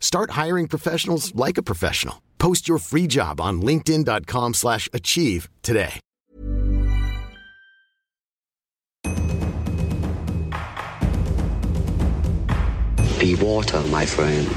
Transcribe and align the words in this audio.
Start 0.00 0.30
hiring 0.32 0.66
professionals 0.66 1.32
like 1.36 1.58
a 1.58 1.62
professional. 1.62 2.22
Post 2.38 2.66
your 2.68 2.78
free 2.78 3.06
job 3.06 3.40
on 3.40 3.62
linkedin.com/achieve 3.62 4.54
slash 4.54 4.88
achieve 4.92 5.48
today. 5.62 6.00
Be 13.18 13.34
water, 13.34 13.80
my 13.90 14.06
friend. 14.06 14.48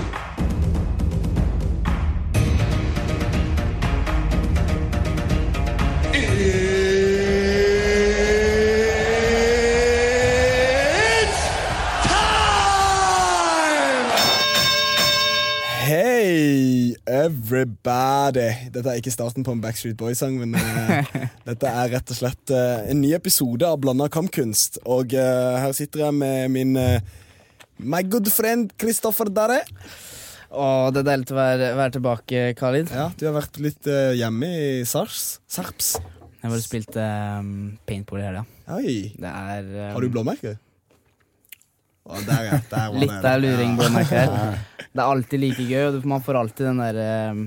Everybody! 17.10 18.50
Dette 18.74 18.92
er 18.92 19.00
ikke 19.00 19.14
starten 19.14 19.46
på 19.46 19.54
en 19.56 19.62
Backstreet 19.64 19.98
Boys-sang, 20.00 20.38
men 20.42 20.56
uh, 20.56 21.12
dette 21.50 21.72
er 21.72 21.92
rett 21.96 22.14
og 22.14 22.18
slett 22.18 22.54
uh, 22.54 22.84
en 22.92 23.02
ny 23.02 23.14
episode 23.18 23.68
av 23.68 23.80
Blanda 23.84 24.08
kampkunst. 24.12 24.82
Og 24.86 25.16
uh, 25.18 25.58
her 25.62 25.76
sitter 25.78 26.06
jeg 26.08 26.18
med 26.20 26.54
min 26.54 26.74
My 27.82 28.04
good 28.06 28.30
friend 28.32 28.74
Kristoffer 28.82 29.32
Darre. 29.34 29.62
Å, 30.52 30.66
det 30.92 31.02
er 31.02 31.08
deilig 31.14 31.32
å 31.32 31.38
være, 31.38 31.70
være 31.80 31.96
tilbake, 31.98 32.42
Khalid. 32.60 32.92
Ja, 32.94 33.08
du 33.18 33.28
har 33.30 33.38
vært 33.40 33.62
litt 33.64 33.88
hjemme 34.20 34.50
i 34.52 34.72
Sars. 34.86 35.40
Sarps. 35.50 35.96
Jeg 36.42 36.50
har 36.50 36.52
bare 36.56 36.66
spilt 36.66 36.98
um, 36.98 37.54
paintball 37.88 38.20
i 38.20 38.28
helga. 38.28 38.44
Er 38.68 39.64
um, 39.64 39.80
Har 39.94 40.04
du 40.04 40.12
blåmerker? 40.12 40.60
Å, 42.02 42.18
der, 42.26 42.48
ja. 42.48 42.60
Der 42.72 42.96
Litt 42.98 43.18
der 43.22 43.42
luring 43.44 43.76
Ja. 44.10 44.54
Det 44.92 45.00
er 45.00 45.08
alltid 45.08 45.40
like 45.40 45.64
gøy, 45.70 45.84
og 45.88 46.06
man 46.10 46.24
får 46.24 46.38
alltid 46.42 46.68
den 46.68 46.82
der 46.82 47.32
um, 47.32 47.44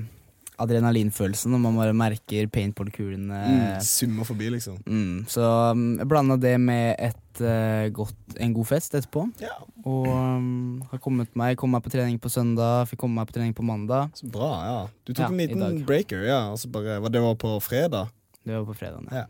adrenalinfølelsen 0.61 1.51
når 1.53 1.61
man 1.61 1.77
bare 1.77 1.93
merker 1.97 2.47
paintballkulene. 2.49 3.41
Mm, 3.45 3.83
summer 3.85 4.25
forbi, 4.27 4.49
liksom. 4.55 4.79
Mm, 4.87 5.25
så 5.29 5.45
um, 5.75 5.83
jeg 5.99 6.09
blanda 6.09 6.37
det 6.41 6.55
med 6.63 6.95
et, 6.97 7.41
uh, 7.43 7.85
godt, 7.93 8.17
en 8.41 8.55
god 8.55 8.69
fest 8.71 8.97
etterpå. 8.97 9.27
Ja, 9.43 9.53
Og 9.85 10.09
um, 10.09 10.81
har 10.89 11.01
kommet 11.03 11.33
meg, 11.37 11.57
kom 11.61 11.75
meg 11.75 11.85
på 11.85 11.93
trening 11.93 12.17
på 12.23 12.31
søndag, 12.33 12.87
fikk 12.89 13.03
komme 13.03 13.19
meg 13.19 13.29
på 13.29 13.37
trening 13.37 13.53
på 13.57 13.67
mandag. 13.67 14.09
så 14.17 14.29
bra, 14.31 14.51
ja. 14.65 14.77
Du 15.05 15.13
tok 15.13 15.27
Ja, 15.27 15.31
en 15.31 15.41
liten 15.43 15.81
breaker, 15.85 16.25
ja. 16.25 16.41
Altså 16.55 16.71
bare, 16.73 16.97
det 17.13 17.21
var 17.21 17.37
på 17.37 17.57
fredag? 17.61 18.09
Det 18.45 18.55
var 18.55 18.65
på 18.65 18.77
fredag. 18.77 19.05
Ja. 19.13 19.27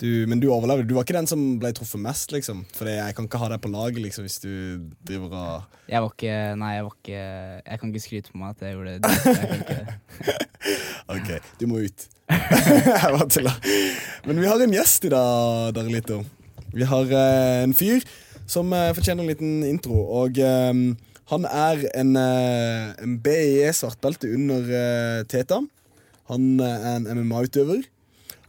Du, 0.00 0.26
men 0.26 0.40
du 0.42 0.48
overlevde. 0.50 0.88
Du 0.88 0.96
var 0.96 1.04
ikke 1.06 1.14
den 1.14 1.28
som 1.30 1.42
ble 1.62 1.70
truffet 1.76 2.02
mest, 2.02 2.32
liksom? 2.34 2.64
For 2.74 2.88
jeg 2.90 3.14
kan 3.14 3.28
ikke 3.28 3.38
ha 3.38 3.50
deg 3.52 3.60
på 3.62 3.70
laget 3.70 4.02
liksom, 4.02 4.26
hvis 4.26 4.40
du 4.42 4.50
driver 5.06 5.36
og 5.38 5.78
Jeg 5.90 6.02
var 6.02 6.10
ikke 6.10 6.38
Nei, 6.58 6.72
jeg 6.74 6.86
var 6.86 6.96
ikke 6.98 7.20
Jeg 7.20 7.80
kan 7.80 7.92
ikke 7.92 8.02
skryte 8.02 8.32
på 8.32 8.40
meg 8.40 8.56
at 8.56 8.64
jeg 8.64 8.74
gjorde 8.74 8.96
det. 8.98 9.12
Jeg. 10.18 10.40
OK, 11.14 11.30
du 11.60 11.66
må 11.70 11.84
ut. 11.86 12.06
jeg 12.34 13.14
bare 13.14 13.28
tuller. 13.30 13.58
Men 14.26 14.42
vi 14.42 14.50
har 14.50 14.66
en 14.66 14.76
gjest 14.80 15.06
i 15.06 15.14
dag, 15.14 15.70
Darlito. 15.76 16.20
Vi 16.74 16.90
har 16.90 17.14
uh, 17.14 17.62
en 17.62 17.76
fyr 17.76 18.02
som 18.50 18.72
uh, 18.74 18.90
fortjener 18.96 19.22
en 19.22 19.30
liten 19.30 19.56
intro. 19.68 20.00
Og 20.24 20.42
um, 20.42 20.86
han 21.30 21.46
er 21.48 21.86
en, 21.94 22.14
uh, 22.18 22.90
en 23.04 23.18
BIE 23.22 23.70
svartbelte 23.76 24.32
under 24.34 24.66
uh, 24.66 25.22
Teta. 25.30 25.62
Han 26.32 26.54
er 26.58 26.96
en 26.96 27.10
MMA-utøver. 27.20 27.84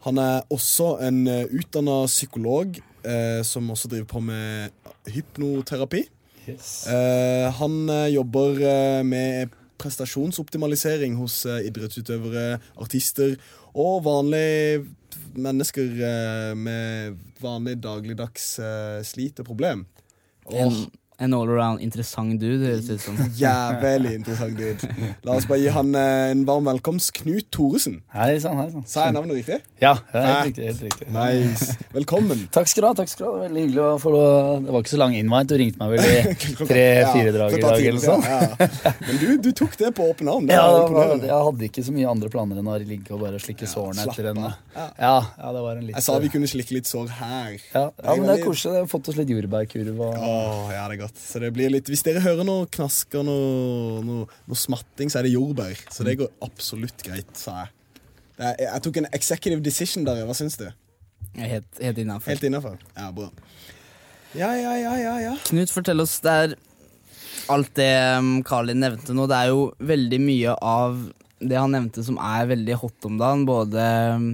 Han 0.06 0.22
er 0.22 0.44
også 0.54 0.96
en 1.06 1.24
uh, 1.28 1.46
utdanna 1.50 2.04
psykolog 2.06 2.78
eh, 3.06 3.42
som 3.46 3.70
også 3.74 3.90
driver 3.92 4.10
på 4.10 4.22
med 4.22 4.70
hypnoterapi. 5.10 6.04
Eh, 6.46 7.46
han 7.58 7.78
eh, 7.90 8.14
jobber 8.14 8.60
eh, 8.62 9.02
med 9.06 9.54
prestasjonsoptimalisering 9.82 11.18
hos 11.20 11.40
eh, 11.50 11.66
idrettsutøvere, 11.70 12.60
artister 12.82 13.36
og 13.74 14.04
vanlige 14.06 14.86
mennesker 15.36 15.90
eh, 16.06 16.52
med 16.58 17.18
vanlig 17.42 17.80
dagligdags 17.84 18.60
eh, 18.60 19.02
slit 19.08 19.42
og 19.42 19.50
problem. 19.50 19.86
Og 20.46 20.60
en 20.62 20.78
all 21.34 21.48
around 21.48 21.80
interessant 21.80 22.40
dude, 22.42 22.66
høres 22.68 22.88
det 22.90 22.98
ut 22.98 23.04
som. 23.06 23.16
jævlig 23.40 24.16
interessant 24.18 24.58
dude. 24.60 24.90
La 25.24 25.38
oss 25.40 25.46
bare 25.48 25.62
gi 25.62 25.70
han 25.72 25.94
eh, 25.96 26.32
en 26.34 26.42
varm 26.48 26.68
velkomst. 26.68 27.14
Knut 27.22 27.48
Thoresen. 27.56 28.02
Hei 28.14 28.34
sann, 28.44 28.58
hei 28.60 28.68
sann. 28.74 28.84
Sa 28.90 29.06
jeg 29.08 29.16
navnet 29.16 29.38
riktig? 29.40 29.62
Ja, 29.82 29.94
helt 30.12 30.50
riktig. 30.50 30.66
helt 30.68 30.84
riktig 30.90 31.08
Nice. 31.16 31.78
Velkommen. 31.96 32.44
Takk 32.56 32.68
skal 32.72 32.84
du 32.84 32.88
ha. 32.90 32.94
takk 33.00 33.12
skal 33.12 33.26
du 33.26 33.30
ha 33.32 33.44
Veldig 33.46 33.64
hyggelig 33.64 33.84
å 33.86 33.94
få 34.04 34.12
lov- 34.16 34.66
Det 34.66 34.74
var 34.76 34.84
ikke 34.84 34.94
så 34.96 35.00
lang 35.02 35.16
invite. 35.16 35.48
Du 35.52 35.56
ringte 35.62 35.80
meg 35.82 35.96
vel 35.96 36.04
i 36.04 36.36
tre-fire 36.72 37.34
dager 37.38 37.58
i 37.58 37.64
dag 37.64 37.88
eller 37.92 38.04
sånn. 38.04 38.28
ja. 38.28 38.94
Men 39.08 39.22
du, 39.22 39.28
du 39.48 39.50
tok 39.56 39.78
det 39.80 39.94
på 39.96 40.10
åpen 40.12 40.32
arm. 40.32 40.50
Det 40.50 40.58
Ja, 40.58 40.66
er 40.66 40.74
det 40.74 40.82
var, 40.82 40.90
imponerende. 40.90 41.30
jeg 41.32 41.48
hadde 41.48 41.68
ikke 41.70 41.86
så 41.88 41.96
mye 41.96 42.12
andre 42.12 42.32
planer 42.34 42.60
enn 42.62 42.72
å 42.72 42.78
ligge 42.84 43.16
og 43.16 43.24
bare 43.24 43.40
slikke 43.44 43.70
sårene 43.72 44.04
slapp 44.04 44.16
etter 44.20 44.30
en 44.34 44.44
av. 44.50 44.60
Ja. 44.76 44.86
ja, 45.00 45.16
ja, 45.40 45.54
det 45.56 45.64
var 45.70 45.80
en 45.80 45.88
litt 45.88 45.96
Jeg 45.96 46.06
sa 46.10 46.18
vi 46.26 46.30
kunne 46.36 46.50
slikke 46.52 46.76
litt 46.76 46.90
sår 46.92 47.12
her. 47.22 47.56
ja, 47.72 47.86
ja, 48.04 48.16
men 48.20 48.28
det 48.28 48.38
er 48.40 48.44
koselig. 48.46 48.76
Det 48.76 48.84
har 48.84 48.92
fått 48.92 49.10
oss 49.14 49.20
litt 49.22 49.32
jordbærkurv 49.32 50.02
og 50.10 50.16
Åh, 50.20 50.70
ja, 50.76 50.84
det 50.92 50.98
er 50.98 51.02
godt. 51.06 51.22
Så 51.22 51.42
det 51.42 51.52
blir 51.56 51.72
litt, 51.74 51.90
Hvis 51.92 52.04
dere 52.06 52.24
hører 52.24 52.48
noe 52.48 52.68
knasker, 52.72 53.24
noe, 53.26 54.02
noe, 54.06 54.28
noe 54.50 54.60
smatting, 54.60 55.12
så 55.12 55.22
er 55.22 55.30
det 55.30 55.36
jordbær. 55.36 55.86
Så 55.94 56.06
det 56.08 56.18
går 56.22 56.32
absolutt 56.46 57.06
greit, 57.06 57.32
sa 57.40 57.64
jeg. 57.64 57.74
Det 58.36 58.50
er, 58.50 58.58
jeg 58.66 58.84
tok 58.84 59.00
en 59.00 59.12
executive 59.16 59.64
decision 59.64 60.08
der. 60.08 60.26
Hva 60.28 60.36
syns 60.36 60.60
du? 60.60 60.68
Jeg 61.36 61.46
er 61.46 61.52
Helt, 61.58 61.82
helt 61.82 62.00
innafor. 62.04 62.32
Helt 62.32 62.48
innafor? 62.48 62.80
Ja, 62.96 63.10
bra. 63.16 63.30
Ja, 64.36 64.52
ja, 64.60 64.74
ja, 64.76 64.96
ja, 65.00 65.14
ja. 65.24 65.36
Knut, 65.48 65.72
fortell 65.72 66.04
oss. 66.04 66.18
Det 66.24 66.32
er 66.32 66.56
alt 67.52 67.72
det 67.78 67.92
um, 68.20 68.42
nevnte 68.74 69.16
nå. 69.16 69.28
Det 69.32 69.38
er 69.38 69.54
jo 69.54 69.70
veldig 69.80 70.20
mye 70.24 70.58
av 70.60 70.98
det 71.40 71.60
han 71.60 71.74
nevnte 71.76 72.04
som 72.04 72.18
er 72.20 72.50
veldig 72.52 72.78
hot 72.82 73.08
om 73.08 73.20
dagen. 73.22 73.46
Både 73.48 73.86
um, 74.16 74.28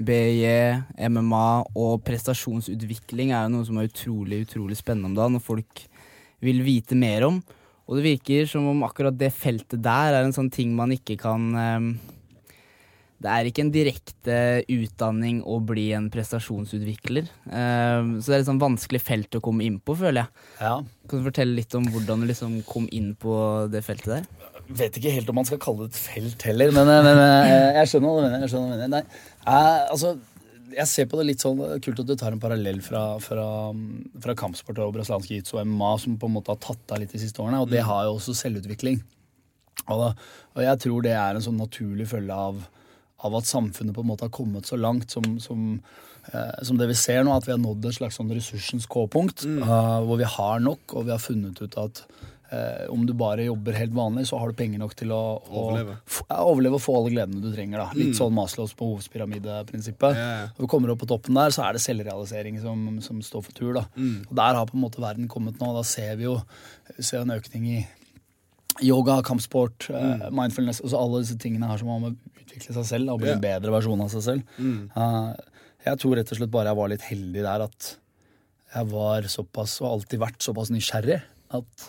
BJ, 0.00 0.80
MMA 1.12 1.46
og 1.76 2.00
prestasjonsutvikling 2.06 3.34
er 3.34 3.46
jo 3.46 3.54
noe 3.54 3.68
som 3.68 3.78
er 3.78 3.90
utrolig, 3.90 4.44
utrolig 4.46 4.78
spennende 4.78 5.10
om 5.10 5.18
dagen, 5.18 5.38
og 5.38 5.44
folk 5.44 5.84
vil 6.44 6.62
vite 6.66 6.98
mer 6.98 7.28
om. 7.28 7.40
Og 7.90 7.98
det 7.98 8.06
virker 8.06 8.46
som 8.48 8.68
om 8.70 8.84
akkurat 8.86 9.16
det 9.18 9.32
feltet 9.34 9.82
der 9.82 10.14
er 10.14 10.24
en 10.24 10.34
sånn 10.36 10.50
ting 10.52 10.76
man 10.78 10.92
ikke 10.94 11.16
kan 11.20 11.48
um, 11.56 11.92
det 13.20 13.28
er 13.28 13.48
ikke 13.50 13.64
en 13.66 13.72
direkte 13.72 14.36
utdanning 14.72 15.42
å 15.44 15.58
bli 15.60 15.90
en 15.92 16.06
prestasjonsutvikler. 16.12 17.26
Um, 17.44 18.14
så 18.16 18.32
det 18.32 18.36
er 18.38 18.44
et 18.44 18.48
sånn 18.48 18.62
vanskelig 18.62 19.02
felt 19.04 19.36
å 19.36 19.42
komme 19.44 19.66
inn 19.66 19.76
på, 19.84 19.92
føler 20.00 20.22
jeg. 20.22 20.46
Ja. 20.62 20.78
Kan 21.10 21.20
du 21.20 21.28
fortelle 21.28 21.58
litt 21.58 21.76
om 21.76 21.84
hvordan 21.92 22.24
du 22.24 22.30
liksom 22.30 22.54
kom 22.68 22.86
inn 22.96 23.12
på 23.20 23.34
det 23.72 23.84
feltet 23.84 24.14
der? 24.14 24.56
Vet 24.70 24.96
ikke 24.96 25.12
helt 25.12 25.28
om 25.28 25.36
man 25.36 25.48
skal 25.48 25.60
kalle 25.60 25.84
det 25.84 25.92
et 25.92 26.00
felt 26.00 26.46
heller, 26.48 26.72
men, 26.72 26.88
men 27.04 27.20
eh, 27.26 27.80
jeg 27.82 27.92
skjønner 27.92 28.08
hva 28.08 28.22
du 28.22 28.24
mener. 28.24 28.44
Jeg 28.46 28.52
skjønner 28.54 28.70
hva 28.70 28.78
du 28.78 28.84
mener. 28.86 28.94
Nei, 28.96 29.28
eh, 29.44 29.80
altså, 29.92 30.14
jeg 30.76 30.88
ser 30.90 31.06
på 31.10 31.18
det 31.18 31.26
litt 31.28 31.42
sånn 31.42 31.60
er 31.64 31.80
Kult 31.82 32.02
at 32.02 32.08
du 32.08 32.16
tar 32.18 32.34
en 32.34 32.42
parallell 32.42 32.80
fra, 32.84 33.04
fra, 33.22 33.46
fra 34.24 34.34
kampsport 34.38 34.80
og 34.82 34.94
brasiliansk 34.96 35.32
jiu-jitsu 35.32 35.56
og 35.56 35.64
MMA, 35.68 35.92
som 36.02 36.18
på 36.20 36.28
en 36.30 36.36
måte 36.36 36.54
har 36.54 36.60
tatt 36.62 36.94
av 36.94 37.02
litt 37.02 37.14
de 37.14 37.22
siste 37.22 37.42
årene. 37.42 37.62
Og 37.64 37.72
det 37.72 37.82
har 37.86 38.06
jo 38.06 38.16
også 38.16 38.36
selvutvikling. 38.38 39.00
Og, 39.86 39.96
da, 39.96 40.10
og 40.54 40.62
jeg 40.64 40.82
tror 40.84 41.06
det 41.06 41.16
er 41.16 41.36
en 41.36 41.44
sånn 41.44 41.60
naturlig 41.60 42.08
følge 42.10 42.36
av, 42.36 42.62
av 43.26 43.36
at 43.38 43.48
samfunnet 43.48 43.96
på 43.96 44.04
en 44.04 44.10
måte 44.12 44.26
har 44.26 44.34
kommet 44.34 44.68
så 44.68 44.78
langt 44.78 45.12
som, 45.12 45.26
som, 45.42 45.80
eh, 46.32 46.58
som 46.66 46.80
det 46.80 46.90
vi 46.90 46.98
ser 46.98 47.24
nå, 47.24 47.34
at 47.34 47.48
vi 47.48 47.54
har 47.54 47.62
nådd 47.62 47.88
et 47.88 47.98
slags 47.98 48.20
sånn 48.20 48.32
ressursens 48.34 48.88
K-punkt, 48.90 49.46
eh, 49.48 49.96
hvor 50.06 50.20
vi 50.20 50.28
har 50.36 50.62
nok, 50.64 50.84
og 50.94 51.08
vi 51.08 51.14
har 51.16 51.22
funnet 51.22 51.62
ut 51.62 51.80
at 51.80 52.04
eh, 52.52 52.86
om 52.90 53.04
du 53.06 53.12
bare 53.14 53.44
jobber 53.46 53.76
helt 53.78 53.92
vanlig, 53.96 54.26
så 54.30 54.38
har 54.40 54.50
du 54.50 54.56
penger 54.58 54.78
nok 54.82 54.94
til 54.98 55.12
å, 55.14 55.20
å 55.42 55.62
Overleve. 55.64 55.94
overleve 56.40 56.78
og 56.78 56.82
få 56.84 56.96
alle 56.98 57.12
gledene 57.14 57.42
du 57.44 57.50
trenger. 57.54 57.78
da. 57.84 57.88
Litt 57.98 58.16
sånn 58.18 58.34
Maslows 58.36 58.74
behovspyramideprinsippet. 58.80 60.16
Yeah. 60.16 60.26
Ja, 60.30 60.40
ja. 60.44 60.50
Når 60.58 60.66
du 60.66 60.70
kommer 60.74 60.92
opp 60.94 61.00
på 61.04 61.08
toppen 61.10 61.38
der, 61.38 61.54
så 61.54 61.64
er 61.68 61.76
det 61.78 61.82
selvrealisering 61.84 62.60
som, 62.62 62.84
som 63.04 63.22
står 63.24 63.46
for 63.46 63.56
tur. 63.56 63.72
da. 63.78 63.86
Og 64.28 64.34
Der 64.42 64.58
har 64.60 64.66
på 64.70 64.76
en 64.78 64.84
måte 64.84 65.02
verden 65.02 65.28
kommet 65.30 65.60
nå. 65.62 65.72
Da 65.78 65.82
ser 65.86 66.16
vi 66.20 66.28
jo 66.28 66.36
ser 66.98 67.22
en 67.24 67.34
økning 67.36 67.66
i 67.70 67.78
yoga, 68.86 69.18
kampsport, 69.26 69.88
eh, 69.92 70.28
mindfulness 70.32 70.78
altså 70.80 70.96
Alle 71.00 71.18
disse 71.24 71.36
tingene 71.42 71.68
her 71.68 71.80
som 71.80 71.88
har 71.92 71.98
med 72.00 72.14
å 72.14 72.42
utvikle 72.44 72.74
seg 72.76 72.86
selv 72.88 73.06
da, 73.10 73.16
og 73.16 73.20
bli 73.24 73.32
en 73.34 73.42
bedre 73.42 73.72
versjon 73.74 74.00
av 74.04 74.08
seg 74.12 74.22
selv. 74.24 74.54
Eh, 74.60 75.32
jeg 75.90 76.00
tror 76.00 76.16
rett 76.16 76.30
og 76.32 76.38
slett 76.38 76.52
bare 76.54 76.70
jeg 76.72 76.78
var 76.78 76.88
litt 76.92 77.04
heldig 77.08 77.42
der 77.44 77.64
at 77.66 77.90
jeg 78.70 78.86
var 78.92 79.26
såpass, 79.32 79.80
og 79.82 79.88
alltid 79.90 80.20
vært 80.22 80.44
såpass 80.46 80.70
nysgjerrig 80.70 81.18
at 81.58 81.86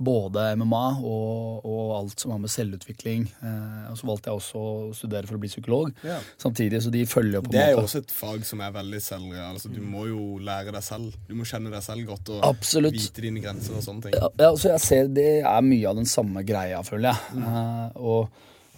både 0.00 0.42
MMA 0.56 0.82
og, 1.04 1.64
og 1.68 1.90
alt 1.98 2.22
som 2.22 2.32
har 2.32 2.38
med 2.40 2.48
selvutvikling 2.48 3.26
eh, 3.44 3.90
Og 3.92 3.98
så 4.00 4.06
valgte 4.08 4.30
jeg 4.30 4.38
også 4.40 4.60
å 4.64 4.70
studere 4.96 5.28
for 5.28 5.36
å 5.36 5.40
bli 5.42 5.50
psykolog 5.52 5.90
Ja. 6.06 6.16
samtidig, 6.40 6.80
så 6.84 6.92
de 6.94 7.02
følger 7.10 7.42
på 7.44 7.50
en 7.50 7.56
Det 7.56 7.62
er 7.66 7.74
jo 7.74 7.82
også 7.84 8.00
et 8.00 8.14
fag 8.16 8.46
som 8.48 8.62
er 8.64 8.72
veldig 8.74 9.00
selv. 9.04 9.34
Altså, 9.44 9.68
du 9.72 9.80
må 9.84 10.06
jo 10.08 10.22
lære 10.40 10.72
deg 10.72 10.82
selv. 10.86 11.14
Du 11.28 11.34
må 11.36 11.44
kjenne 11.48 11.72
deg 11.74 11.82
selv 11.84 12.08
godt 12.08 12.32
og 12.32 12.46
Absolutt. 12.48 12.96
vite 12.96 13.24
dine 13.26 13.42
grenser 13.44 13.76
og 13.76 13.84
sånne 13.84 14.06
ting. 14.08 14.16
Ja, 14.16 14.30
ja, 14.40 14.50
så 14.56 14.72
jeg 14.72 14.84
ser 14.86 15.10
det 15.20 15.28
er 15.44 15.66
mye 15.68 15.90
av 15.92 16.00
den 16.00 16.08
samme 16.08 16.44
greia, 16.48 16.80
føler 16.86 17.12
jeg. 17.12 17.42
Eh, 17.44 17.98
og 18.00 18.30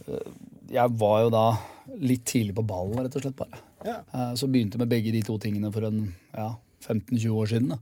eh, 0.08 0.32
jeg 0.72 0.96
var 1.04 1.20
jo 1.26 1.30
da 1.34 1.44
litt 2.02 2.24
tidlig 2.32 2.54
på 2.58 2.64
ballen, 2.66 2.98
rett 3.04 3.14
og 3.20 3.22
slett 3.26 3.38
bare. 3.38 3.62
Ja. 3.86 4.00
Eh, 4.14 4.34
så 4.38 4.50
begynte 4.50 4.78
med 4.82 4.90
begge 4.90 5.12
de 5.14 5.22
to 5.26 5.38
tingene 5.42 5.70
for 5.74 5.86
en 5.86 6.02
ja, 6.34 6.50
15-20 6.86 7.38
år 7.44 7.50
siden. 7.54 7.72
da. 7.76 7.78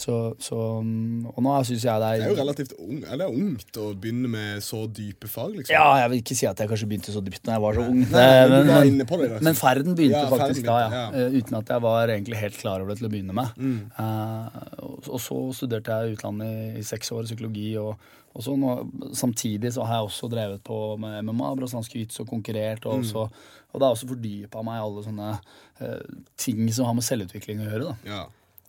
Så, 0.00 0.14
så, 0.40 0.56
mm, 0.80 1.26
og 1.34 1.40
nå 1.44 1.54
syns 1.68 1.82
jeg 1.84 2.00
det 2.00 2.06
er 2.08 2.20
Det 2.22 2.24
er 2.24 2.30
jo 2.32 2.36
relativt 2.38 2.70
ung, 2.78 3.00
eller 3.12 3.32
ungt 3.34 3.76
å 3.82 3.88
begynne 4.00 4.30
med 4.32 4.62
så 4.64 4.86
dype 4.88 5.28
fag, 5.28 5.50
liksom. 5.58 5.74
Ja, 5.74 5.98
jeg 6.00 6.12
vil 6.12 6.22
ikke 6.22 6.36
si 6.38 6.46
at 6.48 6.62
jeg 6.62 6.70
kanskje 6.70 6.88
begynte 6.88 7.12
så 7.12 7.20
dypt 7.26 7.44
når 7.44 7.52
jeg 7.58 7.64
var 7.66 7.74
så 7.76 7.84
ung. 7.90 7.98
Nei, 8.08 8.86
men 8.94 9.04
på 9.10 9.18
det, 9.20 9.26
liksom. 9.34 9.44
men 9.50 9.58
ferden 9.58 9.98
begynte 9.98 10.22
Ja, 10.22 10.30
ferden 10.30 10.46
faktisk 10.46 10.64
da, 10.70 10.78
ja. 10.80 10.88
ja. 10.94 11.04
Eh, 11.26 11.36
Uten 11.42 11.58
at 11.60 11.74
jeg 11.74 11.84
var 11.84 12.14
egentlig 12.14 12.40
helt 12.40 12.56
klar 12.62 12.80
over 12.80 12.94
det 12.94 12.98
til 13.02 13.10
å 13.10 13.12
begynne 13.12 13.36
med. 13.36 13.60
Mm. 13.60 13.76
Uh, 13.98 14.64
og, 14.86 14.96
og 15.18 15.20
så 15.26 15.38
studerte 15.60 15.98
jeg 16.00 16.16
utlandet 16.16 16.80
i, 16.80 16.86
seks 16.94 17.12
år, 17.18 17.28
psykologi. 17.28 17.68
Og, 17.82 18.08
og 18.30 18.46
så 18.46 18.56
nå, 18.56 18.78
samtidig 19.20 19.74
så 19.76 19.84
har 19.84 20.00
jeg 20.00 20.08
også 20.14 20.32
drevet 20.32 20.64
på 20.64 20.80
med 21.02 21.20
MMA, 21.28 21.52
brasiliansk 21.60 21.98
jiu-jitsu, 21.98 22.22
og 22.24 22.32
konkurrert. 22.38 22.86
Og, 22.86 23.00
Mm. 23.00 23.04
også, 23.04 23.28
og 23.70 23.78
det 23.80 23.84
har 23.86 23.94
også 23.94 24.08
fordypa 24.16 24.64
meg 24.66 24.80
i 24.80 24.84
alle 24.88 25.04
sånne 25.06 25.30
uh, 25.36 26.20
ting 26.40 26.64
som 26.72 26.88
har 26.88 26.96
med 26.96 27.04
selvutvikling 27.06 27.60
å 27.60 27.68
gjøre. 27.68 27.90
da. 27.92 27.96
Ja. 28.16 28.26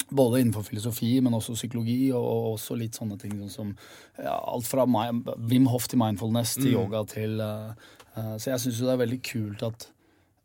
Både 0.10 0.42
innenfor 0.42 0.66
filosofi, 0.68 1.14
men 1.24 1.36
også 1.38 1.56
psykologi, 1.56 2.12
og, 2.12 2.26
og 2.26 2.50
også 2.56 2.78
litt 2.80 2.98
sånne 2.98 3.18
ting 3.22 3.38
sånn 3.40 3.54
som 3.54 3.72
ja, 4.18 4.36
alt 4.36 4.68
fra 4.68 4.86
Wim 4.88 5.70
Hof 5.72 5.88
til 5.92 6.02
mindfulness 6.02 6.58
til 6.60 6.76
yoga 6.76 7.04
til 7.10 7.40
uh, 7.40 7.72
uh, 8.18 8.36
Så 8.38 8.52
jeg 8.52 8.64
syns 8.66 8.82
jo 8.82 8.90
det 8.90 8.96
er 8.96 9.04
veldig 9.06 9.20
kult 9.26 9.66
at 9.68 9.88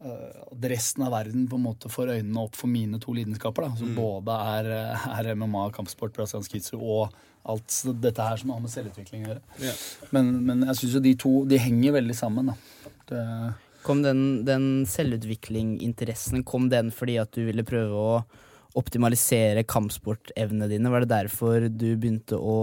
eh, 0.04 0.42
at 0.52 0.66
resten 0.70 1.06
av 1.06 1.14
verden 1.16 1.46
på 1.50 1.58
en 1.58 1.64
måte 1.66 1.90
får 1.90 2.12
øynene 2.18 2.42
opp 2.44 2.58
for 2.58 2.70
mine 2.70 3.00
to 3.02 3.14
lidenskaper. 3.16 3.66
da, 3.66 3.80
Som 3.80 3.94
både 3.96 4.36
er, 4.56 4.72
er 5.18 5.32
MMA, 5.34 5.70
kampsport, 5.74 6.14
brasiliansk 6.16 6.54
jiu-jitsu 6.56 6.76
og 6.78 7.16
alt 7.46 7.78
dette 8.02 8.22
her 8.22 8.40
som 8.40 8.52
har 8.52 8.62
med 8.62 8.72
selvutvikling 8.72 9.26
å 9.26 9.30
gjøre. 9.30 9.44
Yeah. 9.62 9.84
Men, 10.14 10.32
men 10.46 10.66
jeg 10.68 10.80
syns 10.80 10.98
jo 10.98 11.04
de 11.04 11.14
to 11.22 11.32
de 11.48 11.60
henger 11.62 11.96
veldig 11.96 12.16
sammen. 12.18 12.52
da. 12.52 12.90
Det, 13.08 13.22
Kom 13.86 14.02
den, 14.02 14.44
den 14.46 14.64
selvutvikling-interessen 14.90 16.42
Kom 16.46 16.66
den 16.72 16.90
fordi 16.94 17.20
at 17.22 17.30
du 17.36 17.44
ville 17.46 17.62
prøve 17.66 17.94
å 17.94 18.16
optimalisere 18.76 19.64
kampsportevnene 19.68 20.68
dine? 20.70 20.90
Var 20.92 21.04
det 21.04 21.12
derfor 21.12 21.68
du 21.70 21.88
begynte 21.96 22.38
å 22.38 22.56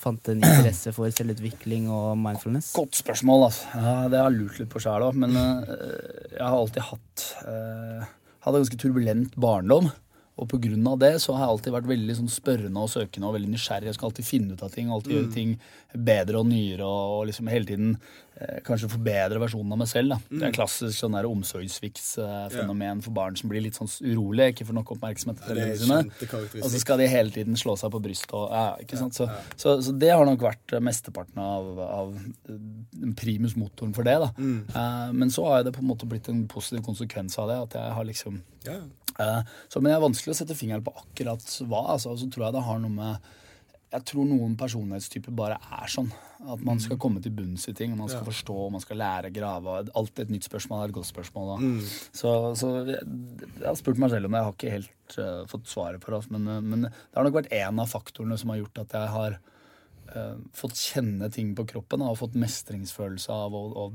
fant 0.00 0.30
en 0.32 0.40
interesse 0.40 0.92
for 0.96 1.12
selvutvikling 1.14 1.90
og 1.92 2.14
mindfulness? 2.20 2.72
Godt 2.76 3.00
spørsmål, 3.02 3.48
altså. 3.50 3.72
Ja, 3.76 3.96
det 4.10 4.20
har 4.20 4.30
jeg 4.30 4.40
lurt 4.40 4.60
litt 4.62 4.72
på 4.72 4.82
sjæl 4.82 5.06
òg. 5.08 5.18
Men 5.20 5.36
eh, 5.36 6.30
jeg 6.36 6.44
har 6.44 6.56
alltid 6.56 6.86
hatt 6.90 7.26
uh, 7.44 8.08
Hadde 8.40 8.62
ganske 8.62 8.78
turbulent 8.80 9.34
barndom. 9.36 9.90
Og 10.40 10.54
av 10.90 10.98
det 11.02 11.12
så 11.20 11.34
har 11.36 11.44
jeg 11.44 11.52
alltid 11.54 11.74
vært 11.74 11.90
veldig 11.90 12.16
sånn 12.16 12.32
spørrende 12.32 12.80
og 12.80 12.88
søkende 12.88 13.28
og 13.28 13.36
veldig 13.36 13.52
nysgjerrig. 13.52 13.90
Jeg 13.90 13.98
skal 13.98 14.10
alltid 14.10 14.24
finne 14.26 14.56
ut 14.56 14.62
av 14.64 14.72
ting, 14.72 14.88
alltid 14.90 15.12
gjøre 15.16 15.32
ting 15.34 15.54
bedre 15.92 16.40
og 16.40 16.46
nyere 16.48 16.86
og, 16.86 17.14
og 17.18 17.26
liksom 17.28 17.50
hele 17.50 17.66
tiden 17.68 17.96
eh, 18.38 18.60
kanskje 18.64 18.88
forbedre 18.92 19.40
versjonen 19.42 19.74
av 19.74 19.80
meg 19.82 19.90
selv. 19.90 20.14
Da. 20.14 20.38
Det 20.40 20.46
er 20.48 20.54
klassisk 20.56 20.96
sånn 20.96 21.18
omsorgssviktsfenomen 21.18 23.02
for 23.04 23.16
barn 23.16 23.36
som 23.36 23.50
blir 23.52 23.64
litt 23.64 23.78
sånn 23.78 23.90
urolige, 24.06 24.54
ikke 24.54 24.68
får 24.70 24.78
nok 24.78 24.92
oppmerksomhet 24.96 25.42
til 25.44 25.60
Det 25.60 25.66
er. 25.66 26.08
Og 26.62 26.70
så 26.72 26.82
skal 26.82 27.02
de 27.02 27.10
hele 27.10 27.34
tiden 27.34 27.58
slå 27.60 27.76
seg 27.80 27.92
på 27.92 28.02
brystet. 28.02 28.32
Og, 28.38 28.48
ja, 28.54 28.76
ikke 28.80 29.00
sant? 29.00 29.18
Så, 29.18 29.28
så, 29.56 29.76
så 29.84 29.94
det 29.98 30.12
har 30.14 30.24
nok 30.28 30.46
vært 30.46 30.76
mesteparten 30.84 31.42
av, 31.42 31.68
av 31.84 32.14
eh, 32.16 33.10
primus-motoren 33.20 33.92
for 33.96 34.08
det. 34.08 34.16
da. 34.24 34.30
Eh, 34.38 35.12
men 35.16 35.34
så 35.34 35.46
har 35.50 35.66
det 35.66 35.74
på 35.76 35.84
en 35.84 35.90
måte 35.90 36.08
blitt 36.10 36.30
en 36.32 36.46
positiv 36.50 36.84
konsekvens 36.86 37.36
av 37.42 37.50
det. 37.50 37.60
At 37.68 37.78
jeg 37.80 37.98
har 37.98 38.08
liksom 38.08 38.40
Ja. 38.66 38.78
Eh, 39.20 39.52
så, 39.68 39.80
Men 39.80 39.92
det 39.92 39.98
er 39.98 40.06
vanskelig 40.06 40.34
å 40.34 40.40
sette 40.40 40.58
fingeren 40.58 40.86
på 40.86 40.94
akkurat 40.96 41.44
hva. 41.66 41.84
altså, 41.96 42.14
og 42.14 42.20
Så 42.20 42.30
tror 42.32 42.48
jeg 42.48 42.58
det 42.58 42.66
har 42.66 42.82
noe 42.82 42.96
med 42.96 43.30
jeg 43.90 44.06
tror 44.06 44.26
noen 44.28 44.52
personlighetstyper 44.58 45.34
bare 45.34 45.56
er 45.58 45.90
sånn. 45.90 46.10
At 46.50 46.62
man 46.64 46.78
skal 46.80 46.98
komme 47.00 47.20
til 47.22 47.34
bunns 47.34 47.66
i 47.68 47.74
ting. 47.76 47.96
Man 47.98 48.08
skal 48.08 48.22
forstå, 48.24 48.56
man 48.72 48.82
skal 48.84 49.00
lære, 49.00 49.32
grave. 49.34 49.80
Alt 49.98 50.22
et 50.22 50.30
nytt 50.30 50.46
spørsmål 50.46 50.84
er 50.84 50.92
et 50.92 50.96
godt 50.96 51.08
spørsmål. 51.08 51.50
Da. 51.50 51.70
Så, 52.14 52.34
så 52.60 52.70
jeg, 52.86 53.00
har 53.64 53.78
spurt 53.78 53.98
meg 54.00 54.12
selv 54.14 54.28
om 54.28 54.36
det. 54.36 54.40
Jeg 54.40 54.48
har 54.48 54.56
ikke 54.56 54.74
helt 54.76 55.16
uh, 55.18 55.42
fått 55.50 55.66
svaret 55.72 56.04
på 56.04 56.14
det. 56.14 56.22
Men, 56.30 56.46
eh, 56.46 56.62
men 56.62 56.86
det 56.86 57.18
har 57.18 57.26
nok 57.26 57.40
vært 57.40 57.52
en 57.58 57.82
av 57.82 57.90
faktorene 57.90 58.38
som 58.40 58.54
har 58.54 58.62
gjort 58.62 58.82
at 58.84 58.94
jeg 59.00 59.12
har 59.16 59.38
uh, 60.14 60.36
fått 60.62 60.78
kjenne 60.78 61.32
ting 61.34 61.50
på 61.58 61.66
kroppen. 61.74 62.06
Og 62.06 62.20
fått 62.22 62.38
mestringsfølelse 62.38 63.40
av 63.42 63.58
å, 63.58 63.64
å 63.74 63.88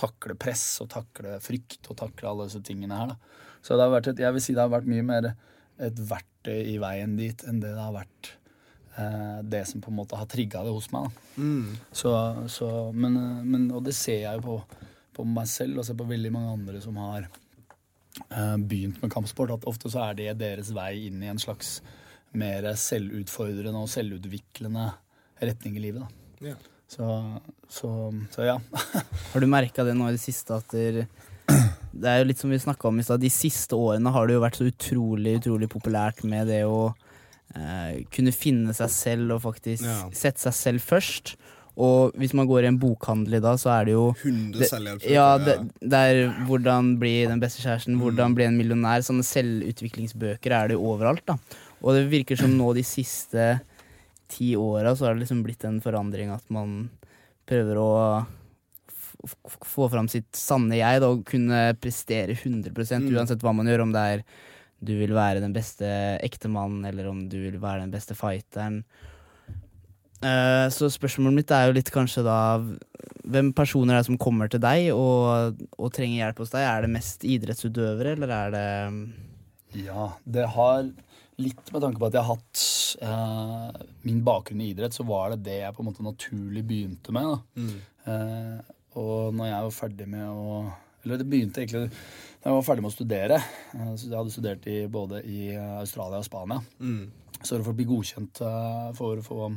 takle 0.00 0.38
press 0.40 0.64
og 0.80 0.90
takle 0.96 1.36
frykt 1.44 1.92
og 1.92 2.00
takle 2.00 2.32
alle 2.32 2.48
disse 2.48 2.64
tingene 2.64 2.96
her. 2.96 3.12
Da. 3.12 3.44
Så 3.66 3.74
det 3.74 3.82
har 3.82 3.94
vært 3.96 4.12
et, 4.12 4.22
jeg 4.22 4.34
vil 4.36 4.44
si 4.44 4.54
det 4.54 4.62
har 4.62 4.70
vært 4.70 4.90
mye 4.90 5.04
mer 5.06 5.32
et 5.82 6.02
verktøy 6.08 6.60
i 6.70 6.76
veien 6.80 7.16
dit 7.18 7.46
enn 7.48 7.58
det 7.60 7.72
det 7.74 7.82
har 7.82 7.94
vært 7.96 8.30
eh, 8.96 9.40
det 9.44 9.64
som 9.68 9.82
på 9.82 9.90
en 9.90 9.98
måte 9.98 10.18
har 10.18 10.28
trigga 10.30 10.62
det 10.64 10.74
hos 10.76 10.86
meg. 10.94 11.08
Da. 11.10 11.80
Så, 11.90 12.12
så, 12.52 12.68
men, 12.94 13.18
eh, 13.20 13.42
men, 13.42 13.66
og 13.74 13.82
det 13.88 13.96
ser 13.98 14.22
jeg 14.22 14.38
jo 14.38 14.44
på, 14.46 14.86
på 15.18 15.26
meg 15.28 15.50
selv 15.50 15.82
og 15.82 15.88
ser 15.88 15.98
på 15.98 16.06
veldig 16.08 16.32
mange 16.32 16.54
andre 16.60 16.84
som 16.84 17.00
har 17.02 17.26
eh, 17.26 18.56
begynt 18.56 19.02
med 19.02 19.12
kampsport, 19.12 19.56
at 19.58 19.68
ofte 19.68 19.92
så 19.92 20.06
er 20.06 20.20
det 20.20 20.38
deres 20.40 20.70
vei 20.76 20.92
inn 21.08 21.24
i 21.24 21.32
en 21.32 21.42
slags 21.42 21.80
mer 22.36 22.70
selvutfordrende 22.78 23.82
og 23.82 23.90
selvutviklende 23.90 24.88
retning 25.42 25.76
i 25.76 25.86
livet. 25.88 26.06
Da. 26.06 26.52
Ja. 26.52 26.56
Så, 26.86 27.06
så, 27.68 27.90
så 28.30 28.46
ja. 28.46 28.60
Har 29.32 29.42
du 29.42 29.48
merka 29.50 29.84
det 29.84 29.96
nå 29.98 30.06
i 30.06 30.14
det 30.14 30.22
siste 30.22 30.54
at 30.54 30.70
der, 30.70 31.02
Det 32.00 32.10
er 32.12 32.20
jo 32.22 32.28
litt 32.28 32.40
som 32.42 32.50
vi 32.52 32.58
snakka 32.60 32.88
om 32.90 32.98
i 33.00 33.04
stad, 33.06 33.20
de 33.22 33.30
siste 33.32 33.76
årene 33.78 34.12
har 34.12 34.26
det 34.28 34.36
jo 34.36 34.44
vært 34.44 34.58
så 34.60 34.68
utrolig, 34.68 35.38
utrolig 35.40 35.68
populært 35.72 36.22
med 36.28 36.46
det 36.52 36.62
å 36.68 36.94
eh, 37.56 38.02
kunne 38.12 38.32
finne 38.36 38.74
seg 38.76 38.90
selv 38.92 39.36
og 39.38 39.44
faktisk 39.46 39.84
Ja. 39.86 40.00
sette 40.12 40.42
seg 40.46 40.56
selv 40.58 40.84
først. 40.84 41.36
Og 41.76 42.14
hvis 42.16 42.32
man 42.32 42.46
går 42.48 42.64
i 42.64 42.68
en 42.70 42.78
bokhandel 42.80 43.34
i 43.36 43.40
dag, 43.44 43.58
så 43.60 43.68
er 43.74 43.84
det 43.84 43.92
jo 43.92 44.06
100 44.22 44.58
det, 44.62 44.68
selvhjelpsbøker. 44.70 45.12
ja, 45.12 45.26
det, 45.38 45.56
det 45.80 45.98
er 46.08 46.20
hvordan 46.48 46.94
bli 46.98 47.26
den 47.28 47.40
beste 47.42 47.60
kjæresten, 47.60 47.98
hvordan 48.00 48.32
bli 48.34 48.46
en 48.48 48.56
millionær. 48.56 49.04
Sånne 49.04 49.24
selvutviklingsbøker 49.28 50.54
er 50.56 50.68
det 50.70 50.78
jo 50.78 50.86
overalt. 50.94 51.24
da 51.28 51.36
Og 51.82 51.92
det 51.98 52.06
virker 52.10 52.38
som 52.40 52.54
nå 52.56 52.70
de 52.76 52.84
siste 52.86 53.60
ti 54.32 54.54
åra 54.56 54.96
så 54.96 55.06
har 55.06 55.14
det 55.14 55.26
liksom 55.26 55.44
blitt 55.44 55.64
en 55.68 55.76
forandring 55.84 56.32
at 56.34 56.42
man 56.50 56.88
prøver 57.46 57.78
å 57.78 57.90
få 59.66 59.88
fram 59.92 60.08
sitt 60.12 60.30
sanne 60.36 60.78
jeg 60.78 61.02
da, 61.02 61.10
og 61.12 61.24
kunne 61.28 61.68
prestere 61.80 62.36
100% 62.36 63.10
uansett 63.12 63.42
hva 63.44 63.54
man 63.56 63.68
gjør. 63.70 63.86
Om 63.86 63.96
det 63.96 64.04
er 64.12 64.24
du 64.86 64.92
vil 64.98 65.14
være 65.16 65.40
den 65.40 65.54
beste 65.56 65.88
ektemannen, 66.24 66.84
eller 66.88 67.08
om 67.08 67.22
du 67.30 67.38
vil 67.46 67.60
være 67.62 67.86
den 67.86 67.94
beste 67.94 68.16
fighteren. 68.16 68.82
Eh, 70.24 70.66
så 70.72 70.88
spørsmålet 70.92 71.36
mitt 71.36 71.52
er 71.52 71.68
jo 71.68 71.74
litt 71.76 71.90
kanskje 71.92 72.22
da 72.24 72.56
Hvem 73.28 73.50
personer 73.52 73.92
er 73.92 74.00
det 74.00 74.06
som 74.08 74.16
kommer 74.16 74.48
til 74.48 74.62
deg 74.62 74.86
og, 74.94 75.58
og 75.76 75.90
trenger 75.92 76.22
hjelp 76.22 76.38
hos 76.40 76.54
deg? 76.54 76.64
Er 76.64 76.86
det 76.86 76.92
mest 76.94 77.26
idrettsutøvere, 77.26 78.14
eller 78.14 78.32
er 78.32 78.54
det 78.54 79.82
Ja, 79.82 80.12
det 80.24 80.46
har 80.54 80.86
litt 81.42 81.72
med 81.72 81.82
tanke 81.82 82.00
på 82.00 82.08
at 82.08 82.16
jeg 82.16 82.24
har 82.24 82.38
hatt 82.38 82.62
eh, 83.04 83.82
min 84.06 84.22
bakgrunn 84.24 84.62
i 84.64 84.70
idrett, 84.72 84.94
så 84.96 85.04
var 85.04 85.34
det 85.34 85.42
det 85.50 85.58
jeg 85.58 85.76
på 85.76 85.82
en 85.82 85.90
måte 85.90 86.06
naturlig 86.06 86.62
begynte 86.64 87.12
med. 87.12 87.34
Da. 87.34 87.66
Eh, 88.06 88.75
og 88.96 89.36
når 89.36 89.50
jeg 89.50 89.68
var 89.68 89.76
ferdig 89.76 90.08
med 90.08 90.26
å 90.26 90.64
Eller 91.04 91.20
det 91.20 91.28
begynte 91.30 91.62
egentlig 91.62 91.90
da 92.46 92.52
jeg 92.52 92.56
var 92.60 92.66
ferdig 92.66 92.82
med 92.84 92.92
å 92.92 92.94
studere. 92.94 93.36
Eh, 93.74 93.92
så 93.98 94.06
jeg 94.06 94.14
hadde 94.14 94.32
studert 94.34 94.66
i, 94.70 94.76
både 94.90 95.20
i 95.26 95.48
eh, 95.50 95.72
Australia 95.80 96.20
og 96.22 96.26
Spania. 96.26 96.60
Så 97.40 97.58
for 97.58 97.72
å 97.72 97.76
bli 97.76 97.86
godkjent 97.86 98.40
eh, 98.46 98.84
For 98.96 99.20
å 99.20 99.24
få 99.26 99.48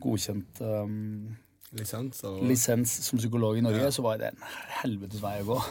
godkjent 0.00 0.62
Lisens 1.74 2.22
og 2.28 2.42
lisens 2.46 2.92
som 3.08 3.18
psykolog 3.18 3.58
i 3.58 3.64
Norge, 3.64 3.90
så 3.94 4.04
var 4.04 4.20
det 4.20 4.32
en 4.32 4.42
helvetes 4.80 5.22
vei 5.22 5.38
å 5.42 5.52
gå. 5.52 5.60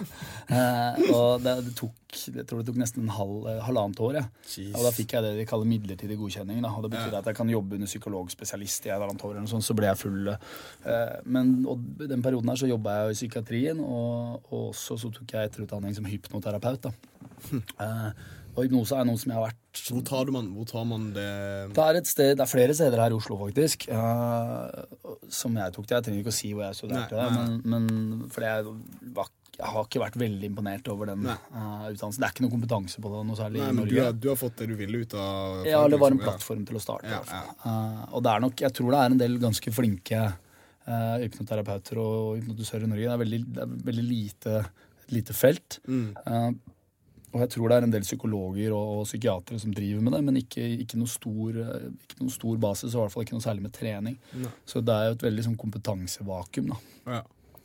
Eh, 0.54 0.98
og 1.16 1.42
det, 1.42 1.54
det 1.66 1.72
tok 1.78 2.04
jeg 2.14 2.46
tror 2.46 2.62
det 2.62 2.68
tok 2.68 2.78
nesten 2.78 3.06
en 3.06 3.14
halv, 3.16 3.48
eh, 3.50 3.62
halvannet 3.66 4.00
år. 4.04 4.18
Ja. 4.20 4.26
Og 4.76 4.84
da 4.86 4.92
fikk 4.94 5.16
jeg 5.16 5.26
det 5.26 5.32
de 5.40 5.46
kaller 5.50 5.70
midlertidig 5.70 6.18
godkjenning. 6.20 6.60
Da. 6.64 6.74
Og 6.76 6.86
det 6.86 6.92
betyr 6.94 7.18
at 7.18 7.30
jeg 7.30 7.38
kan 7.40 7.50
jobbe 7.50 7.80
under 7.80 7.90
psykologspesialist 7.90 8.86
i 8.86 8.92
et 8.92 8.96
halvannet 8.96 9.26
år, 9.26 9.34
eller 9.34 9.48
noe 9.48 9.54
sånt, 9.54 9.66
så 9.66 9.76
ble 9.78 9.90
jeg 9.90 10.02
full. 10.02 10.30
Eh, 10.30 11.16
men 11.26 11.56
og 11.70 11.82
den 12.04 12.26
perioden 12.26 12.52
her 12.52 12.60
så 12.60 12.70
jobba 12.70 12.98
jeg 12.98 13.08
jo 13.08 13.16
i 13.16 13.20
psykiatrien, 13.22 13.82
og, 13.82 14.46
og 14.52 14.70
også 14.70 15.00
så 15.02 15.12
tok 15.16 15.36
jeg 15.36 15.52
etterutdanning 15.52 15.98
som 15.98 16.10
hypnoterapeut. 16.10 16.90
Da. 16.90 16.96
Eh, 17.84 18.10
og 18.54 18.68
hypnose 18.68 18.96
er 18.96 19.06
noe 19.08 19.18
som 19.18 19.32
jeg 19.32 19.40
har 19.40 19.48
vært 19.48 19.63
Hvor 19.74 20.04
tar, 20.06 20.30
man, 20.30 20.52
hvor 20.54 20.68
tar 20.70 20.84
man 20.86 21.08
det 21.16 21.30
det 21.74 21.84
er, 21.84 22.02
sted, 22.06 22.36
det 22.38 22.44
er 22.46 22.50
flere 22.50 22.74
steder 22.78 23.02
her 23.02 23.14
i 23.14 23.18
Oslo, 23.18 23.40
faktisk, 23.40 23.88
uh, 23.90 24.70
som 25.34 25.56
jeg 25.58 25.74
tok 25.74 25.88
det. 25.88 25.96
Jeg 25.96 26.06
trenger 26.08 26.22
ikke 26.22 26.34
å 26.34 26.36
si 26.38 26.52
hvor 26.54 26.68
jeg 26.68 26.78
studerte 26.78 27.18
Nei, 27.18 27.30
nei, 27.34 27.48
men, 27.74 27.88
men 27.90 28.28
for 28.34 28.46
jeg, 28.46 28.76
var, 29.18 29.32
jeg 29.58 29.72
har 29.74 29.88
ikke 29.88 30.04
vært 30.04 30.20
veldig 30.22 30.50
imponert 30.52 30.88
over 30.94 31.10
den 31.12 31.26
eh, 31.30 31.42
utdannelsen. 31.90 32.20
Det 32.20 32.28
er 32.28 32.36
ikke 32.36 32.46
noe 32.46 32.54
kompetanse 32.54 33.02
på 33.02 33.12
det 33.14 33.24
noe 33.30 33.40
særlig 33.40 33.62
Nei, 33.64 33.72
i 33.74 33.78
Norge. 33.80 33.94
du 33.94 34.02
har, 34.02 34.16
du 34.18 34.30
har 34.32 34.40
fått 34.40 34.62
det 34.62 34.70
du 34.72 34.76
ville 34.80 35.04
ut 35.04 35.18
av 35.18 35.68
Ja, 35.70 35.82
det 35.90 36.00
var 36.02 36.14
en 36.14 36.20
liksom, 36.20 36.30
plattform 36.30 36.64
til 36.70 36.80
å 36.80 36.84
starte. 36.84 37.12
Ja, 37.12 37.24
Ja, 37.30 37.44
Uh. 37.64 38.00
Og 38.18 38.24
det 38.26 38.32
er 38.34 38.42
nok, 38.44 38.60
jeg 38.60 38.76
tror 38.76 38.90
det 38.92 38.98
er 39.00 39.14
en 39.14 39.20
del 39.22 39.38
ganske 39.42 39.72
flinke 39.72 40.22
uh, 40.28 41.16
hypnoterapeuter 41.22 42.02
og 42.02 42.40
hypnotisører 42.42 42.86
i 42.86 42.90
Norge. 42.92 43.06
Det 43.08 43.14
er 43.14 43.22
veldig, 43.22 43.42
det 43.56 43.64
er 43.64 43.76
veldig 43.90 44.06
lite, 44.10 44.56
lite 45.16 45.36
felt. 45.38 45.80
Mm. 45.88 46.10
Og 47.34 47.42
jeg 47.42 47.52
tror 47.56 47.70
det 47.72 47.78
er 47.78 47.86
en 47.88 47.94
del 47.94 48.06
psykologer 48.06 48.74
og, 48.78 48.90
og 49.00 49.06
psykiatere 49.10 49.60
som 49.62 49.74
driver 49.74 50.06
med 50.06 50.14
det, 50.14 50.24
men 50.28 50.42
ikke, 50.44 50.66
ikke, 50.86 51.00
noe 51.02 51.10
stor, 51.10 51.62
eh, 51.64 51.88
ikke 52.06 52.20
noe 52.22 52.34
stor 52.34 52.60
basis, 52.62 52.92
og 52.92 53.00
i 53.00 53.02
hvert 53.02 53.16
fall 53.16 53.26
ikke 53.26 53.38
noe 53.38 53.46
særlig 53.46 53.66
med 53.66 53.74
trening. 53.74 54.18
Nei. 54.38 54.52
Så 54.70 54.84
det 54.86 54.94
er 54.94 55.08
jo 55.08 55.16
et 55.18 55.26
veldig 55.26 55.48
sånn 55.48 55.62
kompetansevakuum. 55.64 56.76
da. 56.76 56.84
Ja. 57.16 57.24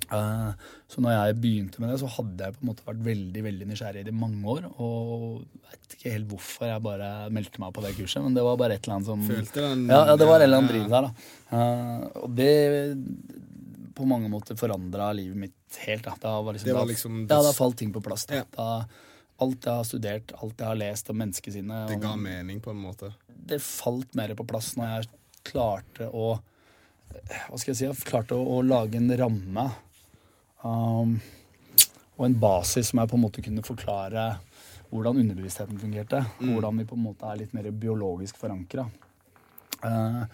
Uh, 0.09 0.55
så 0.89 1.03
når 1.05 1.13
jeg 1.13 1.37
begynte 1.43 1.83
med 1.83 1.91
det, 1.93 1.99
så 2.01 2.09
hadde 2.09 2.47
jeg 2.47 2.55
på 2.57 2.63
en 2.63 2.69
måte 2.71 2.85
vært 2.87 3.01
veldig 3.05 3.43
veldig 3.45 3.67
nysgjerrig 3.69 4.05
i 4.05 4.07
det 4.07 4.15
mange 4.17 4.41
år. 4.49 4.71
Og 4.81 5.43
vet 5.69 5.97
ikke 5.99 6.15
helt 6.15 6.31
hvorfor 6.31 6.71
jeg 6.71 6.85
bare 6.87 7.11
meldte 7.35 7.61
meg 7.61 7.75
på 7.77 7.85
det 7.85 7.93
kurset, 7.99 8.23
men 8.25 8.39
det 8.39 8.45
var 8.47 8.57
bare 8.61 8.79
et 8.79 8.89
eller 8.89 8.97
annet 8.97 9.11
som 9.11 9.27
Følte 9.29 9.67
den 9.67 9.85
Ja, 9.93 10.07
ja 10.09 10.17
det 10.17 10.31
var 10.31 10.41
et 10.41 10.49
eller 10.49 10.63
annet 10.63 10.73
driv 10.73 10.89
der, 10.95 11.11
da. 11.11 11.35
Uh, 11.53 12.25
og 12.25 12.39
det 12.39 12.55
på 13.99 14.07
mange 14.07 14.31
måter 14.31 14.57
forandra 14.57 15.11
livet 15.19 15.37
mitt 15.37 15.79
helt. 15.85 16.07
da. 16.07 16.15
Det, 16.23 16.33
var 16.47 16.57
liksom, 16.57 16.69
Det 16.71 16.79
var 16.79 16.87
liksom- 16.87 17.21
ja, 17.29 17.43
da 17.43 17.53
falt 17.53 17.77
ting 17.77 17.93
på 17.93 18.01
plass. 18.01 18.25
Da. 18.31 18.41
Ja. 18.41 18.45
Da, 18.55 18.87
alt 19.41 19.65
jeg 19.69 19.75
har 19.81 19.87
studert, 19.87 20.33
alt 20.43 20.59
jeg 20.59 20.67
har 20.67 20.79
lest 20.81 21.11
om 21.11 21.19
menneskesinnet 21.21 21.89
Det 21.89 21.97
om- 21.99 22.01
ga 22.03 22.17
mening, 22.17 22.61
på 22.61 22.71
en 22.71 22.83
måte. 22.83 23.13
det 23.29 23.61
falt 23.63 24.15
mer 24.15 24.35
på 24.35 24.47
plass 24.47 24.75
når 24.77 24.89
jeg 25.03 25.09
klarte 25.53 26.11
å 26.13 26.41
Hva 27.49 27.57
skal 27.59 27.73
jeg 27.73 27.77
si? 27.77 27.85
Jeg 27.87 28.05
klarte 28.05 28.37
å, 28.37 28.45
å 28.59 28.63
lage 28.63 28.97
en 28.99 29.09
ramme 29.17 29.71
um, 30.63 31.15
og 32.19 32.27
en 32.27 32.35
basis 32.43 32.91
som 32.91 33.01
jeg 33.01 33.09
på 33.09 33.17
en 33.17 33.23
måte 33.23 33.43
kunne 33.43 33.63
forklare 33.65 34.25
hvordan 34.91 35.19
underbevisstheten 35.21 35.79
fungerte. 35.81 36.21
Hvordan 36.41 36.79
vi 36.81 36.85
på 36.89 36.97
en 36.97 37.05
måte 37.05 37.29
er 37.29 37.37
litt 37.43 37.53
mer 37.55 37.71
biologisk 37.71 38.37
forankra. 38.41 38.87
Uh, 39.85 40.25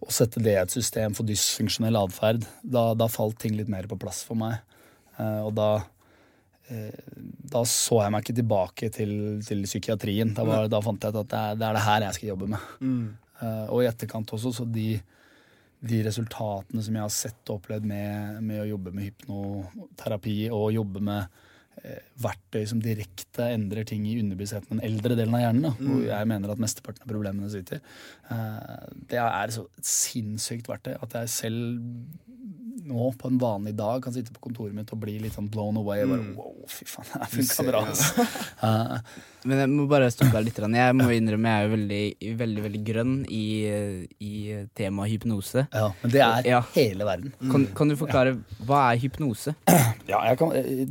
å 0.00 0.10
sette 0.14 0.40
det 0.42 0.54
i 0.54 0.60
et 0.60 0.70
system 0.74 1.14
for 1.18 1.26
dysfunksjonell 1.28 1.98
atferd. 2.00 2.46
Da, 2.62 2.94
da 2.94 3.08
falt 3.10 3.38
ting 3.42 3.56
litt 3.58 3.68
mer 3.70 3.88
på 3.90 3.98
plass 4.00 4.22
for 4.26 4.38
meg. 4.38 4.60
Uh, 5.18 5.46
og 5.48 5.54
da 5.58 5.68
eh, 5.76 5.86
da 6.68 7.62
så 7.64 8.02
jeg 8.02 8.12
meg 8.12 8.26
ikke 8.26 8.36
tilbake 8.36 8.90
til, 8.92 9.12
til 9.46 9.62
psykiatrien. 9.64 10.34
Da, 10.36 10.44
var, 10.44 10.68
da 10.68 10.82
fant 10.84 11.04
jeg 11.04 11.14
ut 11.14 11.22
at 11.22 11.30
det 11.30 11.38
er, 11.40 11.56
det 11.56 11.66
er 11.68 11.78
det 11.78 11.86
her 11.86 12.04
jeg 12.04 12.18
skal 12.18 12.30
jobbe 12.34 12.50
med. 12.52 12.68
Eh, 13.38 13.66
og 13.70 13.82
i 13.82 13.88
etterkant 13.88 14.32
også, 14.34 14.52
så 14.60 14.66
de, 14.66 14.92
de 15.88 16.00
resultatene 16.06 16.82
som 16.84 16.96
jeg 16.96 17.04
har 17.04 17.14
sett 17.14 17.52
og 17.52 17.60
opplevd 17.60 17.86
med, 17.88 18.40
med 18.44 18.64
å 18.64 18.70
jobbe 18.72 18.94
med 18.94 19.10
hypnoterapi 19.10 20.38
og 20.54 20.72
jobbe 20.74 21.02
med 21.08 21.38
eh, 21.84 22.00
verktøy 22.24 22.64
som 22.70 22.82
direkte 22.82 23.50
endrer 23.54 23.86
ting 23.88 24.06
i 24.10 24.16
underbevisstheten, 24.22 24.78
den 24.78 24.86
eldre 24.88 25.18
delen 25.18 25.38
av 25.38 25.44
hjernen, 25.44 25.68
da, 25.68 25.74
hvor 25.78 26.06
jeg 26.08 26.30
mener 26.34 26.54
at 26.54 26.64
mesteparten 26.64 27.06
av 27.06 27.12
problemene 27.12 27.52
sitter, 27.52 27.84
eh, 28.34 28.88
det 29.12 29.22
er 29.22 29.54
så 29.54 29.68
et 29.70 29.92
sinnssykt 29.94 30.70
verktøy 30.70 30.96
at 30.98 31.20
jeg 31.20 31.36
selv 31.36 32.26
nå 32.88 33.10
på 33.20 33.28
en 33.30 33.38
vanlig 33.40 33.74
dag 33.78 34.02
kan 34.04 34.14
sitte 34.14 34.32
på 34.34 34.42
kontoret 34.48 34.74
mitt 34.76 34.90
og 34.94 35.00
bli 35.02 35.18
litt 35.22 35.36
sånn 35.36 35.50
blown 35.52 35.76
away. 35.80 36.02
Mm. 36.04 36.12
Bare, 36.12 36.34
wow, 36.38 36.54
fy 36.72 36.86
faen, 36.88 37.08
det 37.14 37.28
funka 37.36 37.66
bra. 37.68 37.82
Altså. 37.86 38.26
Men 39.48 39.60
jeg 39.62 39.70
må 39.70 39.84
bare 39.88 40.08
stoppe 40.12 40.34
deg 40.34 40.48
litt. 40.48 40.58
Jeg 40.58 40.96
må 40.98 41.06
innrømme 41.14 41.48
jeg 41.52 41.58
er 41.62 41.66
jo 41.68 41.72
veldig, 41.76 42.00
veldig, 42.40 42.62
veldig 42.66 42.80
grønn 42.88 43.12
i, 43.32 43.44
i 44.24 44.32
temaet 44.76 45.12
hypnose. 45.14 45.62
ja, 45.72 45.86
men 46.02 46.12
det 46.12 46.22
er 46.24 46.48
Ja. 46.48 46.58
hele 46.74 47.06
verden. 47.06 47.32
Kan, 47.52 47.66
kan 47.78 47.88
du 47.92 47.96
forklare 48.00 48.34
hva 48.66 48.80
er 48.90 48.98
hypnose? 49.04 49.54
Ja, 50.08 50.22
jeg 50.26 50.40
kan 50.40 50.52
eh, 50.58 50.82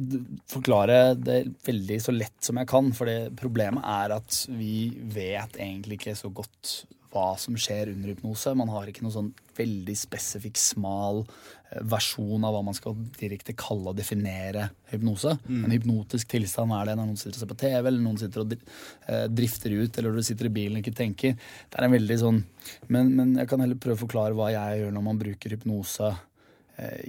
forklare 0.50 1.16
det 1.20 1.42
veldig 1.68 2.00
så 2.02 2.16
lett 2.16 2.38
som 2.48 2.58
jeg 2.62 2.70
kan. 2.72 2.94
For 2.96 3.10
det 3.10 3.36
problemet 3.38 3.84
er 3.84 4.16
at 4.16 4.40
vi 4.48 4.90
vet 5.14 5.60
egentlig 5.60 6.00
ikke 6.00 6.16
så 6.18 6.32
godt 6.34 6.86
hva 7.14 7.28
som 7.40 7.56
skjer 7.58 7.94
under 7.94 8.12
hypnose. 8.12 8.54
Man 8.58 8.72
har 8.74 8.90
ikke 8.90 9.06
noen 9.06 9.16
sånn 9.16 9.30
veldig 9.58 9.96
spesifikk, 9.98 10.60
smal 10.60 11.24
eh, 11.24 11.82
versjon 11.88 12.46
av 12.46 12.56
hva 12.56 12.64
man 12.68 12.78
skal 12.78 12.98
direkte 13.18 13.56
kalle 13.58 13.94
og 13.94 13.98
definere 13.98 14.68
hypnose. 14.92 15.38
En 15.66 15.74
hypnotisk 15.74 16.30
tilstand 16.36 16.76
er 16.76 16.90
det 16.90 16.98
når 17.00 17.10
noen 17.12 17.20
sitter 17.22 17.38
og 17.38 17.44
ser 17.44 17.52
på 17.54 17.60
TV, 17.64 17.80
eller 17.80 18.04
noen 18.04 18.22
sitter 18.22 18.44
og 18.44 18.56
eh, 18.58 19.26
drifter 19.32 19.78
ut, 19.78 19.98
eller 19.98 20.18
du 20.18 20.24
sitter 20.26 20.50
i 20.50 20.56
bilen 20.60 20.80
og 20.80 20.86
ikke 20.86 21.00
tenker. 21.00 21.38
Det 21.38 21.80
er 21.80 21.88
en 21.88 21.98
veldig 21.98 22.20
sånn 22.24 22.44
men, 22.92 23.14
men 23.16 23.36
jeg 23.40 23.48
kan 23.48 23.62
heller 23.64 23.80
prøve 23.80 23.96
å 23.96 24.04
forklare 24.06 24.36
hva 24.36 24.50
jeg 24.52 24.82
gjør 24.82 24.96
når 24.96 25.06
man 25.06 25.20
bruker 25.22 25.56
hypnose 25.56 26.12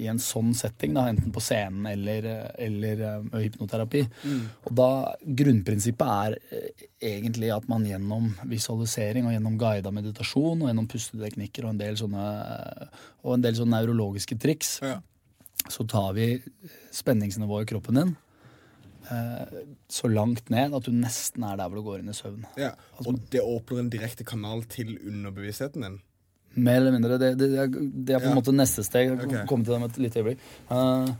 i 0.01 0.07
en 0.09 0.17
sånn 0.23 0.55
setting, 0.57 0.95
da, 0.97 1.03
enten 1.11 1.33
på 1.35 1.43
scenen 1.45 1.85
eller, 1.91 2.25
eh, 2.25 2.51
eller 2.67 3.03
eh, 3.05 3.27
hypnoterapi. 3.45 4.01
Og 4.65 4.71
da 4.79 4.87
Grunnprinsippet 5.41 6.13
er 6.15 6.39
eh, 6.57 6.87
egentlig 7.11 7.51
at 7.53 7.69
man 7.69 7.85
gjennom 7.85 8.31
visualisering 8.49 9.29
og 9.29 9.35
gjennom 9.37 9.59
guida 9.61 9.93
meditasjon 9.93 10.63
og 10.63 10.71
gjennom 10.71 10.89
pusteteknikker 10.89 11.67
og 11.69 11.75
en 11.75 11.83
del 11.83 12.01
sånne, 12.01 12.25
eh, 12.47 13.05
og 13.27 13.37
en 13.37 13.45
del 13.45 13.59
sånne 13.61 13.77
nevrologiske 13.83 14.39
triks, 14.41 14.79
Ja. 14.87 15.01
så 15.69 15.85
tar 15.87 16.15
vi 16.17 16.31
spenningsnivået 16.95 17.67
i 17.67 17.73
kroppen 17.75 18.01
din 18.01 18.17
eh, 19.11 19.63
så 19.89 20.09
langt 20.09 20.49
ned 20.51 20.75
at 20.77 20.85
du 20.89 20.93
nesten 20.97 21.45
er 21.45 21.57
der 21.61 21.69
hvor 21.69 21.81
du 21.81 21.87
går 21.87 22.01
inn 22.03 22.09
i 22.13 22.17
søvn. 22.17 22.45
Ja. 22.57 22.73
Og 23.05 23.21
det 23.33 23.41
åpner 23.45 23.81
en 23.85 23.91
direkte 23.93 24.25
kanal 24.25 24.65
til 24.65 24.97
underbevisstheten 24.97 25.85
din. 25.85 26.01
Mer 26.59 26.81
eller 26.81 26.95
mindre. 26.97 27.19
Det, 27.23 27.31
det, 27.39 27.49
det 27.55 28.15
er- 28.17 28.23
på 28.23 28.29
en 28.29 28.35
Ja. 28.35 28.39
måte 28.41 28.55
neste 28.57 28.83
steg. 28.87 29.09
Jeg 29.13 29.19
kan 29.21 29.43
Ok. 29.43 29.49
komme 29.51 29.65
til 29.65 29.73
det 29.75 29.79
om 29.83 29.87
et 29.89 29.99
lite 30.03 30.21
øyeblikk. 30.23 30.39
Uh, 30.71 31.13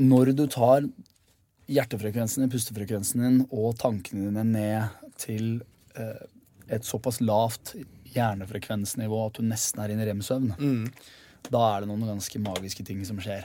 når 0.00 0.32
du 0.38 0.44
tar 0.50 0.86
hjertefrekvensen 1.70 2.42
din, 2.44 2.50
pustefrekvensen 2.52 3.22
din 3.24 3.40
og 3.50 3.76
tankene 3.80 4.28
dine 4.30 4.44
ned 4.44 5.08
til 5.20 5.62
uh, 5.98 6.22
et 6.70 6.86
såpass 6.86 7.20
lavt 7.20 7.74
hjernefrekvensnivå 8.14 9.20
at 9.26 9.38
du 9.38 9.42
nesten 9.46 9.82
er 9.82 9.92
inne 9.94 10.02
i 10.06 10.08
rem-søvn, 10.10 10.52
da 11.50 11.62
er 11.76 11.80
det 11.84 11.88
noen 11.90 12.06
ganske 12.08 12.40
magiske 12.42 12.84
ting 12.86 13.02
som 13.06 13.18
skjer. 13.22 13.44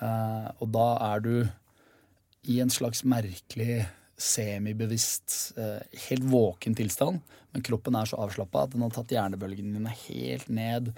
Uh, 0.00 0.48
og 0.60 0.70
da 0.72 0.86
er 1.14 1.20
du 1.24 1.32
i 2.48 2.60
en 2.64 2.70
slags 2.72 3.02
merkelig 3.04 3.86
semibevisst, 4.18 5.52
helt 6.08 6.24
våken 6.26 6.74
tilstand. 6.74 7.20
Men 7.54 7.64
kroppen 7.64 7.96
er 7.96 8.08
så 8.08 8.18
avslappa 8.20 8.66
at 8.66 8.74
den 8.74 8.84
har 8.84 8.92
tatt 8.92 9.12
hjernebølgene 9.14 9.78
dine 9.78 9.92
helt 10.04 10.50
ned 10.52 10.90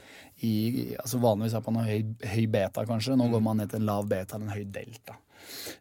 i 0.46 0.54
altså 0.98 1.20
Vanligvis 1.22 1.54
er 1.54 1.66
man 1.70 1.86
høy, 1.86 2.00
høy 2.32 2.46
beta, 2.50 2.84
kanskje. 2.88 3.18
Nå 3.18 3.28
går 3.30 3.44
man 3.44 3.62
ned 3.62 3.70
til 3.70 3.82
en 3.82 3.90
lav 3.90 4.08
beta 4.10 4.36
eller 4.36 4.48
en 4.48 4.56
høy 4.58 4.66
delta. 4.74 5.18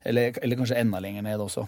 Eller, 0.05 0.37
eller 0.43 0.59
kanskje 0.59 0.77
enda 0.79 1.01
lenger 1.03 1.25
ned 1.25 1.41
også. 1.43 1.65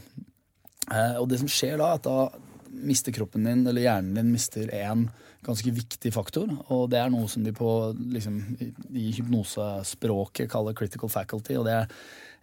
Eh, 0.92 1.18
og 1.18 1.28
det 1.32 1.42
som 1.42 1.50
skjer 1.52 1.82
da, 1.82 1.92
er 1.92 2.00
at 2.00 2.08
da 2.08 2.72
mister 2.72 3.14
kroppen 3.16 3.46
din, 3.48 3.66
eller 3.68 3.84
hjernen 3.84 4.16
din, 4.18 4.32
mister 4.34 4.70
en 4.78 5.10
ganske 5.46 5.74
viktig 5.74 6.14
faktor. 6.14 6.50
Og 6.74 6.88
det 6.92 7.02
er 7.02 7.12
noe 7.14 7.30
som 7.32 7.46
de 7.46 7.54
på 7.56 7.70
liksom, 8.14 8.40
i, 8.62 9.10
hypnosespråket 9.18 10.50
kaller 10.52 10.78
critical 10.78 11.12
faculty. 11.12 11.58
og 11.58 11.66
det 11.68 11.80
er 11.82 11.96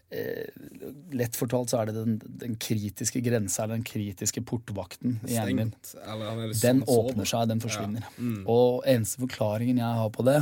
Lett 0.08 1.36
fortalt 1.36 1.68
så 1.68 1.82
er 1.82 1.90
det 1.90 1.98
den, 1.98 2.14
den 2.40 2.54
kritiske 2.56 3.20
grensa, 3.20 3.64
eller 3.64 3.76
den 3.76 3.84
kritiske 3.84 4.40
portvakten 4.48 5.18
i 5.28 5.34
hjernen 5.34 5.74
er 5.74 6.48
litt 6.48 6.62
Den 6.62 6.80
åpner 6.88 7.28
seg, 7.28 7.48
den 7.50 7.60
forsvinner. 7.60 8.06
Og 8.48 8.86
eneste 8.88 9.20
forklaringen 9.20 9.82
jeg 9.82 10.00
har 10.00 10.12
på 10.14 10.24
det, 10.24 10.38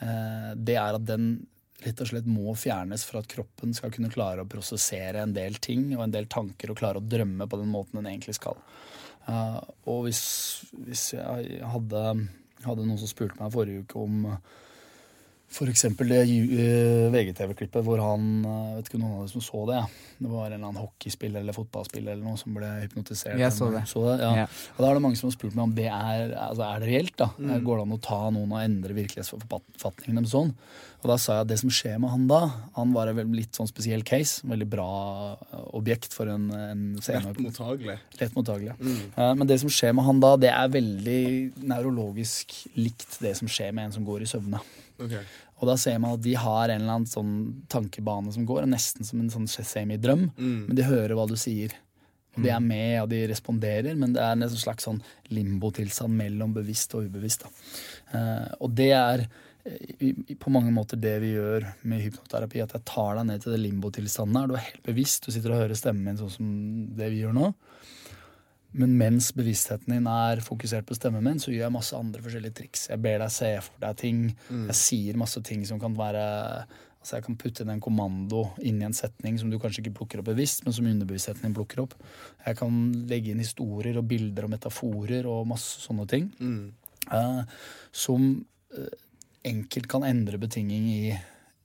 eh, 0.00 0.52
det 0.56 0.78
er 0.80 0.96
at 0.96 1.04
den 1.08 1.34
rett 1.82 2.00
og 2.00 2.08
slett 2.08 2.28
må 2.30 2.54
fjernes 2.56 3.04
for 3.04 3.20
at 3.20 3.28
kroppen 3.30 3.74
skal 3.76 3.92
kunne 3.92 4.12
klare 4.12 4.44
å 4.44 4.48
prosessere 4.48 5.22
en 5.22 5.34
del 5.36 5.58
ting 5.60 5.90
og 5.96 6.06
en 6.06 6.14
del 6.14 6.28
tanker 6.30 6.72
og 6.72 6.78
klare 6.78 7.02
å 7.02 7.04
drømme 7.04 7.48
på 7.50 7.58
den 7.60 7.72
måten 7.72 8.00
den 8.00 8.10
egentlig 8.14 8.36
skal. 8.38 8.60
Eh, 9.28 9.60
og 9.90 10.06
hvis, 10.06 10.24
hvis 10.86 11.08
jeg 11.18 11.62
hadde, 11.74 12.04
hadde 12.64 12.86
noen 12.86 13.00
som 13.00 13.10
spurte 13.10 13.38
meg 13.40 13.54
forrige 13.54 13.84
uke 13.84 14.06
om 14.08 14.28
for 15.52 15.68
eksempel 15.70 16.08
det 16.12 16.22
eh, 16.24 17.08
VGTV-klippet 17.12 17.84
hvor 17.86 18.00
han 18.00 18.22
eh, 18.44 18.76
Vet 18.78 18.88
ikke 18.88 19.00
noen 19.02 19.18
av 19.18 19.24
dere 19.24 19.32
som 19.34 19.44
så 19.44 19.64
det? 19.68 19.80
Det 20.22 20.30
var 20.30 20.46
en 20.46 20.52
eller 20.54 20.68
annen 20.70 20.80
hockeyspiller 20.82 21.42
eller 21.42 21.56
fotballspiller 21.56 22.14
eller 22.14 22.24
noe 22.24 22.38
som 22.40 22.54
ble 22.56 22.68
hypnotisert. 22.84 23.36
Jeg 23.40 23.52
så 23.56 23.68
det. 23.74 23.82
Så 23.90 24.04
det 24.06 24.14
ja. 24.22 24.30
Ja. 24.42 24.46
Og 24.76 24.84
da 24.84 24.90
er 24.90 24.98
det 24.98 25.02
mange 25.04 25.18
som 25.18 25.28
har 25.28 25.34
spurt 25.34 25.56
meg 25.58 25.64
om 25.66 25.74
det 25.76 25.88
er, 25.90 26.32
altså 26.46 26.64
er 26.68 26.84
det 26.84 26.88
reelt. 26.92 27.16
da? 27.18 27.28
Mm. 27.38 27.56
Går 27.66 27.80
det 27.80 27.84
an 27.88 27.96
å 27.96 28.00
ta 28.06 28.20
noen 28.34 28.54
og 28.54 28.62
endre 28.62 28.96
virkelighetsforfatningen 29.00 30.22
deres 30.22 30.34
sånn? 30.36 30.54
Og 31.02 31.08
da 31.10 31.16
sa 31.18 31.40
jeg 31.40 31.46
at 31.48 31.50
det 31.50 31.58
som 31.58 31.72
skjer 31.74 31.96
med 31.98 32.12
han 32.12 32.28
da 32.30 32.38
Han 32.76 32.92
var 32.94 33.08
en 33.10 33.32
litt 33.34 33.58
sånn 33.58 33.66
spesiell 33.66 34.04
case. 34.06 34.44
Veldig 34.46 34.68
bra 34.70 34.86
eh, 35.34 35.64
objekt 35.74 36.14
for 36.14 36.30
en, 36.30 36.46
en 36.54 36.84
scene. 37.02 37.24
Lett 37.26 37.42
mottagelig. 37.42 37.98
Lett 38.20 38.36
mottagelig. 38.38 38.76
Eh, 38.78 39.32
Men 39.34 39.48
det 39.50 39.58
som 39.64 39.72
skjer 39.72 39.96
med 39.98 40.06
han 40.06 40.22
da, 40.22 40.36
det 40.38 40.52
er 40.54 40.70
veldig 40.78 41.22
nevrologisk 41.66 42.54
likt 42.78 43.18
det 43.24 43.34
som 43.40 43.50
skjer 43.50 43.74
med 43.74 43.90
en 43.90 43.96
som 43.98 44.06
går 44.06 44.22
i 44.22 44.30
søvne. 44.30 44.62
Ok. 44.98 45.14
Og 45.62 45.68
da 45.70 45.76
ser 45.78 46.00
man 46.02 46.16
at 46.16 46.24
de 46.24 46.34
har 46.34 46.72
en 46.72 46.80
eller 46.82 46.96
annen 46.98 47.08
sånn 47.08 47.32
tankebane 47.70 48.32
som 48.34 48.44
går, 48.48 48.66
nesten 48.66 49.06
som 49.06 49.20
en 49.22 49.30
sånn 49.30 49.46
semidrøm, 49.46 50.28
men 50.66 50.76
de 50.76 50.86
hører 50.88 51.14
hva 51.14 51.28
du 51.30 51.36
sier. 51.38 51.76
Og 52.32 52.46
de 52.46 52.48
er 52.48 52.62
med, 52.64 52.96
og 53.02 53.10
de 53.12 53.20
responderer, 53.28 53.94
men 53.98 54.14
det 54.14 54.22
er 54.24 54.36
en 54.38 54.48
slags 54.56 54.86
sånn 54.88 55.02
limbotilstand 55.34 56.16
mellom 56.16 56.54
bevisst 56.56 56.94
og 56.96 57.10
ubevisst. 57.10 57.44
Eh, 58.16 58.46
og 58.64 58.72
det 58.78 58.88
er 58.96 59.26
eh, 59.26 59.90
i, 59.98 60.12
i, 60.32 60.36
på 60.40 60.52
mange 60.54 60.72
måter 60.72 61.00
det 61.00 61.18
vi 61.20 61.34
gjør 61.34 61.66
med 61.84 62.00
hypnoterapi, 62.06 62.62
at 62.64 62.72
jeg 62.78 62.86
tar 62.88 63.20
deg 63.20 63.28
ned 63.28 63.44
til 63.44 63.52
det 63.52 63.60
limbotilstanden 63.66 64.40
her. 64.40 64.48
Du 64.48 64.56
er 64.56 64.64
helt 64.70 64.86
bevisst, 64.86 65.28
du 65.28 65.34
sitter 65.34 65.52
og 65.52 65.60
hører 65.66 65.76
stemmen 65.76 66.08
min 66.08 66.20
sånn 66.22 66.32
som 66.38 66.54
det 66.96 67.12
vi 67.12 67.20
gjør 67.20 67.36
nå. 67.36 67.52
Men 68.72 68.94
mens 68.96 69.32
bevisstheten 69.36 69.92
din 69.92 70.06
er 70.08 70.40
fokusert 70.44 70.86
på 70.88 70.96
stemmen 70.96 71.24
min, 71.26 71.40
så 71.42 71.52
gjør 71.52 71.66
jeg 71.66 71.74
masse 71.74 71.98
andre 71.98 72.22
forskjellige 72.24 72.56
triks. 72.56 72.86
Jeg 72.88 73.02
ber 73.04 73.20
deg 73.20 73.34
se 73.34 73.50
for 73.66 73.82
deg 73.82 73.98
ting. 74.00 74.22
Jeg 74.70 74.78
sier 74.78 75.20
masse 75.20 75.42
ting 75.44 75.66
som 75.68 75.80
kan 75.82 75.96
være 75.98 76.24
Altså 77.02 77.16
Jeg 77.16 77.24
kan 77.26 77.34
putte 77.34 77.64
inn 77.64 77.70
en 77.72 77.80
kommando 77.82 78.44
inn 78.62 78.76
i 78.78 78.84
en 78.86 78.94
setning 78.94 79.34
som 79.40 79.48
du 79.50 79.56
kanskje 79.58 79.82
ikke 79.82 79.96
plukker 79.96 80.20
opp 80.22 80.28
bevisst, 80.28 80.60
men 80.62 80.74
som 80.76 80.86
underbevisstheten 80.86 81.42
din 81.42 81.56
plukker 81.56 81.80
opp. 81.82 81.96
Jeg 82.46 82.54
kan 82.60 82.76
legge 83.10 83.32
inn 83.32 83.42
historier 83.42 83.98
og 83.98 84.06
bilder 84.06 84.46
og 84.46 84.52
metaforer 84.52 85.26
og 85.26 85.48
masse 85.50 85.82
sånne 85.82 86.06
ting. 86.06 86.28
eh, 87.10 87.42
som 87.90 88.28
uh, 88.78 88.94
enkelt 89.42 89.90
kan 89.90 90.06
endre 90.06 90.38
betinging 90.38 90.86
i, 90.92 91.16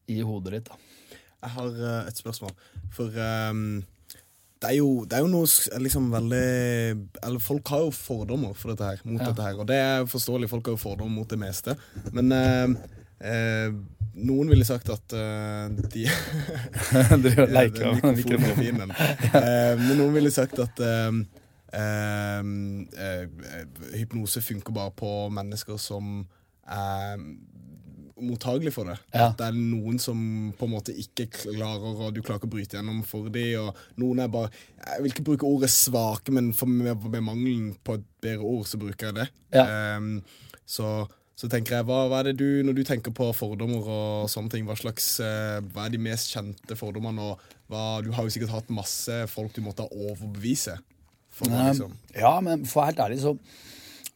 i 0.09 0.17
hodet 0.25 0.55
ditt. 0.57 0.71
da. 0.71 1.19
Jeg 1.43 1.53
har 1.53 1.77
uh, 1.85 2.09
et 2.09 2.17
spørsmål. 2.17 2.57
For 2.97 3.13
ehm, 3.21 3.83
det, 4.61 4.69
er 4.71 4.77
jo, 4.79 5.05
det 5.05 5.17
er 5.17 5.21
jo 5.25 5.29
noe 5.31 5.47
liksom 5.83 6.07
veldig 6.11 6.41
Eller 7.23 7.39
folk 7.43 7.67
har 7.73 7.83
jo 7.85 7.91
fordommer 7.93 8.53
for 8.57 8.73
dette 8.73 8.87
her, 8.91 9.01
mot 9.05 9.21
Ja. 9.21 9.27
dette 9.31 9.43
her. 9.45 9.59
Og 9.61 9.67
det 9.69 9.75
er 9.81 10.05
forståelig, 10.09 10.49
folk 10.49 10.65
har 10.65 10.73
jo 10.77 10.81
fordommer 10.81 11.13
mot 11.21 11.29
det 11.29 11.39
meste. 11.41 11.75
Men 12.11 12.31
eh, 12.31 12.75
eh, 13.21 13.69
noen 14.17 14.49
ville 14.49 14.65
sagt 14.65 14.89
at 14.89 15.13
eh, 15.13 15.67
de 15.93 16.07
Du 17.23 17.29
leker 17.53 17.99
med 18.01 18.17
mikrofonen. 18.23 18.93
Eh, 19.37 19.73
men 19.77 19.93
noen 19.99 20.13
ville 20.17 20.31
sagt 20.33 20.57
at 20.63 20.79
ehm, 20.81 21.21
eh, 21.73 23.27
hypnose 23.99 24.41
funker 24.41 24.73
bare 24.73 24.91
på 24.97 25.11
mennesker 25.33 25.77
som 25.81 26.25
er 26.67 27.17
mottagelig 28.23 28.73
for 28.75 28.89
det. 28.89 28.97
Ja. 29.13 29.29
At 29.29 29.37
det 29.39 29.49
er 29.49 29.57
noen 29.57 29.99
som 30.01 30.19
på 30.57 30.67
en 30.67 30.73
måte 30.73 30.95
ikke 30.95 31.27
klarer, 31.33 32.01
og 32.07 32.15
du 32.15 32.21
klarer 32.23 32.41
ikke 32.41 32.49
å 32.49 32.55
bryte 32.55 32.79
gjennom 32.79 33.03
for 33.07 33.29
dem. 33.33 33.67
Og 33.67 34.01
noen 34.01 34.23
er 34.23 34.31
bare 34.33 34.51
Jeg 34.53 35.03
vil 35.03 35.13
ikke 35.13 35.27
bruke 35.31 35.49
ordet 35.49 35.71
svake, 35.73 36.33
men 36.35 36.51
for 36.57 36.71
med, 36.71 37.07
med 37.13 37.23
mangelen 37.25 37.69
på 37.83 37.97
et 37.99 38.09
bedre 38.23 38.47
ord, 38.47 38.65
så 38.69 38.81
bruker 38.81 39.09
jeg 39.09 39.19
det. 39.19 39.29
Ja. 39.55 39.67
Um, 39.97 40.19
så, 40.67 40.91
så 41.37 41.49
tenker 41.51 41.77
jeg, 41.77 41.87
hva, 41.87 42.03
hva 42.11 42.21
er 42.21 42.31
det 42.31 42.39
du, 42.41 42.63
når 42.65 42.79
du 42.79 42.83
tenker 42.87 43.13
på 43.15 43.29
fordommer 43.37 43.87
og 43.87 44.31
sånne 44.31 44.51
ting, 44.51 44.67
hva 44.67 44.75
slags 44.79 45.17
eh, 45.23 45.59
Hva 45.71 45.85
er 45.85 45.93
de 45.93 46.01
mest 46.01 46.33
kjente 46.33 46.75
fordommene, 46.79 47.31
og 47.31 47.71
hva, 47.71 48.01
du 48.03 48.11
har 48.15 48.27
jo 48.27 48.33
sikkert 48.33 48.55
hatt 48.55 48.73
masse 48.73 49.23
folk 49.31 49.55
du 49.55 49.63
måtte 49.65 49.87
overbevise. 49.87 50.75
For 51.37 51.53
liksom 51.53 51.93
Ja, 52.17 52.37
men 52.41 52.65
for 52.65 52.87
helt 52.87 52.99
ærlig 53.03 53.21
så 53.21 53.35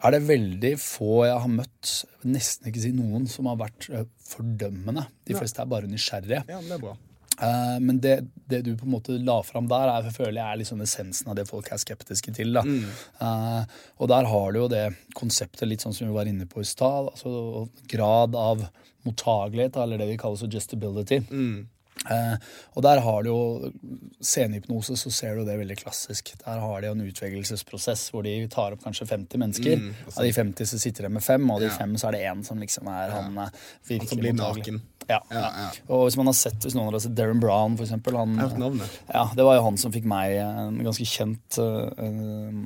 er 0.02 0.16
det 0.16 0.24
veldig 0.26 0.74
få 0.82 1.22
jeg 1.28 1.38
har 1.44 1.52
møtt, 1.52 1.94
nesten 2.26 2.72
ikke 2.72 2.84
si 2.84 2.92
noen, 2.96 3.28
som 3.30 3.50
har 3.52 3.60
vært 3.62 3.88
eh, 3.94 4.08
fordømmende. 4.32 5.06
De 5.28 5.38
fleste 5.38 5.62
er 5.62 5.72
bare 5.72 5.90
nysgjerrige. 5.90 6.44
Ja, 6.50 6.60
det 6.66 6.78
er 6.78 6.84
bra. 6.84 6.96
Eh, 7.42 7.78
men 7.82 8.00
det, 8.04 8.16
det 8.50 8.62
du 8.66 8.72
på 8.78 8.88
en 8.88 8.94
måte 8.96 9.18
la 9.22 9.40
fram 9.46 9.70
der, 9.72 9.90
er, 9.94 10.10
føler 10.14 10.40
jeg 10.40 10.46
er 10.46 10.62
liksom 10.62 10.84
essensen 10.86 11.32
av 11.32 11.38
det 11.40 11.48
folk 11.50 11.72
er 11.72 11.82
skeptiske 11.82 12.34
til. 12.38 12.54
Da. 12.58 12.64
Uh, 13.22 13.62
og 14.02 14.12
der 14.12 14.30
har 14.30 14.54
du 14.54 14.62
jo 14.64 14.70
det 14.72 14.86
konseptet, 15.18 15.68
litt 15.70 15.86
sånn 15.86 15.96
som 15.98 16.10
vi 16.10 16.16
var 16.18 16.30
inne 16.30 16.50
på 16.50 16.64
i 16.64 16.68
stad, 16.68 17.12
altså 17.14 17.68
grad 17.92 18.38
av 18.38 18.66
mottagelighet, 19.08 19.80
eller 19.82 20.02
det 20.02 20.12
vi 20.12 20.20
kaller 20.22 20.42
suggestibility. 20.42 21.22
Eh, 22.10 22.36
og 22.74 22.82
der 22.84 23.00
har 23.06 23.24
du 23.24 23.30
jo 23.30 23.72
senhypnose, 24.26 24.96
så 24.98 25.12
ser 25.14 25.36
du 25.38 25.44
det 25.46 25.58
veldig 25.60 25.78
klassisk. 25.84 26.32
Der 26.42 26.62
har 26.64 26.82
de 26.82 26.90
en 26.90 27.04
utvelgelsesprosess 27.06 28.08
hvor 28.14 28.26
de 28.26 28.34
tar 28.52 28.74
opp 28.74 28.82
kanskje 28.86 29.06
50 29.10 29.42
mennesker. 29.42 29.84
Av 30.16 30.24
de 30.26 30.32
50 30.34 30.72
så 30.72 30.80
sitter 30.82 31.06
de 31.08 31.14
med 31.18 31.24
fem, 31.26 31.46
og 31.50 31.60
av 31.60 31.66
de 31.66 31.70
Ja. 31.70 31.78
fem 31.78 31.94
så 31.98 32.08
er 32.10 32.18
det 32.18 32.24
én 32.32 32.44
som 32.46 32.58
liksom 32.60 32.88
er 32.90 33.12
han 33.12 33.38
eh, 33.38 33.50
virkelig 33.88 34.10
som 34.10 34.18
blir 34.24 34.34
naken. 34.34 34.82
Ja, 35.10 35.20
Ja, 35.30 35.40
ja. 35.42 35.52
ja. 35.66 35.70
Og 35.90 36.06
hvis 36.08 36.18
man 36.18 36.26
har 36.30 36.34
sett, 36.38 36.60
hvis 36.64 36.76
noen 36.78 36.92
har 36.94 37.00
sett 37.00 37.16
Darren 37.16 37.40
Brown, 37.42 37.76
for 37.78 37.86
eksempel 37.86 38.16
han, 38.18 38.36
ja, 39.14 39.30
Det 39.36 39.44
var 39.44 39.56
jo 39.58 39.64
han 39.64 39.78
som 39.78 39.92
fikk 39.92 40.06
meg 40.06 40.38
en 40.38 40.78
ganske 40.86 41.06
kjent 41.06 41.58
uh, 41.60 42.62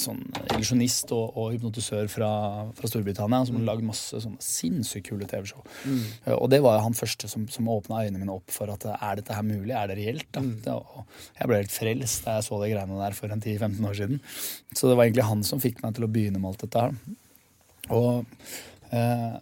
sånn 0.00 0.22
illusjonist 0.54 1.12
og, 1.16 1.36
og 1.38 1.54
hypnotisør 1.54 2.08
fra, 2.12 2.30
fra 2.76 2.90
Storbritannia, 2.90 3.42
som 3.48 3.58
har 3.58 3.66
lagd 3.70 3.86
masse 3.86 4.20
sånne 4.22 4.42
sinnssykt 4.44 5.08
kule 5.10 5.28
TV-show. 5.28 5.64
Mm. 5.86 6.04
Og 6.36 6.48
det 6.52 6.60
var 6.64 6.78
jo 6.78 6.84
han 6.86 6.98
første 6.98 7.30
som, 7.30 7.46
som 7.52 7.70
åpna 7.72 8.04
øynene 8.04 8.22
mine 8.22 8.36
opp 8.36 8.52
for 8.54 8.72
at 8.72 8.86
eh, 8.86 9.06
er 9.08 9.20
dette 9.20 9.36
her 9.36 9.46
mulig, 9.46 9.74
er 9.74 9.90
det 9.90 9.98
reelt? 10.00 10.28
da? 10.36 10.44
Det, 10.66 10.76
og 10.76 11.04
jeg 11.40 11.50
ble 11.50 11.60
helt 11.62 11.76
frelst 11.76 12.26
da 12.26 12.38
jeg 12.38 12.48
så 12.48 12.62
de 12.62 12.72
greiene 12.72 13.02
der 13.02 13.18
for 13.18 13.32
en 13.32 13.42
10-15 13.42 13.90
år 13.90 14.00
siden. 14.00 14.24
Så 14.72 14.90
det 14.90 14.96
var 14.96 15.06
egentlig 15.06 15.28
han 15.30 15.44
som 15.46 15.62
fikk 15.62 15.82
meg 15.84 15.96
til 15.96 16.06
å 16.06 16.12
begynne 16.12 16.42
med 16.42 16.52
alt 16.52 16.66
dette 16.66 16.86
her. 16.86 16.96
Og 17.96 18.24
eh, 18.94 19.38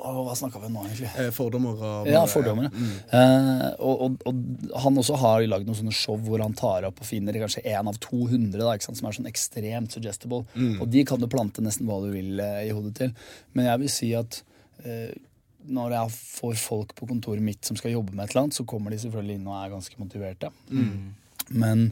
å, 0.00 0.24
hva 0.26 0.34
snakka 0.38 0.60
vi 0.62 0.68
om 0.70 0.76
nå, 0.78 0.82
egentlig? 0.88 1.10
Eh, 1.20 1.30
Fordommer 1.36 1.84
og 1.90 2.10
Ja, 2.10 2.22
fordommer. 2.30 2.70
Mm. 2.72 2.92
Eh, 3.20 3.64
og, 3.84 4.04
og, 4.06 4.28
og 4.30 4.76
han 4.84 5.00
også 5.02 5.18
har 5.20 5.46
lagd 5.48 5.68
noen 5.68 5.78
sånne 5.82 5.94
show 5.96 6.18
hvor 6.24 6.42
han 6.44 6.56
tar 6.58 6.88
opp 6.88 7.00
og 7.02 7.08
finner 7.08 7.36
kanskje 7.42 7.64
én 7.68 7.90
av 7.90 7.98
200 8.02 8.58
da, 8.60 8.76
som 8.84 9.08
er 9.10 9.18
sånn 9.18 9.30
ekstremt 9.30 9.96
suggestible. 9.96 10.44
Og 10.80 10.86
de 10.90 11.04
kan 11.08 11.20
du 11.20 11.28
plante 11.30 11.64
nesten 11.64 11.88
hva 11.88 12.00
du 12.04 12.10
vil 12.14 12.40
eh, 12.42 12.62
i 12.68 12.72
hodet 12.76 12.94
til. 13.02 13.12
Men 13.56 13.68
jeg 13.72 13.84
vil 13.84 13.92
si 13.96 14.12
at 14.18 14.40
eh, 14.84 15.12
når 15.70 15.92
jeg 15.92 16.14
får 16.16 16.54
folk 16.56 16.94
på 16.96 17.06
kontoret 17.10 17.44
mitt 17.44 17.68
som 17.68 17.76
skal 17.76 17.92
jobbe 17.92 18.14
med 18.16 18.24
et 18.24 18.32
eller 18.32 18.46
annet, 18.46 18.56
så 18.56 18.64
kommer 18.68 18.94
de 18.94 19.00
selvfølgelig 19.02 19.36
inn 19.36 19.48
og 19.50 19.58
er 19.58 19.74
ganske 19.74 19.98
motiverte. 20.00 20.48
Men 21.50 21.82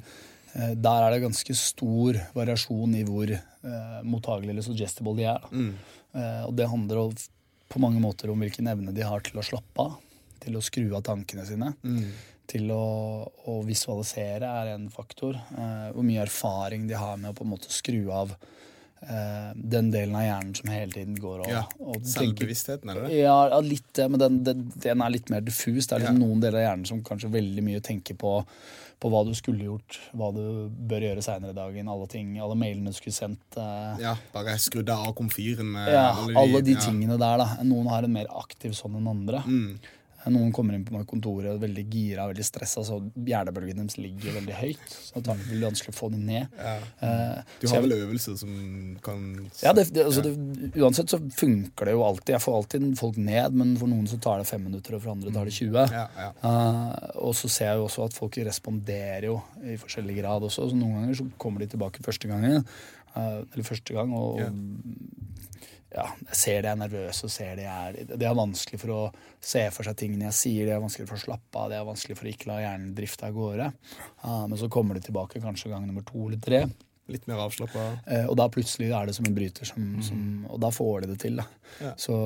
eh, 0.55 0.73
der 0.73 1.05
er 1.05 1.13
det 1.13 1.25
ganske 1.27 1.57
stor 1.59 2.17
variasjon 2.37 2.95
i 2.97 3.05
hvor 3.09 3.33
eh, 3.37 3.99
mottagelig 4.09 4.55
eller 4.55 4.65
suggestible 4.67 5.17
de 5.19 5.27
er. 5.29 5.45
Da. 5.45 5.67
Eh, 6.19 6.43
og 6.49 6.55
det 6.57 6.71
handler 6.73 7.03
om, 7.05 7.13
på 7.69 7.81
mange 7.83 8.01
måter 8.01 8.31
om 8.33 8.41
hvilken 8.41 8.67
evne 8.71 8.93
de 8.97 9.05
har 9.05 9.21
til 9.27 9.39
å 9.41 9.45
slappe 9.45 9.85
av. 9.85 9.97
Til 10.41 10.57
å 10.57 10.63
skru 10.65 10.87
av 10.97 11.03
tankene 11.09 11.45
sine. 11.49 11.73
Til 12.49 12.71
å, 12.73 12.85
å 13.51 13.59
visualisere 13.67 14.49
er 14.63 14.71
en 14.77 14.87
faktor. 14.93 15.35
Eh, 15.37 15.89
hvor 15.93 16.07
mye 16.07 16.23
erfaring 16.25 16.87
de 16.89 16.97
har 16.97 17.19
med 17.21 17.35
å 17.35 17.37
på 17.37 17.45
en 17.45 17.51
måte 17.53 17.69
skru 17.75 18.07
av 18.15 18.33
eh, 19.03 19.51
den 19.55 19.91
delen 19.93 20.17
av 20.17 20.25
hjernen 20.25 20.55
som 20.57 20.71
hele 20.73 20.95
tiden 20.95 21.19
går 21.21 21.43
og, 21.45 21.51
Ja. 21.53 21.65
og 21.85 22.07
Selvbevisstheten, 22.09 22.89
er 22.95 23.03
det 23.05 23.19
ja, 23.21 23.37
litt 23.61 23.91
det, 23.99 24.09
men 24.09 24.23
den, 24.23 24.39
den, 24.47 24.65
den 24.81 25.05
er 25.05 25.13
litt 25.13 25.29
mer 25.35 25.45
diffus. 25.45 25.87
Det 25.91 25.99
er 25.99 26.07
liksom 26.07 26.23
Ja. 26.23 26.27
noen 26.27 26.41
deler 26.47 26.63
av 26.63 26.67
hjernen 26.71 26.89
som 26.95 27.03
kanskje 27.05 27.31
veldig 27.37 27.67
mye 27.69 27.85
tenker 27.85 28.17
på, 28.17 28.39
på 28.99 29.11
hva 29.13 29.21
du 29.27 29.31
skulle 29.39 29.63
gjort, 29.69 29.99
hva 30.19 30.33
du 30.35 30.41
bør 30.91 31.05
gjøre 31.07 31.23
seinere 31.23 31.53
i 31.55 31.59
dagen, 31.59 31.89
alle 31.89 32.07
ting, 32.11 32.33
alle 32.43 32.57
mailene 32.59 32.91
du 32.91 32.97
skulle 32.99 33.15
sendt. 33.15 33.57
eh, 33.57 34.01
Ja, 34.03 34.17
bare 34.35 34.57
skrudd 34.59 34.91
av 34.91 35.13
komfyren. 35.15 35.75
eh, 35.77 35.93
ja, 35.95 36.09
alle 36.35 36.63
de 36.67 36.75
ja. 36.75 36.81
tingene 36.83 37.19
der, 37.19 37.39
da. 37.39 37.47
Noen 37.63 37.87
har 37.93 38.03
en 38.03 38.13
mer 38.13 38.27
aktiv 38.27 38.73
sånn 38.75 38.97
enn 38.99 39.07
andre. 39.07 39.45
Mm. 39.47 39.79
Noen 40.33 40.53
kommer 40.53 40.75
inn 40.77 40.85
på 40.87 40.99
kontoret 41.09 41.59
veldig 41.63 41.85
gira, 41.91 42.27
veldig 42.31 42.45
stressa, 42.47 42.83
så 42.87 42.99
hjernebølgen 43.15 43.81
deres 43.81 43.97
ligger 43.99 44.35
veldig 44.39 44.57
høyt. 44.59 44.95
Så 45.09 45.23
det 45.25 45.33
er 45.33 45.41
veldig 45.49 45.67
vanskelig 45.71 45.95
å 45.95 45.97
få 45.99 46.11
dem 46.13 46.27
ned. 46.29 46.55
Eh, 46.61 47.39
Du 47.63 47.67
har 47.73 47.83
vel 47.85 47.95
øvelser 47.97 48.37
som 48.41 48.53
kan 49.05 49.23
Ja, 49.63 49.73
det, 49.73 49.89
det, 49.95 50.05
altså 50.05 50.23
det, 50.27 50.35
uansett 50.77 51.11
så 51.11 51.21
funker 51.39 51.89
det 51.89 51.95
jo 51.97 52.05
alltid. 52.07 52.35
Jeg 52.37 52.45
får 52.45 52.59
alltid 52.61 52.89
folk 52.99 53.17
ned, 53.17 53.57
men 53.61 53.77
for 53.81 53.91
noen 53.91 54.07
så 54.11 54.19
tar 54.21 54.39
det 54.43 54.49
fem 54.51 54.65
minutter, 54.69 54.95
og 54.99 55.03
for 55.05 55.15
andre 55.17 55.33
tar 55.35 55.49
det 55.49 55.55
20. 55.57 55.95
Ja, 55.95 56.07
ja. 56.19 56.31
Uh, 56.43 56.93
og 57.29 57.35
så 57.39 57.49
ser 57.49 57.73
jeg 57.73 57.81
jo 57.83 57.89
også 57.89 58.05
at 58.09 58.17
folk 58.19 58.37
responderer 58.49 59.29
jo 59.31 59.41
i 59.65 59.77
forskjellig 59.81 60.19
grad 60.21 60.43
også. 60.49 60.69
Så 60.71 60.77
noen 60.79 61.01
ganger 61.03 61.21
så 61.23 61.29
kommer 61.39 61.65
de 61.65 61.71
tilbake 61.75 62.05
første 62.05 62.29
gangen, 62.31 62.65
uh, 63.17 63.41
eller 63.43 63.65
første 63.67 63.95
gang, 63.97 64.13
og 64.15 64.41
Ja. 64.45 64.51
Ja, 65.95 66.05
jeg 66.29 66.37
ser 66.37 66.65
de 66.65 66.69
er 66.69 66.81
nervøse, 66.83 67.25
og 67.25 67.33
ser 67.33 67.55
de 67.57 67.65
er 67.69 67.97
Det 68.11 68.27
er 68.29 68.37
vanskelig 68.37 68.81
for 68.83 68.93
å 68.93 69.03
se 69.41 69.63
for 69.73 69.89
seg 69.89 69.97
tingene 69.97 70.29
jeg 70.29 70.37
sier, 70.37 70.67
det 70.69 70.75
er 70.77 70.83
vanskelig 70.83 71.09
for 71.09 71.17
å 71.17 71.23
slappe 71.23 71.63
av, 71.63 71.71
det 71.73 71.79
er 71.79 71.89
vanskelig 71.89 72.19
for 72.19 72.29
å 72.29 72.33
ikke 72.35 72.51
la 72.51 72.59
hjernen 72.61 72.91
drifte 72.97 73.29
av 73.29 73.39
gårde. 73.39 73.71
Men 74.27 74.59
så 74.61 74.69
kommer 74.73 74.99
de 74.99 75.07
tilbake 75.07 75.41
kanskje 75.41 75.73
gang 75.73 75.87
nummer 75.89 76.05
to 76.05 76.27
eller 76.27 76.43
tre. 76.45 76.67
Litt 77.09 77.25
mer 77.25 77.41
avslappa. 77.41 77.87
Eh, 78.05 78.27
og 78.29 78.37
da 78.37 78.51
plutselig 78.53 78.91
er 78.93 79.09
det 79.09 79.15
som 79.17 79.25
en 79.25 79.37
bryter, 79.37 79.65
som, 79.65 79.85
som, 80.05 80.23
og 80.53 80.61
da 80.61 80.69
får 80.75 81.07
de 81.07 81.15
det 81.15 81.19
til. 81.23 81.41
Ja. 81.81 81.95
Så, 81.97 82.17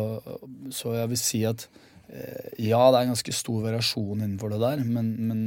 så 0.75 0.97
jeg 0.97 1.13
vil 1.13 1.21
si 1.21 1.45
at 1.47 1.69
eh, 2.11 2.49
ja, 2.67 2.81
det 2.91 2.99
er 2.99 3.05
en 3.05 3.13
ganske 3.15 3.35
stor 3.37 3.61
variasjon 3.69 4.25
innenfor 4.25 4.51
det 4.51 4.59
der, 4.65 4.83
men, 4.83 5.13
men 5.29 5.45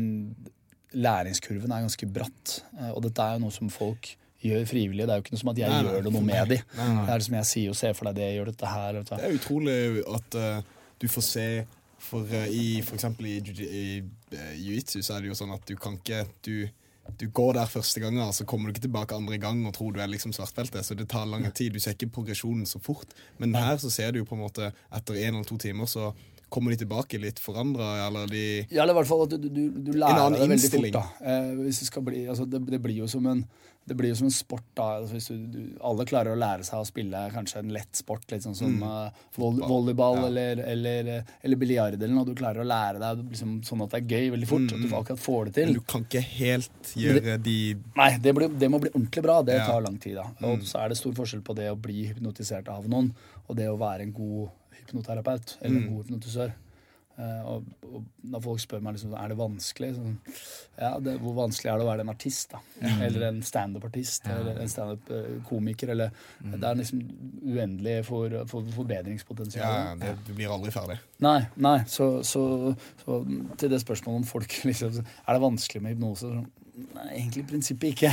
læringskurven 0.96 1.74
er 1.74 1.84
ganske 1.84 2.08
bratt. 2.08 2.62
Eh, 2.80 2.94
og 2.94 3.04
dette 3.10 3.26
er 3.26 3.36
jo 3.36 3.44
noe 3.44 3.56
som 3.58 3.74
folk 3.74 4.14
gjør 4.46 4.68
frivillig. 4.70 5.06
Det 5.06 5.14
er 5.14 5.20
jo 5.20 5.26
ikke 5.26 5.36
noe 5.36 5.42
som 5.42 5.52
at 5.52 5.62
jeg 5.62 5.72
Nei, 5.72 5.82
gjør 5.88 6.06
det 6.06 6.14
noe 6.16 6.28
med 6.28 6.54
de. 6.54 6.60
Nei, 6.78 6.88
nei. 6.98 7.04
Det 7.08 7.14
er 7.16 7.22
liksom 7.24 7.38
jeg 7.40 7.50
sier 7.52 7.72
jo 7.72 7.76
se 7.82 7.92
for 7.98 8.10
deg 8.10 8.20
det, 8.20 8.30
gjør 8.36 8.52
dette 8.52 8.72
her. 8.76 9.00
dette. 9.00 9.20
Det 9.20 9.28
er 9.30 9.40
utrolig 9.40 9.78
at 10.20 10.40
uh, 10.40 10.88
du 11.02 11.08
får 11.12 11.28
se 11.32 11.50
For 12.06 12.22
uh, 12.30 12.48
i 12.54 12.66
for 12.86 13.00
eksempel 13.00 13.26
i, 13.32 13.38
i 13.66 13.86
uh, 14.04 14.50
jiu-jitsu 14.62 15.00
så 15.02 15.16
er 15.16 15.24
det 15.24 15.32
jo 15.32 15.38
sånn 15.40 15.56
at 15.56 15.64
du 15.66 15.74
kan 15.82 15.96
ikke 15.98 16.20
du, 16.46 16.68
du 17.18 17.26
går 17.34 17.56
der 17.58 17.72
første 17.72 18.04
gangen, 18.04 18.22
og 18.22 18.36
så 18.38 18.46
kommer 18.46 18.70
du 18.70 18.76
ikke 18.76 18.86
tilbake 18.86 19.18
andre 19.18 19.40
gang 19.42 19.64
og 19.66 19.74
tror 19.74 19.96
du 19.96 20.00
er 20.04 20.12
liksom 20.12 20.34
svartbelte. 20.36 20.84
Så 20.86 20.98
det 20.98 21.08
tar 21.10 21.26
lang 21.30 21.48
tid. 21.52 21.74
Du 21.74 21.82
ser 21.82 21.98
ikke 21.98 22.12
progresjonen 22.20 22.70
så 22.70 22.82
fort. 22.84 23.18
Men 23.42 23.58
her 23.58 23.82
så 23.82 23.90
ser 23.94 24.14
du 24.14 24.22
jo 24.22 24.30
på 24.30 24.38
en 24.38 24.46
måte 24.46 24.72
etter 24.94 25.22
en 25.24 25.40
eller 25.40 25.50
to 25.50 25.58
timer 25.62 25.90
så 25.90 26.12
kommer 26.50 26.72
de 26.72 26.78
tilbake 26.78 27.20
litt 27.20 27.40
forandra, 27.42 28.08
eller 28.08 28.30
de 28.30 28.44
Ja, 28.70 28.84
eller 28.84 28.94
i 28.94 29.00
hvert 29.00 29.10
fall 29.10 29.24
at 29.26 29.36
du, 29.36 29.48
du, 29.50 29.64
du 29.74 29.92
lærer 29.98 30.30
det 30.32 30.40
deg 30.40 30.52
veldig 30.54 30.72
fort. 30.76 30.92
da. 30.94 31.06
Eh, 31.20 31.48
det, 31.66 32.04
bli, 32.10 32.26
altså 32.32 32.46
det, 32.50 32.62
det 32.70 32.82
blir 32.84 33.02
jo 33.02 33.10
som 33.12 33.26
en 33.32 33.42
det 33.88 33.94
blir 33.98 34.10
jo 34.10 34.16
som 34.18 34.26
en 34.28 34.34
sport. 34.34 34.64
da, 34.74 34.86
altså 34.98 35.14
hvis 35.14 35.28
du, 35.30 35.44
du, 35.54 35.60
Alle 35.86 36.06
klarer 36.10 36.34
å 36.34 36.40
lære 36.42 36.64
seg 36.66 36.80
å 36.82 36.88
spille 36.90 37.20
kanskje 37.34 37.60
en 37.62 37.70
lett 37.76 37.96
sport, 38.00 38.24
litt 38.32 38.42
sånn 38.44 38.56
som 38.58 38.80
eh, 38.82 39.20
voll, 39.38 39.60
volleyball 39.62 40.18
Ja. 40.24 40.26
eller, 40.32 40.62
eller, 40.74 41.12
eller 41.46 41.56
biljard. 41.62 41.94
eller 42.02 42.16
noe. 42.16 42.26
Du 42.26 42.34
klarer 42.34 42.64
å 42.64 42.68
lære 42.68 43.00
deg 43.04 43.22
liksom, 43.30 43.60
sånn 43.68 43.84
at 43.86 43.94
det 43.94 44.02
er 44.02 44.10
gøy 44.18 44.32
veldig 44.36 44.50
fort. 44.50 44.74
At 44.74 44.82
du 44.82 44.90
akkurat 44.98 45.22
får 45.22 45.46
det 45.46 45.54
til. 45.60 45.70
Men 45.72 45.80
du 45.80 45.86
kan 45.94 46.08
ikke 46.08 46.24
helt 46.26 46.92
gjøre 46.98 47.38
de 47.46 47.58
Nei, 47.96 48.10
det, 48.18 48.34
blir, 48.40 48.50
det 48.66 48.72
må 48.74 48.82
bli 48.82 48.90
ordentlig 48.96 49.24
bra. 49.28 49.38
Det 49.46 49.60
Ja. 49.60 49.66
tar 49.70 49.82
lang 49.86 49.98
tid. 50.02 50.16
da. 50.18 50.26
Og 50.50 50.66
så 50.66 50.82
er 50.84 50.90
det 50.90 50.98
stor 50.98 51.14
forskjell 51.14 51.46
på 51.46 51.56
det 51.56 51.70
å 51.72 51.78
bli 51.78 52.08
hypnotisert 52.10 52.68
av 52.74 52.90
noen 52.90 53.14
og 53.48 53.56
det 53.56 53.70
å 53.70 53.78
være 53.78 54.02
en 54.10 54.12
god 54.18 54.50
hypnoterapeut 54.82 55.58
eller 55.62 55.78
en 55.82 55.88
god 55.94 56.06
hypnotisør. 56.06 56.54
Eh, 57.16 57.44
og, 57.48 57.68
og 57.88 58.04
når 58.28 58.42
folk 58.44 58.60
spør 58.60 58.82
meg 58.84 58.98
liksom, 58.98 59.14
er 59.16 59.32
det 59.32 59.38
vanskelig, 59.40 59.92
sånn, 59.96 60.18
ja, 60.82 60.90
det, 61.00 61.14
hvor 61.24 61.38
vanskelig 61.38 61.72
er 61.72 61.80
det 61.80 61.86
å 61.86 61.88
være 61.88 62.04
en 62.04 62.12
artist? 62.12 62.52
da? 62.52 62.60
Eller 63.06 63.28
en 63.30 63.38
standup-artist 63.48 64.28
eller 64.34 64.60
en 64.60 64.72
standup-komiker. 64.72 65.94
eller 65.96 66.12
Det 66.44 66.60
er 66.68 66.82
liksom 66.82 67.06
uendelig 67.46 67.96
for, 68.10 68.36
for 68.52 68.68
forbedringspotensial. 68.76 69.64
Ja, 69.64 69.96
det, 70.02 70.16
du 70.28 70.34
blir 70.36 70.52
aldri 70.52 70.74
ferdig. 70.76 71.00
Nei, 71.24 71.40
nei, 71.64 71.78
så, 71.88 72.10
så, 72.28 72.44
så 73.06 73.22
til 73.62 73.72
det 73.72 73.80
spørsmålet 73.86 74.26
om 74.26 74.28
folk 74.28 74.58
liksom, 74.70 75.00
Er 75.00 75.38
det 75.38 75.44
vanskelig 75.46 75.84
med 75.86 75.96
hypnose? 75.96 76.34
Nei, 76.76 77.06
egentlig 77.22 77.46
i 77.46 77.48
prinsippet 77.54 77.94
ikke. 77.94 78.10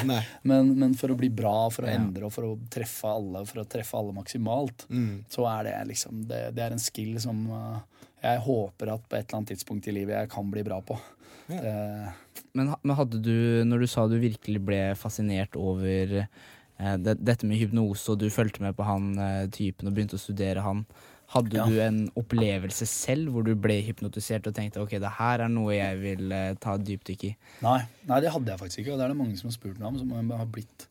Men, 0.46 0.68
men 0.78 0.92
for 0.94 1.10
å 1.10 1.16
bli 1.18 1.32
bra, 1.34 1.64
for 1.74 1.82
å 1.82 1.90
endre 1.90 2.28
og 2.28 2.34
for 2.36 2.46
å 2.46 2.52
treffe 2.70 3.10
alle, 3.10 3.42
for 3.48 3.64
å 3.64 3.66
treffe 3.66 3.98
alle 3.98 4.14
maksimalt, 4.14 4.86
Mm. 4.92 5.24
så 5.32 5.48
er 5.50 5.66
det 5.66 5.74
liksom 5.90 6.22
det, 6.30 6.44
det 6.54 6.62
er 6.62 6.74
en 6.76 6.82
skill 6.82 7.16
som 7.22 7.42
uh, 7.50 7.80
jeg 8.22 8.42
håper 8.46 8.92
at 8.94 9.04
på 9.08 9.16
et 9.18 9.24
eller 9.26 9.38
annet 9.40 9.52
tidspunkt 9.54 9.88
i 9.90 9.94
livet 9.96 10.14
jeg 10.20 10.30
kan 10.32 10.50
bli 10.52 10.62
bra 10.66 10.80
på. 10.86 10.98
Det, 11.48 11.72
Men, 12.54 12.74
men 12.82 12.96
hadde 12.96 13.18
du, 13.24 13.34
når 13.66 13.82
du 13.82 13.86
sa 13.90 14.04
du 14.08 14.18
virkelig 14.22 14.60
ble 14.64 14.80
fascinert 14.96 15.56
over 15.58 16.18
eh, 16.22 16.96
det, 17.02 17.16
dette 17.24 17.48
med 17.48 17.58
hypnose, 17.60 18.06
og 18.12 18.20
du 18.22 18.28
fulgte 18.32 18.62
med 18.62 18.76
på 18.78 18.86
han 18.86 19.10
eh, 19.18 19.46
typen 19.52 19.88
og 19.90 19.96
begynte 19.96 20.18
å 20.20 20.22
studere 20.22 20.62
han, 20.64 20.84
hadde 21.32 21.56
Ja. 21.56 21.64
du 21.64 21.78
en 21.80 22.00
opplevelse 22.20 22.84
selv 22.88 23.32
hvor 23.32 23.44
du 23.46 23.54
ble 23.56 23.78
hypnotisert 23.86 24.46
og 24.50 24.54
tenkte 24.54 24.82
ok, 24.84 24.98
det 25.00 25.12
her 25.16 25.40
er 25.46 25.48
noe 25.52 25.72
jeg 25.74 26.00
vil 26.02 26.32
eh, 26.36 26.54
ta 26.60 26.74
et 26.76 26.84
dypdykk 26.90 27.24
i? 27.30 27.34
nei, 27.64 27.78
nei, 28.10 28.18
det 28.20 28.32
hadde 28.34 28.52
jeg 28.52 28.60
faktisk 28.60 28.82
ikke, 28.84 28.92
og 28.94 29.00
det 29.00 29.06
er 29.06 29.14
det 29.14 29.20
mange 29.22 29.38
som 29.40 29.48
har 29.48 29.56
spurt 29.56 29.80
meg 29.80 29.88
om, 29.94 30.00
som 30.02 30.34
har 30.36 30.50
blitt, 30.52 30.86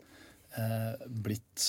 eh, 0.57 1.05
blitt 1.27 1.67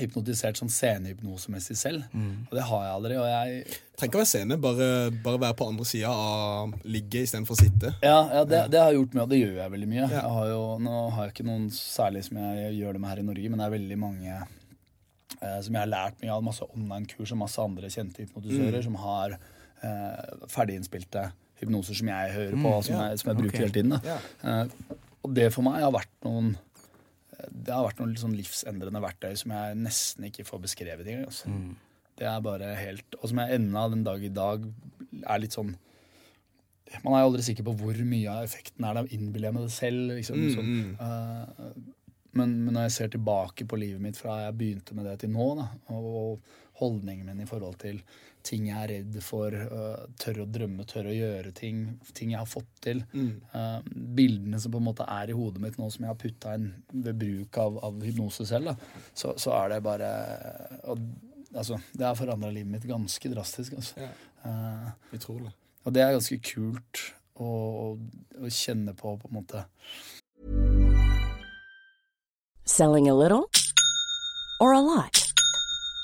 hypnotisert 0.00 0.56
sånn 0.56 0.70
scenehypnosemessig 0.72 1.76
selv. 1.76 2.04
Og 2.16 2.54
det 2.56 2.62
har 2.64 2.84
jeg 2.86 2.92
aldri. 2.96 3.16
og 3.20 3.26
jeg 3.28 3.64
Trenger 3.98 4.08
ikke 4.08 4.18
å 4.18 4.22
være 4.22 4.30
scene, 4.32 4.56
bare, 4.58 4.86
bare 5.22 5.40
være 5.42 5.56
på 5.58 5.66
andre 5.68 5.84
sida 5.86 6.08
av 6.10 6.72
ligge 6.88 7.20
istedenfor 7.26 7.54
å 7.54 7.60
sitte. 7.60 7.92
Ja, 8.02 8.16
ja 8.32 8.44
det, 8.48 8.62
det 8.72 8.80
har 8.80 8.88
jeg 8.90 8.98
gjort 9.02 9.14
mye, 9.18 9.26
og 9.26 9.30
det 9.34 9.40
gjør 9.42 9.58
jeg 9.60 9.74
veldig 9.74 9.90
mye. 9.92 10.00
Ja. 10.06 10.08
Jeg 10.16 10.32
har 10.38 10.48
jo, 10.54 10.62
nå 10.86 10.96
har 11.12 11.28
jeg 11.28 11.34
ikke 11.36 11.46
noen 11.50 11.68
særlig 11.76 12.24
som 12.26 12.40
jeg 12.40 12.72
gjør 12.80 12.96
det 12.96 13.02
med 13.04 13.12
her 13.12 13.20
i 13.22 13.26
Norge, 13.28 13.52
men 13.52 13.60
det 13.62 13.66
er 13.68 13.74
veldig 13.76 13.98
mange 14.00 14.32
eh, 14.40 15.60
som 15.60 15.68
jeg 15.76 15.80
har 15.82 15.92
lært 15.92 16.18
mye 16.24 16.32
av. 16.38 16.42
Masse 16.48 16.66
online-kurs 16.72 17.34
og 17.36 17.42
masse 17.44 17.62
andre 17.68 17.92
kjente 17.92 18.24
hypnotisører 18.24 18.80
Mm. 18.80 18.86
som 18.88 18.98
har 19.04 19.36
eh, 19.36 20.34
ferdiginnspilte 20.56 21.28
hypnoser 21.62 21.94
som 22.00 22.08
jeg 22.10 22.32
hører 22.40 22.56
på, 22.58 22.72
og 22.78 22.84
som, 22.88 22.96
Mm, 22.96 23.04
jeg, 23.10 23.18
som 23.22 23.28
jeg 23.30 23.36
bruker 23.42 23.54
okay. 23.54 23.64
hele 23.66 23.76
tiden. 23.76 24.00
Ja. 24.08 24.18
Eh, 24.42 24.98
og 25.22 25.34
det 25.36 25.52
for 25.54 25.62
meg 25.68 25.82
har 25.84 25.92
vært 25.94 26.10
noen 26.24 26.56
det 27.50 27.72
har 27.74 27.86
vært 27.88 27.98
noen 28.02 28.16
sånn 28.20 28.36
livsendrende 28.38 29.00
verktøy 29.02 29.32
som 29.40 29.54
jeg 29.56 29.78
nesten 29.80 30.28
ikke 30.28 30.44
får 30.48 30.60
beskrevet 30.66 31.06
engang. 31.08 31.26
Altså. 31.30 31.50
Det 32.18 32.26
er 32.28 32.42
bare 32.44 32.74
helt 32.76 33.14
Og 33.22 33.30
som 33.30 33.38
jeg 33.40 33.56
ennå 33.56 33.82
den 33.90 34.02
dag 34.04 34.22
i 34.22 34.28
dag 34.28 34.66
er 35.24 35.38
litt 35.40 35.54
sånn 35.56 35.70
Man 37.02 37.14
er 37.16 37.22
jo 37.22 37.30
aldri 37.30 37.42
sikker 37.46 37.64
på 37.64 37.72
hvor 37.80 37.96
mye 38.04 38.28
av 38.28 38.44
effekten 38.44 38.84
er 38.84 38.98
det. 38.98 39.04
Innbiller 39.16 39.48
jeg 39.48 39.56
meg 39.56 39.64
det 39.64 39.72
selv? 39.72 40.10
Liksom, 40.18 40.42
Mm, 40.42 40.50
sånn. 40.52 40.72
uh, 41.00 42.02
men, 42.36 42.52
men 42.64 42.74
når 42.76 42.86
jeg 42.88 42.92
ser 42.98 43.08
tilbake 43.12 43.64
på 43.68 43.76
livet 43.80 44.00
mitt 44.00 44.16
fra 44.20 44.38
jeg 44.46 44.56
begynte 44.60 44.94
med 44.96 45.04
det 45.08 45.18
til 45.20 45.32
nå, 45.32 45.46
da, 45.58 45.66
og, 45.92 46.04
og 46.20 46.40
holdningen 46.80 47.26
min 47.28 47.42
i 47.44 47.48
forhold 47.48 47.76
til 47.80 47.98
ting 48.46 48.68
jeg 48.68 48.78
er 48.78 48.90
redd 48.90 49.18
for, 49.24 49.54
uh, 49.54 50.04
tørre 50.20 50.44
å 50.44 50.50
drømme, 50.50 50.86
tørre 50.88 51.12
å 51.12 51.16
gjøre 51.16 51.52
ting, 51.56 51.82
ting 52.16 52.34
jeg 52.34 52.40
har 52.40 52.50
fått 52.50 52.70
til, 52.82 53.02
eh, 53.14 53.90
bildene 54.18 54.60
som 54.60 54.72
på 54.74 54.80
en 54.82 54.88
måte 54.88 55.06
er 55.08 55.30
i 55.30 55.36
hodet 55.36 55.62
mitt 55.62 55.78
nå 55.78 55.88
som 55.92 56.04
jeg 56.04 56.10
har 56.10 56.18
putta 56.18 56.54
inn 56.58 56.68
ved 56.92 57.18
bruk 57.20 57.58
av, 57.62 57.78
av 57.86 58.02
hypnose 58.02 58.46
selv, 58.48 58.72
da, 58.72 59.06
så, 59.14 59.34
så 59.38 59.54
er 59.60 59.74
det 59.74 59.80
bare 59.86 60.10
og, 60.90 61.06
altså, 61.54 61.78
Det 61.92 62.06
har 62.06 62.18
forandra 62.18 62.50
livet 62.50 62.72
mitt 62.72 62.88
ganske 62.88 63.32
drastisk. 63.32 63.78
Altså. 63.78 64.08
Ja. 64.08 64.12
Utrolig. 65.14 65.52
og 65.84 65.94
det 65.94 66.02
er 66.02 66.16
ganske 66.16 66.38
kult 66.42 67.02
å, 67.38 67.46
å, 67.46 67.86
å 68.42 68.50
kjenne 68.50 68.94
på, 68.98 69.16
på 69.22 69.30
en 69.30 69.38
måte. 69.38 69.66
Selling 72.64 73.08
a 73.08 73.14
little 73.14 73.46
or 74.60 74.72
a 74.74 74.80
lot? 74.80 75.21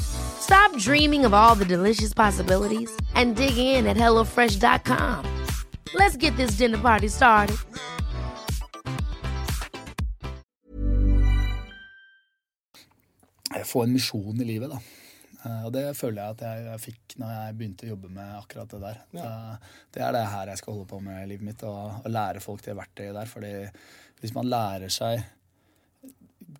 Stop 0.00 0.76
dreaming 0.76 1.24
of 1.24 1.32
all 1.32 1.54
the 1.54 1.64
delicious 1.64 2.12
possibilities 2.12 2.90
and 3.14 3.36
dig 3.36 3.56
in 3.56 3.86
at 3.86 3.96
HelloFresh.com. 3.96 5.24
Let's 5.94 6.16
get 6.16 6.36
this 6.36 6.52
dinner 6.58 6.78
party 6.78 7.08
started. 7.08 7.56
Få 13.64 13.82
en 13.82 13.92
misjon 13.92 14.40
i 14.40 14.44
livet, 14.44 14.70
da. 14.70 14.78
Eh, 15.44 15.64
Og 15.66 15.72
det 15.74 15.84
føler 15.96 16.22
jeg 16.22 16.36
at 16.36 16.42
jeg, 16.46 16.64
jeg 16.70 16.80
fikk 16.86 17.16
når 17.20 17.34
jeg 17.34 17.56
begynte 17.58 17.86
å 17.86 17.92
jobbe 17.92 18.10
med 18.14 18.38
akkurat 18.38 18.72
det 18.72 18.80
der. 18.82 19.02
Ja. 19.18 19.28
Det 19.92 20.02
er 20.04 20.16
det 20.16 20.24
her 20.32 20.52
jeg 20.52 20.60
skal 20.62 20.76
holde 20.76 20.88
på 20.92 21.00
med 21.04 21.20
i 21.22 21.28
livet 21.34 21.46
mitt, 21.50 21.62
og, 21.68 22.00
å 22.04 22.12
lære 22.12 22.42
folk 22.44 22.64
det 22.64 22.76
verktøyet 22.78 23.16
der. 23.16 23.30
Fordi 23.30 23.52
hvis 24.22 24.34
man 24.36 24.50
lærer 24.50 24.92
seg 24.92 25.22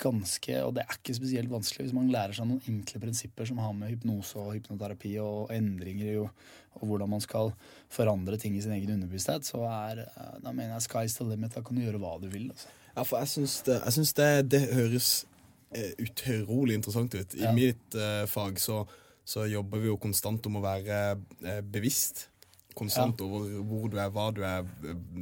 ganske, 0.00 0.54
og 0.64 0.74
det 0.76 0.84
er 0.84 0.96
ikke 0.96 1.14
spesielt 1.16 1.50
vanskelig, 1.52 1.86
hvis 1.88 1.96
man 1.96 2.10
lærer 2.12 2.36
seg 2.36 2.48
noen 2.48 2.62
enkle 2.70 3.00
prinsipper 3.02 3.48
som 3.48 3.58
har 3.62 3.72
med 3.76 3.92
hypnose 3.92 4.38
og 4.40 4.54
hypnoterapi 4.56 5.14
og 5.22 5.52
endringer 5.54 6.12
i, 6.12 6.16
og, 6.22 6.30
hvordan 6.80 7.10
man 7.12 7.20
skal 7.20 7.52
forandre 7.92 8.38
ting 8.40 8.56
i 8.56 8.62
sin 8.64 8.72
egen 8.72 8.94
underbevissthet, 8.94 9.44
så 9.44 9.60
er 9.68 10.06
eh, 10.06 10.38
da 10.40 10.52
mener 10.52 10.78
jeg 10.78 10.86
sky's 10.86 11.18
the 11.18 11.26
limit. 11.28 11.52
Da 11.54 11.60
kan 11.60 11.76
du 11.76 11.82
gjøre 11.84 12.00
hva 12.00 12.14
du 12.22 12.30
vil. 12.32 12.48
Altså. 12.48 12.72
Ja, 12.96 13.04
for 13.04 13.20
jeg 13.20 13.28
syns 13.28 13.58
det, 13.68 13.76
jeg 13.84 13.96
syns 13.98 14.12
det, 14.16 14.30
det 14.54 14.62
høres 14.72 15.10
eh, 15.76 15.92
utrolig 16.00 16.74
interessant 16.80 17.14
ut. 17.14 17.36
I 17.36 17.44
Ja. 17.44 17.52
mitt 17.52 17.96
uh, 17.96 18.24
fag 18.26 18.58
så, 18.60 18.82
så 19.24 19.44
jobber 19.46 19.84
vi 19.84 19.92
jo 19.92 20.00
konstant 20.00 20.48
om 20.48 20.56
å 20.56 20.64
være 20.64 21.02
uh, 21.44 21.60
bevisst. 21.60 22.30
Konstant 22.78 23.20
over 23.24 23.48
hvor 23.68 23.88
du 23.92 23.98
er, 24.00 24.10
hva 24.14 24.28
du 24.34 24.42
er, 24.46 24.66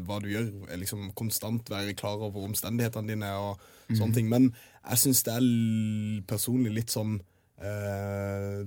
hva 0.07 0.19
du 0.23 0.29
gjør. 0.31 0.49
Liksom 0.81 1.11
konstant 1.19 1.71
være 1.73 1.97
klar 1.99 2.21
over 2.21 2.47
omstendighetene 2.49 3.15
dine 3.15 3.31
og 3.39 3.61
sånne 3.89 4.17
ting. 4.17 4.31
Men 4.31 4.51
jeg 4.85 5.03
syns 5.05 5.25
det 5.27 5.37
er 5.37 6.25
personlig 6.31 6.73
litt 6.79 6.95
sånn 6.95 7.19
eh, 7.61 8.63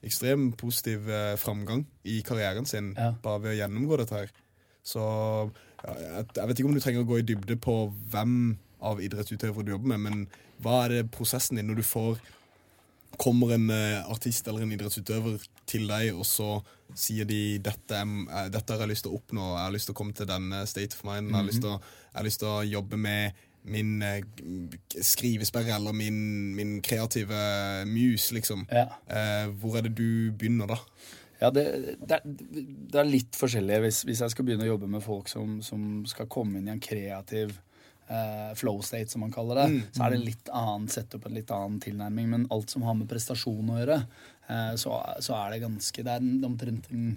ekstrem 0.08 0.52
positiv 0.58 1.10
eh, 1.12 1.36
framgang 1.40 1.86
i 2.08 2.22
karrieren 2.26 2.66
sin 2.66 2.94
Ja. 2.98 3.14
bare 3.24 3.44
ved 3.44 3.56
å 3.56 3.60
gjennomgå 3.62 4.00
dette 4.02 4.22
her. 4.24 4.32
Så 4.88 5.04
jeg, 5.84 6.48
vet 6.48 6.60
ikke 6.60 6.70
om 6.70 6.78
du 6.78 6.82
trenger 6.82 7.04
å 7.04 7.10
gå 7.10 7.20
i 7.20 7.28
dybde 7.28 7.60
på 7.62 7.76
hvem 8.12 8.58
av 8.82 9.02
idrettsutøvere 9.04 9.66
du 9.66 9.74
jobber 9.76 9.94
med, 9.94 10.00
men 10.06 10.26
hva 10.64 10.86
er 10.86 10.96
det 10.96 11.12
prosessen 11.14 11.60
din 11.60 11.70
når 11.70 11.82
du 11.82 11.88
får 11.88 12.18
Kommer 13.18 13.54
en 13.56 13.70
eh, 13.74 14.04
artist 14.12 14.46
eller 14.46 14.62
en 14.62 14.72
idrettsutøver 14.76 15.40
til 15.66 15.88
deg, 15.90 16.12
og 16.14 16.26
så 16.28 16.60
sier 16.94 17.26
de 17.26 17.58
dette, 17.64 17.96
er, 17.96 18.04
eh, 18.06 18.50
dette 18.54 18.76
har 18.76 18.84
jeg 18.84 18.92
lyst 18.92 19.08
til 19.08 19.14
å 19.16 19.18
oppnå, 19.18 19.46
jeg 19.56 19.64
har 19.64 19.74
lyst 19.74 19.90
til 19.90 19.96
å 19.96 19.98
komme 19.98 20.14
til 20.14 20.28
denne 20.30 20.60
state 20.70 20.94
of 20.94 21.06
mind, 21.08 21.32
jeg, 21.32 21.38
har 21.40 21.48
lyst 21.48 21.64
til 21.64 21.72
å, 21.72 21.80
lyst 22.28 22.44
til 22.44 22.52
å 22.52 22.60
jobbe 22.68 23.00
med 23.02 23.40
min 23.72 24.02
eh, 24.06 24.22
skrivesperre 25.04 25.76
eller 25.76 25.96
min, 25.96 26.20
min 26.58 26.78
kreative 26.86 27.38
muse, 27.90 28.34
liksom. 28.38 28.66
Ja. 28.72 28.90
Eh, 29.08 29.48
hvor 29.60 29.78
er 29.78 29.88
det 29.88 29.96
du 29.98 30.32
begynner 30.32 30.74
da? 30.74 30.82
Ja, 31.38 31.52
det, 31.54 31.64
det, 32.02 32.18
er, 32.18 32.24
det 32.26 32.98
er 32.98 33.10
litt 33.10 33.38
forskjellig. 33.38 33.82
Hvis, 33.84 34.02
hvis 34.10 34.24
jeg 34.24 34.34
skal 34.34 34.48
begynne 34.48 34.66
å 34.66 34.72
jobbe 34.72 34.90
med 34.90 35.04
folk 35.06 35.30
som, 35.30 35.60
som 35.66 36.02
skal 36.10 36.30
komme 36.34 36.58
inn 36.58 36.70
i 36.70 36.74
en 36.74 36.82
kreativ 36.82 37.54
eh, 38.10 38.56
flow 38.58 38.82
state, 38.86 39.12
som 39.14 39.22
man 39.22 39.34
kaller 39.34 39.62
det, 39.62 39.68
så 39.94 40.08
er 40.08 40.16
det 40.16 40.24
litt 40.24 40.50
annet 40.50 40.96
setup, 40.96 41.28
en 41.28 41.38
litt 41.38 41.54
annen 41.54 41.78
tilnærming. 41.84 42.32
Men 42.34 42.48
alt 42.54 42.74
som 42.74 42.86
har 42.88 42.98
med 42.98 43.10
prestasjon 43.12 43.70
å 43.70 43.78
gjøre, 43.82 44.00
eh, 44.50 44.74
så, 44.82 44.98
så 45.24 45.38
er 45.44 45.54
det 45.54 45.64
ganske 45.68 46.08
Det 46.08 46.16
er 46.16 46.26
en, 46.26 46.42
omtrent 46.50 46.90
en, 46.96 47.12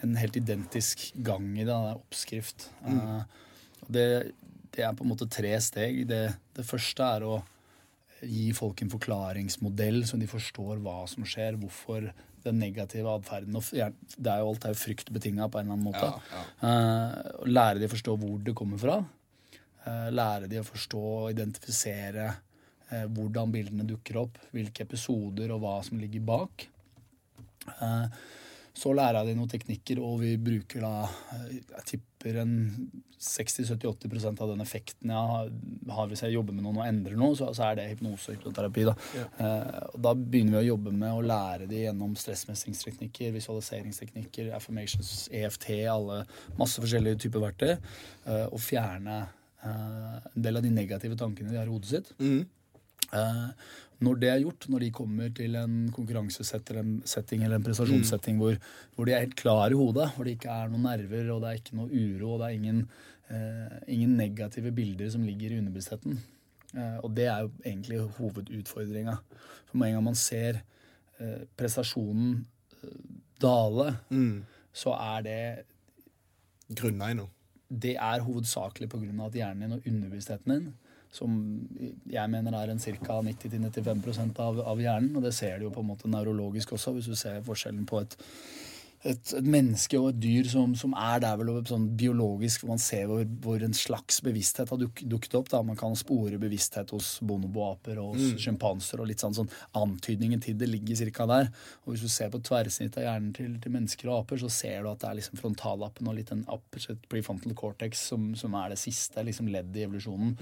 en 0.00 0.16
helt 0.22 0.40
identisk 0.40 1.10
gang 1.26 1.52
i 1.52 1.66
det. 1.66 1.68
Det 1.68 1.92
er 1.92 2.00
oppskrift. 2.00 2.70
Eh, 2.88 3.20
det, 3.92 4.08
det 4.76 4.84
er 4.84 4.96
på 4.96 5.04
en 5.04 5.12
måte 5.12 5.28
tre 5.32 5.54
steg. 5.64 6.02
Det, 6.08 6.22
det 6.56 6.66
første 6.68 7.10
er 7.16 7.26
å 7.26 7.40
gi 8.22 8.48
folk 8.56 8.80
en 8.82 8.92
forklaringsmodell, 8.92 10.02
så 10.08 10.18
de 10.20 10.28
forstår 10.30 10.80
hva 10.84 11.02
som 11.10 11.26
skjer, 11.28 11.58
hvorfor 11.60 12.08
den 12.46 12.60
negative 12.62 13.10
atferden 13.10 13.56
Det 13.58 14.30
er 14.30 14.40
jo 14.40 14.50
alt 14.52 14.64
er 14.64 14.74
jo 14.74 14.78
fryktbetinga 14.78 15.48
på 15.50 15.58
en 15.58 15.66
eller 15.66 15.76
annen 15.76 15.88
måte. 15.88 16.10
Ja, 16.62 16.70
og 17.40 17.50
lære 17.50 17.82
de 17.82 17.88
å 17.88 17.94
forstå 17.96 18.16
hvor 18.22 18.38
det 18.46 18.54
kommer 18.56 18.80
fra. 18.80 19.00
Eh, 19.86 20.08
lære 20.14 20.50
de 20.50 20.60
å 20.60 20.66
forstå 20.66 21.02
og 21.10 21.34
identifisere 21.34 22.28
eh, 22.28 23.04
hvordan 23.06 23.52
bildene 23.54 23.86
dukker 23.88 24.20
opp, 24.22 24.40
hvilke 24.54 24.86
episoder 24.86 25.52
og 25.54 25.62
hva 25.64 25.76
som 25.86 26.00
ligger 26.02 26.24
bak. 26.26 26.68
Eh, 27.76 28.06
så 28.76 28.92
lærer 28.92 29.22
jeg 29.22 29.32
de 29.32 29.38
noen 29.38 29.52
teknikker, 29.52 30.00
og 30.04 30.20
vi 30.22 30.34
bruker 30.36 30.84
da 30.84 30.94
eh, 31.34 31.58
Jeg 31.58 31.86
en 32.42 32.54
60-70-80 33.16 34.40
av 34.42 34.50
den 34.50 34.60
effekten 34.60 35.12
jeg 35.12 35.52
har, 35.96 36.08
hvis 36.10 36.22
jeg 36.26 36.34
jobber 36.34 36.56
med 36.56 36.66
noen 36.66 36.80
og 36.82 36.88
endrer 36.88 37.16
noe, 37.16 37.36
så, 37.38 37.48
så 37.56 37.68
er 37.68 37.78
det 37.78 37.86
hypnose 37.94 38.32
og 38.32 38.36
hypnoterapi. 38.36 38.84
Da. 38.88 38.94
Eh, 39.16 39.78
og 39.92 40.02
da 40.04 40.12
begynner 40.18 40.58
vi 40.58 40.60
å 40.64 40.72
jobbe 40.74 40.92
med 40.92 41.14
å 41.14 41.24
lære 41.24 41.70
de 41.70 41.84
gjennom 41.86 42.12
stressmestringsteknikker, 42.18 43.32
visualiseringsteknikker, 43.38 44.52
affirmations, 44.58 45.14
EFT, 45.32 45.70
alle 45.92 46.20
masse 46.60 46.82
forskjellige 46.82 47.22
typer 47.24 47.46
verktøy, 47.46 47.72
uh, 48.26 48.46
og 48.50 48.60
fjerne 48.60 49.22
uh, 49.64 50.18
en 50.34 50.44
del 50.44 50.60
av 50.60 50.66
de 50.66 50.74
negative 50.74 51.16
tankene 51.18 51.54
de 51.54 51.60
har 51.60 51.70
i 51.70 51.72
hodet 51.72 51.94
sitt. 51.94 52.14
Eh, 53.14 53.48
når 54.04 54.20
det 54.20 54.28
er 54.28 54.42
gjort, 54.42 54.66
når 54.68 54.82
de 54.84 54.92
kommer 54.92 55.30
til 55.32 55.56
en 55.56 55.76
konkurransesetting 55.94 57.44
eller 57.44 57.56
en 57.56 57.64
prestasjonssetting 57.64 58.40
hvor, 58.40 58.58
hvor 58.94 59.08
de 59.08 59.14
er 59.16 59.22
helt 59.24 59.36
klar 59.38 59.72
i 59.72 59.78
hodet, 59.78 60.10
hvor 60.14 60.26
det 60.28 60.36
ikke 60.36 60.52
er 60.52 60.72
noen 60.72 60.84
nerver 60.84 61.30
og 61.32 61.42
det 61.42 61.50
er 61.50 61.60
ikke 61.62 61.78
noe 61.78 61.88
uro 61.88 62.34
og 62.34 62.42
det 62.42 62.48
er 62.48 62.58
ingen, 62.58 62.82
eh, 63.32 63.76
ingen 63.96 64.16
negative 64.18 64.72
bilder 64.76 65.12
som 65.14 65.24
ligger 65.24 65.54
i 65.54 65.60
underbevisstheten. 65.62 66.18
Eh, 66.74 66.98
og 67.00 67.14
det 67.16 67.28
er 67.30 67.46
jo 67.46 67.52
egentlig 67.64 68.02
hovedutfordringa. 68.18 69.16
For 69.70 69.78
med 69.80 69.88
en 69.88 69.98
gang 69.98 70.06
man 70.10 70.18
ser 70.18 70.60
eh, 71.20 71.46
prestasjonen 71.56 72.42
eh, 72.82 73.00
dale, 73.40 73.96
så 74.76 74.92
er 74.92 75.24
det 75.24 75.40
Grunneigner. 76.76 77.28
det 77.68 77.94
er 77.96 78.24
hovedsakelig 78.26 78.88
pga. 78.90 79.26
at 79.26 79.32
hjernen 79.32 79.62
din 79.62 79.72
og 79.72 79.86
underbevisstheten 79.86 80.52
din, 80.52 80.74
som 81.16 81.36
jeg 82.12 82.32
mener 82.32 82.56
er 82.56 82.72
en 82.72 82.82
ca. 82.82 83.18
90-95% 83.24 84.40
av, 84.42 84.60
av 84.74 84.82
hjernen, 84.82 85.16
og 85.16 85.24
det 85.24 85.34
ser 85.36 85.58
du 85.58 85.68
jo 85.68 85.74
på 85.74 85.84
en 85.84 85.90
måte 85.90 86.10
nevrologisk 86.12 86.76
også, 86.76 86.94
hvis 86.96 87.10
du 87.10 87.16
ser 87.18 87.44
forskjellen 87.46 87.86
på 87.88 88.02
et, 88.04 88.18
et, 89.10 89.32
et 89.38 89.46
menneske 89.46 89.98
og 90.00 90.10
et 90.10 90.18
dyr 90.20 90.48
som, 90.50 90.74
som 90.78 90.94
er 90.98 91.20
der 91.24 91.38
vel 91.40 91.52
sånn 91.68 91.88
biologisk, 91.98 92.62
hvor 92.62 92.74
man 92.74 92.82
ser 92.82 93.06
hvor, 93.10 93.22
hvor 93.44 93.62
en 93.64 93.76
slags 93.76 94.20
bevissthet 94.24 94.72
har 94.72 94.80
duk, 94.80 95.02
dukket 95.08 95.36
opp. 95.38 95.50
da, 95.52 95.62
Man 95.66 95.78
kan 95.78 95.96
spore 95.98 96.40
bevissthet 96.42 96.92
hos 96.94 97.16
bonoboaper 97.26 98.00
og 98.02 98.16
hos 98.16 98.36
sjimpanser, 98.42 99.02
og 99.02 99.10
litt 99.10 99.22
sånn, 99.22 99.36
sånn 99.36 99.50
antydningen 99.78 100.42
til 100.44 100.58
det 100.60 100.70
ligger 100.70 101.12
ca. 101.16 101.28
der. 101.30 101.50
Og 101.84 101.94
hvis 101.94 102.06
du 102.06 102.12
ser 102.12 102.32
på 102.32 102.42
tverrsnittet 102.44 103.00
av 103.02 103.08
hjernen 103.08 103.32
til, 103.36 103.56
til 103.62 103.74
mennesker 103.74 104.10
og 104.10 104.22
aper, 104.22 104.42
så 104.42 104.52
ser 104.52 104.82
du 104.82 104.90
at 104.92 105.02
det 105.02 105.10
er 105.10 105.18
liksom 105.20 105.40
frontallappen 105.40 106.10
og 106.10 106.18
litt 106.18 106.32
en 106.34 106.44
upper 106.52 106.98
prefrontal 107.10 107.56
cortex 107.58 108.06
som, 108.12 108.30
som 108.38 108.54
er 108.58 108.74
det 108.74 108.80
siste 108.80 109.24
liksom 109.26 109.50
leddet 109.52 109.80
i 109.80 109.86
evolusjonen. 109.86 110.36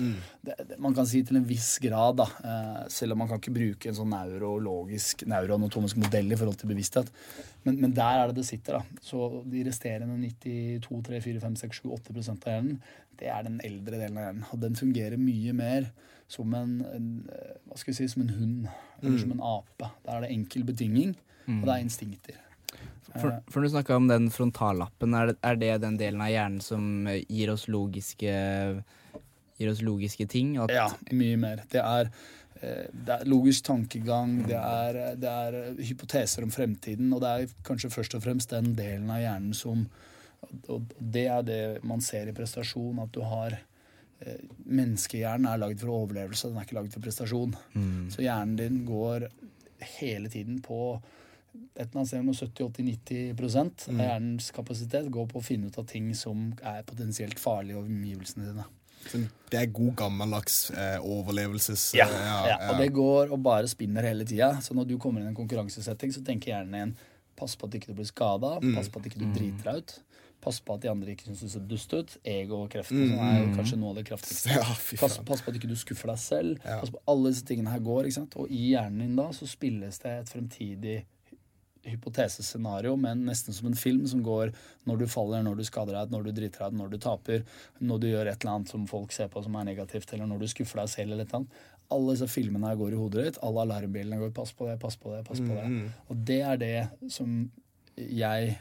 Det, 0.44 0.58
det, 0.60 0.78
man 0.82 0.96
kan 0.96 1.08
si 1.08 1.22
til 1.26 1.40
en 1.40 1.48
viss 1.48 1.76
grad, 1.82 2.20
da, 2.22 2.28
eh, 2.44 2.84
selv 2.92 3.14
om 3.14 3.24
man 3.24 3.30
kan 3.30 3.42
ikke 3.42 3.54
bruke 3.54 3.90
en 3.90 3.98
sånn 3.98 4.12
neurologisk, 4.14 5.26
neuroanatomisk 5.30 6.00
modell 6.02 6.32
i 6.32 6.38
forhold 6.38 6.60
til 6.60 6.72
bevissthet, 6.72 7.12
men, 7.64 7.80
men 7.80 7.94
der 7.96 8.20
er 8.20 8.30
det 8.30 8.38
det 8.38 8.46
sitter. 8.48 8.78
da. 8.78 9.02
Så 9.02 9.42
de 9.50 9.64
resterende 9.66 10.18
92, 10.20 11.02
3, 11.08 11.20
4, 11.24 11.40
5, 11.40 11.56
6, 11.64 11.82
7, 11.84 11.92
8 11.96 12.16
av 12.34 12.50
hjernen, 12.52 12.80
det 13.20 13.30
er 13.30 13.46
den 13.46 13.60
eldre 13.64 14.00
delen 14.00 14.18
av 14.18 14.26
hjernen. 14.28 14.46
Og 14.52 14.62
den 14.62 14.76
fungerer 14.78 15.20
mye 15.20 15.54
mer 15.56 15.90
som 16.30 16.54
en, 16.56 16.78
en 16.94 17.10
eh, 17.32 17.54
hva 17.68 17.78
skal 17.80 17.92
vi 17.92 17.98
si, 18.00 18.08
som 18.10 18.24
en 18.24 18.34
hund 18.34 18.66
eller 19.02 19.20
som 19.20 19.34
en 19.34 19.44
ape. 19.44 19.90
Der 20.06 20.16
er 20.16 20.26
det 20.26 20.32
enkel 20.34 20.64
betinging, 20.64 21.14
og 21.60 21.66
det 21.66 21.74
er 21.74 21.84
instinkter. 21.84 22.40
For, 23.14 23.36
for 23.52 23.62
du 23.62 23.70
snakka 23.70 23.96
om 24.00 24.08
den 24.10 24.30
frontallappen, 24.32 25.14
er 25.14 25.30
det, 25.30 25.36
er 25.46 25.58
det 25.60 25.74
den 25.84 25.98
delen 26.00 26.22
av 26.24 26.32
hjernen 26.32 26.62
som 26.64 27.06
eh, 27.10 27.22
gir 27.28 27.52
oss 27.54 27.68
logiske 27.70 28.34
Gir 29.54 29.68
oss 29.70 29.84
logiske 29.86 30.24
ting? 30.26 30.56
At, 30.58 30.72
Ja, 30.74 30.88
mye 31.14 31.36
mer. 31.38 31.60
Det 31.70 31.78
er 31.78 32.08
eh, 32.08 32.32
det 32.60 33.14
er 33.16 33.28
logisk 33.28 33.66
tankegang, 33.66 34.38
det 34.48 34.56
er, 34.56 34.98
det 35.20 35.30
er 35.30 35.56
hypoteser 35.84 36.46
om 36.46 36.52
fremtiden, 36.54 37.12
og 37.12 37.22
det 37.24 37.30
er 37.30 37.54
kanskje 37.66 37.92
først 37.92 38.16
og 38.16 38.24
fremst 38.24 38.54
den 38.54 38.72
delen 38.78 39.10
av 39.10 39.22
hjernen 39.22 39.54
som 39.56 39.86
Og 40.68 40.92
det 41.00 41.24
er 41.26 41.42
det 41.42 41.62
man 41.88 42.02
ser 42.04 42.28
i 42.28 42.34
prestasjon, 42.36 42.98
at 43.00 43.12
du 43.12 43.22
har 43.24 43.54
eh, 43.56 44.42
Menneskehjernen 44.64 45.48
er 45.48 45.60
lagd 45.60 45.80
for 45.80 45.94
overlevelse, 45.94 46.50
den 46.50 46.58
er 46.60 46.66
ikke 46.68 46.76
lagd 46.78 46.92
for 46.92 47.04
prestasjon. 47.04 47.56
Så 48.12 48.22
hjernen 48.22 48.56
din 48.56 48.84
går 48.84 49.28
hele 49.98 50.28
tiden 50.28 50.60
på 50.62 51.00
et 51.54 51.88
eller 51.88 52.00
annet 52.00 52.08
sted 52.08 52.22
mellom 52.22 52.36
70-80-90 53.34 53.88
av 53.90 54.00
hjernens 54.02 54.50
kapasitet 54.54 55.10
går 55.14 55.26
på 55.30 55.38
å 55.38 55.44
finne 55.44 55.70
ut 55.70 55.78
av 55.78 55.86
ting 55.90 56.12
som 56.18 56.48
er 56.62 56.86
potensielt 56.86 57.38
farlige 57.38 57.78
over 57.78 57.90
omgivelsene 57.90 58.48
dine. 58.50 58.64
Så 59.10 59.20
det 59.52 59.60
er 59.60 59.72
god 59.74 59.92
gammeldags 59.98 60.58
eh, 60.74 60.96
overlevelses... 61.00 61.90
Ja, 61.98 62.08
ja, 62.10 62.38
ja, 62.50 62.56
og 62.70 62.80
det 62.82 62.90
går 62.96 63.34
og 63.34 63.42
bare 63.44 63.70
spinner 63.70 64.06
hele 64.08 64.26
tida. 64.28 64.54
Så 64.64 64.76
når 64.76 64.88
du 64.90 64.96
kommer 65.02 65.22
inn 65.22 65.28
i 65.28 65.32
en 65.32 65.38
konkurransesetting, 65.38 66.14
så 66.14 66.24
tenker 66.26 66.54
hjernen 66.54 66.78
igjen 66.78 66.96
Pass 67.34 67.56
på 67.58 67.66
at 67.66 67.74
ikke 67.74 67.90
du 67.90 67.96
blir 67.98 68.06
skada, 68.06 68.60
pass 68.76 68.86
på 68.94 69.00
at 69.00 69.08
ikke 69.08 69.18
du 69.18 69.24
driter 69.34 69.66
deg 69.66 69.80
ut. 69.80 69.94
Pass 70.44 70.60
på 70.60 70.76
at 70.76 70.84
de 70.84 70.90
andre 70.90 71.14
ikke 71.14 71.26
syns 71.26 71.40
du 71.40 71.48
ser 71.50 71.64
dust 71.66 71.94
ut. 71.96 72.12
Ego 72.28 72.60
og 72.66 72.68
krefter, 72.70 73.00
mm. 73.00 73.14
er 73.16 73.38
jo 73.40 73.48
kanskje 73.56 73.78
noe 73.80 73.94
av 73.94 73.98
det 73.98 74.04
kraftigste. 74.10 74.52
Ja, 74.52 74.66
Pass, 75.00 75.16
pass 75.24 75.42
på 75.42 75.50
at 75.50 75.58
ikke 75.58 75.70
du 75.70 75.74
skuffer 75.80 76.12
deg 76.12 76.20
selv. 76.20 76.60
Pass 76.62 76.92
på 76.92 77.00
alle 77.10 77.32
disse 77.32 77.46
tingene 77.48 77.72
her 77.72 77.82
går. 77.82 78.06
ikke 78.06 78.18
sant? 78.20 78.36
Og 78.38 78.52
i 78.52 78.68
hjernen 78.74 79.02
din 79.02 79.16
da 79.18 79.30
så 79.34 79.48
spilles 79.50 79.98
det 80.04 80.12
et 80.20 80.30
fremtidig 80.30 80.98
hypotesescenario, 81.84 82.96
men 82.96 83.24
nesten 83.28 83.54
som 83.54 83.68
en 83.70 83.78
film 83.78 84.06
som 84.10 84.22
går 84.24 84.52
når 84.88 85.02
du 85.02 85.06
faller, 85.10 85.44
når 85.44 85.60
du 85.60 85.64
skader 85.68 85.98
deg, 85.98 86.10
når 86.14 86.26
du 86.26 86.32
driter 86.32 86.64
deg 86.64 86.74
ut, 86.74 86.78
når 86.80 86.92
du 86.92 86.98
taper, 87.04 87.44
når 87.80 88.02
du 88.02 88.08
gjør 88.10 88.30
et 88.30 88.36
eller 88.40 88.54
annet 88.54 88.74
som 88.74 88.86
folk 88.90 89.14
ser 89.16 89.30
på 89.32 89.42
som 89.44 89.56
er 89.60 89.70
negativt, 89.70 90.12
eller 90.12 90.28
når 90.30 90.44
du 90.44 90.50
skuffer 90.52 90.82
deg 90.82 90.92
selv, 90.92 91.12
eller 91.12 91.24
et 91.24 91.32
eller 91.32 91.44
annet. 91.44 91.62
Alle 91.94 92.14
disse 92.16 92.30
filmene 92.32 92.70
her 92.70 92.78
går 92.80 92.94
i 92.94 93.00
hodet 93.00 93.24
ditt. 93.26 93.40
Alle 93.44 93.64
alarmbilene 93.66 94.18
går 94.18 94.30
'pass 94.32 94.52
på 94.52 94.68
det, 94.68 94.78
pass 94.80 94.96
på 94.96 95.12
det', 95.12 95.24
pass 95.24 95.40
på 95.40 95.52
det. 95.52 95.66
Og 96.08 96.16
det 96.16 96.40
er 96.40 96.56
det 96.56 97.12
som 97.12 97.50
jeg 97.96 98.56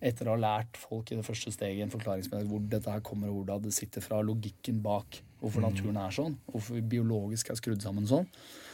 etter 0.00 0.28
å 0.28 0.36
ha 0.36 0.40
lært 0.42 0.76
folk 0.78 1.10
i 1.12 1.16
det 1.18 1.24
første 1.26 1.50
steget 1.54 1.82
en 1.82 1.90
forklaringsmedlem 1.90 2.48
hvor 2.52 2.60
dette 2.70 2.90
her 2.92 3.00
kommer, 3.06 3.28
og 3.32 3.40
hvordan 3.42 3.64
det 3.64 3.72
sitter 3.74 4.04
fra 4.04 4.20
logikken 4.22 4.78
bak 4.84 5.20
hvorfor 5.40 5.62
naturen 5.62 5.96
er 6.02 6.10
sånn, 6.14 6.36
hvorfor 6.52 6.74
vi 6.78 6.82
biologisk 6.96 7.50
er 7.50 7.58
skrudd 7.58 7.82
sammen 7.82 8.06
sånn, 8.10 8.26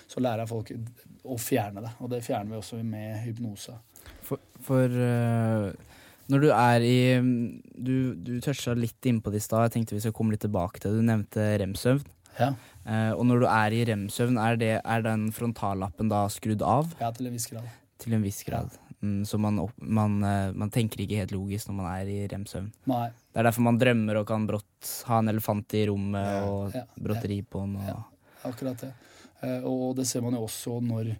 så 0.09 0.21
lærer 0.21 0.45
jeg 0.45 0.49
folk 0.53 0.71
å 1.25 1.37
fjerne 1.41 1.81
det. 1.85 1.91
Og 2.05 2.11
det 2.13 2.23
fjerner 2.25 2.53
vi 2.53 2.61
også 2.61 2.83
med 2.85 3.19
hypnose. 3.25 3.73
For, 4.25 4.41
for 4.65 4.89
uh, 4.89 5.73
når 6.29 6.41
du 6.45 6.51
er 6.53 6.85
i 6.85 6.99
Du, 7.77 8.15
du 8.17 8.41
toucha 8.41 8.73
litt 8.77 9.05
innpå 9.09 9.33
det 9.33 9.41
i 9.41 9.45
stad. 9.45 9.67
Jeg 9.67 9.73
tenkte 9.79 9.97
vi 9.97 10.01
skal 10.05 10.13
komme 10.17 10.33
litt 10.33 10.41
tilbake 10.45 10.81
til 10.81 10.93
det. 10.93 11.01
Du 11.03 11.09
nevnte 11.09 11.49
rem-søvn. 11.65 12.05
Ja, 12.41 12.55
Uh, 12.85 13.15
og 13.17 13.23
når 13.25 13.39
du 13.41 13.45
er 13.49 13.73
i 13.73 13.79
rem-søvn, 13.89 14.37
er, 14.37 14.57
det- 14.61 14.81
er 14.85 15.01
den 15.01 15.31
frontallappen 15.33 16.11
da 16.13 16.27
skrudd 16.29 16.61
av 16.61 16.91
ja 17.01 17.09
til 17.17 17.31
en 17.31 17.33
viss 17.33 17.47
grad. 17.49 17.65
til 17.97 18.13
en 18.13 18.21
viss 18.27 18.43
grad? 18.45 18.75
Mm, 19.05 19.21
så 19.29 19.39
man, 19.41 19.59
man, 19.77 20.17
eh, 20.25 20.53
man 20.57 20.71
tenker 20.73 21.03
ikke 21.05 21.19
helt 21.21 21.35
logisk 21.37 21.69
når 21.69 21.77
man 21.83 21.89
er 21.93 22.09
i 22.09 22.19
rem-søvn. 22.31 22.71
Det 22.89 23.41
er 23.43 23.49
derfor 23.51 23.67
man 23.67 23.79
drømmer 23.81 24.21
og 24.23 24.27
kan 24.31 24.47
brått 24.49 24.93
ha 25.11 25.19
en 25.21 25.29
elefant 25.33 25.75
i 25.77 25.85
rommet 25.91 26.25
Ja, 26.25 26.43
og 26.49 26.77
ja, 26.79 26.85
brått 27.05 27.27
ri 27.29 27.43
på 27.43 27.65
den. 27.67 27.77
Og, 27.83 27.89
Ja. 27.91 27.99
Akkurat 28.49 28.81
det. 28.81 28.93
Eh, 29.43 29.61
Og 29.65 29.97
det 29.97 30.07
ser 30.09 30.23
man 30.25 30.35
jo 30.37 30.45
også 30.47 30.79
når 30.85 31.15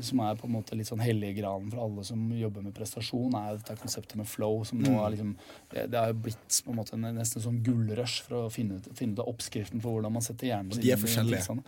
som 0.00 0.18
er 0.20 0.34
på 0.34 0.46
en 0.48 0.52
måte 0.56 0.74
litt 0.76 0.88
sånn 0.88 0.98
helliggranen 1.00 1.70
for 1.70 1.84
alle 1.84 2.02
som 2.04 2.24
jobber 2.34 2.62
med 2.62 2.74
prestasjon, 2.74 3.34
er 3.38 3.56
dette 3.60 3.76
konseptet 3.78 4.16
med 4.16 4.26
flow. 4.26 4.64
som 4.64 4.78
nå 4.82 4.94
er 5.06 5.10
liksom, 5.14 5.36
Det 5.70 5.90
det 5.90 5.98
har 5.98 6.08
jo 6.12 6.14
blitt 6.24 6.62
på 6.64 6.70
en 6.70 6.76
måte 6.76 6.94
en- 6.94 7.14
nesten 7.16 7.42
sånn 7.42 7.62
gullrush 7.62 8.22
for 8.22 8.34
å 8.46 8.50
finne 8.52 8.76
ut, 8.80 8.88
finne 8.98 9.12
ut 9.14 9.22
oppskriften 9.26 9.80
for 9.80 9.92
hvordan 10.00 10.12
man 10.12 10.22
setter 10.22 10.48
hjernen 10.48 10.72
sin 10.72 10.82
de 10.82 10.90
er 10.92 10.96
forskjellige. 10.96 11.38
tilstanden. 11.38 11.64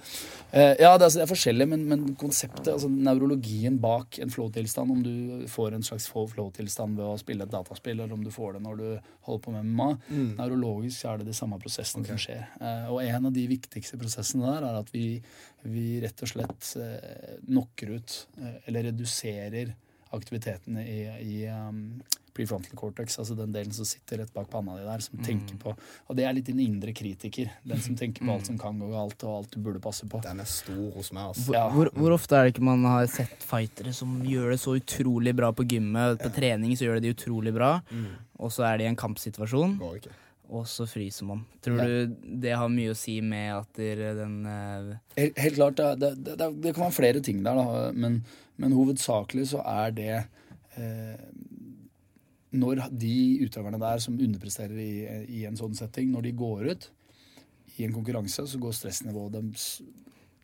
Eh, 0.53 0.75
ja, 0.81 0.97
det 0.99 1.03
er, 1.03 1.09
altså, 1.09 1.19
det 1.21 1.27
er 1.29 1.35
forskjellige, 1.35 1.69
men, 1.69 1.89
men 1.89 2.17
konseptet, 2.17 2.69
altså 2.75 2.89
nevrologien 2.91 3.79
bak 3.81 4.19
en 4.19 4.31
flow-tilstand, 4.31 4.91
om 4.91 5.03
du 5.03 5.47
får 5.49 5.75
en 5.75 5.83
slags 5.83 6.09
flow-tilstand 6.09 6.97
ved 6.97 7.05
å 7.07 7.19
spille 7.19 7.43
et 7.45 7.51
dataspill, 7.51 8.01
eller 8.01 8.13
om 8.15 8.25
du 8.25 8.31
får 8.31 8.55
det 8.55 8.63
når 8.63 8.77
du 8.79 9.01
holder 9.29 9.43
på 9.45 9.53
med 9.53 9.65
MMA, 9.65 9.89
nevrologisk 10.39 11.01
så 11.03 11.13
er 11.15 11.19
det 11.23 11.27
de 11.31 11.37
samme 11.37 11.59
prosessene 11.61 12.07
som 12.07 12.17
skjer. 12.21 12.47
Eh, 12.61 12.89
og 12.91 13.01
en 13.03 13.27
av 13.27 13.33
de 13.33 13.47
viktigste 13.51 13.99
prosessene 14.01 14.47
der 14.49 14.67
er 14.69 14.79
at 14.81 14.91
vi, 14.95 15.23
vi 15.73 16.01
rett 16.05 16.23
og 16.25 16.31
slett 16.31 16.73
eh, 16.81 17.37
knocker 17.47 17.97
ut, 17.99 18.17
eh, 18.41 18.57
eller 18.67 18.91
reduserer 18.91 19.75
aktivitetene 20.17 20.87
i, 20.89 21.01
i 21.21 21.35
um, 21.53 22.01
prefrontal 22.33 22.79
cortex, 22.79 23.19
altså 23.21 23.35
den 23.37 23.51
delen 23.53 23.75
som 23.77 23.85
sitter 23.85 24.23
rett 24.23 24.31
bak 24.33 24.47
panna 24.49 24.79
di 24.79 24.85
der, 24.87 25.03
som 25.05 25.21
tenker 25.27 25.59
på 25.61 25.75
Og 26.07 26.17
det 26.17 26.25
er 26.25 26.33
litt 26.33 26.47
din 26.49 26.63
indre 26.63 26.95
kritiker. 26.97 27.51
Den 27.67 27.83
som 27.85 27.97
tenker 27.99 28.25
på 28.25 28.33
alt 28.33 28.47
som 28.49 28.57
kan 28.61 28.79
gå 28.81 28.89
galt, 28.93 29.21
og 29.27 29.35
alt 29.43 29.53
du 29.53 29.59
burde 29.67 29.83
passe 29.85 30.09
på. 30.09 30.23
Den 30.25 30.41
er 30.41 30.49
stor 30.49 30.95
hos 30.95 31.11
meg, 31.13 31.27
altså. 31.33 31.45
hvor, 31.49 31.59
Ja. 31.59 31.67
hvor, 31.75 31.91
hvor 31.93 32.15
ofte 32.17 32.39
er 32.39 32.47
det 32.49 32.55
ikke 32.55 32.65
man 32.71 32.87
har 32.89 33.11
sett 33.13 33.43
fightere 33.45 33.93
som 33.93 34.15
gjør 34.25 34.55
det 34.55 34.61
så 34.63 34.79
utrolig 34.79 35.35
bra 35.37 35.51
på 35.53 35.67
gymmet? 35.69 36.23
På 36.23 36.33
trening 36.33 36.73
så 36.79 36.89
gjør 36.89 37.03
de 37.03 37.09
det 37.11 37.17
utrolig 37.19 37.53
bra, 37.59 37.75
og 38.39 38.55
så 38.55 38.65
er 38.71 38.79
de 38.79 38.89
i 38.89 38.93
en 38.95 38.97
kampsituasjon, 38.97 39.77
Går 39.83 40.01
ikke. 40.01 40.15
Og 40.49 40.65
så 40.67 40.87
fryser 40.89 41.27
man. 41.29 41.43
Tror 41.61 41.79
Ja. 41.79 41.85
du 41.87 42.17
det 42.41 42.55
har 42.57 42.69
mye 42.73 42.91
å 42.95 42.97
si 42.97 43.21
med 43.21 43.53
at 43.55 43.73
den 43.77 44.39
eh, 44.47 44.97
Helt, 45.17 45.39
helt 45.39 45.55
klart, 45.59 45.77
det, 45.77 45.91
det, 46.01 46.11
det, 46.25 46.37
det- 46.41 46.61
det 46.63 46.75
kan 46.75 46.87
være 46.89 46.97
flere 46.99 47.21
ting 47.25 47.43
der, 47.45 47.55
da, 47.55 47.91
men, 47.93 48.23
men 48.57 48.73
hovedsakelig 48.73 49.49
så 49.53 49.61
er 49.67 49.91
det 49.93 50.15
eh, 50.79 51.19
Når 52.57 52.81
de 52.97 53.15
utøverne 53.45 53.79
der 53.83 53.99
som 54.01 54.17
underpresterer 54.17 54.79
i, 54.81 54.93
i 55.41 55.45
en 55.45 55.57
sånn 55.61 55.75
setting, 55.77 56.11
når 56.15 56.23
de 56.31 56.33
går 56.33 56.71
ut 56.73 56.89
i 57.79 57.85
en 57.85 57.93
konkurranse, 57.93 58.47
så 58.49 58.59
går 58.59 58.73
stressnivået 58.75 59.35
deres 59.37 59.67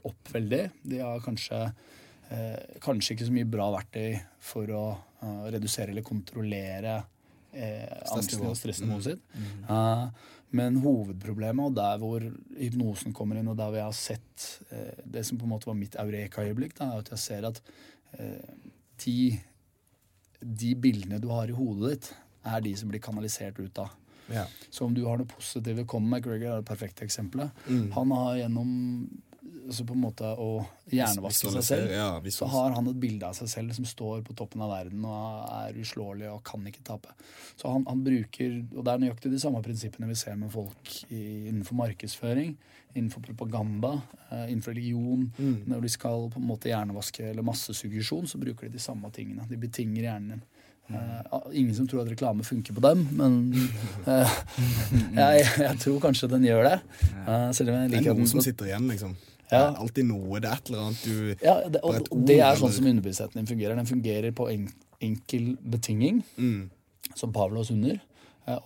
opp 0.05 0.29
veldig. 0.35 0.67
De 0.85 0.99
har 1.01 1.23
kanskje, 1.25 1.63
eh, 2.29 2.77
kanskje 2.85 3.15
ikke 3.17 3.27
så 3.31 3.33
mye 3.35 3.49
bra 3.49 3.71
verktøy 3.73 4.19
for 4.45 4.69
å 4.77 4.83
eh, 5.25 5.47
redusere 5.57 5.95
eller 5.95 6.05
kontrollere 6.05 6.99
eh, 7.55 7.89
angsten 8.15 8.47
og 8.49 8.57
stressnivået 8.59 9.09
sitt. 9.09 9.27
Uh, 9.69 10.09
men 10.55 10.77
hovedproblemet, 10.85 11.73
og 11.73 11.75
der 11.75 11.99
hvor 11.99 12.23
hypnosen 12.59 13.15
kommer 13.17 13.41
inn, 13.41 13.51
og 13.51 13.59
der 13.59 13.73
hvor 13.73 13.81
jeg 13.81 13.89
har 13.89 13.99
sett 13.99 14.45
eh, 14.71 15.03
det 15.17 15.25
som 15.27 15.41
på 15.41 15.49
en 15.49 15.55
måte 15.57 15.67
var 15.67 15.79
mitt 15.79 15.97
eureka-øyeblikk, 15.99 16.79
er 16.79 17.01
at 17.01 17.11
jeg 17.11 17.23
ser 17.25 17.49
at 17.49 17.59
eh, 18.21 18.53
de, 19.03 19.17
de 20.39 20.71
bildene 20.79 21.19
du 21.23 21.27
har 21.35 21.51
i 21.51 21.57
hodet 21.57 21.97
ditt, 21.97 22.11
er 22.47 22.63
de 22.63 22.75
som 22.79 22.93
blir 22.93 23.03
kanalisert 23.03 23.59
ut 23.59 23.83
av. 23.83 23.97
Ja. 24.31 24.47
Så 24.71 24.87
om 24.87 24.95
du 24.95 25.03
har 25.09 25.19
noe 25.19 25.29
positivt 25.29 25.89
Conor 25.91 26.21
McGregor 26.21 26.53
er 26.53 26.63
det 26.63 26.69
perfekte 26.69 27.05
eksempelet. 27.05 27.65
Han 27.97 28.13
har 28.15 28.39
gjennom 28.45 28.71
altså 29.65 29.85
på 29.89 29.95
en 29.97 30.03
måte 30.03 30.29
å 30.41 30.49
hjernevaske 30.93 31.53
seg 31.57 31.67
selv, 31.67 31.93
Ja, 31.95 32.09
så 32.35 32.49
har 32.53 32.75
han 32.77 32.89
et 32.91 33.01
bilde 33.01 33.29
av 33.29 33.37
seg 33.39 33.51
selv 33.51 33.75
som 33.77 33.87
står 33.89 34.23
på 34.27 34.37
toppen 34.37 34.63
av 34.65 34.73
verden 34.75 35.05
og 35.09 35.49
er 35.49 35.81
uslåelig 35.81 36.31
og 36.33 36.43
kan 36.47 36.65
ikke 36.69 36.85
tape. 36.87 37.15
Så 37.57 37.73
han, 37.73 37.87
han 37.89 38.05
bruker, 38.07 38.57
og 38.75 38.85
det 38.85 38.95
er 38.95 39.05
nøyaktig 39.05 39.33
de 39.33 39.43
samme 39.43 39.63
prinsippene 39.65 40.11
vi 40.11 40.19
ser 40.19 40.39
med 40.41 40.53
folk 40.55 40.95
i, 41.09 41.23
innenfor 41.51 41.79
markedsføring, 41.81 42.57
innenfor 42.95 43.25
propaganda, 43.27 43.97
eh, 44.31 44.51
innenfor 44.53 44.77
religion. 44.77 45.27
Når 45.71 45.87
de 45.87 45.93
skal 45.93 46.29
på 46.31 46.43
en 46.43 46.51
måte 46.51 46.71
hjernevaske 46.71 47.31
eller 47.33 47.47
massesuggesjon, 47.47 48.29
så 48.31 48.41
bruker 48.43 48.69
de 48.69 48.77
de 48.77 48.83
samme 48.83 49.11
tingene. 49.15 49.49
De 49.51 49.61
betinger 49.61 50.11
hjernen 50.11 50.37
din. 50.37 50.45
Uh, 50.85 51.39
ingen 51.57 51.73
som 51.73 51.87
tror 51.89 52.03
at 52.03 52.11
reklame 52.13 52.45
funker 52.45 52.75
på 52.77 52.83
dem, 52.85 53.07
men 53.17 53.39
uh, 54.05 54.35
jeg, 55.17 55.47
jeg 55.57 55.79
tror 55.81 56.03
kanskje 56.03 56.29
den 56.35 56.45
gjør 56.45 56.67
det. 56.69 56.75
Uh, 57.25 57.49
selv 57.57 57.73
om 57.73 57.79
jeg 57.79 57.95
Det 57.95 58.03
er 58.03 58.11
noen 58.11 58.29
som 58.29 58.45
sitter 58.45 58.69
igjen, 58.69 58.91
liksom. 58.93 59.15
Det 59.51 59.59
er 59.61 59.77
alltid 59.85 60.09
noe. 60.09 60.41
Det 60.41 60.49
er 60.51 60.59
et 60.59 60.71
eller 60.71 60.87
annet 60.89 61.05
du 61.05 61.45
Ja, 61.45 61.55
det, 61.69 61.83
og, 61.83 62.01
ord, 62.01 62.25
det 62.29 62.41
er 62.41 62.59
sånn 62.59 62.73
som 62.75 62.89
underbevisstheten 62.91 63.41
din 63.41 63.51
fungerer. 63.51 63.77
Den 63.79 63.91
fungerer 63.91 64.35
på 64.37 64.49
en, 64.53 64.67
enkel 65.05 65.55
betinging, 65.61 66.23
mm. 66.37 66.71
som 67.15 67.33
Pavlos 67.33 67.71
under. 67.71 68.01
Eh, 68.49 68.59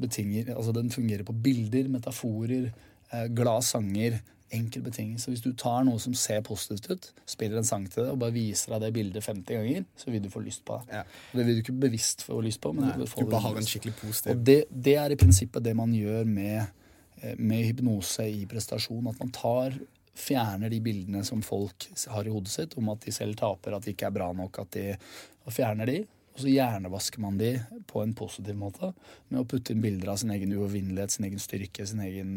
betinger, 0.00 0.54
altså 0.56 0.72
den 0.72 0.90
fungerer 0.90 1.24
på 1.24 1.32
bilder, 1.32 1.88
metaforer, 1.88 2.72
eh, 3.12 3.28
glade 3.36 3.62
sanger. 3.62 4.18
Enkel 4.54 4.82
betingelse. 4.82 5.24
Så 5.24 5.32
hvis 5.32 5.40
du 5.42 5.50
tar 5.58 5.80
noe 5.82 5.98
som 5.98 6.14
ser 6.14 6.38
positivt 6.46 6.86
ut, 6.92 7.06
spiller 7.26 7.58
en 7.58 7.66
sang 7.66 7.88
til 7.90 8.04
det 8.04 8.12
og 8.12 8.20
bare 8.20 8.30
viser 8.30 8.76
deg 8.76 8.84
det 8.84 8.90
bildet 8.94 9.24
50 9.26 9.56
ganger, 9.58 9.86
så 9.98 10.12
vil 10.14 10.22
du 10.22 10.28
få 10.30 10.38
lyst 10.44 10.62
på 10.64 10.76
det. 10.78 11.00
Ja. 11.00 11.00
Det 11.32 11.46
vil 11.48 11.56
du 11.56 11.62
ikke 11.64 11.74
bevisst 11.82 12.22
få 12.22 12.38
lyst 12.46 12.60
på, 12.62 12.70
men 12.76 12.86
Nei, 12.86 12.92
du 12.94 13.08
du 13.10 13.32
bare 13.32 13.42
har 13.42 13.58
en 13.58 13.66
skikkelig 13.66 13.96
skikkelig 13.96 14.06
Og 14.06 14.12
positiv 14.12 14.44
det, 14.46 14.56
det 14.70 14.94
er 15.02 15.10
i 15.10 15.18
prinsippet 15.18 15.66
det 15.66 15.74
man 15.74 15.90
gjør 15.90 16.30
med, 16.30 16.62
eh, 17.22 17.34
med 17.38 17.64
hypnose 17.72 18.28
i 18.30 18.46
prestasjon. 18.46 19.10
At 19.10 19.18
man 19.18 19.34
tar, 19.34 19.74
fjerner 20.16 20.72
de 20.72 20.80
bildene 20.82 21.22
som 21.24 21.42
folk 21.44 21.88
har 22.12 22.26
i 22.26 22.32
hodet 22.32 22.52
sitt 22.52 22.76
om 22.80 22.88
at 22.92 23.04
de 23.04 23.14
selv 23.14 23.38
taper, 23.38 23.76
at 23.76 23.86
de 23.86 23.94
ikke 23.94 24.08
er 24.08 24.16
bra 24.16 24.30
nok, 24.36 24.62
at 24.64 24.76
de 24.76 24.86
fjerner 25.52 25.92
de. 25.92 25.98
Og 26.36 26.42
så 26.42 26.52
hjernevasker 26.52 27.22
man 27.24 27.38
de 27.40 27.54
på 27.88 28.02
en 28.02 28.12
positiv 28.16 28.56
måte 28.60 28.90
med 29.30 29.40
å 29.40 29.46
putte 29.48 29.72
inn 29.72 29.84
bilder 29.84 30.12
av 30.12 30.18
sin 30.20 30.34
egen 30.34 30.52
uovervinnelighet, 30.52 31.14
sin 31.14 31.28
egen 31.30 31.40
styrke, 31.40 31.86
sin 31.88 32.02
egen 32.04 32.34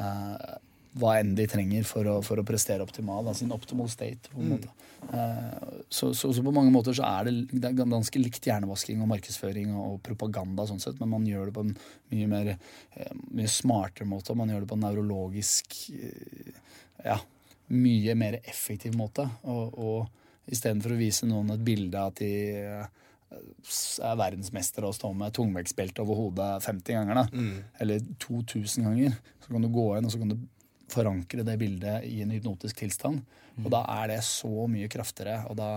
eh, 0.00 0.54
hva 1.00 1.16
enn 1.18 1.34
de 1.34 1.46
trenger 1.50 1.86
for 1.88 2.06
å, 2.06 2.14
for 2.24 2.40
å 2.40 2.46
prestere 2.46 2.84
optimal. 2.84 3.28
Sin 3.36 3.52
optimal 3.54 3.90
state. 3.90 4.30
på 4.30 4.40
en 4.40 4.52
måte. 4.54 4.70
Eh, 5.12 5.72
så, 5.88 6.12
så, 6.14 6.30
så 6.32 6.44
på 6.46 6.54
mange 6.54 6.72
måter 6.72 6.94
så 6.96 7.04
er 7.08 7.28
det, 7.28 7.34
det 7.52 7.72
er 7.72 7.80
ganske 7.82 8.22
likt 8.22 8.46
hjernevasking 8.46 9.02
og 9.02 9.10
markedsføring 9.10 9.74
og, 9.74 9.98
propaganda, 10.06 10.66
sånn 10.68 10.82
sett, 10.82 11.00
men 11.02 11.12
man 11.16 11.26
gjør 11.28 11.50
det 11.50 11.56
på 11.56 11.66
en 11.66 11.74
mye 12.14 12.30
mer 12.30 12.52
eh, 12.54 13.12
mye 13.34 13.50
smartere 13.50 14.08
måte. 14.08 14.38
Man 14.38 14.54
gjør 14.54 14.64
det 14.64 14.70
på 14.70 14.78
en 14.78 14.86
nevrologisk 14.86 15.80
eh, 15.98 16.54
ja, 17.04 17.18
mye 17.74 18.14
mer 18.18 18.38
effektiv 18.44 18.96
måte. 18.98 19.26
Og, 19.50 19.78
og 19.78 20.50
istedenfor 20.52 20.94
å 20.94 21.00
vise 21.00 21.28
noen 21.28 21.54
et 21.54 21.64
bilde 21.64 22.00
av 22.00 22.12
at 22.12 22.20
de 22.20 22.32
eh, 22.60 23.04
er 23.34 24.18
verdensmestere 24.20 24.88
og 24.88 24.96
står 24.96 25.14
med 25.18 25.34
tungvektsbelte 25.34 26.04
over 26.04 26.20
hodet 26.20 26.50
50 26.66 26.98
ganger, 26.98 27.22
da. 27.22 27.46
eller 27.82 28.04
2000 28.22 28.84
ganger, 28.86 29.16
så 29.42 29.54
kan 29.54 29.64
du 29.64 29.72
gå 29.72 29.88
inn 29.96 30.06
og 30.06 30.12
så 30.12 30.20
kan 30.20 30.34
du 30.34 30.36
forankre 30.94 31.42
det 31.46 31.56
bildet 31.58 32.04
i 32.06 32.20
en 32.22 32.34
hypnotisk 32.34 32.84
tilstand. 32.84 33.24
Og 33.62 33.68
da 33.70 33.84
er 34.00 34.10
det 34.10 34.20
så 34.26 34.66
mye 34.70 34.88
kraftigere. 34.90 35.44
Og 35.50 35.58
da, 35.58 35.68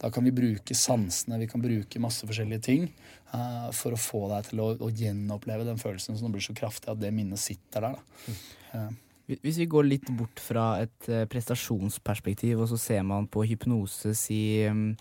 da 0.00 0.10
kan 0.12 0.26
vi 0.26 0.32
bruke 0.34 0.74
sansene, 0.76 1.38
vi 1.38 1.48
kan 1.50 1.62
bruke 1.62 2.02
masse 2.02 2.26
forskjellige 2.26 2.64
ting 2.66 2.88
uh, 3.32 3.70
for 3.76 3.94
å 3.94 4.00
få 4.00 4.24
deg 4.32 4.50
til 4.50 4.62
å, 4.64 4.72
å 4.82 4.90
gjenoppleve 4.90 5.68
den 5.68 5.78
følelsen 5.80 6.18
som 6.18 6.34
blir 6.34 6.44
så 6.44 6.56
kraftig 6.58 6.90
at 6.90 7.00
det 7.00 7.12
minnet 7.14 7.40
sitter 7.42 7.86
der. 7.86 8.00
Da. 8.00 8.34
Eh, 8.70 8.90
Hvis 9.38 9.60
vi 9.62 9.68
går 9.70 9.86
litt 9.86 10.10
bort 10.18 10.42
fra 10.42 10.72
et 10.82 11.08
eh, 11.08 11.26
prestasjonsperspektiv, 11.30 12.60
og 12.60 12.70
så 12.72 12.78
ser 12.80 13.04
man 13.06 13.28
på 13.30 13.44
hypnose 13.46 14.14
si 14.18 14.40
um, 14.66 14.94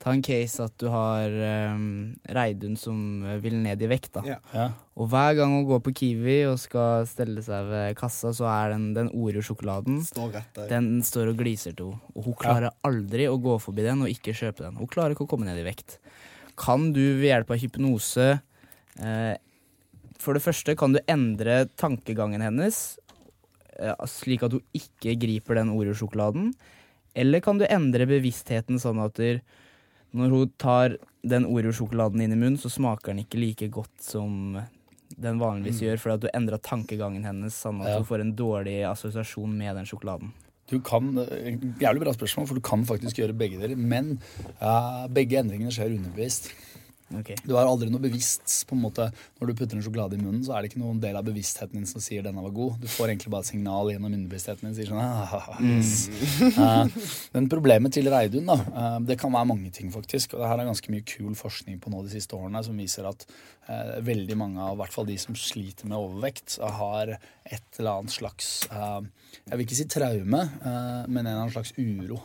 Ta 0.00 0.14
en 0.16 0.22
case 0.24 0.64
at 0.64 0.72
du 0.80 0.86
har 0.88 1.34
um, 1.74 2.14
Reidun 2.32 2.76
som 2.80 3.20
eh, 3.28 3.36
vil 3.42 3.58
ned 3.60 3.82
i 3.84 3.88
vekt. 3.90 4.14
da. 4.14 4.22
Ja. 4.24 4.38
ja. 4.56 4.70
Og 4.96 5.10
hver 5.12 5.34
gang 5.36 5.52
hun 5.58 5.66
går 5.68 5.82
på 5.84 5.92
Kiwi 5.98 6.38
og 6.48 6.56
skal 6.62 7.04
stelle 7.08 7.44
seg 7.44 7.68
ved 7.68 7.98
kassa, 7.98 8.32
så 8.32 8.48
er 8.48 8.72
den, 8.72 8.86
den 8.96 9.10
Oreo-sjokoladen 9.12 10.00
Står 10.08 10.32
rett 10.38 10.56
der. 10.56 10.70
Den 10.72 10.88
står 11.04 11.34
og 11.34 11.42
gliser 11.42 11.76
til 11.76 11.92
henne. 11.92 12.14
Og 12.16 12.30
hun 12.30 12.38
klarer 12.40 12.72
aldri 12.88 13.28
å 13.28 13.36
gå 13.44 13.58
forbi 13.60 13.84
den 13.84 14.06
og 14.06 14.08
ikke 14.12 14.32
kjøpe 14.40 14.64
den. 14.64 14.80
Hun 14.80 14.88
klarer 14.88 15.12
ikke 15.12 15.26
å 15.28 15.30
komme 15.34 15.48
ned 15.50 15.60
i 15.60 15.68
vekt. 15.68 15.98
Kan 16.60 16.94
du 16.96 17.02
ved 17.20 17.28
hjelp 17.28 17.52
av 17.52 17.60
hypnose 17.60 18.26
eh, 19.04 19.36
For 20.20 20.36
det 20.36 20.44
første 20.44 20.78
kan 20.80 20.96
du 20.96 21.02
endre 21.12 21.66
tankegangen 21.76 22.40
hennes, 22.44 22.96
slik 24.10 24.42
at 24.46 24.52
hun 24.56 24.62
ikke 24.76 25.16
griper 25.20 25.60
den 25.60 25.72
Oreo-sjokoladen. 25.74 26.52
Eller 27.14 27.42
kan 27.42 27.58
du 27.58 27.66
endre 27.66 28.06
bevisstheten 28.06 28.78
sånn 28.82 29.00
at 29.02 29.18
når 30.14 30.34
hun 30.34 30.52
tar 30.58 30.96
den 31.26 31.46
Oreo-sjokoladen 31.46 32.22
inn 32.22 32.34
i 32.34 32.38
munnen, 32.38 32.58
så 32.60 32.70
smaker 32.72 33.12
den 33.12 33.24
ikke 33.24 33.40
like 33.40 33.70
godt 33.72 34.02
som 34.02 34.60
den 35.20 35.40
vanligvis 35.40 35.82
gjør, 35.82 35.98
fordi 35.98 36.14
at 36.16 36.24
du 36.24 36.30
endra 36.38 36.58
tankegangen 36.62 37.26
hennes 37.26 37.54
sånn 37.54 37.80
at 37.82 37.88
Ja. 37.88 37.96
hun 37.98 38.06
får 38.06 38.20
en 38.20 38.36
dårlig 38.36 38.78
assosiasjon 38.86 39.56
med 39.58 39.76
den 39.76 39.84
sjokoladen. 39.84 40.32
Du 40.70 40.78
kan, 40.80 41.18
eh, 41.18 41.58
Jævlig 41.82 42.00
bra 42.00 42.12
spørsmål, 42.12 42.46
for 42.46 42.54
du 42.54 42.60
kan 42.60 42.84
faktisk 42.84 43.16
gjøre 43.18 43.36
begge 43.36 43.58
deler. 43.58 43.76
Men 43.76 44.20
uh, 44.62 45.08
begge 45.08 45.40
endringene 45.42 45.72
skjer 45.74 45.96
underbevisst. 45.98 46.52
Ok. 47.18 47.32
Du 47.42 47.56
har 47.56 47.66
aldri 47.66 47.88
noe 47.90 48.02
bevisst 48.02 48.52
på 48.68 48.76
en 48.76 48.84
måte, 48.84 49.08
Når 49.40 49.50
du 49.50 49.54
putter 49.58 49.76
en 49.76 49.82
sjokolade 49.82 50.14
i 50.14 50.20
munnen, 50.20 50.42
så 50.46 50.54
er 50.54 50.62
det 50.62 50.70
ikke 50.70 50.82
noen 50.82 51.00
del 51.02 51.16
av 51.18 51.26
bevisstheten 51.26 51.80
din 51.80 51.88
som 51.88 52.02
sier 52.02 52.22
denne 52.22 52.42
var 52.44 52.52
god. 52.54 52.76
Du 52.82 52.86
får 52.90 53.10
egentlig 53.10 53.32
bare 53.34 53.46
et 53.46 53.50
signal 53.50 53.90
gjennom 53.90 54.14
underbevisstheten 54.14 54.68
din 54.68 54.76
sier 54.76 54.92
sånn 54.92 55.00
ah, 55.02 55.58
yes. 55.58 56.06
mm. 56.54 56.92
men 57.34 57.48
problemet 57.50 57.94
til 57.96 58.10
Reidun, 58.12 58.46
da, 58.46 58.58
eh, 58.70 58.98
det 59.10 59.18
kan 59.20 59.34
være 59.34 59.50
mange 59.50 59.72
ting, 59.74 59.90
faktisk. 59.94 60.36
Og 60.36 60.44
det 60.44 60.52
her 60.52 60.62
er 60.62 60.70
ganske 60.70 60.94
mye 60.94 61.06
kul 61.08 61.34
forskning 61.38 61.80
på 61.82 61.92
nå 61.92 62.04
de 62.06 62.14
siste 62.14 62.38
årene 62.38 62.62
som 62.66 62.78
viser 62.78 63.08
at 63.10 63.26
eh, 63.26 63.96
veldig 64.06 64.38
mange 64.38 64.70
av 64.70 64.78
hvert 64.78 64.94
fall 64.94 65.08
de 65.10 65.18
som 65.20 65.38
sliter 65.38 65.90
med 65.90 65.98
overvekt, 65.98 66.60
har 66.60 67.16
et 67.16 67.80
eller 67.80 68.00
annet 68.00 68.14
slags 68.14 68.68
eh, 68.70 69.00
Jeg 69.48 69.56
vil 69.56 69.66
ikke 69.66 69.80
si 69.80 69.88
traume, 69.90 70.44
eh, 70.46 71.00
men 71.08 71.24
en 71.24 71.26
eller 71.26 71.42
annen 71.46 71.56
slags 71.56 71.74
uro. 71.78 72.22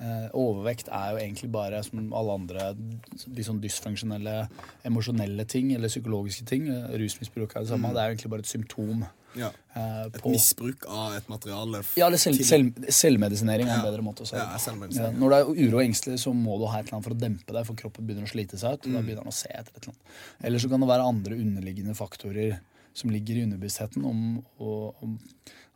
Eh, 0.00 0.28
overvekt 0.32 0.88
er 0.88 1.10
jo 1.12 1.18
egentlig 1.20 1.50
bare 1.52 1.82
som 1.84 2.12
alle 2.16 2.32
andre 2.32 2.70
de 2.74 3.42
sånn 3.44 3.60
dysfunksjonelle 3.60 4.48
emosjonelle 4.88 5.44
ting 5.46 5.74
eller 5.76 5.88
psykologiske 5.92 6.46
ting. 6.48 6.68
Eh, 6.72 6.94
Rusmisbruk 6.98 7.52
er 7.54 7.60
det 7.66 7.68
samme. 7.68 7.90
Det 7.92 8.00
er 8.00 8.08
jo 8.08 8.14
egentlig 8.16 8.30
bare 8.32 8.40
et 8.46 8.50
symptom. 8.50 9.04
Ja. 9.36 9.48
eh, 9.76 10.06
Et 10.06 10.16
på 10.20 10.28
misbruk 10.32 10.84
av 10.88 11.14
et 11.16 11.28
materiale. 11.28 11.82
ja, 11.96 12.06
eller 12.06 12.18
selv, 12.20 12.40
selv, 12.44 12.72
selvmedisinering 12.88 13.66
er 13.68 13.72
en 13.78 13.84
Ja. 13.84 13.90
bedre 13.90 14.02
måte 14.04 14.22
å 14.22 14.26
si 14.26 14.36
det 14.36 14.42
Ja, 14.42 15.10
Når 15.10 15.30
det 15.30 15.38
er 15.38 15.68
uro 15.68 15.76
og 15.78 15.84
engstelig, 15.84 16.18
så 16.20 16.32
må 16.34 16.58
du 16.58 16.66
ha 16.66 16.78
et 16.80 16.86
eller 16.86 16.96
annet 16.98 17.04
for 17.04 17.14
å 17.14 17.18
dempe 17.20 17.52
deg, 17.52 17.66
for 17.66 17.74
kroppen 17.74 18.06
begynner 18.06 18.24
å 18.24 18.32
slite 18.32 18.58
seg 18.58 18.72
ut. 18.74 18.86
og 18.86 18.92
Da 18.92 19.00
begynner 19.00 19.22
den 19.24 19.32
å 19.32 19.32
se 19.32 19.48
etter 19.48 19.72
et 19.76 19.82
eller 19.82 19.94
annet. 19.94 20.44
Eller 20.44 20.58
så 20.58 20.68
kan 20.68 20.80
det 20.80 20.88
være 20.88 21.08
andre 21.08 21.34
underliggende 21.36 21.94
faktorer 21.96 22.60
som 22.94 23.10
ligger 23.10 23.36
i 23.36 23.44
underbevisstheten. 23.44 24.04
Om, 24.04 24.44
og, 24.60 24.94
om, 25.02 25.18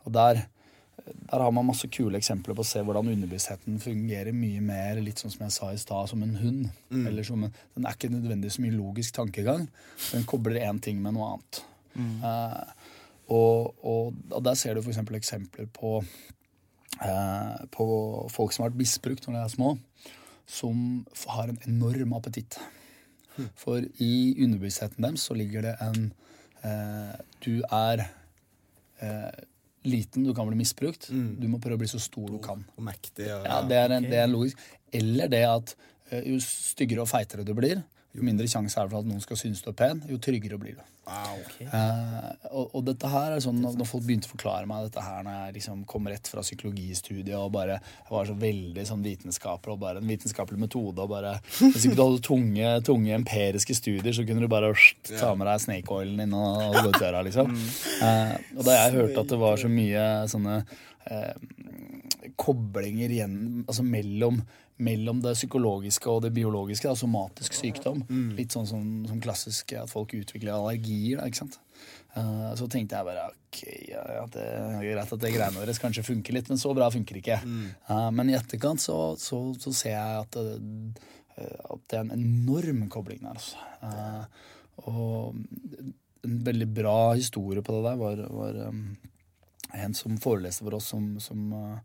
og 0.05 0.11
der, 0.13 0.45
der 1.05 1.43
har 1.43 1.51
man 1.51 1.67
masse 1.67 1.89
kule 1.93 2.17
eksempler 2.17 2.55
på 2.55 2.63
å 2.63 2.67
se 2.67 2.81
hvordan 2.83 3.09
underbevisstheten 3.13 3.79
fungerer 3.83 4.35
mye 4.35 4.61
mer 4.63 5.01
litt 5.03 5.21
sånn 5.21 5.33
som 5.33 5.45
jeg 5.45 5.55
sa 5.55 5.71
i 5.73 5.79
sted, 5.79 6.09
som 6.11 6.23
en 6.23 6.37
hund. 6.39 6.69
Eller 7.09 7.27
som 7.27 7.43
en, 7.45 7.53
den 7.75 7.87
er 7.87 7.97
ikke 7.97 8.11
nødvendigvis 8.13 8.57
så 8.57 8.63
mye 8.65 8.77
logisk 8.77 9.17
tankegang. 9.19 9.67
Den 10.11 10.25
kobler 10.29 10.61
én 10.63 10.81
ting 10.83 11.01
med 11.03 11.17
noe 11.17 11.33
annet. 11.35 11.61
Eh, 11.97 12.87
og, 13.35 13.75
og, 13.83 14.17
og 14.31 14.43
der 14.45 14.57
ser 14.59 14.77
du 14.77 14.81
f.eks. 14.81 15.01
eksempler 15.19 15.67
på 15.75 15.97
eh, 17.01 17.55
på 17.75 17.87
folk 18.33 18.53
som 18.53 18.63
har 18.63 18.71
vært 18.71 18.81
misbrukt 18.81 19.27
når 19.27 19.37
de 19.37 19.43
er 19.43 19.53
små, 19.53 19.73
som 20.47 21.05
har 21.35 21.51
en 21.51 21.59
enorm 21.67 22.15
appetitt. 22.17 22.59
For 23.59 23.83
i 24.01 24.13
underbevisstheten 24.41 25.03
deres 25.03 25.27
så 25.27 25.35
ligger 25.37 25.67
det 25.67 25.75
en 25.83 26.07
eh, 26.65 27.13
Du 27.45 27.61
er 27.69 28.07
eh, 29.03 29.43
liten, 29.89 30.23
du 30.27 30.33
kan 30.37 30.47
bli 30.49 30.57
misbrukt. 30.59 31.09
Du 31.11 31.47
må 31.51 31.59
prøve 31.63 31.79
å 31.79 31.83
bli 31.83 31.89
så 31.91 31.99
stor 32.01 32.29
du 32.33 32.39
kan. 32.43 32.63
Og 32.77 32.83
mektig. 32.87 33.27
Ja, 33.29 33.41
Ja, 33.45 33.61
det 33.67 33.77
er, 33.81 33.95
en, 33.97 34.07
det 34.11 34.19
er 34.23 34.27
logisk. 34.31 34.59
Eller 34.95 35.31
det 35.31 35.43
at 35.47 35.75
eh, 36.11 36.23
jo 36.33 36.39
styggere 36.43 37.03
og 37.05 37.09
feitere 37.11 37.45
du 37.47 37.53
blir, 37.57 37.81
jo 38.17 38.25
mindre 38.25 38.47
sjanse 38.49 38.79
er 38.79 38.87
det 38.87 38.95
for 38.95 39.03
at 39.03 39.09
noen 39.09 39.21
skal 39.23 39.37
synes 39.39 39.61
du 39.61 39.69
er 39.71 39.77
pen, 39.77 39.99
jo 40.09 40.17
tryggere 40.21 40.57
blir 40.61 40.77
du. 40.79 40.85
Wow. 41.07 41.37
Eh, 41.63 42.31
og, 42.49 42.73
og 42.75 42.81
dette 42.89 43.07
her 43.07 43.31
er 43.31 43.43
sånn, 43.43 43.61
når 43.63 43.87
folk 43.87 44.03
begynte 44.03 44.27
å 44.27 44.33
forklare 44.33 44.67
meg 44.67 44.89
dette 44.89 45.03
her 45.05 45.21
når 45.23 45.37
jeg 45.37 45.53
liksom 45.55 45.85
kom 45.87 46.09
rett 46.11 46.27
fra 46.27 46.43
psykologistudiet 46.43 47.37
og 47.37 47.53
bare 47.53 47.77
jeg 47.77 48.11
var 48.11 48.27
så 48.27 48.35
veldig 48.41 48.83
sånn 48.89 49.05
vitenskapelig 49.05 49.77
og 49.77 49.79
bare 49.85 50.01
en 50.01 50.11
vitenskapelig 50.11 50.59
metode 50.65 51.05
og 51.05 51.13
bare 51.13 51.37
Hvis 51.61 51.87
ikke 51.87 51.95
du 51.95 52.03
hadde 52.03 52.25
tunge, 52.27 52.73
tunge 52.89 53.15
empiriske 53.15 53.77
studier, 53.77 54.11
så 54.17 54.25
kunne 54.27 54.43
du 54.43 54.51
bare 54.51 54.73
st, 54.75 55.13
ta 55.15 55.31
med 55.37 55.47
deg 55.47 55.63
snake 55.63 55.95
oilen 55.95 56.19
din 56.25 56.35
og, 56.35 56.59
og 56.65 56.81
gå 56.81 56.91
ut 56.91 56.99
døra, 56.99 57.23
liksom. 57.23 57.55
Eh, 58.03 58.35
og 58.57 58.67
da 58.67 58.75
jeg 58.81 58.95
hørte 58.97 59.23
at 59.23 59.31
det 59.31 59.39
var 59.41 59.63
så 59.63 59.71
mye 59.71 60.03
sånne 60.31 60.59
koblinger 62.35 63.11
igjen 63.13 63.35
altså 63.67 63.83
mellom, 63.85 64.41
mellom 64.83 65.21
det 65.23 65.35
psykologiske 65.37 66.09
og 66.11 66.23
det 66.25 66.33
biologiske, 66.35 66.89
da, 66.89 66.97
somatisk 66.97 67.55
sykdom. 67.57 68.03
Litt 68.37 68.55
sånn 68.55 68.67
som, 68.69 68.83
som 69.09 69.21
klassisk 69.23 69.73
at 69.79 69.91
folk 69.91 70.13
utvikler 70.17 70.55
allergier. 70.55 71.21
Da, 71.21 71.29
ikke 71.29 71.43
sant? 71.45 71.59
Eh, 72.17 72.51
så 72.57 72.67
tenkte 72.71 72.97
jeg 72.97 73.07
bare 73.07 73.27
ok, 73.29 73.59
ja, 73.91 74.03
ja, 74.17 74.23
det 74.33 74.45
er 74.47 74.85
greit 74.85 75.13
at 75.13 75.23
det 75.23 75.33
greiene 75.33 75.63
deres 75.63 75.81
kanskje 75.81 76.05
funker 76.07 76.37
litt, 76.37 76.49
men 76.51 76.61
så 76.61 76.73
bra 76.77 76.89
funker 76.93 77.17
det 77.17 77.23
ikke. 77.23 77.39
Eh, 77.89 78.09
men 78.15 78.31
i 78.31 78.37
etterkant 78.37 78.83
så, 78.83 78.97
så, 79.21 79.41
så 79.61 79.73
ser 79.75 79.95
jeg 79.95 80.23
at 80.23 80.37
det, 80.37 80.57
eh, 81.37 81.59
at 81.67 81.83
det 81.89 81.99
er 81.99 82.05
en 82.05 82.15
enorm 82.17 82.87
kobling 82.93 83.23
der. 83.23 83.37
Altså. 83.37 83.67
Eh, 83.83 84.55
og 84.87 85.37
en 86.27 86.41
veldig 86.47 86.67
bra 86.75 86.97
historie 87.17 87.63
på 87.65 87.77
det 87.77 87.85
der 87.85 87.99
var, 87.99 88.23
var 88.33 88.57
um, 88.67 88.81
en 89.73 89.95
som 89.97 90.17
foreleste 90.21 90.65
for 90.65 90.77
oss, 90.77 90.89
som, 90.93 91.09
som, 91.23 91.45
uh, 91.53 91.77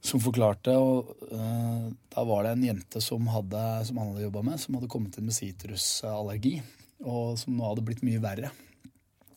som 0.00 0.22
forklarte. 0.22 0.74
Og 0.78 1.12
uh, 1.32 1.88
da 2.14 2.26
var 2.28 2.46
det 2.46 2.56
en 2.56 2.66
jente 2.70 3.02
som, 3.04 3.28
hadde, 3.32 3.64
som 3.88 4.00
han 4.00 4.12
hadde 4.12 4.26
jobba 4.28 4.44
med, 4.50 4.60
som 4.62 4.78
hadde 4.78 4.90
kommet 4.92 5.18
inn 5.18 5.28
med 5.28 5.36
sitrusallergi, 5.36 6.58
og 7.02 7.38
som 7.40 7.56
nå 7.58 7.72
hadde 7.72 7.86
blitt 7.86 8.04
mye 8.06 8.22
verre. 8.22 8.52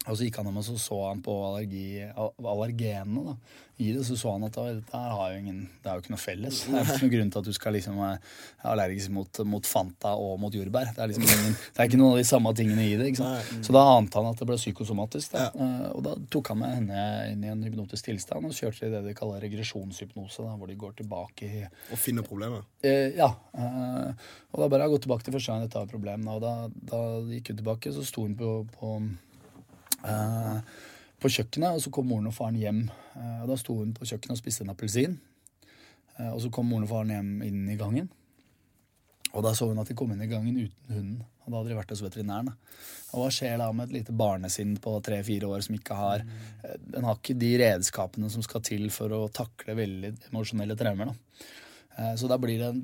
Og 0.06 0.18
så 0.18 0.26
gikk 0.28 0.38
han 0.42 0.50
hjem 0.50 0.60
og 0.62 0.66
så, 0.68 0.78
så 0.82 0.98
han 1.10 1.22
på 1.26 1.34
allergi, 1.48 1.86
allergenene 2.16 3.32
da, 3.32 3.36
i 3.84 3.90
det. 3.92 4.04
Så 4.08 4.16
så 4.20 4.32
han 4.36 4.46
at 4.48 4.56
det, 4.56 4.84
det, 4.88 5.00
har 5.00 5.32
jo 5.34 5.40
ingen, 5.42 5.62
det 5.84 5.90
er 5.90 5.98
jo 5.98 6.04
ikke 6.04 6.14
noe 6.14 6.22
felles. 6.22 6.60
Det 6.70 6.78
er 6.78 6.86
ikke 6.86 7.02
noen 7.02 7.14
grunn 7.16 7.32
til 7.34 7.42
at 7.42 7.48
du 7.50 7.56
skal 7.58 7.76
liksom 7.76 7.98
være 8.00 8.20
allergisk 8.72 9.12
mot, 9.16 9.42
mot 9.52 9.68
Fanta 9.68 10.14
og 10.22 10.38
mot 10.40 10.54
jordbær. 10.56 10.94
Det 10.96 11.04
er 11.04 11.12
liksom 11.12 11.26
ingen, 11.26 11.58
det 11.58 11.82
er 11.82 11.90
ikke 11.90 12.00
noen 12.00 12.16
av 12.16 12.22
de 12.22 12.28
samme 12.30 12.54
tingene 12.56 12.86
i 12.86 12.94
det. 13.00 13.10
ikke 13.12 13.22
sant? 13.24 13.66
Så 13.68 13.76
da 13.76 13.84
ante 13.96 14.22
han 14.22 14.30
at 14.32 14.40
det 14.44 14.48
ble 14.52 14.60
psykosomatisk. 14.62 15.36
Da. 15.36 15.50
Eh, 15.52 15.90
Og 15.96 16.06
da 16.06 16.16
tok 16.32 16.54
han 16.54 16.62
med 16.62 16.76
henne 16.78 17.02
inn 17.34 17.44
i 17.44 17.52
en 17.52 17.66
hypnotisk 17.66 18.08
tilstand 18.12 18.48
og 18.48 18.56
kjørte 18.56 18.88
i 18.88 18.94
det 18.94 19.04
de 19.10 19.18
kaller 19.18 19.44
regresjonshypnose, 19.44 20.46
da, 20.46 20.56
hvor 20.56 20.72
de 20.72 20.80
går 20.86 20.96
tilbake 21.02 21.50
i 21.50 21.66
Og 21.66 22.00
finner 22.00 22.24
problemet. 22.28 22.64
Eh, 22.86 23.18
ja. 23.18 23.32
eh, 23.58 24.32
og 24.54 24.62
da 24.62 24.70
bare 24.72 24.86
jeg 24.86 24.96
gått 24.96 25.08
tilbake 25.10 25.28
til 25.28 25.36
første 25.36 25.52
gang 25.52 25.66
dette 25.66 25.82
var 25.82 25.90
et 25.90 25.96
problem. 25.98 26.24
Da, 26.30 26.40
og 26.40 26.46
da, 26.46 26.56
da 26.94 27.04
gikk 27.34 27.52
hun 27.52 27.60
tilbake, 27.60 27.92
så 27.96 28.06
sto 28.08 28.24
hun 28.24 28.38
på, 28.40 28.56
på, 28.78 28.96
eh, 30.06 30.60
på 31.22 31.32
kjøkkenet, 31.32 31.78
og 31.78 31.84
så 31.84 31.92
kom 31.94 32.10
moren 32.10 32.30
og 32.30 32.36
faren 32.36 32.60
hjem. 32.60 32.84
Eh, 33.16 33.40
og 33.44 33.50
da 33.52 33.58
sto 33.60 33.78
hun 33.80 33.96
på 33.96 34.08
kjøkkenet 34.08 34.36
og 34.36 34.42
spiste 34.42 34.66
en 34.66 34.74
appelsin. 34.74 35.18
Eh, 36.18 36.32
og 36.32 36.40
så 36.44 36.52
kom 36.54 36.70
moren 36.70 36.88
og 36.88 36.92
faren 36.94 37.14
hjem 37.16 37.32
inn 37.48 37.64
i 37.72 37.80
gangen. 37.80 38.12
Og 39.36 39.44
da 39.44 39.52
så 39.58 39.68
hun 39.68 39.82
at 39.82 39.90
de 39.92 39.98
kom 39.98 40.14
inn 40.14 40.24
i 40.24 40.32
gangen 40.32 40.56
uten 40.56 40.94
hunden. 40.96 41.24
Og 41.44 41.52
da 41.52 41.60
hadde 41.60 41.74
de 41.74 41.78
vært 41.78 41.92
hos 41.92 42.04
veterinæren. 42.06 42.54
Og 43.14 43.22
hva 43.22 43.32
skjer 43.34 43.60
da 43.60 43.68
med 43.76 43.90
et 43.90 43.98
lite 44.00 44.16
barnesinn 44.16 44.78
på 44.82 44.94
tre-fire 45.06 45.50
år 45.52 45.66
som 45.66 45.76
ikke 45.76 45.98
har 46.00 46.24
Den 46.80 47.06
har 47.06 47.20
ikke 47.20 47.36
de 47.38 47.52
redskapene 47.62 48.32
som 48.34 48.42
skal 48.46 48.64
til 48.66 48.88
for 48.96 49.12
å 49.14 49.28
takle 49.30 49.76
veldig 49.78 50.14
emosjonelle 50.32 50.78
traumer. 50.80 51.12
da. 51.12 52.16
Så 52.18 52.32
da 52.32 52.40
blir 52.42 52.64
det 52.64 52.72
en 52.72 52.82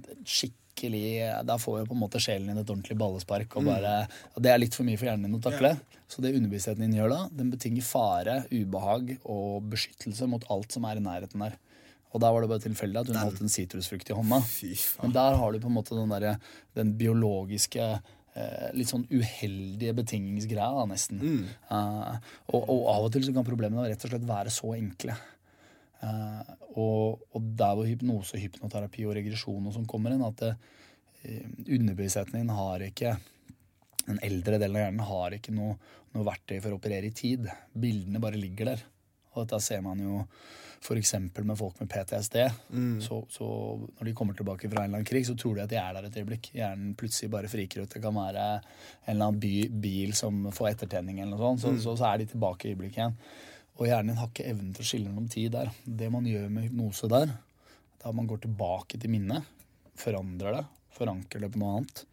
skikkelig 0.71 1.45
Da 1.45 1.57
får 1.57 1.79
jo 1.81 1.85
på 1.89 1.95
en 1.95 2.01
måte 2.01 2.19
sjelen 2.19 2.47
din 2.47 2.57
et 2.57 2.69
ordentlig 2.69 2.97
ballespark. 2.97 3.55
Og, 3.57 3.65
bare, 3.65 4.07
og 4.35 4.43
det 4.43 4.51
er 4.51 4.59
litt 4.59 4.75
for 4.75 4.85
mye 4.87 4.97
for 4.97 5.09
hjernen 5.09 5.27
din 5.27 5.39
å 5.39 5.43
takle. 5.43 5.75
Så 6.07 6.21
det 6.21 6.33
underbevisstheten 6.35 6.83
din 6.83 6.97
gjør 6.97 7.11
da, 7.13 7.19
den 7.31 7.51
betinger 7.51 7.83
fare, 7.85 8.43
ubehag 8.51 9.17
og 9.23 9.67
beskyttelse 9.71 10.27
mot 10.27 10.43
alt 10.51 10.71
som 10.71 10.85
er 10.85 10.99
i 10.99 11.03
nærheten 11.03 11.39
der. 11.39 11.55
Og 12.11 12.19
der 12.19 12.33
var 12.33 12.43
det 12.43 12.49
bare 12.51 12.63
tilfeldig 12.65 12.99
at 12.99 13.11
hun 13.11 13.21
holdt 13.21 13.43
en 13.45 13.51
sitrusfrukt 13.51 14.09
i 14.11 14.15
hånda. 14.17 14.41
Men 15.03 15.13
der 15.15 15.37
har 15.39 15.53
du 15.53 15.61
på 15.63 15.69
en 15.69 15.77
måte 15.77 15.95
den, 15.95 16.11
der, 16.11 16.41
den 16.75 16.91
biologiske 16.99 17.85
eh, 17.87 18.65
litt 18.75 18.91
sånn 18.91 19.05
uheldige 19.07 19.95
betingelsesgreia, 20.01 20.83
nesten. 20.91 21.21
nesten. 21.21 21.45
Uh, 21.71 22.17
og, 22.51 22.67
og 22.67 22.89
av 22.97 23.07
og 23.07 23.15
til 23.15 23.23
så 23.23 23.35
kan 23.37 23.47
problemene 23.47 23.87
rett 23.87 24.03
og 24.03 24.11
slett 24.11 24.27
være 24.27 24.51
så 24.51 24.73
enkle. 24.75 25.15
Eh, 26.01 26.53
og, 26.81 27.25
og 27.35 27.49
der 27.59 27.75
hvor 27.77 27.89
hypnose, 27.89 28.39
hypnoterapi 28.41 29.05
og 29.05 29.17
regresjon 29.19 29.67
og 29.67 29.75
sånn 29.75 29.89
kommer 29.89 30.15
inn, 30.15 30.23
at 30.25 30.45
eh, 30.47 31.43
underbevisstheten 31.67 32.39
din 32.39 32.55
har 32.55 32.87
ikke 32.87 33.17
Den 34.01 34.17
eldre 34.25 34.57
delen 34.57 34.79
av 34.79 34.81
hjernen 34.81 35.03
har 35.05 35.33
ikke 35.37 35.53
noe, 35.53 35.75
noe 36.15 36.25
verktøy 36.25 36.55
for 36.57 36.73
å 36.73 36.79
operere 36.79 37.05
i 37.05 37.13
tid. 37.13 37.45
Bildene 37.77 38.19
bare 38.23 38.39
ligger 38.39 38.71
der. 38.71 38.81
Og 39.31 39.43
dette 39.43 39.59
ser 39.61 39.83
man 39.85 40.01
jo 40.01 40.23
f.eks. 40.81 41.13
med 41.21 41.53
folk 41.59 41.77
med 41.79 41.89
PTSD. 41.91 42.37
Så, 43.05 43.19
så 43.29 43.45
når 43.99 44.09
de 44.09 44.13
kommer 44.17 44.33
tilbake 44.33 44.65
fra 44.71 44.81
en 44.81 44.89
eller 44.89 45.03
annen 45.03 45.07
krig, 45.07 45.27
så 45.27 45.35
tror 45.37 45.59
de 45.59 45.63
at 45.67 45.69
de 45.69 45.77
er 45.77 45.93
der 45.93 46.07
et 46.09 46.17
øyeblikk. 46.17 46.49
Hjernen 46.57 46.95
plutselig 46.97 47.29
bare 47.31 47.51
friker 47.51 47.83
ut. 47.83 47.93
Det 47.93 48.01
kan 48.01 48.17
være 48.17 48.47
en 48.57 49.13
eller 49.13 49.27
annen 49.29 49.39
by, 49.43 49.53
bil 49.85 50.17
som 50.17 50.47
får 50.49 50.71
ettertenning, 50.73 51.21
eller 51.21 51.37
noe 51.37 51.43
sånt. 51.45 51.61
Så, 51.61 51.75
så, 51.85 51.93
så 52.01 52.09
er 52.09 52.23
de 52.23 52.31
tilbake 52.33 52.67
i 52.67 52.73
øyeblikket 52.73 53.03
igjen. 53.03 53.17
Og 53.81 53.87
hjernen 53.89 54.11
din 54.11 54.19
har 54.21 54.29
ikke 54.29 54.45
evnen 54.45 54.73
til 54.77 54.83
å 54.83 54.87
skille 54.91 55.09
mellom 55.09 55.29
tid 55.33 55.55
der. 55.55 55.71
Det 55.81 56.11
man 56.13 56.27
gjør 56.29 56.51
med 56.53 56.67
hypnose 56.67 57.07
der, 57.09 57.31
da 58.03 58.11
man 58.13 58.27
går 58.29 58.43
tilbake 58.43 58.99
til 59.01 59.09
minnet, 59.09 59.47
forandrer 59.97 60.59
det, 60.59 60.61
forankrer 60.93 61.41
det 61.41 61.49
på 61.49 61.61
noe 61.63 61.79
annet, 61.79 62.03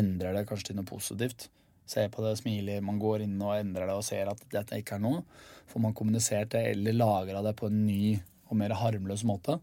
endrer 0.00 0.38
det 0.38 0.46
kanskje 0.48 0.70
til 0.70 0.78
noe 0.78 0.88
positivt. 0.88 1.50
Ser 1.88 2.08
på 2.12 2.24
det, 2.24 2.32
smiler, 2.40 2.80
man 2.84 3.00
går 3.00 3.26
inn 3.26 3.36
og 3.42 3.58
endrer 3.58 3.90
det 3.90 3.98
og 4.00 4.06
ser 4.08 4.32
at 4.32 4.40
dette 4.54 4.80
ikke 4.80 4.96
er 4.96 5.04
noe. 5.04 5.20
Får 5.68 5.84
man 5.84 5.96
kommunisert 5.96 6.54
det 6.56 6.64
eller 6.72 6.96
lagra 6.96 7.44
det 7.44 7.52
på 7.60 7.68
en 7.68 7.78
ny 7.84 8.16
og 8.48 8.56
mer 8.56 8.72
harmløs 8.80 9.24
måte. 9.28 9.58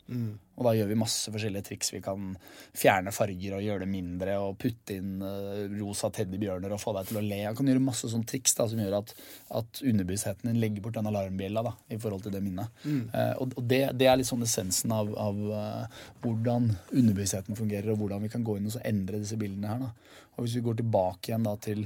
Og 0.56 0.64
da 0.64 0.72
gjør 0.78 0.88
vi 0.88 0.98
masse 1.00 1.32
forskjellige 1.34 1.66
triks. 1.68 1.90
Vi 1.92 2.00
kan 2.04 2.36
fjerne 2.78 3.12
farger 3.16 3.58
og 3.58 3.64
gjøre 3.66 3.84
det 3.84 3.90
mindre 3.92 4.38
og 4.40 4.56
putte 4.62 4.96
inn 4.96 5.18
uh, 5.24 5.66
rosa 5.76 6.12
teddybjørner 6.16 6.72
og 6.72 6.80
få 6.80 6.94
deg 6.96 7.10
til 7.10 7.20
å 7.20 7.24
le. 7.26 7.42
Jeg 7.42 7.58
kan 7.58 7.72
gjøre 7.72 7.84
masse 7.84 8.12
sånne 8.12 8.30
triks 8.30 8.56
da, 8.56 8.68
som 8.72 8.80
gjør 8.80 9.00
at, 9.02 9.12
at 9.60 9.82
underbevisstheten 9.84 10.52
din 10.52 10.62
legger 10.64 10.86
bort 10.86 11.00
den 11.00 11.10
alarmbjella 11.12 11.66
da, 11.66 11.74
i 11.92 12.00
forhold 12.00 12.24
til 12.24 12.36
det 12.38 12.44
minnet. 12.46 12.86
Eh, 12.86 13.34
og 13.42 13.56
og 13.56 13.68
det, 13.70 13.82
det 14.00 14.08
er 14.10 14.18
litt 14.20 14.30
sånn 14.30 14.44
essensen 14.46 14.92
av, 14.96 15.12
av 15.20 15.38
uh, 15.52 16.08
hvordan 16.24 16.72
underbevisstheten 16.92 17.58
fungerer, 17.58 17.92
og 17.94 18.02
hvordan 18.02 18.26
vi 18.26 18.32
kan 18.34 18.44
gå 18.46 18.58
inn 18.58 18.70
og 18.70 18.76
så 18.76 18.84
endre 18.88 19.22
disse 19.22 19.38
bildene 19.40 19.70
her. 19.72 19.86
Da. 19.86 20.24
Og 20.36 20.46
hvis 20.46 20.58
vi 20.58 20.66
går 20.66 20.80
tilbake 20.82 21.32
igjen 21.32 21.46
da 21.46 21.56
til 21.62 21.86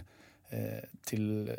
til 1.05 1.49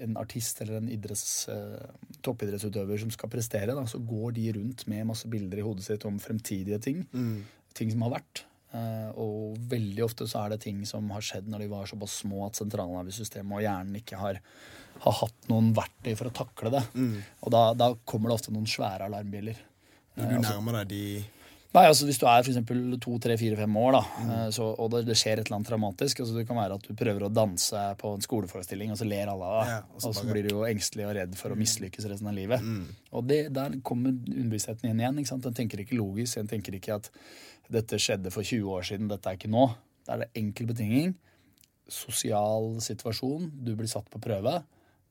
en 0.00 0.16
artist 0.20 0.62
eller 0.64 0.78
en 0.80 0.90
idretts, 0.92 1.48
eh, 1.52 2.12
toppidrettsutøver 2.24 3.00
som 3.02 3.12
skal 3.12 3.30
prestere, 3.32 3.74
da, 3.76 3.84
så 3.86 4.00
går 4.00 4.36
de 4.38 4.46
rundt 4.56 4.86
med 4.88 5.06
masse 5.10 5.28
bilder 5.30 5.60
i 5.60 5.66
hodet 5.66 5.84
sitt 5.86 6.06
om 6.08 6.20
fremtidige 6.22 6.80
ting. 6.82 7.04
Ting 7.78 7.92
som 7.92 8.06
har 8.06 8.16
vært. 8.18 8.44
Eh, 8.72 9.08
og 9.16 9.56
veldig 9.70 10.04
ofte 10.04 10.26
så 10.28 10.42
er 10.44 10.54
det 10.54 10.62
ting 10.66 10.82
som 10.88 11.08
har 11.14 11.24
skjedd 11.24 11.46
når 11.48 11.64
de 11.64 11.70
var 11.72 11.88
såpass 11.88 12.18
små 12.24 12.44
at 12.48 12.58
sentralnervesystemet 12.60 13.56
og 13.56 13.64
hjernen 13.64 13.96
ikke 14.00 14.20
har, 14.20 14.40
har 15.04 15.18
hatt 15.22 15.48
noen 15.48 15.72
verktøy 15.76 16.12
for 16.18 16.28
å 16.28 16.36
takle 16.42 16.74
det. 16.76 16.84
Og 17.44 17.54
da, 17.54 17.62
da 17.78 17.92
kommer 18.04 18.28
det 18.28 18.40
ofte 18.40 18.52
noen 18.52 18.68
svære 18.68 19.08
alarmbjeller. 19.08 19.64
Du 20.18 20.24
nærmer 20.42 20.80
deg 20.80 20.88
de 20.90 21.02
Nei, 21.76 21.82
altså 21.84 22.06
Hvis 22.08 22.16
du 22.16 22.24
er 22.24 22.40
for 22.40 22.48
eksempel 22.48 22.78
to, 23.02 23.14
tre, 23.20 23.34
fire, 23.40 23.56
fem 23.58 23.74
år, 23.76 23.98
da, 23.98 24.00
mm. 24.24 24.30
så, 24.56 24.70
og 24.72 24.88
det, 24.94 25.02
det 25.08 25.16
skjer 25.20 25.42
et 25.42 25.48
eller 25.48 25.58
annet 25.58 25.68
traumatisk 25.68 26.22
altså 26.24 26.38
Det 26.38 26.44
kan 26.48 26.56
være 26.56 26.78
at 26.78 26.86
du 26.86 26.94
prøver 26.96 27.26
å 27.26 27.28
danse 27.32 27.82
på 28.00 28.12
en 28.16 28.24
skoleforestilling, 28.24 28.94
og 28.94 29.00
så 29.00 29.08
ler 29.08 29.28
alle 29.28 29.50
av 29.50 29.58
deg. 29.58 29.72
Ja, 29.74 29.82
og 29.82 29.98
og, 29.98 30.04
så 30.06 30.14
så 30.16 30.30
blir 30.30 30.48
du 30.48 30.54
jo 30.54 30.64
engstelig 30.68 31.04
og 31.10 31.12
redd 31.18 31.36
for 31.36 31.52
å 31.52 31.58
mislykkes 31.60 32.08
resten 32.08 32.30
av 32.30 32.38
livet. 32.38 32.64
Og 33.12 33.28
det, 33.28 33.42
der 33.56 33.76
kommer 33.84 34.14
underbevisstheten 34.14 34.88
inn 34.88 35.04
igjen. 35.04 35.20
ikke 35.20 35.32
sant? 35.34 35.44
Den 35.44 35.60
tenker 35.60 35.84
ikke 35.84 35.98
logisk. 35.98 36.40
Den 36.40 36.48
tenker 36.54 36.78
ikke 36.78 36.96
at 37.02 37.12
dette 37.68 38.00
skjedde 38.00 38.32
for 38.32 38.48
20 38.48 38.72
år 38.72 38.88
siden, 38.88 39.12
dette 39.12 39.28
er 39.28 39.36
ikke 39.36 39.52
nå. 39.52 39.68
Det 40.08 40.14
er 40.14 40.24
det 40.24 40.30
enkel 40.40 40.72
betinging. 40.72 41.12
Sosial 41.92 42.78
situasjon. 42.84 43.50
Du 43.60 43.74
blir 43.76 43.90
satt 43.92 44.08
på 44.08 44.20
prøve. 44.24 44.56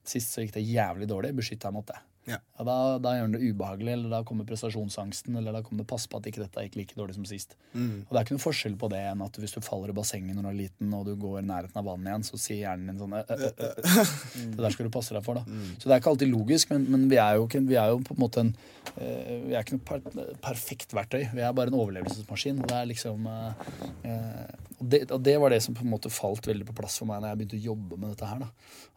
Sist 0.08 0.34
så 0.34 0.42
gikk 0.42 0.56
det 0.58 0.66
jævlig 0.66 1.06
dårlig. 1.10 1.36
Beskytt 1.38 1.62
deg 1.62 1.74
mot 1.76 1.86
det. 1.86 2.00
Ja. 2.28 2.38
Ja, 2.58 2.64
da, 2.66 2.76
da 3.02 3.12
gjør 3.14 3.28
den 3.28 3.36
det 3.36 3.48
ubehagelig, 3.52 3.92
eller 3.94 4.10
da 4.12 4.18
kommer 4.26 4.46
prestasjonsangsten, 4.48 5.36
eller 5.38 5.54
da 5.54 5.62
kommer 5.64 5.84
det 5.84 5.88
pass 5.90 6.08
på 6.10 6.18
at 6.18 6.26
ikke 6.26 6.42
dette 6.42 6.64
gikk 6.66 6.78
like 6.80 6.96
dårlig 6.98 7.14
som 7.16 7.26
sist. 7.28 7.54
Og 7.72 8.10
det 8.10 8.18
er 8.18 8.26
ikke 8.26 8.36
noe 8.36 8.42
forskjell 8.42 8.74
på 8.80 8.90
det 8.92 9.02
enn 9.12 9.22
at 9.24 9.38
hvis 9.38 9.54
du 9.54 9.60
faller 9.64 9.92
i 9.92 9.96
bassenget 9.96 10.36
når 10.36 10.48
du 10.48 10.50
er 10.50 10.58
liten, 10.58 10.94
og 10.98 11.06
du 11.06 11.12
går 11.22 11.38
i 11.40 11.44
nærheten 11.46 11.78
av 11.78 11.86
vannet 11.86 12.10
igjen, 12.10 12.26
så 12.26 12.40
sier 12.42 12.64
hjernen 12.64 12.90
din 12.90 12.98
sånn 13.00 13.14
«Ø, 13.14 13.22
ø, 13.22 13.38
ø, 13.48 13.70
ø». 13.70 14.06
Det 14.58 14.64
der 14.64 14.74
skal 14.74 14.88
du 14.88 14.94
passe 14.98 15.14
deg 15.14 15.24
for, 15.26 15.38
da. 15.38 15.60
Så 15.78 15.86
det 15.86 15.94
er 15.94 16.02
ikke 16.02 16.12
alltid 16.12 16.32
logisk, 16.32 16.72
men, 16.74 16.88
men 16.92 17.06
vi, 17.12 17.20
er 17.22 17.38
jo 17.38 17.46
vi 17.70 17.78
er 17.78 17.92
jo 17.94 18.02
på 18.04 18.16
en 18.16 18.22
måte 18.24 18.42
en 18.42 18.52
eh, 18.96 19.38
Vi 19.46 19.54
er 19.54 19.62
ikke 19.62 19.78
noe 19.78 19.86
per, 19.86 20.02
perfekt 20.42 20.94
verktøy. 20.96 21.22
Vi 21.30 21.44
er 21.44 21.54
bare 21.56 21.72
en 21.72 21.78
overlevelsesmaskin. 21.78 22.58
Og 22.64 22.70
det 22.70 22.80
er 22.80 22.90
liksom 22.90 23.28
eh, 23.30 23.70
eh, 24.10 24.68
og, 24.78 24.84
det, 24.90 25.02
og 25.14 25.22
det 25.26 25.36
var 25.42 25.54
det 25.54 25.62
som 25.64 25.76
på 25.78 25.86
en 25.86 25.92
måte 25.94 26.10
falt 26.12 26.46
veldig 26.50 26.66
på 26.68 26.76
plass 26.80 26.98
for 27.00 27.10
meg 27.10 27.22
når 27.22 27.32
jeg 27.32 27.40
begynte 27.40 27.58
å 27.58 27.66
jobbe 27.70 27.98
med 27.98 28.12
dette 28.14 28.30
her. 28.30 28.44
da. 28.44 28.50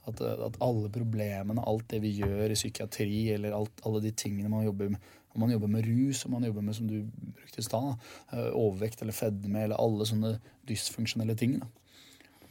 At, 0.09 0.21
at 0.49 0.55
alle 0.65 0.89
problemene, 0.89 1.61
alt 1.69 1.85
det 1.93 1.99
vi 2.01 2.15
gjør 2.23 2.49
i 2.49 2.57
psykiatri, 2.57 3.20
eller 3.29 3.55
alt, 3.55 3.83
alle 3.85 4.01
de 4.03 4.11
tingene 4.11 4.49
man 4.49 4.65
jobber 4.65 4.89
med 4.89 5.09
om 5.33 5.39
man 5.39 5.51
jobber 5.51 5.67
med 5.71 5.85
rus, 5.87 6.25
om 6.25 6.31
man 6.35 6.43
jobber 6.43 6.61
med 6.61 6.75
som 6.75 6.87
du 6.87 7.05
brukte 7.37 7.61
i 7.61 7.63
stad, 7.63 7.93
eh, 8.33 8.49
overvekt 8.51 9.01
eller 9.01 9.15
fedme, 9.15 9.63
eller 9.63 9.79
alle 9.79 10.07
sånne 10.07 10.33
dysfunksjonelle 10.67 11.35
ting. 11.39 11.59
da. 11.59 11.69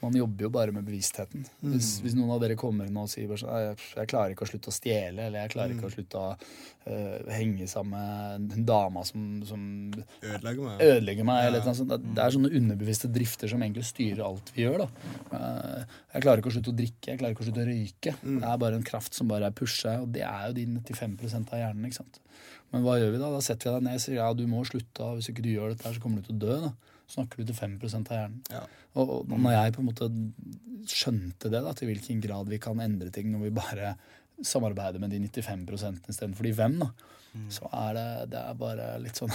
Man 0.01 0.15
jobber 0.17 0.47
jo 0.47 0.49
bare 0.55 0.73
med 0.73 0.85
bevisstheten. 0.89 1.43
Hvis, 1.61 2.01
hvis 2.01 2.15
noen 2.17 2.31
av 2.33 2.39
dere 2.41 2.55
kommer 2.57 2.87
inn 2.89 2.97
og 2.97 3.09
sier 3.13 3.27
bare 3.29 3.43
sånn, 3.43 3.51
jeg, 3.61 3.77
jeg 3.99 4.09
klarer 4.09 4.33
ikke 4.33 4.47
å 4.47 4.49
slutte 4.49 4.71
å 4.73 4.75
stjele, 4.75 5.27
eller 5.27 5.43
jeg 5.43 5.53
klarer 5.53 5.75
ikke 5.75 5.91
å 5.91 5.93
slutte 5.93 6.23
å 6.23 6.31
uh, 6.33 7.33
henge 7.37 7.67
sammen 7.69 8.39
med 8.41 8.57
en 8.57 8.65
dama 8.71 9.03
som, 9.05 9.27
som 9.45 9.61
ødelegger 10.23 10.63
meg. 10.65 10.81
ødelegger 10.87 11.29
meg. 11.29 11.43
ja. 11.43 11.51
eller 11.51 11.67
noe 11.69 11.77
sånt. 11.77 11.93
Det- 12.01 12.25
er 12.25 12.37
sånne 12.39 12.53
underbevisste 12.61 13.11
drifter 13.13 13.53
som 13.53 13.61
egentlig 13.67 13.85
styrer 13.91 14.25
alt 14.25 14.53
vi 14.57 14.65
gjør. 14.65 14.87
da. 14.87 14.89
Eh, 15.37 15.85
Jeg 16.15 16.23
klarer 16.25 16.41
ikke 16.43 16.51
å 16.53 16.57
slutte 16.57 16.73
å 16.73 16.79
drikke, 16.81 17.07
jeg 17.13 17.19
klarer 17.21 17.37
ikke 17.37 17.45
å 17.45 17.49
slutte 17.51 17.65
å 17.67 17.69
røyke. 17.71 18.17
Det 18.25 18.51
er 18.55 18.59
bare 18.65 18.81
en 18.81 18.89
kraft 18.89 19.15
som 19.15 19.29
bare 19.29 19.47
er 19.53 19.57
pusha, 19.57 19.99
og 20.01 20.13
det 20.17 20.25
er 20.27 20.49
jo 20.49 20.57
de 20.57 20.67
95% 20.81 21.53
av 21.53 21.61
hjernen. 21.61 21.85
ikke 21.91 22.01
sant? 22.01 22.21
Men 22.73 22.85
hva 22.87 22.97
gjør 23.01 23.13
vi 23.13 23.19
da? 23.21 23.31
Da 23.35 23.41
setter 23.45 23.69
vi 23.71 23.77
deg 23.77 23.83
ned 23.89 23.99
og 24.01 24.03
sier 24.05 24.17
ja, 24.21 24.33
du 24.33 24.47
må 24.47 24.65
slutte, 24.65 25.13
hvis 25.19 25.29
ikke 25.33 25.43
du 25.45 25.51
gjør 25.53 25.75
dette, 25.75 25.93
så 25.93 26.01
kommer 26.03 26.23
du 26.23 26.31
til 26.31 26.37
å 26.39 26.45
dø. 26.47 26.61
da. 26.69 26.73
Snakker 27.11 27.43
du 27.43 27.49
til 27.51 27.57
5% 27.59 28.13
av 28.15 28.21
hjernen. 28.21 28.43
Ja. 28.55 28.61
Og, 28.99 29.13
og 29.21 29.37
når 29.37 29.55
jeg 29.55 29.75
på 29.77 29.83
en 29.83 29.91
måte 29.91 30.09
skjønte 30.91 31.51
det, 31.53 31.61
da, 31.63 31.75
til 31.77 31.91
hvilken 31.91 32.23
grad 32.25 32.49
vi 32.51 32.59
kan 32.63 32.81
endre 32.83 33.13
ting 33.15 33.31
når 33.31 33.47
vi 33.47 33.53
bare 33.61 33.95
samarbeider 34.43 35.03
med 35.03 35.13
de 35.13 35.21
95% 35.29 36.09
istedenfor 36.11 36.49
de 36.49 36.55
fem, 36.57 36.79
da, 36.81 36.89
så 37.53 37.69
er 37.71 37.93
det, 37.95 38.09
det 38.33 38.41
er 38.41 38.57
bare 38.59 38.89
litt 39.03 39.21
sånn 39.21 39.31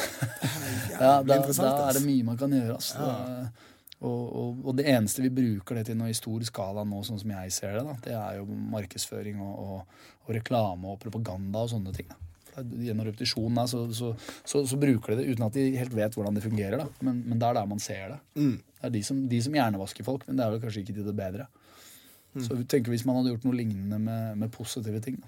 Ja, 0.97 1.21
da, 1.23 1.37
da 1.45 1.69
er 1.85 1.95
det 1.95 2.03
mye 2.03 2.25
man 2.27 2.39
kan 2.39 2.51
gjøre. 2.51 2.75
Altså. 2.75 2.99
da, 2.99 3.69
Og, 4.03 4.23
og, 4.35 4.57
og 4.65 4.75
det 4.75 4.89
eneste 4.91 5.23
vi 5.23 5.31
bruker 5.31 5.79
det 5.79 5.85
til 5.87 5.95
nå 5.99 6.09
i 6.11 6.17
stor 6.17 6.43
skala 6.43 6.83
nå, 6.83 6.99
sånn 7.07 7.21
som 7.21 7.31
jeg 7.37 7.53
ser 7.55 7.77
det, 7.77 7.85
da, 7.87 7.95
det 8.03 8.17
er 8.19 8.41
jo 8.41 8.59
markedsføring 8.75 9.39
og, 9.45 9.55
og, 9.55 10.05
og 10.25 10.35
reklame 10.35 10.91
og 10.91 10.99
propaganda 11.05 11.63
og 11.63 11.71
sånne 11.71 11.95
ting. 11.95 12.11
da. 12.11 12.24
Gjennom 12.63 13.05
repetisjon 13.09 13.57
så, 13.67 13.81
så, 13.93 14.13
så, 14.47 14.61
så 14.67 14.77
bruker 14.79 15.15
de 15.15 15.23
det 15.23 15.33
uten 15.35 15.45
at 15.47 15.53
de 15.57 15.65
helt 15.77 15.93
vet 15.97 16.15
hvordan 16.15 16.35
det 16.37 16.43
fungerer. 16.45 16.77
da. 16.77 16.87
Men, 17.01 17.23
men 17.27 17.39
det 17.41 17.47
er 17.49 17.53
der 17.59 17.65
man 17.67 17.79
ser 17.83 18.15
det. 18.15 18.19
Det 18.35 18.89
er 18.89 18.93
de 18.95 19.03
som, 19.03 19.21
de 19.27 19.41
som 19.41 19.53
hjernevasker 19.57 20.03
folk, 20.07 20.27
men 20.27 20.37
det 20.39 20.45
er 20.45 20.51
vel 20.55 20.61
kanskje 20.63 20.83
ikke 20.85 20.95
til 20.99 21.07
det 21.09 21.15
bedre. 21.17 21.47
Så 22.35 22.51
vi 22.59 22.65
tenker 22.67 22.91
Hvis 22.91 23.05
man 23.07 23.15
hadde 23.15 23.31
gjort 23.31 23.45
noe 23.47 23.55
lignende 23.55 23.97
med, 24.03 24.37
med 24.41 24.51
positive 24.51 24.99
ting, 25.01 25.21
da, 25.23 25.27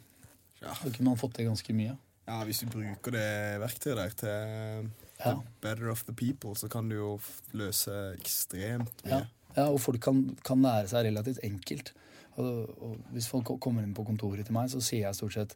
Ja. 0.66 0.74
så 0.74 0.90
kunne 0.92 1.12
man 1.14 1.20
fått 1.22 1.36
til 1.38 1.46
ganske 1.48 1.74
mye. 1.78 1.94
Ja, 2.28 2.42
Hvis 2.44 2.60
du 2.60 2.68
bruker 2.74 3.12
det 3.16 3.28
verktøyet 3.62 3.96
der 4.02 4.16
til 4.20 4.90
Ja. 5.24 5.36
better 5.62 5.90
of 5.90 6.04
the 6.06 6.14
people, 6.14 6.52
så 6.60 6.68
kan 6.70 6.90
du 6.90 6.96
jo 6.96 7.20
løse 7.54 7.94
ekstremt 8.20 9.06
mye. 9.06 9.24
ja 9.56 9.70
og 9.72 9.80
folk 9.82 10.02
kan, 10.04 10.36
kan 10.44 10.62
lære 10.62 10.88
seg 10.92 11.06
relativt 11.08 11.40
enkelt. 11.44 11.94
Og, 12.38 12.70
og 12.84 12.98
hvis 13.16 13.26
folk 13.32 13.50
kommer 13.60 13.82
inn 13.82 13.96
på 13.98 14.04
kontoret 14.06 14.46
til 14.46 14.54
meg, 14.54 14.70
så 14.70 14.82
sier 14.84 15.08
jeg 15.08 15.16
stort 15.18 15.34
sett 15.34 15.56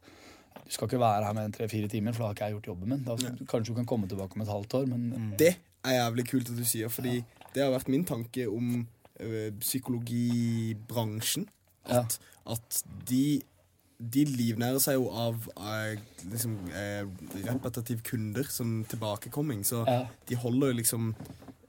du 0.65 0.71
skal 0.71 0.87
ikke 0.87 0.99
være 1.01 1.25
her 1.25 1.33
med 1.37 1.53
tre-fire 1.53 1.87
timer, 1.91 2.13
for 2.15 2.23
da 2.23 2.27
har 2.31 2.33
ikke 2.37 2.45
jeg 2.49 2.55
gjort 2.57 2.67
jobben 2.71 2.89
min. 2.93 3.03
Da, 3.07 3.15
Kanskje 3.49 3.71
du 3.73 3.77
kan 3.81 3.85
komme 3.89 4.07
tilbake 4.07 4.35
om 4.37 4.41
et 4.45 4.47
halvt 4.51 4.73
år, 4.79 4.85
men 4.87 5.33
Det 5.39 5.55
er 5.83 5.97
jævlig 5.97 6.27
kult 6.29 6.49
at 6.49 6.57
du 6.57 6.63
sier, 6.65 6.87
fordi 6.89 7.23
det 7.53 7.63
har 7.63 7.71
vært 7.73 7.89
min 7.91 8.05
tanke 8.07 8.47
om 8.49 8.87
ø, 9.19 9.49
psykologibransjen. 9.59 11.47
At, 11.85 12.19
at 12.45 12.83
de 13.09 13.41
de 14.01 14.23
livnærer 14.25 14.79
seg 14.81 14.95
jo 14.97 15.09
av 15.13 15.43
eh, 15.61 15.99
liksom, 16.31 16.55
Repetativ 16.71 17.51
repetitiv 17.53 17.99
kunder 18.07 18.47
som 18.49 18.79
tilbakekomming, 18.89 19.61
så 19.65 19.83
Ja. 19.87 20.07
de 20.29 20.35
holder 20.41 20.67
jo 20.71 20.73
liksom 20.79 21.11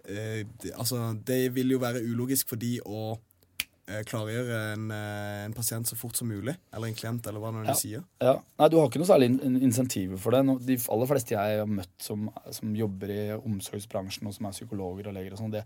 eh, 0.08 0.46
de, 0.62 0.72
Altså, 0.72 1.12
det 1.26 1.54
vil 1.54 1.70
jo 1.74 1.78
være 1.78 2.00
ulogisk 2.02 2.48
for 2.48 2.56
de 2.56 2.78
å 2.86 3.12
eh, 3.12 3.20
klargjøre 3.86 4.72
en, 4.74 4.90
eh, 4.90 5.44
en 5.44 5.52
pasient 5.52 5.84
så 5.86 5.96
fort 5.96 6.14
som 6.16 6.28
mulig, 6.28 6.54
eller 6.72 6.86
en 6.88 6.94
klient, 6.94 7.26
eller 7.26 7.40
hva 7.40 7.50
nå 7.52 7.64
Ja. 7.66 7.72
de 7.72 7.78
sier. 7.80 8.04
Ja. 8.20 8.36
Nei, 8.58 8.68
Du 8.68 8.76
har 8.78 8.88
ikke 8.88 8.98
noe 9.02 9.06
særlig 9.06 9.42
in- 9.42 9.60
insentiver 9.60 10.18
for 10.18 10.30
det. 10.30 10.66
De 10.66 10.76
aller 10.88 11.06
fleste 11.06 11.30
jeg 11.30 11.58
har 11.58 11.66
møtt 11.66 11.88
som, 11.98 12.30
som 12.50 12.74
jobber 12.74 13.10
i 13.10 13.30
omsorgsbransjen, 13.38 14.26
og 14.26 14.34
som 14.34 14.46
er 14.46 14.50
psykologer 14.52 15.08
og 15.08 15.14
leger 15.14 15.32
og 15.32 15.38
sånn, 15.38 15.64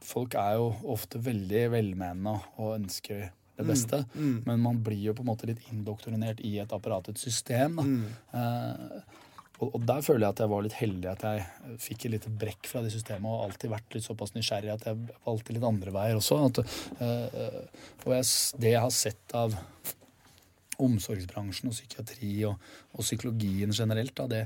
folk 0.00 0.34
er 0.34 0.54
jo 0.54 0.70
ofte 0.94 1.18
veldig 1.22 1.70
velmenende 1.70 2.40
og 2.58 2.78
ønsker 2.80 3.30
det 3.56 3.66
beste. 3.66 4.04
Men 4.16 4.60
man 4.60 4.78
blir 4.82 5.02
jo 5.10 5.14
på 5.14 5.20
en 5.20 5.26
måte 5.26 5.46
litt 5.46 5.60
indoktrinert 5.72 6.40
i 6.44 6.58
et 6.58 6.68
apparat, 6.74 7.08
et 7.08 7.18
system. 7.18 7.76
da. 7.76 7.82
Eh, 8.38 9.00
og, 9.64 9.74
og 9.78 9.84
der 9.88 10.04
føler 10.04 10.26
jeg 10.26 10.34
at 10.34 10.42
jeg 10.44 10.50
var 10.52 10.64
litt 10.64 10.76
heldig 10.78 11.10
at 11.10 11.24
jeg 11.24 11.44
eh, 11.44 11.76
fikk 11.80 12.06
et 12.06 12.14
lite 12.16 12.32
brekk 12.42 12.68
fra 12.70 12.82
det 12.84 12.92
systemet 12.94 13.30
og 13.30 13.46
alltid 13.46 13.72
vært 13.72 13.96
litt 13.96 14.06
såpass 14.06 14.34
nysgjerrig 14.36 14.72
at 14.74 14.86
jeg 14.90 15.16
valgte 15.24 15.56
litt 15.56 15.66
andre 15.68 15.94
veier 15.94 16.18
også. 16.18 16.40
At, 16.50 16.60
eh, 17.04 17.62
og 18.04 18.16
jeg, 18.16 18.28
det 18.60 18.74
jeg 18.74 18.84
har 18.84 18.94
sett 18.94 19.36
av 19.38 19.56
omsorgsbransjen 20.84 21.70
og 21.70 21.76
psykiatri 21.76 22.36
og, 22.48 22.70
og 22.92 23.06
psykologien 23.06 23.72
generelt, 23.74 24.14
da, 24.18 24.28
det 24.30 24.44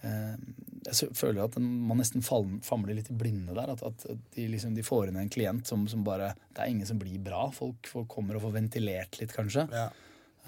Jeg 0.00 1.12
føler 1.14 1.44
at 1.44 1.58
man 1.60 1.98
nesten 2.00 2.24
famler 2.24 2.96
litt 2.96 3.10
i 3.12 3.16
blinde 3.20 3.52
der. 3.54 3.70
At, 3.74 3.82
at 3.84 4.04
de, 4.34 4.46
liksom, 4.48 4.72
de 4.74 4.82
får 4.82 5.10
inn 5.10 5.18
en 5.20 5.30
klient 5.30 5.68
som, 5.68 5.84
som 5.92 6.02
bare 6.06 6.32
Det 6.48 6.64
er 6.64 6.72
ingen 6.72 6.88
som 6.88 6.98
blir 6.98 7.20
bra. 7.22 7.50
Folk, 7.52 7.86
folk 7.86 8.08
kommer 8.10 8.38
og 8.38 8.46
får 8.46 8.54
ventilert 8.56 9.20
litt, 9.20 9.34
kanskje. 9.36 9.66
Ja. 9.70 9.90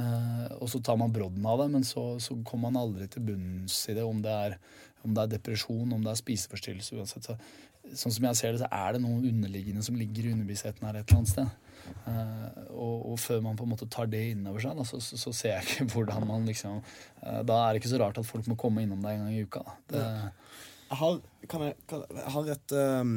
Eh, 0.01 0.47
og 0.59 0.71
så 0.73 0.81
tar 0.85 0.97
man 1.01 1.13
brodden 1.13 1.45
av 1.49 1.61
det, 1.63 1.69
men 1.75 1.85
så, 1.85 2.05
så 2.23 2.37
kommer 2.49 2.71
man 2.71 2.81
aldri 2.85 3.09
til 3.13 3.25
bunns 3.27 3.77
i 3.93 3.97
det. 3.99 4.05
Om 4.07 4.23
det 4.25 4.37
er, 4.47 4.57
om 5.05 5.13
det 5.17 5.27
er 5.27 5.35
depresjon, 5.37 5.93
om 5.93 6.05
det 6.05 6.15
er 6.15 6.23
spiseforstyrrelse, 6.23 6.97
uansett. 6.97 7.29
Så, 7.29 7.37
sånn 7.99 8.15
som 8.15 8.29
jeg 8.29 8.39
ser 8.39 8.55
det, 8.55 8.63
så 8.63 8.71
er 8.73 8.95
det 8.95 9.03
noe 9.03 9.21
underliggende 9.27 9.83
som 9.85 9.99
ligger 9.99 10.29
i 10.29 10.33
underbevisstheten 10.37 10.87
her 10.87 11.01
et 11.01 11.05
eller 11.07 11.23
annet 11.23 11.33
sted. 11.33 11.59
Uh, 12.07 12.69
og, 12.79 12.99
og 13.11 13.17
før 13.19 13.41
man 13.43 13.57
på 13.59 13.65
en 13.67 13.73
måte 13.73 13.89
tar 13.91 14.07
det 14.07 14.21
innover 14.37 14.63
seg, 14.63 14.77
da, 14.79 14.85
så, 14.87 15.01
så, 15.03 15.17
så 15.19 15.33
ser 15.35 15.57
jeg 15.57 15.67
ikke 15.67 15.89
hvordan 15.97 16.29
man 16.29 16.45
liksom 16.47 16.77
uh, 16.79 17.41
Da 17.43 17.57
er 17.59 17.73
det 17.75 17.81
ikke 17.81 17.91
så 17.91 17.99
rart 18.05 18.21
at 18.23 18.29
folk 18.29 18.47
må 18.47 18.55
komme 18.61 18.85
innom 18.85 19.03
deg 19.03 19.17
en 19.19 19.25
gang 19.25 19.35
i 19.35 19.43
uka. 19.43 19.65
Det, 19.91 20.05
Jeg 20.93 21.01
har, 21.01 21.19
kan 21.51 21.65
jeg, 21.67 21.75
kan, 21.91 22.05
jeg 22.21 22.31
har 22.37 22.53
et, 22.55 22.77
um, 23.03 23.17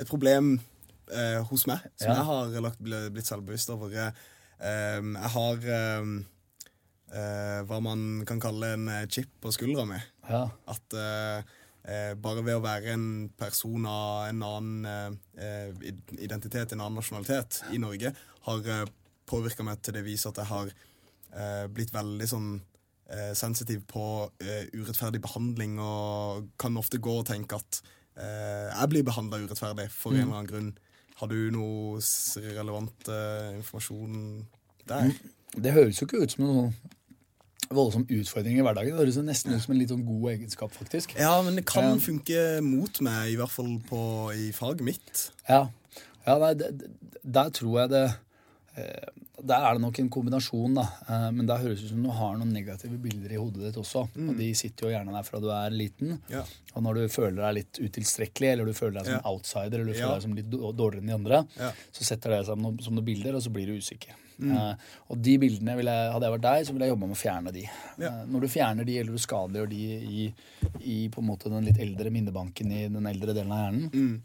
et 0.00 0.08
problem 0.08 0.48
uh, 1.12 1.42
hos 1.50 1.66
meg 1.68 1.84
som 1.92 2.08
Ja. 2.08 2.16
jeg 2.16 2.26
har 2.30 2.56
lagt, 2.70 2.80
blitt 2.86 3.28
selvbevisst 3.28 3.74
over. 3.76 3.92
Um, 3.92 4.24
jeg 4.60 5.30
har 5.34 5.68
um, 6.00 6.16
eh, 7.12 7.60
hva 7.68 7.78
man 7.84 8.24
kan 8.28 8.40
kalle 8.42 8.72
en 8.76 8.88
eh, 8.90 9.06
chip 9.12 9.30
på 9.42 9.52
skuldra 9.54 9.86
mi. 9.88 10.00
ja. 10.30 10.46
At 10.72 10.96
eh, 10.98 11.54
bare 12.18 12.42
ved 12.42 12.56
å 12.58 12.64
være 12.64 12.96
en 12.96 13.28
person 13.38 13.84
av 13.86 14.24
en 14.26 14.40
annen 14.42 15.18
identitet, 16.18 16.72
en 16.74 16.80
annen 16.80 16.98
nasjonalitet 16.98 17.60
i 17.70 17.78
Norge, 17.78 18.10
har 18.48 18.64
uh, 18.66 18.88
påvirka 19.30 19.62
meg 19.62 19.84
til 19.86 19.94
det 19.94 20.02
viset 20.02 20.32
at 20.32 20.40
jeg 20.42 20.50
har 20.50 21.68
blitt 21.70 21.92
veldig 21.94 22.26
sånn 22.26 22.48
sensitiv 23.38 23.84
på 23.86 24.02
urettferdig 24.74 25.20
behandling, 25.22 25.78
og 25.78 26.48
kan 26.58 26.74
ofte 26.80 26.98
gå 26.98 27.20
og 27.20 27.28
tenke 27.28 27.54
at 27.54 27.78
jeg 28.16 28.90
blir 28.90 29.06
behandla 29.06 29.44
urettferdig 29.44 29.86
for 29.94 30.16
en 30.16 30.24
eller 30.24 30.40
annen 30.40 30.50
grunn. 30.50 30.70
Har 31.16 31.30
du 31.32 31.36
noe 31.54 32.00
relevant 32.44 33.08
eh, 33.08 33.54
informasjon 33.56 34.46
der? 34.88 35.14
det 35.56 35.72
høres 35.72 36.00
jo 36.02 36.06
ikke 36.06 36.20
ut 36.26 36.34
som 36.34 36.44
en 36.44 36.52
sånn 36.56 36.74
voldsom 37.72 38.04
utfordring 38.12 38.58
i 38.60 38.62
hverdagen. 38.62 38.92
Det 38.94 39.00
høres 39.00 39.16
nesten 39.24 39.54
ut 39.56 39.62
som 39.64 39.72
en 39.74 39.80
litt 39.80 39.90
sånn 39.90 40.04
god 40.06 40.28
egenskap, 40.36 40.74
faktisk. 40.76 41.16
Ja, 41.18 41.32
men 41.42 41.56
det 41.58 41.64
kan 41.66 41.88
Ja. 41.88 41.96
funke 42.02 42.42
mot 42.62 43.00
meg, 43.02 43.32
i 43.32 43.38
hvert 43.40 43.50
fall 43.50 43.72
på, 43.88 44.02
i 44.36 44.52
faget 44.54 44.84
mitt. 44.86 45.30
Ja, 45.48 45.64
ja 46.26 46.36
nei, 46.38 46.52
det, 46.54 46.68
der 47.24 47.50
tror 47.50 47.80
jeg 47.80 47.90
det 47.90 48.04
eh, 48.10 48.14
Der 48.76 49.62
er 49.62 49.76
det 49.76 49.80
nok 49.82 49.98
en 50.02 50.08
kombinasjon, 50.12 50.74
da. 50.76 50.82
Eh, 51.08 51.30
Men 51.32 51.46
det 51.48 51.56
høres 51.62 51.82
ut 51.84 51.90
som 51.92 52.02
du 52.02 52.10
har 52.12 52.36
noen 52.36 52.52
negative 52.52 52.98
bilder 53.00 53.32
i 53.32 53.38
hodet 53.40 53.62
ditt 53.68 53.78
også. 53.80 54.02
Og 54.28 54.36
de 54.36 54.50
sitter 54.58 54.86
jo 54.88 54.92
gjerne 54.94 55.14
der 55.16 55.22
fra 55.28 55.40
du 55.40 55.48
er 55.52 55.70
liten. 55.72 56.18
Ja. 56.32 56.42
Og 56.74 56.82
når 56.84 56.94
du 57.00 57.08
føler 57.12 57.40
deg 57.40 57.54
litt 57.60 57.80
utilstrekkelig, 57.80 58.52
eller 58.52 58.68
du 58.68 58.72
føler 58.76 58.98
deg 59.00 59.06
som 59.06 59.14
Ja. 59.20 59.24
outsider, 59.32 59.80
eller 59.80 59.92
du 59.92 59.98
føler 59.98 60.08
Ja. 60.08 60.14
deg 60.18 60.22
som 60.22 60.34
litt 60.34 60.50
dårligere 60.50 61.00
enn 61.04 61.06
de 61.06 61.14
andre, 61.14 61.46
så 61.92 62.04
setter 62.04 62.30
det 62.30 62.44
seg 62.46 62.54
som 62.56 62.78
som 62.80 62.94
noen 62.94 63.04
bilder, 63.04 63.34
og 63.36 63.42
så 63.42 63.52
blir 63.52 63.66
du 63.66 63.76
usikker. 63.78 64.12
Eh, 64.42 64.74
og 65.08 65.22
de 65.22 65.38
bildene, 65.38 65.76
jeg, 65.80 66.12
hadde 66.12 66.26
jeg 66.28 66.32
vært 66.38 66.42
deg, 66.44 66.66
så 66.66 66.72
ville 66.72 66.84
jeg 66.84 66.92
jobba 66.92 67.06
med 67.08 67.16
å 67.16 67.22
fjerne 67.24 67.52
de. 67.52 67.62
Ja. 67.98 68.10
Uh, 68.10 68.26
når 68.26 68.40
du 68.40 68.48
fjerner 68.48 68.84
de, 68.84 68.98
eller 68.98 69.12
du 69.12 69.18
skadeliggjør 69.18 69.68
de 69.70 69.82
i, 70.04 70.34
i 70.84 71.08
på 71.08 71.18
en 71.22 71.26
måte 71.30 71.48
den 71.48 71.64
litt 71.64 71.78
eldre 71.80 72.10
minnebanken 72.10 72.70
i 72.72 72.82
den 72.88 73.06
eldre 73.06 73.32
delen 73.32 73.52
av 73.52 73.62
hjernen, 73.72 74.22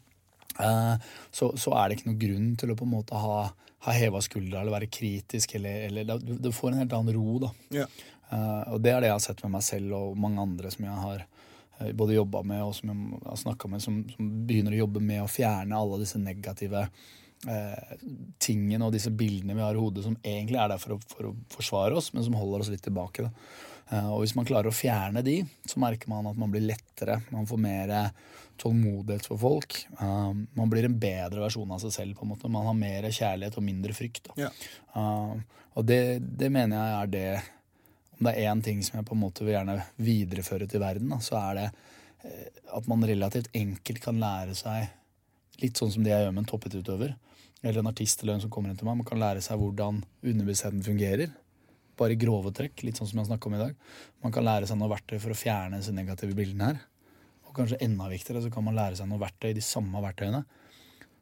eh, 0.59 0.97
så, 1.31 1.51
så 1.57 1.71
er 1.79 1.89
det 1.89 1.97
ikke 1.99 2.09
noen 2.11 2.19
grunn 2.25 2.49
til 2.57 2.71
å 2.73 2.75
på 2.75 2.83
en 2.87 2.91
måte 2.97 3.15
ha, 3.15 3.53
ha 3.85 3.93
heva 3.95 4.21
skuldra 4.21 4.61
eller 4.61 4.75
være 4.75 4.89
kritisk. 4.93 5.55
Eller, 5.57 5.87
eller, 5.89 6.19
du, 6.19 6.51
får 6.53 6.71
en 6.71 6.83
helt 6.83 6.93
annen 6.93 7.15
ro. 7.15 7.37
da. 7.45 7.51
Ja. 7.81 7.87
Uh, 8.31 8.75
og 8.75 8.83
det 8.83 8.93
er 8.93 9.01
det 9.03 9.09
jeg 9.09 9.17
har 9.17 9.23
sett 9.25 9.41
med 9.43 9.57
meg 9.57 9.63
selv 9.67 9.95
og 9.97 10.19
mange 10.19 10.39
andre 10.39 10.69
som 10.71 10.85
jeg 10.87 10.99
har 11.05 11.23
uh, 11.25 11.89
både 11.99 12.15
jobba 12.15 12.43
med 12.47 12.61
og 12.63 12.75
som 12.77 12.93
jeg 12.93 13.23
har 13.25 13.41
snakka 13.41 13.71
med, 13.71 13.83
som, 13.83 13.97
som 14.13 14.29
begynner 14.47 14.77
å 14.77 14.85
jobbe 14.85 15.01
med 15.03 15.23
å 15.23 15.31
fjerne 15.31 15.75
alle 15.75 15.99
disse 15.99 16.21
negative 16.21 16.85
uh, 16.85 17.97
tingene 18.39 18.87
og 18.87 18.95
disse 18.95 19.11
bildene 19.11 19.57
vi 19.57 19.65
har 19.65 19.75
i 19.75 19.83
hodet 19.83 20.05
som 20.05 20.15
egentlig 20.21 20.61
er 20.63 20.71
der 20.71 20.79
for 20.79 20.95
å, 20.95 21.01
for 21.11 21.27
å 21.27 21.35
forsvare 21.51 21.99
oss, 21.99 22.13
men 22.15 22.23
som 22.23 22.39
holder 22.39 22.63
oss 22.63 22.71
litt 22.71 22.85
tilbake. 22.87 23.27
Da. 23.27 23.33
Og 24.13 24.21
hvis 24.21 24.37
man 24.37 24.47
klarer 24.47 24.71
å 24.71 24.75
fjerne 24.75 25.19
de, 25.25 25.41
så 25.67 25.81
merker 25.83 26.07
man 26.07 26.29
at 26.29 26.37
man 26.39 26.53
blir 26.53 26.63
lettere. 26.63 27.17
Man 27.33 27.49
får 27.49 27.59
mer 27.59 27.91
tålmodighet 28.61 29.25
for 29.27 29.41
folk. 29.41 29.77
Eh, 29.99 30.33
man 30.57 30.69
blir 30.71 30.85
en 30.87 30.99
bedre 31.01 31.43
versjon 31.43 31.71
av 31.73 31.81
seg 31.83 31.95
selv. 31.95 32.17
på 32.17 32.25
en 32.25 32.33
måte. 32.33 32.51
Man 32.51 32.67
har 32.67 32.77
mer 32.77 33.09
kjærlighet 33.09 33.57
og 33.57 33.65
mindre 33.65 33.95
frykt. 33.97 34.31
Ja. 34.39 34.51
Eh, 34.95 35.33
og 35.73 35.87
det, 35.87 36.21
det 36.37 36.51
mener 36.53 36.77
jeg 36.77 37.01
er 37.01 37.11
det 37.11 37.41
Om 38.19 38.27
det 38.27 38.33
er 38.37 38.51
én 38.51 38.61
ting 38.61 38.81
som 38.85 38.99
jeg 38.99 39.07
på 39.07 39.15
en 39.15 39.21
måte 39.23 39.45
vil 39.45 39.55
gjerne 39.55 39.79
videreføre 39.97 40.67
til 40.69 40.81
verden, 40.83 41.09
da, 41.09 41.17
så 41.25 41.39
er 41.39 41.55
det 41.57 41.67
eh, 42.27 42.49
at 42.77 42.89
man 42.91 43.05
relativt 43.07 43.49
enkelt 43.57 44.01
kan 44.03 44.19
lære 44.21 44.57
seg 44.57 44.97
Litt 45.61 45.77
sånn 45.77 45.91
som 45.93 46.01
det 46.05 46.09
jeg 46.09 46.23
gjør 46.23 46.31
med 46.33 46.41
en 46.41 46.47
toppidrettsutøver. 46.49 47.11
Eller 47.61 47.83
en 47.83 47.89
artist 47.91 48.23
eller 48.23 48.33
en 48.33 48.41
som 48.41 48.49
kommer 48.49 48.71
inn 48.71 48.77
til 48.79 48.87
meg. 48.87 48.97
Man 48.97 49.05
kan 49.05 49.19
lære 49.21 49.43
seg 49.45 49.59
hvordan 49.61 49.99
underbevisstheten 50.01 50.81
fungerer. 50.81 51.33
Bare 51.99 52.15
i 52.15 52.17
grove 52.17 52.49
trekk, 52.57 52.81
litt 52.81 52.97
sånn 52.97 53.11
som 53.11 53.21
jeg 53.21 53.29
snakka 53.29 53.49
om 53.49 53.57
i 53.59 53.61
dag. 53.61 53.75
Man 54.25 54.33
kan 54.33 54.47
lære 54.47 54.65
seg 54.65 54.79
noen 54.79 54.89
verktøy 54.95 55.19
for 55.21 55.35
å 55.35 55.37
fjerne 55.37 55.77
disse 55.77 55.93
negative 55.93 56.33
bildene 56.37 56.71
her. 56.71 56.79
Og 57.51 57.57
kanskje 57.59 57.81
enda 57.83 58.07
viktigere 58.07 58.45
så 58.45 58.51
kan 58.53 58.63
man 58.63 58.77
lære 58.79 58.95
seg 59.01 59.09
noen 59.11 59.19
verktøy, 59.25 59.51
de 59.57 59.63
samme 59.65 59.99
verktøyene, 60.05 60.45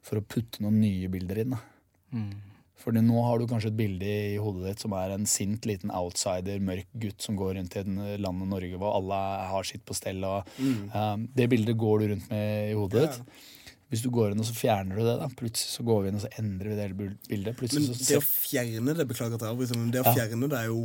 for 0.06 0.22
å 0.22 0.26
putte 0.30 0.62
noen 0.62 0.78
nye 0.84 1.10
bilder 1.12 1.42
inn. 1.42 1.56
Mm. 2.14 2.30
Fordi 2.80 3.02
nå 3.04 3.20
har 3.26 3.42
du 3.42 3.48
kanskje 3.50 3.72
et 3.74 3.76
bilde 3.80 4.08
i 4.08 4.38
hodet 4.40 4.70
ditt 4.70 4.84
som 4.86 4.94
er 4.96 5.12
en 5.12 5.26
sint 5.28 5.66
liten 5.68 5.92
outsider, 5.92 6.62
mørk 6.64 6.88
gutt 7.02 7.26
som 7.26 7.36
går 7.36 7.58
rundt 7.58 7.76
i 7.82 7.84
landet 8.22 8.48
Norge 8.54 8.78
hvor 8.80 8.94
alle 9.02 9.18
har 9.52 9.68
sitt 9.68 9.84
på 9.90 9.98
stell. 9.98 10.22
Og, 10.24 10.48
eh, 10.62 11.16
det 11.36 11.50
bildet 11.52 11.76
går 11.82 12.00
du 12.00 12.08
rundt 12.14 12.30
med 12.32 12.70
i 12.70 12.78
hodet 12.78 13.04
ditt. 13.10 13.42
Hvis 13.90 14.04
du 14.06 14.12
går 14.14 14.32
inn 14.32 14.40
og 14.40 14.46
så 14.46 14.54
fjerner 14.54 14.96
du 14.96 15.02
det, 15.02 15.18
da, 15.18 15.28
plutselig 15.34 15.74
så 15.74 15.84
går 15.84 16.04
vi 16.04 16.10
inn 16.12 16.20
og 16.22 16.24
så 16.24 16.30
endrer 16.40 16.70
vi 16.70 16.76
det 16.78 16.84
hele 16.86 16.98
bil- 17.02 17.18
bildet. 17.28 17.52
Men 17.56 17.60
Plutselig 17.60 17.90
så 17.98 18.08
det 18.14 18.20
å 18.22 18.26
fjerne 18.30 18.96
det, 18.96 19.08
beklager 19.10 19.34
at 19.40 19.42
jeg 19.48 19.50
avbryter, 19.58 19.80
men 19.82 19.92
det 19.92 20.04
å 20.04 20.06
Ja. 20.06 20.14
fjerne 20.14 20.50
det 20.54 20.60
er 20.60 20.68
jo 20.70 20.84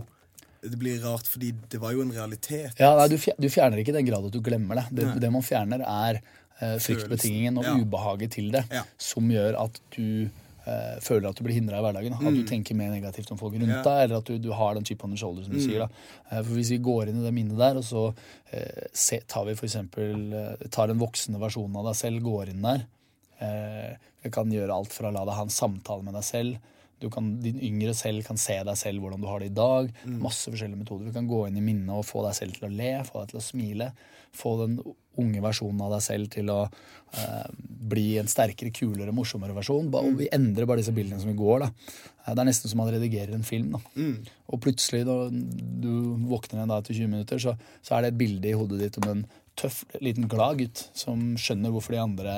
Det 0.71 0.79
blir 0.81 1.01
rart, 1.05 1.27
fordi 1.29 1.53
det 1.69 1.79
var 1.83 1.93
jo 1.93 2.01
en 2.03 2.12
realitet. 2.12 2.73
ja, 2.81 2.95
nei, 2.97 3.09
du, 3.12 3.19
fjer, 3.19 3.35
du 3.39 3.49
fjerner 3.53 3.79
ikke 3.83 3.93
i 3.93 3.99
den 3.99 4.07
grad 4.09 4.25
at 4.27 4.33
du 4.33 4.41
glemmer 4.41 4.81
det. 4.81 4.87
Det, 4.97 5.21
det 5.21 5.31
man 5.33 5.43
fjerner, 5.45 5.83
er 5.85 6.21
eh, 6.61 6.79
fryktbetingingen 6.81 7.59
og 7.59 7.65
Ja. 7.69 7.75
ubehaget 7.77 8.31
til 8.39 8.51
det, 8.55 8.65
Ja. 8.73 8.85
som 8.99 9.29
gjør 9.29 9.59
at 9.65 9.81
du 9.97 10.31
eh, 10.67 10.97
føler 11.05 11.29
at 11.29 11.37
du 11.37 11.45
blir 11.45 11.53
hindra 11.59 11.77
i 11.77 11.83
hverdagen. 11.85 12.15
At 12.17 12.33
du 12.33 12.43
tenker 12.49 12.75
mer 12.75 12.89
negativt 12.89 13.31
om 13.31 13.37
folk 13.37 13.53
rundt 13.53 13.67
Mm. 13.69 13.75
Ja. 13.75 13.83
deg, 13.83 14.05
eller 14.07 14.17
at 14.23 14.25
du, 14.25 14.39
du 14.39 14.51
har 14.57 14.73
den 14.75 14.85
chip 14.89 15.05
on 15.05 15.11
the 15.11 15.17
shoulder, 15.21 15.45
som 15.45 15.53
du 15.53 15.61
sier. 15.61 15.81
da. 15.81 15.89
Eh, 16.31 16.43
for 16.43 16.55
Hvis 16.57 16.71
vi 16.71 16.79
går 16.79 17.09
inn 17.11 17.21
i 17.21 17.25
det 17.27 17.35
minnet 17.37 17.59
der, 17.59 17.77
og 17.77 17.85
så 17.85 18.15
eh, 18.51 18.87
se, 18.95 19.21
tar 19.29 19.45
vi 19.45 19.55
for 19.55 19.67
eksempel, 19.67 20.33
eh, 20.33 20.69
tar 20.71 20.89
en 20.89 20.99
voksende 20.99 21.39
versjon 21.43 21.77
av 21.77 21.85
deg 21.91 21.95
selv, 22.01 22.23
går 22.25 22.49
inn 22.55 22.62
der 22.65 22.87
eh, 23.45 23.97
Vi 24.25 24.31
kan 24.33 24.49
gjøre 24.51 24.73
alt 24.73 24.93
fra 24.95 25.11
å 25.11 25.12
la 25.12 25.25
deg 25.29 25.35
ha 25.37 25.43
en 25.45 25.53
samtale 25.53 26.03
med 26.03 26.15
deg 26.17 26.25
selv. 26.25 26.57
Du 27.05 27.11
kan, 27.13 27.29
din 27.45 27.61
yngre 27.69 27.93
selv 27.97 28.25
kan 28.27 28.39
se 28.41 28.57
deg 28.65 28.77
selv, 28.81 29.05
hvordan 29.05 29.21
du 29.23 29.29
har 29.29 29.45
det 29.45 29.51
i 29.53 29.57
dag. 29.61 29.93
Masse 30.25 30.49
forskjellige 30.53 30.81
metoder. 30.81 31.11
Du 31.11 31.13
kan 31.17 31.29
gå 31.29 31.45
inn 31.51 31.61
i 31.61 31.65
minnet 31.65 31.93
og 31.95 32.07
få 32.09 32.25
deg 32.25 32.35
selv 32.41 32.57
til 32.57 32.69
å 32.71 32.73
le, 32.75 32.95
få 33.05 33.21
deg 33.23 33.35
til 33.35 33.41
å 33.43 33.45
smile. 33.45 33.91
Få 34.35 34.57
den 34.65 34.79
unge 35.21 35.43
versjonen 35.45 35.85
av 35.87 35.93
deg 35.95 36.03
selv 36.03 36.31
til 36.35 36.49
å 36.51 36.57
eh, 36.67 37.45
bli 37.93 38.17
en 38.19 38.27
sterkere, 38.27 38.73
kulere, 38.75 39.13
morsommere 39.15 39.55
versjon. 39.55 39.93
Bare, 39.93 40.09
Og 40.11 40.19
vi 40.25 40.27
endrer 40.35 40.67
bare 40.67 40.83
disse 40.83 40.95
bildene 40.97 41.21
som 41.23 41.31
vi 41.31 41.37
går. 41.39 41.61
da. 41.67 41.69
Eh, 42.25 42.33
Det 42.35 42.41
er 42.43 42.49
nesten 42.51 42.73
som 42.73 42.81
man 42.83 42.91
redigerer 42.91 43.37
en 43.37 43.47
film. 43.47 43.77
da. 43.77 43.79
Og 44.51 44.61
plutselig, 44.65 45.05
når 45.07 45.31
du 45.85 45.93
våkner 46.33 46.65
igjen 46.65 46.75
etter 46.81 46.95
20 46.99 47.13
minutter, 47.15 47.39
så, 47.39 47.55
så 47.85 47.95
er 47.95 48.03
det 48.03 48.13
et 48.15 48.19
bilde 48.25 48.51
i 48.51 48.57
hodet 48.59 48.81
ditt 48.81 48.99
om 49.05 49.11
en 49.13 49.25
tøff, 49.57 49.85
liten 50.03 50.27
glad 50.29 50.59
gutt 50.59 50.81
som 50.99 51.21
skjønner 51.39 51.71
hvorfor 51.71 51.95
de 51.95 51.99
andre 52.03 52.33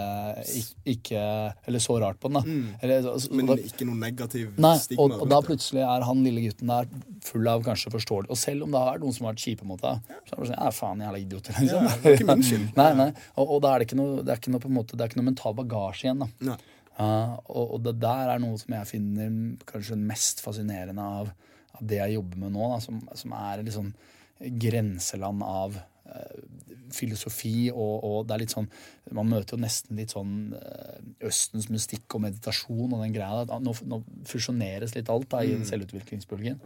ikke 0.85 1.21
Eller 1.67 1.81
så 1.81 1.97
rart 2.03 2.19
på 2.21 2.29
den. 2.31 2.37
da. 2.43 2.77
Eller, 2.85 3.03
så- 3.19 3.31
Men 3.33 3.47
da- 3.47 3.57
ikke 3.57 3.87
noe 3.89 3.97
negativ 3.97 4.59
Nei, 4.59 4.77
stigma. 4.79 5.03
og, 5.05 5.23
og 5.23 5.29
da 5.31 5.41
plutselig 5.41 5.81
er 5.81 6.05
han 6.05 6.23
lille 6.25 6.43
gutten 6.45 6.67
der 6.69 6.87
full 7.25 7.49
av 7.49 7.63
kanskje 7.65 7.91
forståelse. 7.95 8.31
Og 8.31 8.37
selv 8.37 8.63
om 8.65 8.71
det 8.71 8.79
har 8.79 8.93
vært 8.99 9.03
noen 9.07 9.15
som 9.15 9.27
har 9.27 9.35
vært 9.35 9.45
kjipe 9.47 9.65
mot 9.65 9.81
deg, 9.81 10.01
så 10.29 10.37
er 10.37 10.37
det 10.45 10.51
sånn 10.51 10.61
Ja, 10.61 10.71
faen, 10.71 11.01
jævla 11.01 11.19
idiot. 11.25 11.49
Liksom. 11.49 11.67
Ja, 11.67 11.97
det 11.97 12.07
er 12.07 12.17
ikke 12.21 12.27
min 12.37 12.43
skyld. 12.43 12.77
nei, 12.83 12.93
nei. 12.95 13.09
Og, 13.37 13.49
og 13.57 13.63
da 13.63 13.75
er 13.75 13.79
det 13.79 13.89
ikke 13.89 13.97
noe, 14.01 14.23
det 14.23 14.29
er 14.35 14.37
ikke 14.43 14.53
noe, 14.53 14.61
på 14.61 14.71
en 14.73 14.77
måte, 14.77 14.97
det 14.97 15.01
er 15.01 15.09
ikke 15.11 15.21
noe 15.23 15.31
mental 15.33 15.55
bagasje 15.55 16.05
igjen. 16.11 16.19
da. 16.19 16.29
Nei. 16.51 16.59
Ja, 16.99 17.37
og, 17.49 17.75
og 17.75 17.83
det 17.85 17.99
der 18.01 18.31
er 18.33 18.39
noe 18.41 18.57
som 18.59 18.73
jeg 18.73 18.87
finner 18.89 19.57
kanskje 19.69 19.97
mest 20.01 20.41
fascinerende 20.41 21.01
av, 21.05 21.33
av 21.77 21.83
det 21.83 21.99
jeg 22.01 22.15
jobber 22.17 22.37
med 22.45 22.53
nå, 22.53 22.71
da, 22.73 22.79
som, 22.81 23.01
som 23.15 23.33
er 23.37 23.63
litt 23.63 23.75
sånn 23.77 23.91
grenseland 24.61 25.43
av 25.45 25.77
filosofi, 26.95 27.69
og, 27.73 28.05
og 28.07 28.17
det 28.27 28.35
er 28.37 28.43
litt 28.45 28.55
sånn 28.55 28.69
Man 29.17 29.31
møter 29.31 29.57
jo 29.57 29.63
nesten 29.63 29.99
litt 29.99 30.15
sånn 30.15 30.55
eh, 30.57 31.27
Østens 31.27 31.69
mystikk 31.73 32.17
og 32.17 32.23
meditasjon 32.27 32.93
og 32.93 33.03
den 33.03 33.15
greia. 33.15 33.45
der. 33.49 33.63
Nå, 33.63 33.75
nå 33.91 34.01
fusjoneres 34.29 34.95
litt 34.97 35.11
alt 35.13 35.31
da, 35.33 35.43
i 35.43 35.59
selvutviklingsbølgen. 35.67 36.61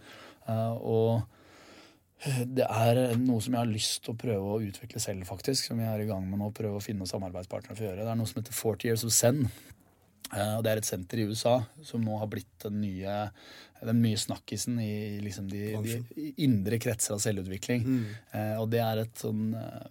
Eh, 0.46 0.72
og 0.80 1.22
Det 2.52 2.66
er 2.66 3.16
noe 3.16 3.40
som 3.40 3.54
jeg 3.56 3.62
har 3.62 3.70
lyst 3.70 4.02
til 4.04 4.12
å 4.12 4.20
prøve 4.20 4.54
å 4.54 4.60
utvikle 4.60 5.00
selv, 5.00 5.24
faktisk. 5.28 5.70
Som 5.70 5.80
jeg 5.80 5.88
er 5.88 6.04
i 6.04 6.08
gang 6.10 6.26
med 6.28 6.42
nå, 6.42 6.50
prøve 6.56 6.80
å 6.80 6.84
finne 6.84 7.08
samarbeidspartnere 7.08 7.76
for 7.76 7.86
å 7.86 7.90
gjøre. 7.90 8.04
Det 8.04 8.12
er 8.12 8.20
noe 8.20 8.28
som 8.28 8.42
heter 8.42 8.56
40 8.56 8.90
Years 8.90 9.06
of 9.08 9.14
Zen. 9.16 9.46
Eh, 10.30 10.52
og 10.56 10.62
Det 10.64 10.72
er 10.72 10.80
et 10.82 10.88
senter 10.88 11.22
i 11.22 11.26
USA 11.30 11.56
som 11.86 12.04
nå 12.04 12.18
har 12.20 12.28
blitt 12.30 12.52
den 12.62 12.80
nye, 12.82 13.16
den 13.82 14.02
nye 14.04 14.20
snakkisen 14.20 14.78
i 14.82 14.92
liksom 15.24 15.48
de, 15.50 15.72
de 15.86 16.28
indre 16.44 16.78
kretser 16.82 17.16
av 17.16 17.24
selvutvikling. 17.24 17.86
Eh, 18.32 18.54
og 18.60 18.70
det 18.70 18.82
er 18.84 19.04
et 19.04 19.24
sånn 19.24 19.50
eh, 19.58 19.88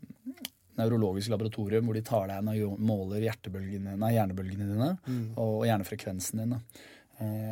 nevrologisk 0.80 1.34
laboratorium 1.34 1.90
hvor 1.90 1.98
de 1.98 2.06
tar 2.08 2.30
deg 2.30 2.40
inn 2.40 2.54
og 2.70 2.80
måler 2.80 3.26
nei, 3.26 4.14
hjernebølgene 4.16 4.70
dine 4.70 4.94
og 5.36 5.66
hjernefrekvensen 5.68 6.40
din. 6.40 6.56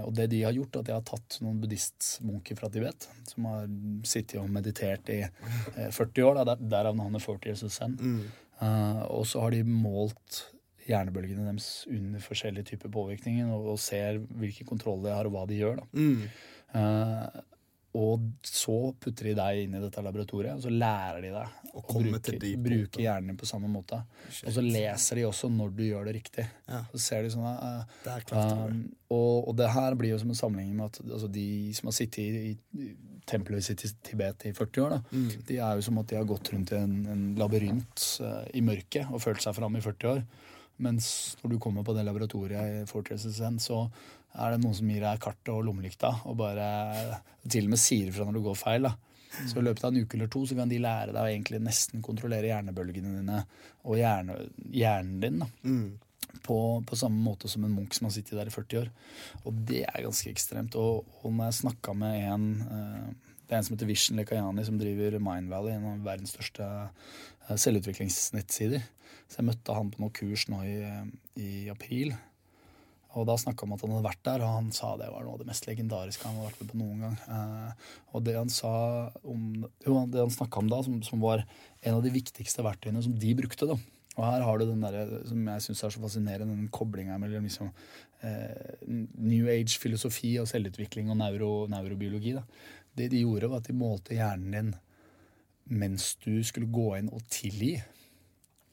og 0.06 0.14
det 0.16 0.30
de 0.32 0.44
har 0.46 0.56
gjort, 0.56 0.78
er 0.78 0.80
at 0.80 0.88
de 0.88 0.94
har 0.96 1.04
tatt 1.04 1.40
noen 1.44 1.58
buddhistmunker 1.60 2.56
fra 2.56 2.70
Tibet, 2.72 3.10
som 3.28 3.50
har 3.52 3.66
sittet 4.08 4.40
og 4.40 4.48
meditert 4.54 5.10
i 5.12 5.26
eh, 5.26 5.90
40 5.92 6.24
år, 6.24 6.40
derav 6.72 6.96
navnet 6.96 7.26
40 7.26 7.52
Years 7.52 7.66
of 7.68 7.74
Zen. 7.76 7.98
Eh, 8.64 9.02
og 9.12 9.28
så 9.28 9.44
har 9.44 9.52
de 9.52 9.66
målt 9.68 10.46
hjernebølgene 10.88 11.50
deres 11.50 11.68
under 11.92 12.24
forskjellige 12.24 12.72
typer 12.74 12.94
påvirkninger, 12.94 13.52
og, 13.52 13.74
og 13.76 13.80
ser 13.84 14.22
hvilken 14.40 14.68
kontroll 14.70 15.04
de 15.06 15.14
har, 15.14 15.28
og 15.28 15.36
hva 15.36 15.46
de 15.50 15.60
gjør. 15.62 15.84
da. 15.84 16.08
Uh, 16.76 17.44
og 17.98 18.22
så 18.46 18.74
putter 19.02 19.32
de 19.32 19.34
deg 19.40 19.60
inn 19.64 19.74
i 19.74 19.80
dette 19.82 20.02
laboratoriet, 20.06 20.60
og 20.60 20.62
så 20.62 20.70
lærer 20.70 21.24
de 21.24 21.30
deg 21.34 21.72
å 21.78 21.82
bruke, 21.88 22.34
de 22.44 22.52
bruke 22.62 23.02
hjernen 23.02 23.32
din 23.32 23.40
på 23.40 23.48
samme 23.50 23.70
måte. 23.72 23.98
Og 24.44 24.54
så 24.54 24.62
leser 24.62 25.18
de 25.18 25.24
også 25.26 25.50
når 25.50 25.72
du 25.74 25.82
gjør 25.88 26.06
det 26.06 26.14
riktig. 26.20 26.46
Ja. 26.70 26.84
Så 26.92 27.02
ser 27.02 27.26
de 27.26 27.32
sånn 27.34 27.48
uh, 27.48 27.88
det 28.06 28.18
klarte 28.30 28.54
du 28.54 28.76
um, 28.76 28.84
og, 29.16 29.48
og 29.50 29.56
det 29.58 29.72
her 29.74 29.96
blir 29.98 30.14
jo 30.14 30.20
som 30.22 30.30
en 30.34 30.38
sammenligning 30.38 30.76
med 30.78 30.92
at 30.92 31.00
altså, 31.08 31.30
de 31.32 31.48
som 31.80 31.90
har 31.90 31.96
sittet 31.98 32.20
i, 32.22 32.54
i 32.84 32.90
tempelet 33.28 33.66
sitt 33.66 33.86
i 33.88 33.92
Tibet 34.12 34.46
i 34.46 34.54
40 34.54 34.84
år, 34.86 34.94
da, 34.98 35.02
Mm. 35.18 35.30
de 35.48 35.58
er 35.58 35.80
jo 35.80 35.88
som 35.88 35.98
at 36.04 36.12
de 36.12 36.20
har 36.20 36.28
gått 36.30 36.52
rundt 36.54 36.76
i 36.76 36.78
en, 36.84 36.94
en 37.16 37.26
labyrint 37.40 38.06
uh, 38.22 38.44
i 38.54 38.62
mørket 38.62 39.10
og 39.10 39.24
følt 39.24 39.42
seg 39.42 39.58
fram 39.58 39.80
i 39.80 39.82
40 39.82 40.12
år. 40.14 40.22
Mens 40.84 41.10
når 41.42 41.54
du 41.54 41.60
kommer 41.62 41.86
på 41.86 41.96
det 41.98 42.06
laboratoriet 42.06 42.82
i 42.82 42.88
Fortress 42.90 43.28
Zen, 43.38 43.60
så 43.62 43.86
er 44.38 44.54
det 44.54 44.62
noen 44.62 44.76
som 44.78 44.90
gir 44.92 45.04
deg 45.04 45.22
kartet 45.24 45.54
og 45.54 45.64
lommelykta 45.66 46.12
og 46.30 46.38
bare 46.38 46.68
til 47.48 47.66
og 47.66 47.74
med 47.74 47.82
sier 47.82 48.12
ifra 48.12 48.28
når 48.28 48.38
du 48.38 48.44
går 48.46 48.60
feil. 48.60 48.90
da. 48.90 48.94
Så 49.38 49.60
i 49.60 49.66
løpet 49.66 49.84
av 49.84 49.94
en 49.94 50.04
uke 50.04 50.18
eller 50.18 50.30
to 50.32 50.44
så 50.48 50.56
kan 50.58 50.70
de 50.70 50.82
lære 50.82 51.14
deg 51.14 51.22
å 51.22 51.30
egentlig 51.30 51.62
nesten 51.62 52.04
kontrollere 52.06 52.50
hjernebølgene 52.52 53.20
dine 53.20 53.40
og 53.86 53.98
hjerne, 54.00 54.38
hjernen 54.74 55.18
din. 55.24 55.42
da 55.44 55.50
på, 56.44 56.84
på 56.88 56.96
samme 56.96 57.20
måte 57.24 57.50
som 57.52 57.66
en 57.66 57.74
munk 57.74 57.96
som 57.96 58.08
har 58.08 58.16
sittet 58.16 58.38
der 58.38 58.50
i 58.50 58.54
40 58.54 58.82
år. 58.82 58.92
Og 59.46 59.64
det 59.70 59.84
er 59.88 60.06
ganske 60.06 60.32
ekstremt. 60.32 60.78
Og, 60.80 61.08
og 61.22 61.34
når 61.34 61.50
jeg 61.50 61.62
snakka 61.62 61.96
med 61.98 62.20
en 62.28 62.52
eh, 62.68 63.08
Det 63.48 63.56
er 63.56 63.62
en 63.62 63.64
som 63.64 63.78
heter 63.78 63.88
Vision 63.88 64.18
Lekayani, 64.20 64.64
som 64.68 64.80
driver 64.80 65.14
Mindvalley, 65.24 65.78
en 65.78 65.86
av 65.88 66.02
verdens 66.04 66.34
største 66.36 66.66
eh, 66.68 67.56
selvutviklingsnettsider. 67.56 68.84
Så 69.28 69.42
jeg 69.42 69.50
møtte 69.50 69.76
han 69.76 69.92
på 69.92 70.02
noe 70.02 70.16
kurs 70.16 70.48
nå 70.52 70.64
i, 70.64 70.78
i 71.44 71.52
april. 71.72 72.14
Og 73.18 73.26
da 73.26 73.36
snakka 73.40 73.66
han 73.66 73.72
om 73.72 73.76
at 73.76 73.84
han 73.84 73.94
hadde 73.96 74.08
vært 74.08 74.24
der, 74.28 74.44
og 74.46 74.56
han 74.60 74.72
sa 74.76 74.94
det 75.00 75.10
var 75.10 75.26
noe 75.26 75.36
av 75.38 75.42
det 75.42 75.50
mest 75.50 75.68
legendariske 75.68 76.28
han 76.28 76.38
hadde 76.38 76.52
vært 76.52 76.62
med 76.62 76.72
på 76.72 76.80
noen 76.82 77.04
gang. 77.06 77.20
Eh, 77.34 77.92
og 78.14 78.26
det 78.28 78.36
han 78.38 78.52
sa 78.54 78.74
om 79.24 79.46
Jo, 79.86 80.00
det 80.12 80.22
han 80.22 80.34
snakka 80.34 80.62
om 80.62 80.72
da, 80.72 80.82
som, 80.86 81.00
som 81.06 81.24
var 81.24 81.44
en 81.82 81.98
av 81.98 82.04
de 82.06 82.14
viktigste 82.14 82.66
verktøyene 82.66 83.04
som 83.06 83.16
de 83.18 83.36
brukte, 83.38 83.70
da. 83.70 83.78
Og 84.18 84.24
her 84.26 84.42
har 84.42 84.58
du 84.58 84.66
den 84.66 84.82
der, 84.82 85.12
som 85.30 85.50
jeg 85.52 85.64
syns 85.66 85.84
er 85.86 85.94
så 85.94 86.02
fascinerende, 86.02 86.56
den 86.58 86.72
koblinga 86.74 87.20
mellom 87.22 87.46
liksom, 87.46 87.70
eh, 88.26 88.80
New 88.88 89.50
Age-filosofi 89.54 90.34
og 90.42 90.50
selvutvikling 90.50 91.12
og 91.14 91.20
neuro, 91.20 91.52
neurobiologi. 91.70 92.34
Da. 92.38 92.44
Det 92.98 93.12
de 93.14 93.22
gjorde, 93.22 93.50
var 93.52 93.62
at 93.62 93.70
de 93.70 93.78
målte 93.78 94.18
hjernen 94.18 94.56
din 94.58 94.76
mens 95.68 96.14
du 96.24 96.40
skulle 96.48 96.70
gå 96.72 96.94
inn 96.98 97.12
og 97.14 97.26
tilgi. 97.30 97.76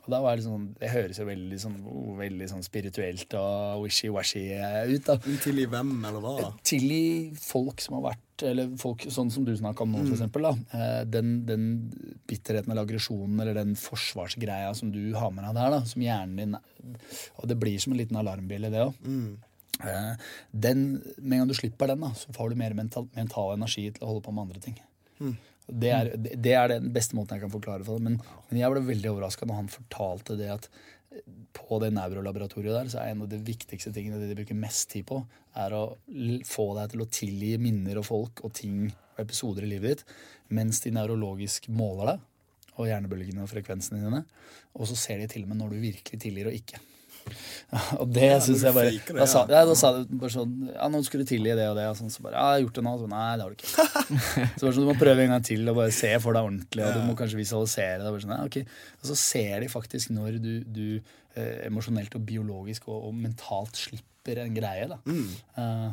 Og 0.05 0.11
da 0.13 0.19
var 0.21 0.37
Det 0.37 0.45
sånn, 0.45 0.67
det 0.77 0.91
høres 0.93 1.17
jo 1.19 1.25
veldig 1.25 1.59
sånn, 1.63 1.77
oh, 1.89 2.11
veldig 2.19 2.49
sånn 2.51 2.65
spirituelt 2.67 3.33
og 3.41 3.85
wishy-washy 3.87 4.43
ut. 4.93 5.07
da. 5.07 5.17
Til 5.41 5.63
i 5.63 5.65
hvem, 5.71 5.95
eller 6.05 6.21
hva? 6.21 6.35
Tilgi 6.63 7.33
folk 7.41 7.81
som 7.81 7.97
har 7.99 8.11
vært 8.11 8.45
Eller 8.51 8.73
folk 8.77 9.07
sånn 9.15 9.31
som 9.31 9.45
du 9.47 9.53
snakka 9.57 9.87
om 9.87 9.93
nå, 9.95 10.03
for 10.05 10.17
eksempel. 10.17 10.43
Da. 10.43 10.53
Eh, 10.77 11.05
Den, 11.09 11.47
den 11.47 11.65
bitterheten 12.29 12.71
eller 12.73 12.83
aggresjonen 12.85 13.41
eller 13.41 13.55
den 13.55 13.75
forsvarsgreia 13.79 14.75
som 14.77 14.91
du 14.93 15.15
har 15.15 15.31
med 15.31 15.45
deg 15.47 15.55
der, 15.55 15.71
da, 15.79 15.81
som 15.89 16.03
hjernen 16.03 16.37
din 16.37 16.57
Og 17.39 17.49
det 17.49 17.57
blir 17.63 17.79
som 17.81 17.95
en 17.95 17.99
liten 18.03 18.17
alarmbille, 18.21 18.69
det 18.75 18.83
òg. 18.85 18.95
Den, 20.53 20.85
med 21.19 21.33
en 21.33 21.39
gang 21.45 21.49
du 21.49 21.55
slipper 21.57 21.89
den, 21.91 22.01
da, 22.05 22.13
så 22.19 22.33
får 22.37 22.51
du 22.53 22.57
mer 22.61 22.75
mental, 22.75 23.09
mental 23.17 23.55
energi 23.57 23.89
til 23.91 24.05
å 24.05 24.13
holde 24.13 24.23
på 24.27 24.35
med 24.37 24.45
andre 24.49 24.61
ting. 24.69 24.77
Det 25.65 25.93
er, 25.97 26.11
det 26.19 26.53
er 26.53 26.69
den 26.75 26.91
beste 26.93 27.17
måten 27.17 27.39
jeg 27.39 27.47
kan 27.47 27.53
forklare 27.53 27.87
for 27.87 27.97
det. 27.97 28.11
Men, 28.11 28.19
men 28.51 28.61
jeg 28.61 28.73
ble 28.73 28.83
veldig 28.85 29.13
overraska 29.15 29.49
når 29.49 29.63
han 29.63 29.71
fortalte 29.73 30.37
det 30.41 30.51
at 30.53 30.69
eh, 30.69 31.25
på 31.57 31.79
det 31.83 31.93
nevrolaboratoriet 31.97 32.77
der, 32.77 32.91
så 32.93 33.01
er 33.01 33.15
en 33.15 33.25
av 33.25 33.31
de 33.33 33.41
viktigste 33.45 33.95
tingene 33.95 34.21
de 34.21 34.37
bruker 34.37 34.59
mest 34.59 34.91
tid 34.93 35.09
på, 35.09 35.23
er 35.61 35.77
å 35.77 35.87
få 36.49 36.69
deg 36.79 36.93
til 36.93 37.05
å 37.05 37.11
tilgi 37.21 37.55
minner 37.63 38.01
og 38.03 38.09
folk 38.11 38.45
og 38.45 38.55
ting 38.59 38.87
og 39.15 39.25
episoder 39.25 39.65
i 39.65 39.73
livet 39.73 39.95
ditt, 39.95 40.17
mens 40.55 40.83
de 40.85 40.93
nevrologisk 40.93 41.71
måler 41.73 42.15
deg 42.15 42.31
og 42.75 42.89
hjernebølgene 42.91 43.45
og 43.45 43.51
frekvensene 43.53 44.03
dine. 44.03 44.25
Og 44.75 44.89
så 44.91 44.99
ser 44.99 45.23
de 45.23 45.31
til 45.31 45.47
og 45.47 45.53
med 45.53 45.63
når 45.63 45.75
du 45.75 45.85
virkelig 45.85 46.21
tilgir 46.21 46.51
og 46.51 46.57
ikke. 46.59 46.81
Og 48.01 48.07
det 48.15 48.27
Ja, 48.29 48.39
synes 48.45 48.63
jeg 48.67 48.75
bare 48.77 48.91
det, 48.95 49.15
Da 49.17 49.27
sa, 49.31 49.45
ja. 49.51 49.63
da 49.67 49.75
sa 49.79 49.91
du 49.97 50.13
bare 50.21 50.31
sånn 50.35 50.53
Ja, 50.75 50.87
nå 50.93 51.01
skulle 51.07 51.25
du 51.27 51.31
tilgi 51.33 51.55
det 51.59 51.67
og 51.71 51.77
det. 51.79 51.87
Og 51.91 51.97
sånn, 51.99 52.13
så 52.13 52.23
bare 52.25 52.37
Ja, 52.37 52.45
jeg 52.55 52.61
har 52.61 52.65
gjort 52.67 52.79
det 52.79 52.85
nå. 52.87 52.93
Så, 53.01 53.09
Nei, 53.11 53.25
det 53.35 53.47
har 53.47 53.51
du 53.51 53.57
ikke. 53.59 53.73
så 54.59 54.67
bare 54.67 54.75
sånn, 54.77 54.85
Du 54.85 54.91
må 54.91 54.97
prøve 55.01 55.25
en 55.27 55.35
gang 55.35 55.45
til 55.51 55.69
og 55.73 55.79
bare 55.81 55.95
se 55.97 56.13
for 56.23 56.37
deg 56.37 56.49
ordentlig. 56.51 56.87
Og 56.87 56.95
du 56.99 57.03
må 57.09 57.17
kanskje 57.19 57.41
visualisere 57.41 58.01
det. 58.05 58.13
Og, 58.13 58.23
sånn, 58.25 58.37
ja, 58.37 58.47
ok. 58.47 58.61
og 59.03 59.11
så 59.11 59.19
ser 59.25 59.65
de 59.65 59.71
faktisk 59.73 60.13
når 60.15 60.39
du, 60.45 60.53
du 60.69 60.87
eh, 61.35 61.67
emosjonelt 61.69 62.15
og 62.19 62.27
biologisk 62.29 62.89
og, 62.93 63.09
og 63.11 63.15
mentalt 63.25 63.81
slipper 63.87 64.45
en 64.45 64.55
greie. 64.57 64.89
da. 64.93 65.01
Eh, 65.11 65.91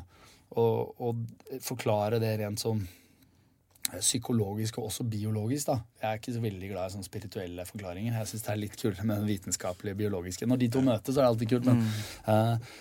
og, 0.59 0.97
og 0.99 1.61
forklare 1.63 2.19
det 2.19 2.33
rent 2.41 2.59
sånn 2.59 2.81
psykologisk 3.89 4.77
og 4.77 4.85
også 4.89 5.03
biologisk. 5.09 5.67
da. 5.67 5.79
Jeg 6.01 6.09
er 6.09 6.19
ikke 6.19 6.33
så 6.33 6.43
veldig 6.43 6.69
glad 6.69 6.87
i 6.87 6.93
sånne 6.95 7.07
spirituelle 7.07 7.65
forklaringer. 7.67 8.17
Jeg 8.19 8.29
syns 8.29 8.45
det 8.45 8.51
er 8.53 8.61
litt 8.61 8.77
kulere 8.79 9.05
med 9.07 9.21
den 9.21 9.31
vitenskapelige 9.31 9.99
biologiske. 10.03 10.47
Når 10.47 10.61
de 10.61 10.69
to 10.71 10.83
møtes, 10.85 11.15
er 11.15 11.21
det 11.21 11.29
alltid 11.29 11.53
kult. 11.53 11.69
Men, 11.69 11.81
uh, 12.27 12.71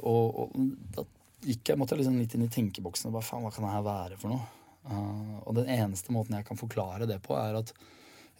og, 0.00 0.40
og 0.42 0.56
da 0.96 1.04
gikk 1.46 1.70
jeg, 1.70 1.78
måtte 1.78 1.94
jeg 1.94 2.02
liksom 2.02 2.16
litt 2.18 2.34
inn 2.34 2.46
i 2.46 2.52
tenkeboksen 2.52 3.10
og 3.10 3.18
bare 3.18 3.28
faen, 3.28 3.44
hva 3.44 3.52
kan 3.54 3.66
det 3.66 3.74
her 3.74 3.84
være 3.86 4.18
for 4.20 4.32
noe? 4.32 4.48
Uh, 4.86 5.36
og 5.44 5.58
den 5.58 5.70
eneste 5.76 6.14
måten 6.14 6.38
jeg 6.38 6.48
kan 6.48 6.58
forklare 6.58 7.08
det 7.10 7.20
på, 7.22 7.36
er 7.38 7.60
at 7.60 7.72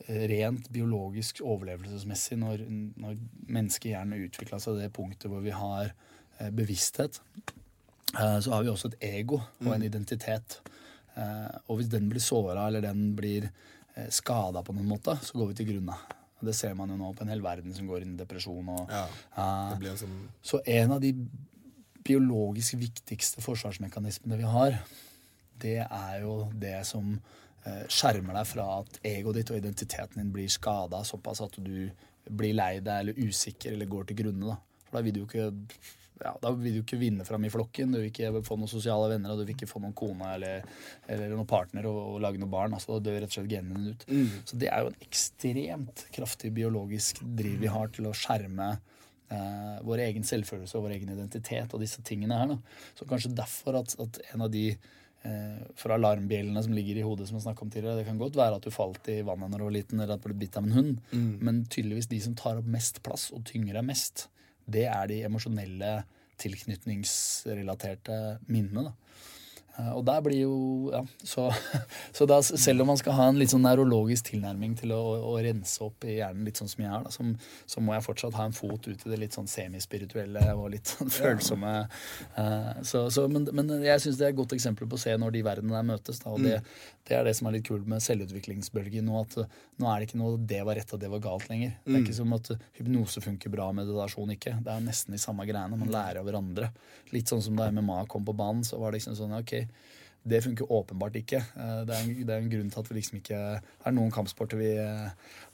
eh, 0.07 0.25
rent 0.31 0.71
biologisk 0.73 1.43
overlevelsesmessig, 1.45 2.39
når, 2.41 2.65
når 3.03 3.19
menneskehjernen 3.51 4.27
utvikla 4.27 4.59
seg 4.63 4.77
til 4.77 4.87
det 4.87 4.95
punktet 4.97 5.31
hvor 5.31 5.45
vi 5.45 5.55
har 5.55 5.93
bevissthet, 6.53 7.21
uh, 8.17 8.39
så 8.41 8.57
har 8.57 8.65
vi 8.65 8.73
også 8.73 8.93
et 8.93 8.99
ego 9.21 9.41
og 9.65 9.71
en 9.77 9.87
identitet. 9.87 10.61
Eh, 11.17 11.57
og 11.71 11.81
hvis 11.81 11.91
den 11.93 12.11
blir 12.11 12.23
såra 12.23 12.67
eller 12.69 12.85
den 12.85 13.11
blir 13.17 13.49
eh, 13.49 14.09
skada 14.13 14.63
på 14.65 14.75
noen 14.77 14.89
måte, 14.91 15.17
så 15.25 15.39
går 15.39 15.53
vi 15.53 15.59
til 15.61 15.71
grunne. 15.73 15.97
Det 16.47 16.53
ser 16.55 16.75
man 16.77 16.93
jo 16.93 16.99
nå 17.01 17.15
på 17.17 17.25
en 17.25 17.33
hel 17.33 17.41
verden 17.45 17.73
som 17.75 17.89
går 17.89 18.05
inn 18.05 18.13
i 18.15 18.21
depresjon. 18.21 18.69
Og, 18.75 18.91
Ja, 18.93 19.07
eh, 19.09 19.71
Det 19.73 19.81
blir 19.81 19.97
sånn 19.97 20.19
så 20.45 20.61
en 20.67 20.93
av 20.93 21.01
de 21.01 21.15
biologisk 22.07 22.77
viktigste 22.79 23.43
forsvarsmekanismene 23.43 24.37
vi 24.39 24.47
har, 24.47 24.79
det 25.59 25.81
er 25.83 26.21
jo 26.23 26.53
det 26.55 26.79
som 26.87 27.17
skjermer 27.91 28.37
deg 28.37 28.47
fra 28.47 28.65
at 28.79 28.99
egoet 29.03 29.41
ditt 29.41 29.49
og 29.51 29.57
identiteten 29.59 30.21
din 30.21 30.29
blir 30.31 30.47
skada 30.47 31.01
såpass 31.03 31.41
at 31.43 31.57
du 31.59 31.89
blir 32.31 32.55
lei 32.55 32.77
deg 32.79 33.01
eller 33.01 33.19
usikker 33.19 33.73
eller 33.73 33.89
går 33.91 34.07
til 34.07 34.21
grunne. 34.21 34.53
Da. 34.53 34.85
For 34.87 34.99
da 34.99 35.03
vil 35.03 35.17
du 35.17 35.21
jo 35.25 35.27
ikke 35.27 35.49
ja, 36.23 36.33
da 36.41 36.51
vil 36.57 36.79
du 36.79 36.81
ikke 36.83 36.99
vinne 37.01 37.27
fram 37.29 37.45
i 37.45 37.51
flokken, 37.53 37.93
du 37.93 38.01
vil 38.01 38.09
ikke 38.09 38.43
få 38.47 38.57
noen 38.57 38.71
sosiale 38.71 39.11
venner, 39.13 39.33
og 39.33 39.41
du 39.41 39.45
vil 39.45 39.57
ikke 39.57 39.69
få 39.69 39.83
noen 39.85 39.95
kone 39.97 40.33
eller, 40.37 40.67
eller 41.13 41.33
noen 41.35 41.49
partner 41.49 41.89
og, 41.91 42.01
og 42.15 42.21
lage 42.25 42.41
noen 42.41 42.53
barn. 42.53 42.77
altså 42.77 42.97
Da 42.97 43.11
dør 43.11 43.21
rett 43.21 43.33
og 43.33 43.37
slett 43.37 43.53
genene 43.53 43.81
dine 43.83 43.95
ut. 43.95 44.07
Så 44.49 44.61
det 44.61 44.71
er 44.73 44.85
jo 44.85 44.93
en 44.93 45.01
ekstremt 45.05 46.05
kraftig 46.17 46.53
biologisk 46.57 47.21
driv 47.37 47.59
vi 47.61 47.73
har 47.73 47.93
til 47.93 48.09
å 48.09 48.15
skjerme 48.17 48.71
eh, 48.73 49.81
vår 49.87 50.05
egen 50.09 50.25
selvfølelse 50.27 50.79
og 50.79 50.87
vår 50.87 50.97
egen 50.97 51.13
identitet 51.17 51.75
og 51.77 51.83
disse 51.85 52.05
tingene 52.07 52.39
her. 52.41 52.55
Da. 52.55 52.87
Så 52.99 53.09
kanskje 53.11 53.35
derfor 53.37 53.83
at, 53.83 53.97
at 54.01 54.21
en 54.33 54.47
av 54.47 54.53
de 54.55 54.71
eh, 54.73 55.67
for 55.77 55.93
alarmbjellene 55.99 56.63
som 56.65 56.77
ligger 56.77 57.03
i 57.03 57.05
hodet, 57.05 57.29
som 57.29 57.37
jeg 57.37 57.45
snakket 57.45 57.67
om 57.67 57.75
tidligere, 57.75 57.99
det 58.01 58.07
kan 58.09 58.23
godt 58.23 58.39
være 58.41 58.57
at 58.57 58.65
du 58.65 58.73
falt 58.73 59.13
i 59.13 59.21
vannet 59.27 59.53
når 59.53 59.61
du 59.61 59.67
var 59.69 59.77
liten, 59.77 60.01
eller 60.01 60.17
at 60.17 60.25
du 60.25 60.31
ble 60.31 60.39
bitt 60.47 60.57
av 60.57 60.65
en 60.65 60.79
hund, 60.79 60.97
men 61.45 61.61
tydeligvis 61.69 62.09
de 62.13 62.23
som 62.25 62.39
tar 62.39 62.63
opp 62.63 62.73
mest 62.73 63.03
plass 63.05 63.29
og 63.37 63.45
tynger 63.53 63.77
deg 63.77 63.87
mest, 63.93 64.31
det 64.67 64.87
er 64.91 65.11
de 65.11 65.23
emosjonelle 65.29 65.97
tilknytningsrelaterte 66.37 68.17
minnene. 68.53 68.91
da. 68.91 68.95
Eh, 69.79 69.93
Og 69.97 70.05
der 70.07 70.21
blir 70.25 70.39
jo 70.41 70.57
Ja, 70.93 71.03
så, 71.25 71.51
så 72.17 72.27
da, 72.29 72.41
selv 72.43 72.83
om 72.83 72.87
man 72.93 72.97
skal 73.01 73.13
ha 73.17 73.27
en 73.29 73.39
litt 73.41 73.53
sånn 73.53 73.65
nevrologisk 73.67 74.31
tilnærming 74.31 74.77
til 74.79 74.93
å, 74.97 75.01
å 75.33 75.35
rense 75.45 75.83
opp 75.85 76.05
i 76.09 76.19
hjernen, 76.19 76.45
litt 76.49 76.61
sånn 76.61 76.71
som 76.71 76.85
jeg 76.85 76.93
har, 76.93 77.05
da, 77.05 77.13
så, 77.13 77.27
så 77.67 77.83
må 77.85 77.95
jeg 77.97 78.07
fortsatt 78.07 78.37
ha 78.39 78.47
en 78.49 78.57
fot 78.57 78.89
ut 78.89 79.07
i 79.07 79.11
det 79.13 79.19
litt 79.21 79.37
sånn 79.37 79.49
semispirituelle 79.51 80.45
og 80.55 80.71
litt 80.77 80.93
sånn 80.95 81.13
følsomme. 81.13 81.75
Eh, 82.37 82.73
så, 82.87 83.07
så, 83.13 83.27
men, 83.33 83.49
men 83.53 83.73
jeg 83.85 84.05
syns 84.05 84.21
det 84.21 84.29
er 84.29 84.35
et 84.35 84.41
godt 84.41 84.57
eksempel 84.57 84.89
på 84.89 84.99
å 84.99 85.03
se 85.03 85.17
når 85.21 85.37
de 85.37 85.45
verdenene 85.47 85.81
der 85.81 85.91
møtes. 85.95 86.23
Da, 86.25 86.33
og 86.37 86.45
det, 86.47 86.61
det 87.07 87.15
er 87.15 87.27
det 87.27 87.35
som 87.39 87.47
er 87.47 87.57
litt 87.57 87.67
kult 87.69 87.87
med 87.87 88.03
selvutviklingsbølgen 88.03 89.07
nå, 89.07 89.21
at 89.23 89.37
eh, 89.43 89.59
nå 89.79 89.91
er 89.91 90.01
det 90.01 90.09
ikke 90.09 90.21
noe 90.21 90.41
det 90.53 90.63
var 90.67 90.79
rett 90.79 90.95
og 90.95 91.03
det 91.03 91.11
var 91.13 91.23
galt 91.23 91.47
lenger. 91.51 91.77
Det 91.85 91.95
er 91.95 92.03
ikke 92.03 92.17
som 92.19 92.35
at 92.35 92.51
hypnose 92.79 93.23
funker 93.23 93.53
bra, 93.53 93.69
meditasjon 93.77 94.33
ikke. 94.35 94.57
Det 94.67 94.73
er 94.73 94.83
nesten 94.83 95.15
de 95.15 95.21
samme 95.23 95.47
greiene. 95.47 95.79
Man 95.79 95.93
lærer 95.93 96.23
av 96.23 96.27
hverandre. 96.27 96.73
Litt 97.15 97.31
sånn 97.31 97.45
som 97.45 97.59
da 97.59 97.69
MMA 97.71 98.03
kom 98.11 98.27
på 98.27 98.35
banen, 98.37 98.65
så 98.67 98.81
var 98.83 98.91
det 98.91 99.01
liksom 99.01 99.19
sånn 99.19 99.37
ok, 99.39 99.55
det 100.27 100.41
funker 100.43 100.67
åpenbart 100.75 101.15
ikke. 101.21 101.39
Eh, 101.55 101.81
Det 101.87 101.95
er, 101.95 102.01
en, 102.03 102.15
det 102.27 102.33
er 102.35 102.41
en 102.43 102.49
grunn 102.51 102.71
til 102.73 102.81
at 102.83 102.89
vi 102.91 102.97
liksom 102.99 103.19
ikke 103.21 103.37
er 103.87 103.95
noen 103.95 104.11
kampsporter 104.11 104.59
vi, 104.59 104.71
eh, 104.83 105.11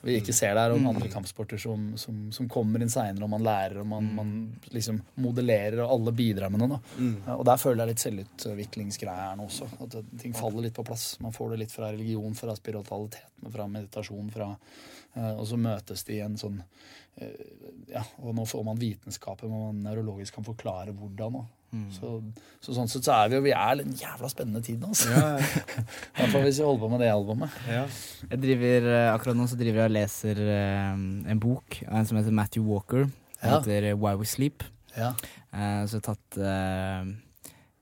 vi 0.06 0.14
ikke 0.20 0.32
ser 0.34 0.54
der, 0.56 0.72
og 0.72 0.80
noen 0.80 0.94
andre 0.96 1.10
kampsporter 1.12 1.60
som, 1.60 1.90
som, 2.00 2.22
som 2.32 2.48
kommer 2.48 2.80
inn 2.82 2.90
seinere, 2.92 3.26
og 3.26 3.30
man 3.34 3.44
lærer, 3.44 3.82
og 3.82 3.86
man, 3.90 4.08
man 4.16 4.30
liksom 4.72 5.02
modellerer, 5.20 5.82
og 5.84 5.92
alle 5.98 6.14
bidrar 6.16 6.50
med 6.54 6.64
noe. 6.64 6.78
Da. 6.78 6.80
Eh, 7.04 7.34
Og 7.36 7.44
der 7.50 7.60
føler 7.60 7.84
jeg 7.84 7.92
litt 7.92 8.06
selvutviklingsgreie 8.06 9.28
her 9.28 9.36
nå 9.36 9.46
også. 9.50 9.68
At 9.84 9.98
ting 10.22 10.32
faller 10.34 10.64
litt 10.66 10.74
på 10.80 10.84
plass. 10.88 11.18
Man 11.20 11.36
får 11.36 11.52
det 11.52 11.62
litt 11.66 11.76
fra 11.76 11.92
religion, 11.92 12.34
fra 12.38 12.56
spiritualitet, 12.56 13.28
fra 13.52 13.68
meditasjon, 13.68 14.30
fra 14.32 14.50
Og 15.36 15.44
så 15.46 15.58
møtes 15.60 16.04
de 16.08 16.14
i 16.16 16.22
en 16.24 16.38
sånn 16.40 16.62
Ja, 17.92 18.00
og 18.24 18.32
nå 18.34 18.46
får 18.48 18.62
man 18.64 18.78
vitenskapen, 18.80 19.50
hvor 19.52 19.66
man 19.68 19.82
nevrologisk 19.84 20.38
kan 20.38 20.46
forklare 20.46 20.94
hvordan. 20.96 21.36
Og. 21.42 21.50
Så, 21.92 22.08
så 22.60 22.74
sånn 22.76 22.88
sett 22.92 23.06
så 23.06 23.14
er 23.16 23.30
vi 23.32 23.36
jo 23.38 23.42
Vi 23.46 23.52
er 23.56 23.80
en 23.80 23.94
jævla 23.96 24.28
spennende 24.28 24.60
tid 24.64 24.82
nå, 24.82 24.90
altså. 24.92 25.08
I 25.08 26.18
hvert 26.18 26.32
fall 26.34 26.42
hvis 26.44 26.58
vi 26.60 26.66
holder 26.66 26.82
på 26.82 26.90
med 26.92 27.00
det 27.00 27.08
albumet. 27.14 27.54
Jeg 28.28 28.40
driver, 28.42 28.88
eh, 28.92 29.08
akkurat 29.14 29.38
nå 29.38 29.46
så 29.48 29.56
driver 29.56 29.80
jeg 29.80 29.88
og 29.90 29.94
leser 29.96 30.42
eh, 30.44 30.92
en 31.32 31.40
bok 31.40 31.78
av 31.88 31.96
en 32.02 32.08
som 32.10 32.18
heter 32.20 32.36
Matthew 32.36 32.66
Walker. 32.68 33.06
Den 33.08 33.48
Ja. 33.48 33.56
heter 33.58 33.88
eh, 33.88 33.96
Why 33.96 34.12
We 34.20 34.28
Sleep. 34.28 34.62
Ja. 34.98 35.14
Eh, 35.52 35.82
så 35.88 35.96
jeg 35.96 36.02
har 36.02 36.08
tatt 36.12 36.36
eh, 36.44 37.12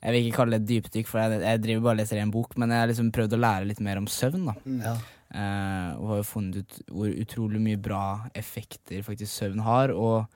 Jeg 0.07 0.15
vil 0.15 0.27
ikke 0.29 0.37
kalle 0.39 0.55
det 0.57 0.63
et 0.63 0.69
dypdykk, 0.71 1.09
for 1.11 1.21
jeg, 1.21 1.41
jeg 1.43 1.61
driver 1.67 1.83
bare 1.89 1.97
og 1.99 2.03
leser 2.05 2.23
en 2.23 2.31
bok, 2.33 2.55
men 2.63 2.71
jeg 2.73 2.79
har 2.85 2.89
liksom 2.93 3.11
prøvd 3.13 3.35
å 3.37 3.41
lære 3.43 3.67
litt 3.73 3.83
mer 3.85 3.99
om 3.99 4.07
søvn. 4.07 4.47
da 4.47 4.55
Ja. 4.87 4.95
Eh, 5.31 5.91
og 5.99 6.07
har 6.15 6.17
jo 6.23 6.31
funnet 6.31 6.63
ut 6.63 6.79
hvor 6.91 7.11
utrolig 7.27 7.61
mye 7.63 7.79
bra 7.79 8.05
effekter 8.35 9.03
faktisk 9.07 9.31
søvn 9.35 9.61
har, 9.67 9.91
og 9.95 10.27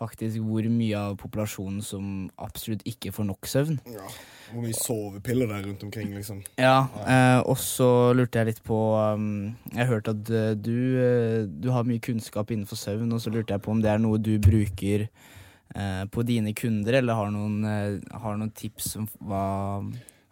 faktisk 0.00 0.40
hvor 0.44 0.66
mye 0.72 0.98
av 0.98 1.16
populasjonen 1.20 1.80
som 1.84 2.04
absolutt 2.40 2.84
ikke 2.88 3.12
får 3.14 3.28
nok 3.28 3.48
søvn. 3.50 3.80
Ja. 3.90 4.06
Hvor 4.50 4.64
mye 4.64 4.76
sovepiller 4.76 5.50
det 5.50 5.56
er 5.58 5.66
rundt 5.68 5.84
omkring, 5.86 6.14
liksom. 6.16 6.40
Ja, 6.58 6.88
eh, 7.04 7.40
og 7.44 7.58
så 7.62 8.10
lurte 8.16 8.40
jeg 8.40 8.50
litt 8.50 8.62
på 8.66 8.78
um, 8.98 9.52
Jeg 9.76 9.86
hørte 9.86 10.14
at 10.16 10.32
eh, 10.34 10.54
du, 10.58 10.78
eh, 10.98 11.42
du 11.46 11.70
har 11.74 11.86
mye 11.86 12.02
kunnskap 12.02 12.50
innenfor 12.50 12.80
søvn, 12.80 13.12
og 13.14 13.22
så 13.22 13.32
lurte 13.34 13.54
jeg 13.54 13.62
på 13.62 13.74
om 13.74 13.82
det 13.84 13.92
er 13.92 14.02
noe 14.02 14.18
du 14.18 14.32
bruker 14.42 15.06
eh, 15.06 16.04
på 16.10 16.26
dine 16.26 16.54
kunder, 16.56 16.98
eller 16.98 17.20
har 17.20 17.30
noen, 17.34 17.60
eh, 17.68 18.16
har 18.24 18.40
noen 18.40 18.54
tips 18.56 18.96
om 19.00 19.10
hva 19.28 19.44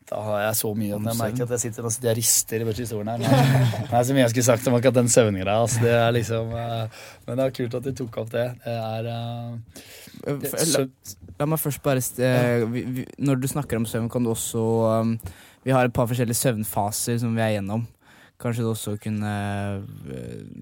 Da 0.09 0.23
har 0.25 0.41
jeg 0.41 0.57
så 0.57 0.71
mye 0.73 0.95
Om 0.97 1.09
jeg 1.11 1.19
merker 1.19 1.45
at 1.45 1.51
jeg 1.57 1.61
sitter 1.67 1.85
og 1.85 1.93
sitter 1.93 2.09
jeg 2.09 2.19
rister 2.23 2.63
i 2.65 2.87
stolen 2.89 3.11
her. 3.13 3.19
Det 3.91 3.93
er 3.93 4.07
så 4.09 4.15
mye 4.17 4.25
jeg 4.25 4.33
skulle 4.33 4.49
sagt 4.49 4.69
om 4.71 4.79
akkurat 4.79 4.97
den 5.03 5.11
søvngreia. 5.13 5.61
Altså. 5.61 5.83
Det 5.85 5.93
er 5.93 6.15
liksom, 6.17 6.53
eh, 6.57 7.03
men 7.27 7.39
det 7.39 7.45
er 7.45 7.57
kult 7.61 7.75
at 7.77 7.85
du 7.85 7.93
tok 7.93 8.21
opp 8.25 8.31
det. 8.33 8.47
Det 8.65 8.77
er 8.79 9.11
eh, 9.13 9.83
Eh, 10.27 10.39
det, 10.43 10.53
La, 10.75 10.87
la 11.41 11.49
meg 11.53 11.61
først 11.63 11.83
bare 11.85 12.03
vi, 12.73 12.83
vi, 12.97 13.05
Når 13.23 13.43
du 13.43 13.47
snakker 13.51 13.79
om 13.79 13.87
søvn, 13.87 14.09
kan 14.11 14.25
du 14.25 14.33
også 14.33 14.63
um, 15.03 15.15
Vi 15.65 15.75
har 15.75 15.87
et 15.87 15.95
par 15.95 16.09
forskjellige 16.11 16.39
søvnfaser 16.39 17.19
som 17.23 17.37
vi 17.37 17.43
er 17.45 17.57
igjennom. 17.57 17.87
Kanskje 18.39 18.63
du 18.63 18.71
også 18.71 18.95
kunne 19.03 19.31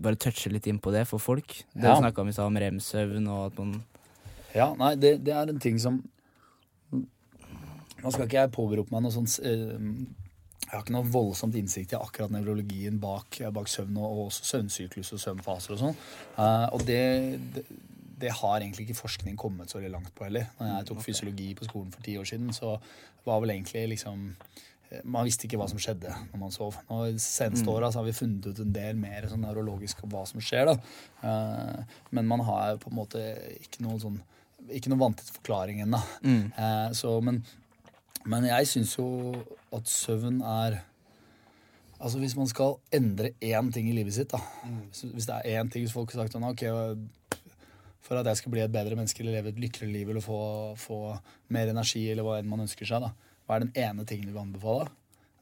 bare 0.03 0.17
touche 0.17 0.51
litt 0.51 0.67
inn 0.67 0.79
på 0.81 0.93
det 0.95 1.05
for 1.07 1.21
folk? 1.21 1.59
Det 1.75 1.85
Ja. 1.85 1.99
snakka 2.01 2.23
om 2.23 2.33
om 2.47 2.57
rem-søvn 2.57 3.29
og 3.29 3.47
at 3.53 3.59
man 3.59 3.83
Ja, 4.55 4.75
nei, 4.75 4.95
det, 4.97 5.25
det 5.25 5.35
er 5.35 5.49
en 5.49 5.61
ting 5.61 5.79
som 5.79 6.03
Nå 8.07 8.15
skal 8.15 8.29
ikke 8.29 8.39
jeg 8.39 8.55
påberope 8.55 8.95
meg 8.95 9.03
noe 9.03 9.15
sånt 9.15 9.41
eh, 9.43 9.75
Jeg 10.63 10.71
har 10.71 10.85
ikke 10.85 10.95
noe 10.95 11.11
voldsomt 11.11 11.57
innsikt 11.59 11.97
i 11.97 11.99
akkurat 11.99 12.31
nevrologien 12.35 13.01
bak, 13.03 13.41
bak 13.55 13.71
søvn 13.71 13.99
og, 13.99 14.23
og 14.27 14.31
søvnsyklus 14.35 15.11
og 15.17 15.23
søvnfaser 15.23 15.75
og 15.75 15.83
sånn. 15.83 15.99
Eh, 16.39 16.69
og 16.77 16.87
det, 16.87 17.03
det, 17.57 17.65
det 18.23 18.33
har 18.39 18.61
egentlig 18.61 18.87
ikke 18.87 19.01
forskning 19.03 19.39
kommet 19.41 19.73
så 19.73 19.81
veldig 19.81 19.93
langt 19.97 20.15
på 20.15 20.29
heller. 20.29 20.47
Når 20.61 20.71
jeg 20.73 20.89
tok 20.93 21.03
fysiologi 21.05 21.51
på 21.59 21.67
skolen 21.69 21.91
for 21.95 22.07
ti 22.07 22.15
år 22.21 22.31
siden, 22.31 22.55
så 22.55 22.77
var 23.27 23.43
vel 23.43 23.57
egentlig 23.57 23.85
liksom 23.97 24.25
eh, 24.31 25.03
man 25.03 25.27
visste 25.27 25.51
ikke 25.51 25.59
hva 25.59 25.67
som 25.71 25.83
skjedde 25.83 26.15
når 26.31 26.45
man 26.47 26.55
sov. 26.55 26.79
Nå, 26.87 27.03
seneste 27.23 27.75
åra 27.75 27.91
har 27.91 28.07
vi 28.07 28.15
funnet 28.15 28.47
ut 28.47 28.63
en 28.63 28.73
del 28.79 29.03
mer 29.03 29.27
sånn 29.31 29.43
nevrologisk 29.47 30.07
om 30.07 30.15
hva 30.15 30.23
som 30.31 30.43
skjer. 30.43 30.71
da. 30.71 31.85
Men 32.15 32.31
man 32.31 32.47
har 32.47 32.79
på 32.83 32.95
en 32.95 32.99
måte 33.03 33.27
ikke 33.59 33.83
noen, 33.83 33.99
sånn 34.03 34.23
ikke 34.71 34.91
noe 34.95 35.03
vanntett 35.03 35.31
forklaring 35.41 35.83
ennå. 35.85 35.99
Mm. 36.27 36.45
så, 36.97 37.13
men, 37.23 37.43
men 38.27 38.47
jeg 38.49 38.69
syns 38.71 38.97
jo 38.99 39.09
at 39.75 39.89
søvn 39.91 40.43
er 40.43 40.83
Altså 41.97 42.19
Hvis 42.21 42.35
man 42.37 42.45
skal 42.45 42.75
endre 42.93 43.31
én 43.41 43.71
ting 43.73 43.87
i 43.89 43.95
livet 43.97 44.13
sitt, 44.13 44.29
da 44.29 44.37
hvis, 44.69 45.07
hvis 45.15 45.27
det 45.31 45.37
er 45.39 45.63
én 45.63 45.71
ting 45.73 45.81
hvis 45.81 45.95
folk 45.97 46.11
har 46.13 46.27
sagt 46.27 46.35
sånn 46.37 46.45
ok, 46.45 46.67
for 48.05 48.21
at 48.21 48.29
jeg 48.29 48.43
skal 48.43 48.53
bli 48.53 48.61
et 48.61 48.75
bedre 48.75 48.99
menneske 48.99 49.23
eller 49.23 49.39
leve 49.39 49.55
et 49.55 49.63
lykkeligere 49.63 49.95
liv 49.95 50.11
eller 50.13 50.21
få, 50.21 50.41
få 50.77 50.99
mer 51.57 51.73
energi 51.73 52.03
eller 52.13 52.27
hva 52.27 52.35
enn 52.37 52.51
man 52.51 52.67
ønsker 52.67 52.85
seg, 52.85 53.07
da 53.07 53.15
hva 53.47 53.57
er 53.57 53.67
den 53.67 53.77
ene 53.79 54.05
tingen 54.07 54.27
du 54.27 54.35
vil 54.35 54.43
anbefale? 54.43 54.91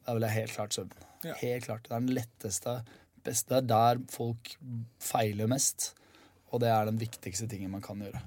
Da 0.04 0.14
vil 0.14 0.26
jeg 0.26 0.36
helt 0.36 0.54
klart 0.54 0.76
søvn. 0.76 0.94
Helt 1.40 1.64
klart. 1.64 1.86
Det 1.86 1.94
er 1.94 2.02
den 2.04 2.16
letteste, 2.18 2.74
beste. 3.24 3.48
Det 3.54 3.62
er 3.62 3.70
der 3.70 4.02
folk 4.12 4.50
feiler 5.00 5.48
mest, 5.48 5.94
og 6.52 6.60
det 6.60 6.68
er 6.68 6.90
den 6.90 7.00
viktigste 7.00 7.48
tingen 7.48 7.72
man 7.72 7.84
kan 7.84 8.02
gjøre. 8.04 8.20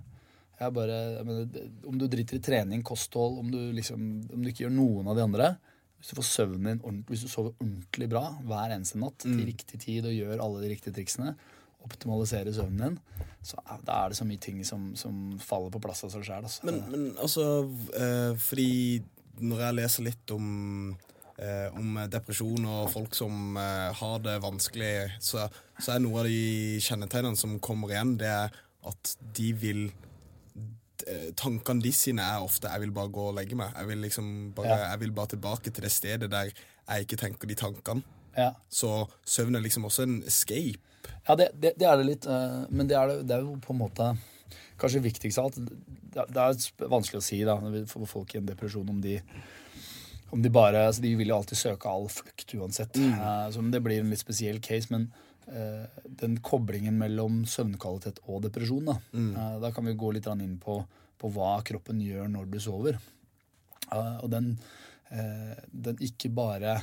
Jeg 0.57 0.73
bare, 0.73 0.99
jeg 1.19 1.25
mener, 1.27 1.65
om 1.85 1.97
du 2.01 2.07
driter 2.09 2.39
i 2.39 2.43
trening, 2.43 2.83
kosthold, 2.85 3.37
om 3.43 3.49
du, 3.53 3.59
liksom, 3.77 4.05
om 4.33 4.41
du 4.41 4.49
ikke 4.49 4.65
gjør 4.65 4.73
noen 4.73 5.11
av 5.11 5.19
de 5.19 5.25
andre 5.27 5.49
Hvis 5.99 6.09
du 6.09 6.17
får 6.17 6.27
søvnen 6.31 6.71
din 6.71 6.81
ordentlig, 6.81 7.11
hvis 7.11 7.25
du 7.27 7.29
sover 7.29 7.53
ordentlig 7.53 8.07
bra 8.09 8.23
hver 8.47 8.73
eneste 8.73 9.01
natt 9.01 9.21
til 9.25 9.45
riktig 9.45 9.79
tid 9.85 10.07
og 10.09 10.15
gjør 10.15 10.41
alle 10.45 10.63
de 10.63 10.71
riktige 10.73 10.95
triksene, 10.97 11.35
optimaliserer 11.87 12.53
søvnen 12.53 12.97
din, 12.97 13.27
så 13.45 13.61
da 13.85 14.03
er 14.03 14.11
det 14.11 14.19
så 14.19 14.27
mye 14.27 14.41
ting 14.41 14.63
som, 14.67 14.89
som 14.99 15.37
faller 15.41 15.73
på 15.73 15.81
plass 15.81 16.03
av 16.05 16.13
seg 16.13 16.25
sjøl. 16.27 16.45
Altså. 16.45 16.65
Men, 16.67 16.81
men 16.91 17.05
altså, 17.15 17.45
eh, 17.97 18.33
fordi 18.41 18.71
når 19.41 19.63
jeg 19.63 19.77
leser 19.77 20.07
litt 20.09 20.33
om 20.33 20.47
eh, 21.37 21.69
om 21.77 22.01
depresjon 22.11 22.65
og 22.65 22.89
folk 22.93 23.15
som 23.17 23.57
eh, 23.61 23.89
har 23.99 24.21
det 24.25 24.37
vanskelig, 24.43 24.93
så, 25.23 25.47
så 25.77 25.95
er 25.95 26.03
noe 26.03 26.23
av 26.23 26.29
de 26.29 26.81
kjennetegnene 26.83 27.39
som 27.39 27.57
kommer 27.63 27.93
igjen, 27.93 28.17
det 28.21 28.31
er 28.33 28.63
at 28.87 29.15
de 29.37 29.51
vil 29.57 29.87
Tankene 31.37 31.81
de 31.83 31.91
sine 31.91 32.21
er 32.21 32.39
ofte 32.41 32.67
'jeg 32.69 32.79
vil 32.81 32.91
bare 32.91 33.09
gå 33.09 33.27
og 33.29 33.35
legge 33.35 33.55
meg'. 33.55 33.73
Jeg 33.77 33.87
vil, 33.87 33.97
liksom 34.01 34.53
bare, 34.55 34.67
Ja. 34.67 34.89
jeg 34.91 34.99
vil 34.99 35.11
bare 35.11 35.27
tilbake 35.27 35.71
til 35.73 35.83
det 35.83 35.91
stedet 35.91 36.29
der 36.31 36.49
jeg 36.89 37.05
ikke 37.05 37.17
tenker 37.17 37.47
de 37.47 37.55
tankene. 37.55 38.03
Ja. 38.37 38.51
Så 38.69 39.07
søvn 39.25 39.55
er 39.55 39.61
liksom 39.61 39.83
også 39.85 40.03
en 40.03 40.23
escape. 40.23 40.79
Ja, 41.27 41.35
det, 41.35 41.49
det, 41.59 41.73
det 41.77 41.87
er 41.87 41.97
det 41.97 42.05
litt. 42.05 42.25
eh, 42.25 42.65
Men 42.69 42.87
det 42.87 42.95
er, 42.97 43.07
det, 43.23 43.31
er 43.31 43.41
jo 43.41 43.55
på 43.61 43.71
en 43.73 43.79
måte 43.79 44.17
kanskje 44.79 45.01
viktigst 45.01 45.37
av 45.39 45.45
alt. 45.45 45.55
Det, 45.55 46.37
er- 46.37 46.89
vanskelig 46.89 47.17
å 47.17 47.23
si 47.23 47.43
da, 47.43 47.57
for 47.85 48.05
folk 48.05 48.35
i 48.35 48.37
en 48.37 48.45
depresjon 48.45 48.89
om 48.89 49.01
de 49.01 49.21
om 50.31 50.41
de 50.41 50.49
bare, 50.49 50.87
altså 50.87 51.01
De 51.01 51.15
vil 51.15 51.27
jo 51.27 51.35
alltid 51.37 51.57
søke 51.57 51.85
all 51.87 52.07
flukt 52.09 52.53
uansett. 52.55 52.93
Mm. 52.95 53.51
så 53.53 53.71
det 53.71 53.81
blir 53.83 53.99
en 53.99 54.09
litt 54.09 54.19
spesiell 54.19 54.59
case. 54.59 54.87
Men 54.91 55.01
eh, 55.03 55.26
den 55.47 56.39
koblingen 56.43 56.97
mellom 56.99 57.45
søvnkvalitet 57.47 58.19
og 58.27 58.41
depresjon, 58.43 58.89
da, 58.89 58.97
eh, 59.15 59.59
da 59.63 59.71
kan 59.71 59.85
vi 59.87 59.93
gå 59.95 60.11
litt 60.11 60.27
inn 60.27 60.57
på, 60.59 60.81
på 61.17 61.31
hva 61.31 61.61
kroppen 61.63 62.01
gjør 62.03 62.27
når 62.33 62.51
du 62.51 62.59
sover. 62.59 62.99
Eh, 63.91 64.17
og 64.23 64.29
den, 64.31 64.53
eh, 65.11 65.57
den 65.71 65.97
ikke 66.03 66.31
bare 66.35 66.77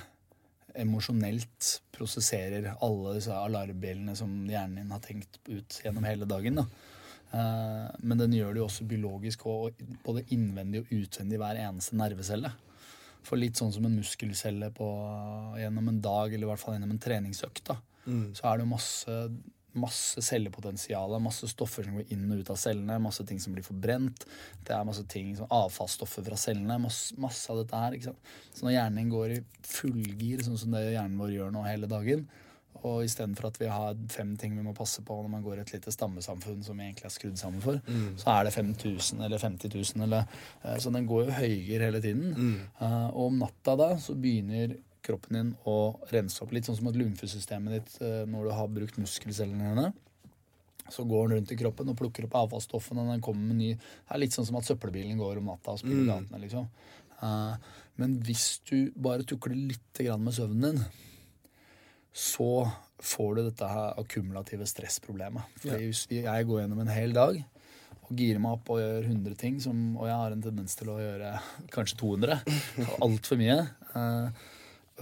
emosjonelt 0.74 1.68
prosesserer 1.94 2.72
alle 2.82 3.14
disse 3.14 3.34
alarmbjellene 3.34 4.16
som 4.18 4.32
hjernen 4.48 4.82
din 4.82 4.90
har 4.94 5.02
tenkt 5.04 5.38
ut 5.46 5.80
gjennom 5.84 6.06
hele 6.08 6.26
dagen. 6.26 6.58
Da. 6.58 6.66
Eh, 7.34 7.96
men 8.00 8.18
den 8.18 8.34
gjør 8.34 8.54
det 8.54 8.62
jo 8.62 8.68
også 8.68 8.88
biologisk, 8.90 9.46
og 9.46 9.80
både 10.04 10.26
innvendig 10.34 10.82
og 10.82 10.94
utvendig 10.94 11.40
hver 11.40 11.60
eneste 11.68 11.98
nervecelle. 11.98 12.52
For 13.24 13.40
litt 13.40 13.56
sånn 13.56 13.72
som 13.72 13.86
en 13.86 13.96
muskelcelle 13.96 14.68
på, 14.76 14.88
gjennom 15.56 15.88
en 15.88 16.00
dag, 16.04 16.32
eller 16.32 16.48
i 16.48 16.50
hvert 16.50 16.60
fall 16.60 16.76
gjennom 16.76 16.92
en 16.92 17.04
treningsøkt, 17.06 17.64
da, 17.70 17.78
så 18.36 18.46
er 18.52 18.58
det 18.62 18.66
masse, 18.68 19.18
masse 19.74 20.22
cellepotensial, 20.22 21.16
masse 21.20 21.48
stoffer 21.50 21.82
som 21.88 21.96
går 21.98 22.12
inn 22.14 22.30
og 22.30 22.44
ut 22.44 22.50
av 22.54 22.58
cellene, 22.62 23.00
masse 23.02 23.24
ting 23.26 23.40
som 23.42 23.52
blir 23.56 23.64
forbrent, 23.66 24.26
det 24.62 24.74
er 24.76 24.84
masse 24.86 25.02
ting, 25.10 25.32
som 25.36 25.50
avfallsstoffer 25.50 26.22
fra 26.28 26.36
cellene, 26.38 26.76
masse, 26.78 27.16
masse 27.18 27.50
av 27.50 27.58
dette 27.62 27.80
her. 27.80 27.96
ikke 27.96 28.12
sant? 28.12 28.32
Så 28.54 28.66
når 28.68 28.76
hjernen 28.76 29.10
går 29.10 29.34
i 29.34 29.42
fullgir, 29.66 30.44
sånn 30.46 30.58
som 30.60 30.70
det 30.76 30.84
hjernen 30.94 31.18
vår 31.18 31.32
gjør 31.34 31.54
nå 31.56 31.64
hele 31.66 31.90
dagen, 31.90 32.26
Og 32.84 33.04
istedenfor 33.06 33.46
at 33.48 33.58
vi 33.62 33.68
har 33.70 33.94
fem 34.12 34.36
ting 34.36 34.56
vi 34.58 34.62
må 34.66 34.74
passe 34.76 35.00
på 35.06 35.14
når 35.22 35.30
man 35.30 35.42
går 35.44 35.56
i 35.56 35.60
et 35.62 35.70
lite 35.72 35.92
stammesamfunn 35.94 36.62
som 36.66 36.76
vi 36.76 36.84
egentlig 36.84 37.06
er 37.06 37.12
skrudd 37.14 37.38
sammen 37.40 37.62
for, 37.62 37.78
så 38.20 38.26
er 38.34 38.44
det 38.44 38.52
5000 38.52 39.22
eller 39.24 39.38
50 39.40 39.70
000 39.72 40.04
eller 40.04 40.26
eh, 40.64 40.76
Så 40.82 40.90
den 40.92 41.06
går 41.06 41.24
jo 41.24 41.36
høyere 41.38 41.86
hele 41.86 42.00
tiden. 42.04 42.34
Eh, 42.80 43.06
og 43.14 43.30
om 43.30 43.38
natta 43.40 43.76
da 43.80 43.96
så 43.96 44.14
begynner 44.14 44.74
kroppen 45.04 45.38
din 45.38 45.52
å 45.68 45.76
rense 46.12 46.42
opp 46.44 46.54
litt, 46.54 46.66
sånn 46.68 46.78
som 46.78 46.90
at 46.90 46.98
lymfesystemet 46.98 47.76
ditt 47.76 47.94
eh, 48.04 48.24
når 48.30 48.48
du 48.48 48.54
har 48.56 48.72
brukt 48.72 48.98
muskelcellene 49.00 49.70
dine. 49.74 49.92
Så 50.92 51.06
går 51.08 51.28
den 51.28 51.38
rundt 51.38 51.52
i 51.54 51.56
kroppen 51.56 51.88
og 51.88 51.96
plukker 51.96 52.26
opp 52.26 52.36
avfallsstoffene. 52.42 53.04
og 53.04 53.14
Den 53.14 53.24
kommer 53.24 53.48
med 53.48 53.56
ny 53.56 53.70
Det 53.72 54.12
er 54.12 54.20
litt 54.20 54.36
sånn 54.36 54.44
som 54.44 54.58
at 54.60 54.68
søppelbilen 54.68 55.16
går 55.20 55.40
om 55.40 55.48
natta 55.48 55.72
og 55.72 55.80
spiller 55.80 56.02
mm. 56.02 56.10
gatene, 56.12 56.42
liksom. 56.42 56.68
Eh, 57.24 57.72
men 58.00 58.18
hvis 58.26 58.46
du 58.68 58.92
bare 58.96 59.26
tukler 59.28 59.56
litt 59.72 60.02
grann 60.02 60.24
med 60.24 60.36
søvnen 60.36 60.66
din, 60.66 61.02
så 62.14 62.66
får 63.02 63.34
du 63.34 63.40
dette 63.42 63.68
her 63.68 63.98
akkumulative 64.00 64.66
stressproblemet. 64.70 65.56
Fordi 65.62 65.88
hvis 65.88 66.04
jeg 66.12 66.48
går 66.48 66.62
gjennom 66.62 66.82
en 66.84 66.94
hel 66.94 67.14
dag 67.16 67.40
og 68.04 68.12
girer 68.18 68.40
meg 68.42 68.58
opp 68.58 68.68
og 68.74 68.82
gjør 68.82 69.08
100 69.08 69.38
ting, 69.40 69.56
som, 69.62 69.78
og 69.96 70.08
jeg 70.08 70.18
har 70.20 70.34
en 70.34 70.44
tendens 70.44 70.76
til 70.78 70.90
å 70.92 70.98
gjøre 71.00 71.32
kanskje 71.74 71.98
200, 72.02 72.36
altfor 73.06 73.40
mye, 73.40 73.58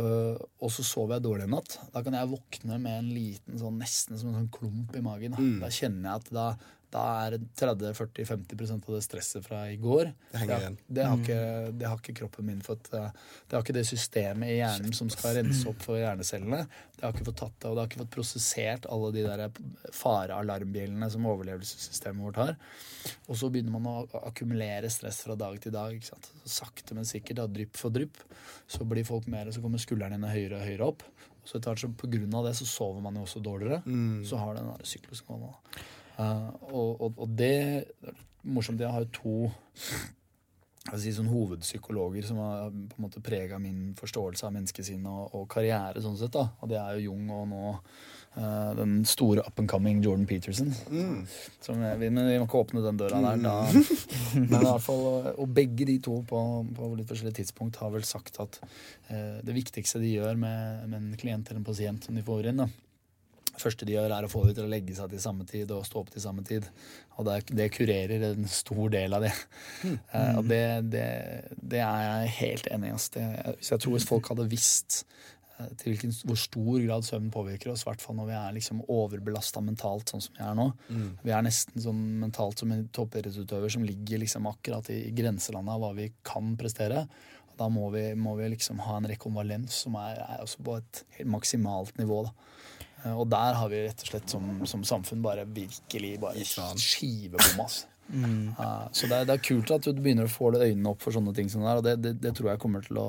øh, 0.01 0.37
og 0.63 0.71
så 0.73 0.85
sover 0.87 1.17
jeg 1.17 1.27
dårlig 1.27 1.49
en 1.49 1.57
natt, 1.57 1.79
da 1.93 2.03
kan 2.05 2.17
jeg 2.17 2.31
våkne 2.31 2.79
med 2.83 2.99
en 3.01 3.11
liten 3.13 3.61
sånn 3.61 3.81
nesten 3.83 4.21
som 4.21 4.31
en 4.31 4.41
sånn 4.41 4.53
klump 4.55 4.97
i 4.97 5.05
magen. 5.05 5.37
Da, 5.37 5.67
da 5.67 5.73
kjenner 5.73 6.09
jeg 6.09 6.23
at 6.23 6.33
da, 6.37 6.47
da 6.93 7.03
er 7.25 7.39
30-40-50% 7.57 8.89
av 8.89 8.97
det 8.99 9.03
stresset 9.07 9.47
fra 9.47 9.63
i 9.73 9.79
går 9.81 10.11
Det 10.33 10.43
henger 10.43 10.59
igjen. 10.61 10.77
det 10.87 11.07
har, 11.09 11.21
ikke, 11.23 11.39
det 11.81 11.87
har 11.89 12.01
ikke 12.03 12.15
kroppen 12.21 12.47
min 12.51 12.61
fått 12.65 12.91
eh, 12.93 13.07
Det 13.49 13.57
har 13.57 13.65
ikke 13.65 13.77
det 13.79 13.87
systemet 13.89 14.53
i 14.53 14.59
hjernen 14.59 14.93
som 14.97 15.09
skal 15.13 15.39
rense 15.39 15.65
opp 15.71 15.81
for 15.85 15.97
hjernecellene. 16.01 16.67
Det 16.99 17.07
har 17.07 17.15
ikke 17.17 17.29
fått 17.31 17.41
tatt 17.41 17.57
det, 17.63 17.71
og 17.71 17.75
det 17.79 17.83
har 17.83 17.89
ikke 17.91 18.03
fått 18.05 18.15
prosessert 18.19 18.89
alle 18.93 19.09
de 19.17 19.25
der 19.25 19.47
farealarmbjellene 20.03 21.09
som 21.11 21.27
overlevelsessystemet 21.33 22.25
vårt 22.27 22.41
har. 22.43 22.53
Og 23.27 23.39
så 23.41 23.49
begynner 23.53 23.75
man 23.75 23.89
å 23.91 24.23
akkumulere 24.29 24.91
stress 24.93 25.23
fra 25.27 25.37
dag 25.39 25.57
til 25.63 25.75
dag. 25.75 25.97
Sakte, 26.45 26.95
men 26.99 27.09
sikkert, 27.09 27.41
da, 27.41 27.49
drypp 27.51 27.79
for 27.81 27.95
drypp, 27.95 28.21
så 28.71 28.85
blir 28.89 29.07
folk 29.09 29.27
mer, 29.33 29.49
og 29.51 29.57
så 29.57 29.65
kommer 29.65 29.83
skuldrene 29.83 30.19
dine 30.19 30.31
høyere 30.33 30.61
og 30.61 30.69
høyere 30.69 30.91
opp. 30.93 31.03
Og 31.43 31.49
så 31.51 31.59
etter 31.59 31.73
hvert 31.73 31.83
så 31.83 31.91
på 32.05 32.13
grunn 32.13 32.37
av 32.39 32.47
det 32.47 32.55
så 32.61 32.69
sover 32.71 33.03
man 33.03 33.17
jo 33.19 33.25
også 33.27 33.43
dårligere. 33.43 33.81
Så 34.29 34.39
har 34.39 34.55
den 34.61 34.69
der 34.71 34.87
syklusen 34.87 35.27
gående. 35.27 35.57
Eh, 36.19 36.49
og, 36.73 36.91
og, 37.01 37.13
og 37.25 37.29
det 37.39 37.87
Morsomt, 38.43 38.81
jeg 38.83 38.91
har 38.91 39.05
jo 39.05 39.13
to 39.15 39.35
si, 40.99 41.13
sånn 41.15 41.29
hovedpsykologer 41.31 42.25
som 42.27 42.41
har 42.43 42.73
på 42.73 42.97
en 42.99 43.05
måte 43.05 43.21
prega 43.23 43.59
min 43.63 43.93
forståelse 43.99 44.49
av 44.49 44.57
menneskesinnet 44.57 45.07
og, 45.07 45.29
og 45.39 45.45
karriere. 45.53 46.03
sånn 46.03 46.19
sett 46.19 46.35
da. 46.35 46.49
Og 46.61 46.73
det 46.73 46.81
er 46.81 46.97
jo 46.99 47.13
Jung 47.13 47.29
og 47.31 47.45
nå 47.53 47.61
uh, 47.71 48.73
den 48.75 48.97
store 49.07 49.45
up 49.47 49.63
and 49.63 49.71
coming 49.71 50.03
Jordan 50.03 50.27
Peterson. 50.27 50.73
Som 51.63 51.85
jeg, 51.87 52.01
vi- 52.03 52.11
men 52.11 52.27
vi 52.33 52.35
må 52.43 52.49
ikke 52.49 52.65
åpne 52.65 52.83
den 52.83 52.99
døra 52.99 53.23
der. 53.29 53.39
Da. 53.47 53.55
Men 54.35 54.59
i 54.59 54.65
hvert 54.67 54.83
fall, 54.89 55.03
og- 55.13 55.39
Og 55.47 55.55
begge 55.55 55.87
de 55.87 55.99
to 56.03 56.19
på, 56.27 56.43
på 56.75 56.91
litt 56.99 57.07
forskjellige 57.15 57.39
tidspunkt 57.45 57.79
har 57.79 57.95
vel 57.95 58.03
sagt 58.09 58.41
at 58.43 58.59
uh, 58.67 59.39
det 59.47 59.55
viktigste 59.55 60.03
de 60.03 60.17
gjør 60.17 60.35
med, 60.35 60.89
med 60.91 60.99
en 60.99 61.15
klient 61.21 61.47
eller 61.49 61.63
en 61.63 61.69
pasient 61.71 62.03
som 62.11 62.19
de 62.19 62.27
får 62.27 62.51
inn, 62.51 62.65
da, 62.67 62.69
første 63.61 63.87
de 63.89 63.97
gjør, 63.97 64.13
er 64.15 64.27
å 64.27 64.31
få 64.31 64.45
dem 64.47 64.57
til 64.57 64.67
å 64.67 64.71
legge 64.71 64.95
seg 64.97 65.13
til 65.13 65.23
samme 65.23 65.47
tid 65.49 65.73
og 65.75 65.85
stå 65.87 66.03
opp 66.03 66.13
til 66.13 66.25
samme 66.25 66.45
tid. 66.47 66.69
Og 67.19 67.29
det, 67.29 67.37
det 67.53 67.69
kurerer 67.75 68.25
en 68.31 68.49
stor 68.51 68.87
del 68.93 69.19
av 69.19 69.27
det. 69.27 69.35
Eh, 70.13 70.35
og 70.39 70.47
det, 70.49 70.65
det, 70.93 71.07
det 71.57 71.81
er 71.83 72.03
jeg 72.05 72.33
helt 72.39 72.67
enig 72.75 72.91
i. 72.91 72.97
hvis 73.59 73.71
jeg 73.73 73.81
tror 73.83 73.95
hvis 73.95 74.07
folk 74.09 74.29
hadde 74.29 74.45
visst 74.51 74.99
eh, 75.59 75.71
til 75.81 75.93
hvilken, 75.93 76.13
hvor 76.29 76.39
stor 76.41 76.79
grad 76.85 77.07
søvn 77.07 77.31
påvirker 77.33 77.73
oss, 77.73 77.85
i 77.85 77.89
hvert 77.89 78.05
fall 78.05 78.19
når 78.19 78.29
vi 78.29 78.37
er 78.39 78.57
liksom 78.59 78.83
overbelasta 78.93 79.63
mentalt, 79.65 80.13
sånn 80.13 80.25
som 80.25 80.37
vi 80.37 80.45
er 80.45 80.57
nå. 80.59 80.69
Vi 81.25 81.35
er 81.35 81.45
nesten 81.47 81.85
sånn 81.85 82.03
mentalt 82.23 82.63
som 82.63 82.73
en 82.75 82.87
toppidrettsutøver 82.95 83.73
som 83.73 83.87
ligger 83.89 84.23
liksom 84.23 84.49
akkurat 84.53 84.91
i, 84.93 85.03
i 85.09 85.15
grenselandet 85.17 85.77
av 85.77 85.85
hva 85.85 85.93
vi 85.99 86.11
kan 86.29 86.55
prestere. 86.61 87.07
Og 87.53 87.59
da 87.61 87.69
må 87.73 87.91
vi, 87.93 88.07
må 88.17 88.37
vi 88.39 88.53
liksom 88.55 88.81
ha 88.87 88.99
en 88.99 89.11
rekonvalens 89.11 89.83
som 89.85 89.97
er, 90.01 90.21
er 90.25 90.45
også 90.45 90.65
på 90.65 90.79
et 90.81 91.05
helt 91.19 91.35
maksimalt 91.35 91.99
nivå. 92.01 92.25
da. 92.29 92.82
Eh, 93.05 93.15
Og 93.15 93.27
der 93.31 93.57
har 93.59 93.69
vi 93.73 93.85
rett 93.87 94.05
og 94.05 94.13
slett 94.13 94.31
som, 94.37 94.51
som 94.69 94.85
samfunn 94.87 95.23
bare 95.25 95.47
virkelig 95.49 96.17
bare 96.23 96.45
skivebomma. 96.45 97.69
Altså. 97.69 97.89
Eh, 98.13 98.87
så 98.93 99.07
det 99.09 99.17
er, 99.23 99.25
det 99.25 99.35
er 99.39 99.45
kult 99.47 99.71
at 99.73 99.87
du 99.87 100.01
begynner 100.03 100.27
å 100.27 100.31
få 100.33 100.51
øynene 100.53 100.91
opp 100.91 101.01
for 101.01 101.15
sånne 101.15 101.33
ting 101.33 101.47
som 101.49 101.63
det 101.63 101.71
der, 101.71 101.79
og 101.79 101.85
det, 101.87 101.93
det, 102.03 102.11
det 102.21 102.33
tror 102.37 102.51
jeg 102.51 102.61
kommer 102.61 102.83
til 102.85 102.99
å 103.01 103.07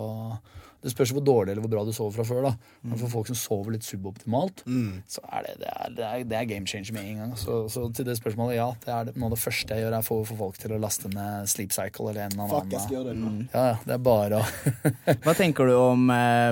Det 0.83 0.91
spørs 0.93 1.11
hvor 1.15 1.23
dårlig 1.25 1.51
eller 1.51 1.65
hvor 1.65 1.71
bra 1.73 1.83
du 1.83 1.91
sover 1.95 2.13
fra 2.15 2.23
før. 2.29 2.45
da 2.45 2.51
Men 2.85 3.01
for 3.01 3.11
folk 3.11 3.27
som 3.27 3.35
sover 3.39 3.75
litt 3.75 3.83
suboptimalt, 3.87 4.63
så 5.09 5.25
er 5.27 5.45
det, 5.49 5.53
det, 5.59 5.73
er, 5.73 5.91
det, 5.97 6.07
er, 6.07 6.23
det 6.29 6.37
er 6.39 6.47
game 6.53 6.67
changer 6.69 6.95
med 6.95 7.09
en 7.09 7.19
gang. 7.23 7.35
Så, 7.39 7.59
så 7.73 7.83
til 7.95 8.07
det 8.07 8.15
spørsmålet, 8.21 8.55
ja. 8.61 8.69
Det 8.85 8.91
er 8.95 9.11
noe 9.17 9.27
av 9.31 9.35
det 9.35 9.41
første 9.43 9.75
jeg 9.75 9.83
gjør, 9.85 9.97
er 9.97 10.07
å 10.15 10.23
få 10.29 10.39
folk 10.45 10.59
til 10.61 10.77
å 10.77 10.79
laste 10.85 11.11
ned 11.11 11.51
Sleep 11.51 11.75
Cycle 11.75 12.09
eller 12.13 12.25
en 12.29 12.35
eller 12.37 12.43
annen. 12.45 12.55
Fuck, 12.55 12.71
jeg 12.77 12.83
skal 12.85 12.97
gjøre 12.99 13.11
det 13.11 13.19
mm. 13.19 13.45
Ja, 13.53 13.63
ja, 13.73 13.77
det 13.83 13.97
er 13.97 14.03
bare 14.07 14.39
å 14.39 15.15
Hva 15.25 15.35
tenker 15.39 15.71
du 15.71 15.75
om 15.81 16.11
eh, 16.15 16.51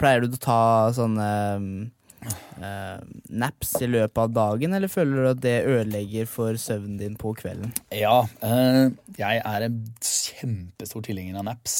Pleier 0.00 0.26
du 0.26 0.32
å 0.38 0.42
ta 0.42 0.60
sånne 0.96 1.28
eh, 1.54 1.66
naps 3.32 3.74
i 3.82 3.88
løpet 3.90 4.18
av 4.22 4.34
dagen, 4.34 4.74
eller 4.76 4.90
føler 4.92 5.18
du 5.18 5.30
at 5.32 5.40
det 5.42 5.56
ødelegger 5.66 6.28
for 6.30 6.58
søvnen 6.60 6.98
din 7.00 7.16
på 7.18 7.32
kvelden? 7.38 7.72
Ja, 7.94 8.22
eh, 8.44 8.92
jeg 9.18 9.42
er 9.42 9.66
en 9.66 9.80
kjempestor 10.02 11.04
tilhenger 11.06 11.40
av 11.40 11.48
naps. 11.50 11.76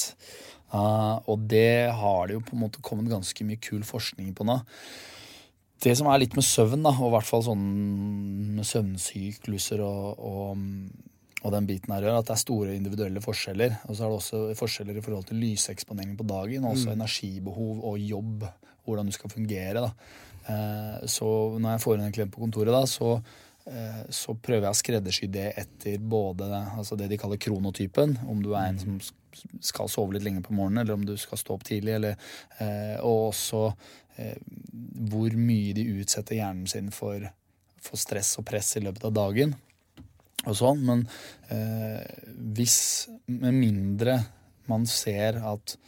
Eh, 0.72 1.16
og 1.28 1.46
det 1.50 1.92
har 1.94 2.28
det 2.28 2.38
jo 2.38 2.44
på 2.46 2.56
en 2.56 2.64
måte 2.64 2.82
kommet 2.84 3.12
ganske 3.12 3.46
mye 3.46 3.60
kul 3.62 3.84
forskning 3.86 4.32
på 4.36 4.46
nå. 4.48 4.58
Det 5.82 5.94
som 5.98 6.08
er 6.08 6.20
litt 6.22 6.36
med 6.38 6.46
søvn, 6.46 6.84
da, 6.86 6.92
og 6.94 7.10
i 7.10 7.14
hvert 7.16 7.26
fall 7.26 7.42
sånn 7.42 7.62
med 8.56 8.66
søvnsykluser 8.68 9.82
og, 9.82 10.20
og, 10.22 10.66
og 11.42 11.54
den 11.56 11.66
biten 11.66 11.90
her 11.90 12.06
at 12.12 12.28
det 12.28 12.36
er 12.36 12.42
store 12.44 12.76
individuelle 12.78 13.22
forskjeller. 13.24 13.80
Og 13.88 13.96
så 13.98 14.04
er 14.04 14.12
det 14.12 14.18
også 14.20 14.42
forskjeller 14.60 14.98
i 14.98 15.02
forhold 15.04 15.26
til 15.30 15.42
lyseksponering 15.42 16.14
på 16.18 16.28
dagen, 16.28 16.62
og 16.62 16.76
også 16.76 16.94
energibehov 16.94 17.82
og 17.90 17.98
jobb, 17.98 18.46
hvordan 18.86 19.10
du 19.10 19.16
skal 19.16 19.34
fungere. 19.34 19.82
da. 19.82 19.90
Eh, 20.48 21.06
Så 21.06 21.28
når 21.58 21.76
jeg 21.76 21.82
får 21.84 21.96
inn 21.96 22.04
en 22.06 22.14
klient 22.14 22.34
på 22.34 22.42
kontoret, 22.42 22.72
da, 22.74 22.82
så, 22.86 23.22
eh, 23.66 24.02
så 24.10 24.34
prøver 24.34 24.66
jeg 24.66 24.74
å 24.74 24.80
skreddersy 24.80 25.28
det 25.30 25.48
etter 25.56 25.98
både 25.98 26.48
altså 26.50 26.98
det 26.98 27.08
de 27.12 27.18
kaller 27.20 27.40
kronotypen, 27.40 28.18
om 28.28 28.42
du 28.42 28.52
er 28.54 28.70
en 28.70 28.78
som 28.78 29.00
skal 29.60 29.88
sove 29.88 30.12
litt 30.14 30.26
lenge 30.26 30.42
på 30.44 30.54
morgenen, 30.54 30.82
eller 30.82 30.94
om 30.94 31.06
du 31.06 31.16
skal 31.16 31.40
stå 31.40 31.54
opp 31.54 31.64
tidlig, 31.64 31.94
eller, 31.96 32.16
eh, 32.58 32.98
og 33.00 33.32
også 33.32 33.72
hvor 35.08 35.32
mye 35.40 35.72
de 35.72 35.86
utsetter 36.02 36.36
hjernen 36.36 36.66
sin 36.68 36.90
for, 36.92 37.24
for 37.80 37.96
stress 37.96 38.34
og 38.38 38.44
press 38.44 38.74
i 38.76 38.82
løpet 38.84 39.06
av 39.08 39.14
dagen. 39.16 39.54
Og 40.44 40.52
sånn, 40.58 40.82
Men 40.84 41.06
hvis 42.36 43.08
med 43.26 43.56
mindre 43.56 44.18
man 44.68 44.84
ser 44.84 45.40
at 45.40 45.78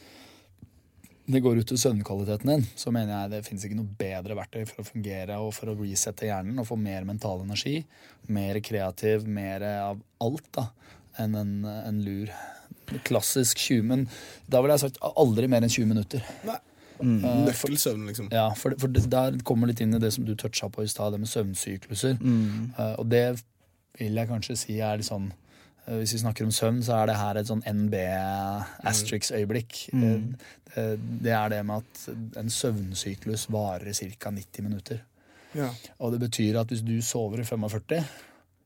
det 1.24 1.40
går 1.40 1.60
ut 1.62 1.68
til 1.70 1.80
søvnkvaliteten 1.80 2.50
din, 2.50 2.66
så 2.76 2.92
mener 2.92 3.14
jeg 3.14 3.32
det 3.32 3.44
finnes 3.46 3.64
ikke 3.64 3.78
noe 3.78 3.96
bedre 3.98 4.36
verktøy 4.36 4.64
for 4.68 4.82
å 4.82 4.88
fungere 4.88 5.38
og 5.40 5.54
for 5.56 5.72
å 5.72 5.76
resette 5.78 6.28
hjernen 6.28 6.60
og 6.60 6.68
få 6.68 6.76
mer 6.80 7.06
mental 7.08 7.44
energi, 7.44 7.78
mer 8.28 8.60
kreativ, 8.64 9.24
mer 9.24 9.64
av 9.70 10.02
alt 10.24 10.50
da, 10.56 10.68
enn 11.24 11.38
en, 11.40 11.54
en 11.64 12.02
lur. 12.04 12.34
Klassisk 13.08 13.62
20, 13.64 13.84
men 13.88 14.06
da 14.50 14.60
ville 14.60 14.76
jeg 14.76 14.84
sagt 14.84 15.00
aldri 15.16 15.48
mer 15.48 15.64
enn 15.64 15.72
20 15.72 15.88
minutter. 15.94 16.24
Nei. 16.44 16.60
Mm. 17.00 17.22
Nøkkelsøvn, 17.48 18.04
liksom. 18.06 18.28
Ja, 18.32 18.50
for, 18.58 18.76
for 18.78 18.92
der 18.92 19.38
kommer 19.46 19.70
litt 19.70 19.80
inn 19.82 19.96
i 19.96 20.00
det 20.02 20.12
som 20.14 20.26
du 20.28 20.34
toucha 20.38 20.68
på 20.72 20.84
i 20.84 20.90
stad, 20.90 21.14
det 21.14 21.22
med 21.24 21.30
søvnsykluser. 21.32 22.20
Eh, 22.20 22.94
og 23.00 23.08
det 23.10 23.24
vil 23.98 24.20
jeg 24.20 24.30
kanskje 24.30 24.58
si 24.58 24.76
er 24.78 25.00
litt 25.00 25.08
sånn 25.08 25.30
eh, 25.32 25.43
Hvis 25.84 26.16
vi 26.16 26.22
snakker 26.22 26.46
om 26.46 26.52
søvn, 26.54 26.78
så 26.84 26.92
er 26.96 27.06
det 27.10 27.20
her 27.20 27.34
et 27.36 27.48
sånn 27.50 27.66
NB-asterix-øyeblikk. 27.68 29.72
Mm. 29.92 30.34
det, 30.74 30.98
det 31.26 31.34
er 31.36 31.48
det 31.52 31.62
med 31.68 31.76
at 31.82 31.94
en 32.40 32.50
søvnsyklus 32.50 33.42
varer 33.52 33.92
ca. 33.92 34.30
90 34.30 34.62
minutter. 34.64 34.98
Ja. 35.54 35.68
Og 36.02 36.12
det 36.14 36.20
betyr 36.24 36.60
at 36.60 36.70
hvis 36.72 36.86
du 36.86 36.96
sover 37.04 37.42
i 37.42 37.46
45, 37.46 38.00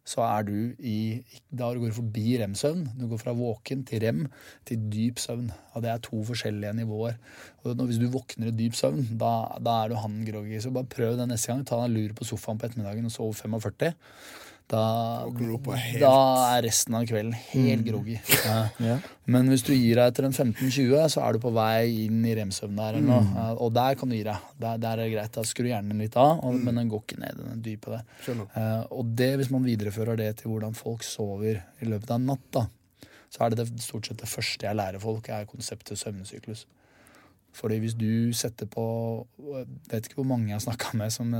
så 0.08 0.22
er 0.24 0.46
du 0.48 0.54
i 0.80 1.20
Da 1.52 1.68
går 1.74 1.90
du 1.90 1.96
forbi 1.98 2.38
rem-søvn. 2.40 2.86
Du 2.96 3.04
går 3.10 3.20
fra 3.20 3.34
våken 3.36 3.82
til 3.88 4.00
rem 4.04 4.22
til 4.68 4.86
dyp 4.92 5.20
søvn. 5.20 5.50
Og 5.74 5.84
det 5.84 5.92
er 5.92 6.04
to 6.04 6.22
forskjellige 6.24 6.72
nivåer. 6.80 7.18
Og 7.64 7.84
hvis 7.84 8.00
du 8.00 8.08
våkner 8.12 8.48
i 8.48 8.56
dyp 8.56 8.78
søvn, 8.78 9.04
da, 9.20 9.32
da 9.60 9.82
er 9.82 9.92
du 9.92 9.98
han 10.00 10.22
groggy. 10.24 10.56
Så 10.64 10.72
bare 10.72 10.88
prøv 10.88 11.18
det 11.18 11.28
neste 11.28 11.52
gang. 11.52 11.66
Ta 11.66 11.82
deg 11.82 11.90
en 11.90 11.98
lur 11.98 12.16
på 12.16 12.28
sofaen 12.28 12.60
på 12.60 12.70
ettermiddagen 12.70 13.10
og 13.10 13.12
sov 13.12 13.34
45. 13.36 13.92
Da, 14.68 15.24
da 15.96 16.16
er 16.52 16.66
resten 16.66 16.96
av 16.98 17.06
kvelden 17.08 17.32
helt 17.54 17.86
groggy. 17.86 18.18
Ja. 18.44 18.98
Men 19.32 19.48
hvis 19.48 19.64
du 19.64 19.70
gir 19.72 19.96
deg 19.96 20.10
etter 20.10 20.26
en 20.28 20.34
15-20, 20.34 20.92
så 21.14 21.22
er 21.24 21.36
du 21.36 21.40
på 21.40 21.52
vei 21.56 22.04
inn 22.04 22.20
i 22.28 22.34
rem-søvn 22.36 22.76
der. 22.76 22.98
Mm. 23.00 23.30
Og 23.64 23.72
der 23.76 23.96
kan 24.00 24.12
du 24.12 24.16
gi 24.18 24.26
deg. 24.26 24.50
Der, 24.60 24.80
der 24.80 24.94
er 24.94 25.06
det 25.06 25.14
greit. 25.14 25.32
Da 25.32 25.44
skrur 25.48 25.70
hjernen 25.70 26.04
litt 26.04 26.16
av, 26.20 26.42
og, 26.44 26.56
men 26.60 26.80
den 26.80 26.92
går 26.92 27.04
ikke 27.04 27.20
ned. 27.24 27.40
Den 27.40 27.64
dype 27.64 27.94
der. 27.96 28.04
Eh, 28.28 28.82
og 28.92 29.14
det, 29.16 29.30
hvis 29.40 29.52
man 29.54 29.64
viderefører 29.64 30.20
det 30.20 30.34
til 30.42 30.52
hvordan 30.52 30.76
folk 30.76 31.04
sover 31.06 31.62
i 31.62 31.88
løpet 31.88 32.12
av 32.12 32.20
en 32.20 32.28
natt, 32.34 32.48
da, 32.56 32.66
så 33.32 33.44
er 33.44 33.54
det, 33.54 33.68
det 33.72 33.84
stort 33.84 34.08
sett 34.08 34.20
det 34.20 34.28
første 34.28 34.68
jeg 34.68 34.76
lærer 34.76 35.00
folk, 35.00 35.32
er 35.32 35.48
konseptet 35.48 36.00
søvnsyklus. 36.00 36.66
Fordi 37.58 37.78
hvis 37.82 37.96
du 37.98 38.32
setter 38.38 38.66
på 38.70 38.84
Jeg 39.42 39.66
vet 39.90 40.06
ikke 40.08 40.20
hvor 40.22 40.28
mange 40.30 40.48
jeg 40.52 40.58
har 40.60 40.66
snakka 40.66 40.94
med 40.98 41.10
som 41.12 41.32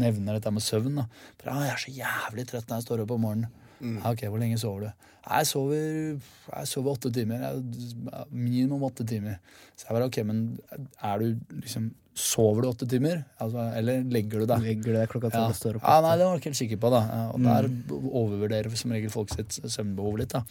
nevner 0.00 0.36
dette 0.38 0.52
med 0.54 0.62
søvn. 0.62 0.94
da. 1.00 1.06
For, 1.38 1.50
ah, 1.50 1.64
'Jeg 1.66 1.72
er 1.74 1.82
så 1.84 1.94
jævlig 1.98 2.46
trøtt 2.46 2.68
når 2.70 2.76
jeg 2.78 2.86
står 2.86 3.00
opp 3.02 3.10
om 3.16 3.20
morgenen'. 3.26 3.48
Ja, 3.82 4.10
ok, 4.12 4.20
Hvor 4.28 4.38
lenge 4.38 4.58
sover 4.60 4.80
du? 4.80 4.90
Jeg 5.30 5.46
sover, 5.46 6.20
jeg 6.56 6.66
sover 6.68 6.92
åtte 6.96 7.10
timer. 7.12 7.40
Jeg, 7.40 8.26
minimum 8.30 8.82
åtte 8.82 9.06
timer. 9.08 9.38
Så 9.76 9.86
jeg 9.88 9.94
bare, 9.96 10.04
ok, 10.04 10.18
men 10.26 10.58
er 11.02 11.18
du 11.18 11.36
liksom 11.60 11.90
Sover 12.20 12.62
du 12.62 12.68
åtte 12.68 12.86
timer? 12.90 13.24
Altså, 13.40 13.72
eller 13.78 14.02
legger 14.04 14.40
du 14.40 14.46
deg? 14.46 14.60
Legger 14.60 14.92
det 14.98 15.08
klokka 15.08 15.30
Ja. 15.32 15.46
og 15.48 15.54
står 15.54 15.76
opp. 15.76 15.82
ja, 15.86 16.00
nei, 16.02 16.16
det 16.18 16.24
var 16.26 16.32
jeg 16.34 16.40
ikke 16.40 16.50
helt 16.50 16.56
sikker 16.56 16.76
på. 16.76 16.90
da 16.90 17.30
Og 17.32 17.40
Der 17.42 17.68
overvurderer 18.12 18.76
som 18.76 18.90
regel 18.90 19.10
folk 19.10 19.30
sitt 19.30 19.48
søvnbehov 19.64 20.18
litt. 20.18 20.28
da 20.34 20.42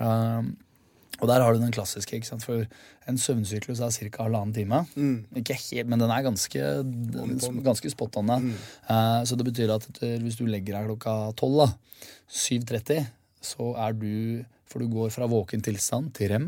Um, 0.00 0.56
Og 1.22 1.30
der 1.30 1.42
har 1.42 1.54
du 1.54 1.62
den 1.62 1.74
klassiske. 1.74 2.18
ikke 2.18 2.26
sant? 2.26 2.42
For 2.42 2.64
en 3.08 3.18
søvnsyklus 3.18 3.80
er 3.80 3.94
ca. 3.94 4.24
halvannen 4.24 4.54
time. 4.56 4.82
Ikke 5.38 5.54
helt, 5.54 5.88
men 5.88 6.02
den 6.02 6.10
er 6.10 6.24
ganske, 6.26 6.64
ganske 7.62 7.92
spot 7.94 8.18
on. 8.18 8.32
Mm. 8.48 8.56
Uh, 8.90 9.20
så 9.28 9.38
det 9.38 9.46
betyr 9.46 9.70
at 9.76 9.86
etter, 9.86 10.18
hvis 10.24 10.40
du 10.40 10.48
legger 10.50 10.80
deg 10.80 10.90
klokka 10.90 11.14
tolv, 11.38 11.62
da, 11.62 12.08
7.30, 12.26 13.06
så 13.42 13.70
er 13.78 13.94
du 13.98 14.10
For 14.72 14.80
du 14.80 14.88
går 14.88 15.10
fra 15.12 15.26
våken 15.28 15.60
tilstand 15.60 16.14
til 16.16 16.30
rem. 16.32 16.46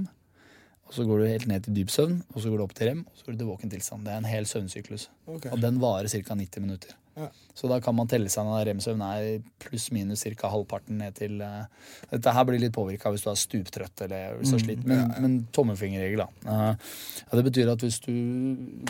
Og 0.89 0.95
så 0.97 1.05
går 1.05 1.19
du 1.21 1.27
helt 1.29 1.47
ned 1.51 1.67
til 1.67 1.75
dyp 1.77 1.91
søvn, 1.93 2.23
og 2.33 2.41
så 2.41 2.49
går 2.49 2.61
du 2.61 2.65
opp 2.65 2.73
til 2.77 2.89
rem, 2.89 3.03
og 3.05 3.19
så 3.19 3.27
går 3.27 3.35
du 3.35 3.43
til 3.43 3.51
våken 3.51 3.73
tilstand. 3.73 4.07
Det 4.07 4.15
er 4.15 4.23
en 4.23 4.29
hel 4.29 4.49
søvnsyklus. 4.49 5.11
Okay. 5.27 5.53
Og 5.53 5.61
den 5.61 5.81
varer 5.83 6.09
ca. 6.09 6.23
90 6.33 6.65
minutter. 6.65 6.97
Ja. 7.15 7.29
Så 7.55 7.69
da 7.71 7.79
kan 7.83 7.95
man 7.95 8.09
telle 8.11 8.31
seg 8.33 8.47
når 8.47 8.65
rem-søvn 8.69 9.03
er 9.07 9.27
pluss-minus 9.63 10.25
ca. 10.35 10.51
halvparten 10.51 10.99
ned 10.99 11.15
til 11.19 11.39
uh, 11.45 11.67
Dette 12.11 12.35
her 12.35 12.47
blir 12.49 12.63
litt 12.63 12.75
påvirka 12.75 13.13
hvis 13.15 13.23
du 13.23 13.31
er 13.31 13.39
stuptrøtt 13.39 14.05
eller 14.09 14.41
så 14.49 14.59
slitt, 14.59 14.83
men, 14.89 15.13
men 15.23 15.37
tommelfingerregel, 15.55 16.25
da. 16.25 16.29
Uh, 16.49 16.95
ja, 17.23 17.39
det 17.39 17.45
betyr 17.47 17.71
at 17.75 17.85
hvis 17.87 18.01
du 18.03 18.15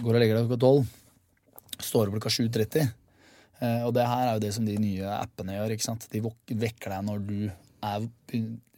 går 0.00 0.14
og 0.14 0.22
legger 0.22 0.40
deg 0.40 0.46
klokka 0.48 0.62
tolv, 0.64 0.94
står 1.74 2.08
opp 2.08 2.16
klokka 2.16 2.32
7.30 2.32 2.88
uh, 2.88 3.82
Og 3.84 3.92
det 3.98 4.08
her 4.08 4.24
er 4.24 4.32
jo 4.38 4.44
det 4.46 4.54
som 4.56 4.66
de 4.68 4.78
nye 4.80 5.18
appene 5.18 5.58
gjør. 5.58 5.76
ikke 5.76 5.88
sant? 5.90 6.08
De 6.12 6.24
vekker 6.24 6.96
deg 6.96 7.06
når 7.10 7.28
du 7.28 7.38
er 7.84 8.08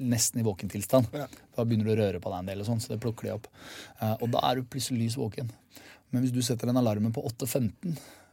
nesten 0.03 0.41
i 0.41 0.45
våken 0.47 0.71
tilstand. 0.73 1.07
Ja. 1.15 1.29
Da 1.57 1.65
begynner 1.65 1.89
du 1.89 1.95
å 1.95 2.01
røre 2.01 2.21
på 2.23 2.33
deg 2.33 2.43
en 2.43 2.51
del, 2.51 2.63
og 2.63 2.67
sånn, 2.69 2.83
så 2.83 2.95
det 2.95 3.01
plukker 3.05 3.29
de 3.29 3.37
opp. 3.37 3.47
Eh, 4.01 4.15
og 4.19 4.31
da 4.35 4.43
er 4.49 4.59
du 4.59 4.67
plutselig 4.67 5.05
lys 5.05 5.19
våken. 5.21 5.51
Men 6.11 6.25
hvis 6.25 6.35
du 6.35 6.43
setter 6.45 6.71
den 6.71 6.81
alarmen 6.81 7.15
på 7.15 7.23
8.15 7.31 7.95
da 7.95 8.26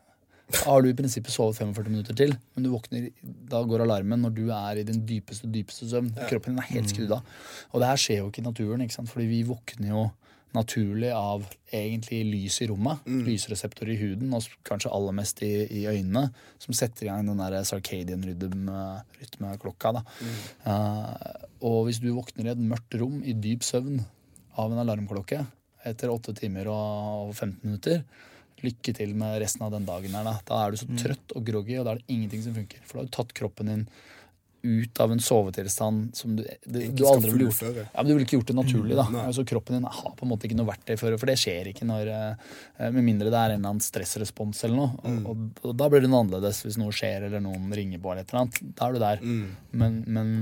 har 0.62 0.82
du 0.84 0.90
i 0.90 0.96
prinsippet 0.98 1.34
sovet 1.34 1.58
45 1.58 1.92
minutter 1.92 2.18
til, 2.18 2.34
men 2.54 2.66
du 2.66 2.72
våkner, 2.74 3.10
da 3.50 3.64
går 3.68 3.86
alarmen 3.86 4.22
når 4.26 4.36
du 4.38 4.44
er 4.54 4.82
i 4.82 4.88
din 4.88 5.02
dypeste 5.08 5.50
dypeste 5.52 5.90
søvn. 5.90 6.12
Kroppen 6.30 6.54
din 6.54 6.64
er 6.64 6.70
helt 6.72 6.92
skrudd 6.94 7.16
av. 7.18 7.32
Og 7.72 7.82
det 7.82 7.90
her 7.90 8.04
skjer 8.04 8.22
jo 8.22 8.30
ikke 8.30 8.44
i 8.44 8.50
naturen, 8.50 8.84
ikke 8.86 8.98
sant? 8.98 9.12
fordi 9.12 9.30
vi 9.32 9.42
våkner 9.48 9.94
jo 9.94 10.10
naturlig 10.54 11.10
av 11.16 11.46
egentlig 11.74 12.20
lys 12.28 12.60
i 12.62 12.68
rommet. 12.70 13.02
Lysreseptorer 13.26 13.96
i 13.96 14.00
huden, 14.02 14.34
og 14.38 14.46
kanskje 14.68 14.92
aller 14.94 15.16
mest 15.18 15.42
i, 15.46 15.52
i 15.66 15.86
øynene, 15.90 16.28
som 16.62 16.78
setter 16.78 17.08
i 17.08 17.10
gang 17.10 17.26
den 17.28 17.42
der 17.42 17.58
sarcadian 17.68 18.26
rytmeklokka. 18.28 19.96
Mm. 19.98 20.36
Uh, 20.68 21.48
og 21.66 21.88
hvis 21.88 22.02
du 22.04 22.12
våkner 22.14 22.52
i 22.52 22.54
et 22.54 22.62
mørkt 22.62 23.00
rom 23.02 23.22
i 23.26 23.34
dyp 23.34 23.66
søvn 23.66 24.04
av 24.62 24.70
en 24.70 24.84
alarmklokke 24.84 25.42
etter 25.90 26.14
8 26.14 26.38
timer 26.38 26.70
og 26.72 27.34
15 27.34 27.58
minutter, 27.66 28.04
lykke 28.64 28.96
til 28.96 29.14
med 29.20 29.38
resten 29.44 29.66
av 29.66 29.74
den 29.76 29.88
dagen 29.88 30.16
her. 30.16 30.28
Da, 30.28 30.36
da 30.48 30.62
er 30.64 30.74
du 30.74 30.82
så 30.82 30.90
trøtt 31.00 31.36
og 31.38 31.46
groggy, 31.48 31.78
og 31.80 31.88
da 31.88 31.94
er 31.94 32.02
det 32.02 32.16
ingenting 32.16 32.44
som 32.46 32.58
funker. 32.58 32.84
For 32.88 32.98
da 32.98 33.04
har 33.04 33.10
du 33.10 33.16
tatt 33.18 33.36
kroppen 33.38 33.72
din 33.72 33.86
ut 34.64 35.00
av 35.04 35.12
en 35.12 35.20
sovetilstand 35.20 36.14
som 36.16 36.36
du, 36.38 36.44
det, 36.66 36.86
du 36.96 37.04
aldri 37.08 37.34
ville 37.34 37.50
gjort. 37.50 37.64
Ja, 37.92 38.00
men 38.00 38.08
Du 38.08 38.14
ville 38.14 38.26
ikke 38.28 38.38
gjort 38.38 38.48
det 38.48 38.56
naturlig. 38.56 38.96
da. 38.96 39.06
Altså 39.26 39.44
Kroppen 39.48 39.76
din 39.76 39.88
har 39.88 40.14
på 40.16 40.24
en 40.24 40.32
måte 40.32 40.48
ikke 40.48 40.56
noe 40.56 40.70
verktøy 40.70 40.96
for 40.96 41.12
det, 41.12 41.20
for 41.20 41.28
det 41.28 41.36
skjer 41.42 41.68
ikke 41.74 41.88
når 41.90 42.12
eh, 42.14 42.54
Med 42.96 43.04
mindre 43.04 43.28
det 43.28 43.40
er 43.42 43.54
en 43.56 43.60
eller 43.60 43.74
annen 43.74 43.84
stressrespons 43.84 44.64
eller 44.64 44.80
noe. 44.80 45.04
Og, 45.04 45.28
og, 45.34 45.62
og 45.68 45.76
da 45.82 45.90
blir 45.92 46.06
det 46.06 46.12
noe 46.14 46.24
annerledes 46.24 46.64
hvis 46.64 46.80
noe 46.80 46.96
skjer 46.96 47.28
eller 47.28 47.44
noen 47.44 47.68
ringer 47.76 48.00
på 48.00 48.14
eller 48.14 48.24
et 48.24 48.32
eller 48.32 48.46
annet. 48.46 48.62
Da 48.80 48.88
er 48.88 48.96
du 48.96 49.02
der. 49.04 49.26
Men, 49.84 50.00
men, 50.08 50.34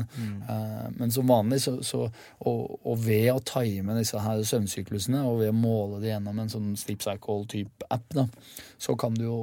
eh, 0.46 0.88
men 1.00 1.14
som 1.18 1.30
vanlig, 1.32 1.62
så, 1.66 1.78
så 1.86 2.04
og, 2.06 2.80
og 2.86 3.02
ved 3.02 3.32
å 3.34 3.40
time 3.46 3.98
disse 3.98 4.20
her 4.22 4.44
søvnsyklusene, 4.46 5.24
og 5.26 5.42
ved 5.42 5.50
å 5.54 5.58
måle 5.58 6.02
det 6.04 6.14
gjennom 6.14 6.40
en 6.44 6.52
sånn 6.52 6.76
sleep 6.80 7.02
cycle-type 7.06 7.88
app, 7.90 8.06
da, 8.14 8.28
så 8.82 8.96
kan 8.98 9.14
du 9.14 9.28
jo 9.28 9.38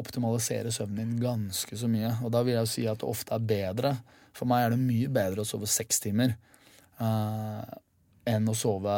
optimalisere 0.00 0.72
søvnen 0.74 1.12
din 1.12 1.20
ganske 1.22 1.76
så 1.78 1.86
mye. 1.90 2.16
Og 2.24 2.32
da 2.34 2.40
vil 2.42 2.56
jeg 2.56 2.64
jo 2.66 2.70
si 2.72 2.86
at 2.90 2.98
det 2.98 3.06
ofte 3.06 3.36
er 3.36 3.44
bedre. 3.46 3.92
For 4.34 4.48
meg 4.50 4.64
er 4.64 4.74
det 4.74 4.80
mye 4.82 5.10
bedre 5.12 5.44
å 5.44 5.46
sove 5.46 5.68
seks 5.70 6.02
timer 6.02 6.34
uh, 6.98 7.62
enn 8.26 8.48
å 8.50 8.56
sove 8.58 8.96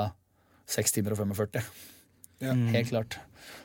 seks 0.70 0.94
timer 0.96 1.12
og 1.12 1.20
45. 1.26 1.60
Ja. 2.44 2.54
Helt 2.72 2.88
klart. 2.90 3.18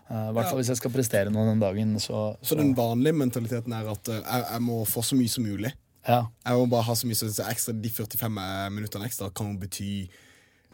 Eh, 0.10 0.30
I 0.30 0.34
hvert 0.36 0.50
fall 0.50 0.60
hvis 0.60 0.72
jeg 0.74 0.80
skal 0.82 0.94
prestere 0.94 1.32
noe 1.34 1.48
den 1.48 1.62
dagen. 1.62 1.96
Så, 2.04 2.34
Så 2.42 2.58
den 2.60 2.74
vanlige 2.78 3.16
mentaliteten 3.18 3.74
er 3.76 3.88
at 3.92 4.12
eh, 4.12 4.20
jeg, 4.20 4.46
jeg 4.52 4.66
må 4.66 4.82
få 4.90 5.04
så 5.06 5.18
mye 5.20 5.32
som 5.32 5.46
mulig. 5.48 5.72
ja. 6.08 6.26
Jeg 6.46 6.60
må 6.60 6.66
bare 6.72 6.88
ha 6.90 6.96
så 6.98 7.08
mye 7.08 7.20
som 7.20 7.32
så 7.32 7.48
ekstra, 7.52 7.76
De 7.76 7.92
45 7.96 8.42
minuttene 8.76 9.08
ekstra 9.08 9.30
kan 9.36 9.54
jo 9.54 9.62
bety 9.64 9.92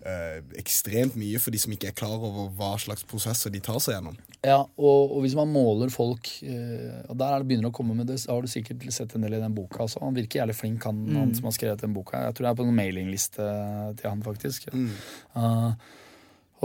eh, 0.03 0.39
ekstremt 0.59 1.15
mye 1.19 1.39
for 1.41 1.55
de 1.55 1.61
som 1.61 1.73
ikke 1.75 1.91
er 1.91 1.97
klar 1.97 2.17
over 2.17 2.49
hva 2.57 2.73
slags 2.81 3.05
prosesser 3.07 3.53
de 3.53 3.61
tar 3.63 3.79
seg 3.83 3.97
gjennom. 3.97 4.17
Ja, 4.45 4.59
og, 4.61 5.15
og 5.15 5.23
hvis 5.23 5.35
man 5.37 5.49
måler 5.49 5.89
folk 5.89 6.27
eh, 6.45 6.99
Og 7.09 7.15
der 7.17 7.31
er 7.33 7.41
det 7.41 7.47
begynner 7.49 7.71
å 7.71 7.73
komme 7.75 7.95
med 7.97 8.11
det, 8.11 8.19
har 8.29 8.43
du 8.43 8.51
sikkert 8.51 8.83
sett 8.93 9.15
en 9.17 9.25
del 9.25 9.37
i 9.37 9.41
den 9.41 9.55
boka. 9.57 9.85
Altså. 9.87 10.03
Han 10.03 10.17
virker 10.17 10.43
jævlig 10.43 10.57
flink, 10.59 10.85
han, 10.85 11.03
han 11.15 11.35
som 11.37 11.49
har 11.49 11.55
skrevet 11.57 11.81
den 11.81 11.95
boka. 11.95 12.25
Jeg 12.27 12.37
tror 12.37 12.49
jeg 12.49 12.53
er 12.53 12.59
på 12.59 12.67
en 12.67 12.79
mailingliste 12.81 13.51
til 14.01 14.11
han, 14.11 14.25
faktisk. 14.25 14.69
Eh, 14.73 15.93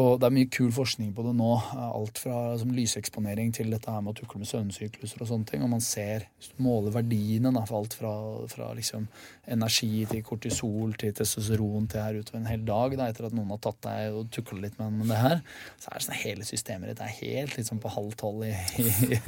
og 0.01 0.21
det 0.21 0.27
er 0.29 0.35
mye 0.35 0.49
kul 0.53 0.71
forskning 0.75 1.11
på 1.17 1.23
det 1.27 1.33
nå. 1.37 1.51
Alt 1.77 2.21
fra 2.23 2.37
liksom, 2.55 2.73
lyseksponering 2.77 3.53
til 3.55 3.71
dette 3.73 3.93
her 3.93 4.03
med 4.05 4.15
å 4.15 4.19
tukle 4.21 4.41
med 4.41 4.49
søvnsykluser 4.51 5.23
og 5.23 5.29
sånne 5.31 5.49
ting. 5.49 5.63
Og 5.65 5.71
man 5.73 5.85
ser, 5.85 6.27
hvis 6.39 6.51
du 6.55 6.63
måler 6.65 6.95
verdiene 6.95 7.53
da, 7.55 7.63
for 7.69 7.81
alt 7.81 7.97
fra, 7.99 8.13
fra 8.53 8.71
liksom, 8.77 9.07
energi 9.51 10.07
til 10.11 10.25
kortisol 10.27 10.97
til 11.01 11.15
testosteron 11.17 11.89
til 11.91 12.05
her 12.05 12.21
utover 12.21 12.41
en 12.41 12.51
hel 12.51 12.65
dag, 12.67 12.97
da, 12.99 13.11
etter 13.11 13.29
at 13.29 13.37
noen 13.37 13.53
har 13.55 13.63
tatt 13.67 13.81
deg 13.87 14.19
og 14.19 14.33
tukla 14.35 14.61
litt 14.65 14.81
med, 14.81 15.05
det 15.11 15.21
her, 15.21 15.39
så 15.81 15.93
er 15.93 15.99
det 15.99 16.07
sånn 16.09 16.21
hele 16.23 16.49
systemet 16.49 16.93
ditt 16.93 17.05
er 17.05 17.17
helt 17.21 17.57
liksom, 17.61 17.81
på 17.83 17.95
halv 17.95 18.17
tolv 18.21 18.47
i, 18.49 18.53
i 18.81 19.21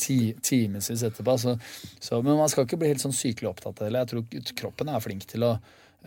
ti, 0.00 0.18
timevis 0.40 0.92
etterpå. 0.96 1.38
Så, 1.40 1.56
så, 1.98 2.22
men 2.24 2.38
man 2.40 2.52
skal 2.52 2.68
ikke 2.68 2.80
bli 2.80 2.94
helt 2.94 3.04
sånn 3.04 3.16
sykelig 3.16 3.52
opptatt 3.54 3.80
av 3.80 3.88
det. 3.88 4.04
Jeg 4.04 4.12
tror 4.12 4.58
kroppen 4.64 4.92
er 4.92 5.04
flink 5.04 5.28
til 5.30 5.48
å 5.48 5.56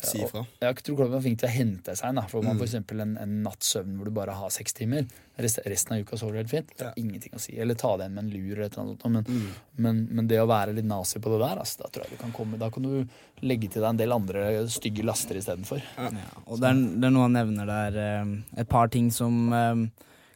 Si 0.03 0.19
ifra. 0.19 0.41
jeg 0.59 0.75
tror 0.83 0.97
kroppen 0.99 1.17
er 1.17 1.23
flink 1.23 1.39
til 1.39 1.47
å 1.47 1.53
hente 1.53 1.95
seg 1.95 2.17
da. 2.17 2.25
Får 2.27 2.43
man 2.43 2.57
for 2.59 2.67
eksempel 2.67 2.99
en, 3.05 3.13
en 3.21 3.35
natts 3.45 3.69
søvn 3.75 3.93
hvor 3.95 4.09
du 4.09 4.13
bare 4.15 4.35
har 4.35 4.51
seks 4.51 4.75
timer, 4.75 5.05
rest, 5.39 5.61
resten 5.65 5.95
av 5.95 6.03
uka 6.03 6.19
sover 6.19 6.35
du 6.35 6.41
helt 6.41 6.51
fint, 6.51 6.73
er 6.81 6.99
ingenting 6.99 7.35
å 7.37 7.41
si. 7.41 7.55
Eller 7.59 7.79
ta 7.79 7.93
det 7.95 8.07
igjen 8.07 8.17
med 8.17 8.25
en 8.25 8.33
lur 8.33 8.51
eller 8.57 8.65
et 8.65 8.75
eller 8.75 8.83
annet. 8.83 9.05
sånt. 9.05 9.29
Men, 9.31 9.53
men, 9.87 10.01
men 10.19 10.27
det 10.31 10.41
å 10.43 10.49
være 10.51 10.75
litt 10.75 10.89
nazi 10.89 11.21
på 11.23 11.31
det 11.31 11.39
der, 11.45 11.61
altså, 11.63 11.83
da 11.83 11.91
tror 11.91 12.05
jeg 12.05 12.17
du 12.17 12.23
kan 12.25 12.35
komme 12.35 12.59
Da 12.59 12.69
kan 12.73 12.83
du 12.87 13.45
legge 13.45 13.69
til 13.71 13.81
deg 13.83 13.89
en 13.93 14.01
del 14.01 14.15
andre 14.15 14.49
stygge 14.71 15.05
laster 15.07 15.39
istedenfor. 15.39 15.83
Ja, 15.95 16.11
og 16.45 16.59
det 16.59 16.71
er, 16.73 16.81
det 16.99 17.07
er 17.09 17.15
noe 17.15 17.29
han 17.29 17.39
nevner 17.39 17.71
der, 17.71 18.01
eh, 18.03 18.35
et 18.63 18.71
par 18.71 18.91
ting 18.91 19.11
som 19.15 19.47
eh, 19.55 19.85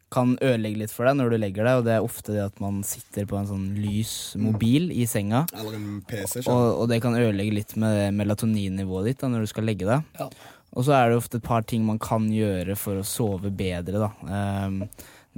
kan 0.09 0.35
ødelegge 0.41 0.79
litt 0.81 0.91
for 0.93 1.05
deg 1.05 1.17
når 1.19 1.29
du 1.29 1.37
legger 1.37 1.67
deg, 1.67 1.79
og 1.79 1.83
det 1.85 1.93
er 1.95 2.05
ofte 2.05 2.33
det 2.33 2.41
at 2.47 2.59
man 2.63 2.79
sitter 2.87 3.27
på 3.29 3.37
en 3.37 3.45
sånn 3.49 3.67
lys 3.77 4.13
mobil 4.41 4.89
i 4.91 5.05
senga, 5.09 5.43
Eller 5.53 5.75
en 5.77 5.99
PC. 6.07 6.41
og, 6.49 6.81
og 6.81 6.87
det 6.89 7.01
kan 7.03 7.13
ødelegge 7.17 7.53
litt 7.59 7.75
med 7.77 8.15
melatoninnivået 8.17 9.11
ditt 9.11 9.21
da, 9.21 9.29
når 9.29 9.45
du 9.45 9.51
skal 9.53 9.69
legge 9.69 9.85
deg. 9.89 10.07
Ja. 10.17 10.29
Og 10.77 10.85
så 10.85 10.93
er 10.97 11.09
det 11.09 11.17
ofte 11.21 11.37
et 11.37 11.45
par 11.45 11.61
ting 11.65 11.85
man 11.85 11.97
kan 12.01 12.27
gjøre 12.33 12.75
for 12.77 12.99
å 13.01 13.05
sove 13.05 13.49
bedre, 13.53 14.01
da. 14.01 14.09
Ehm, 14.29 14.83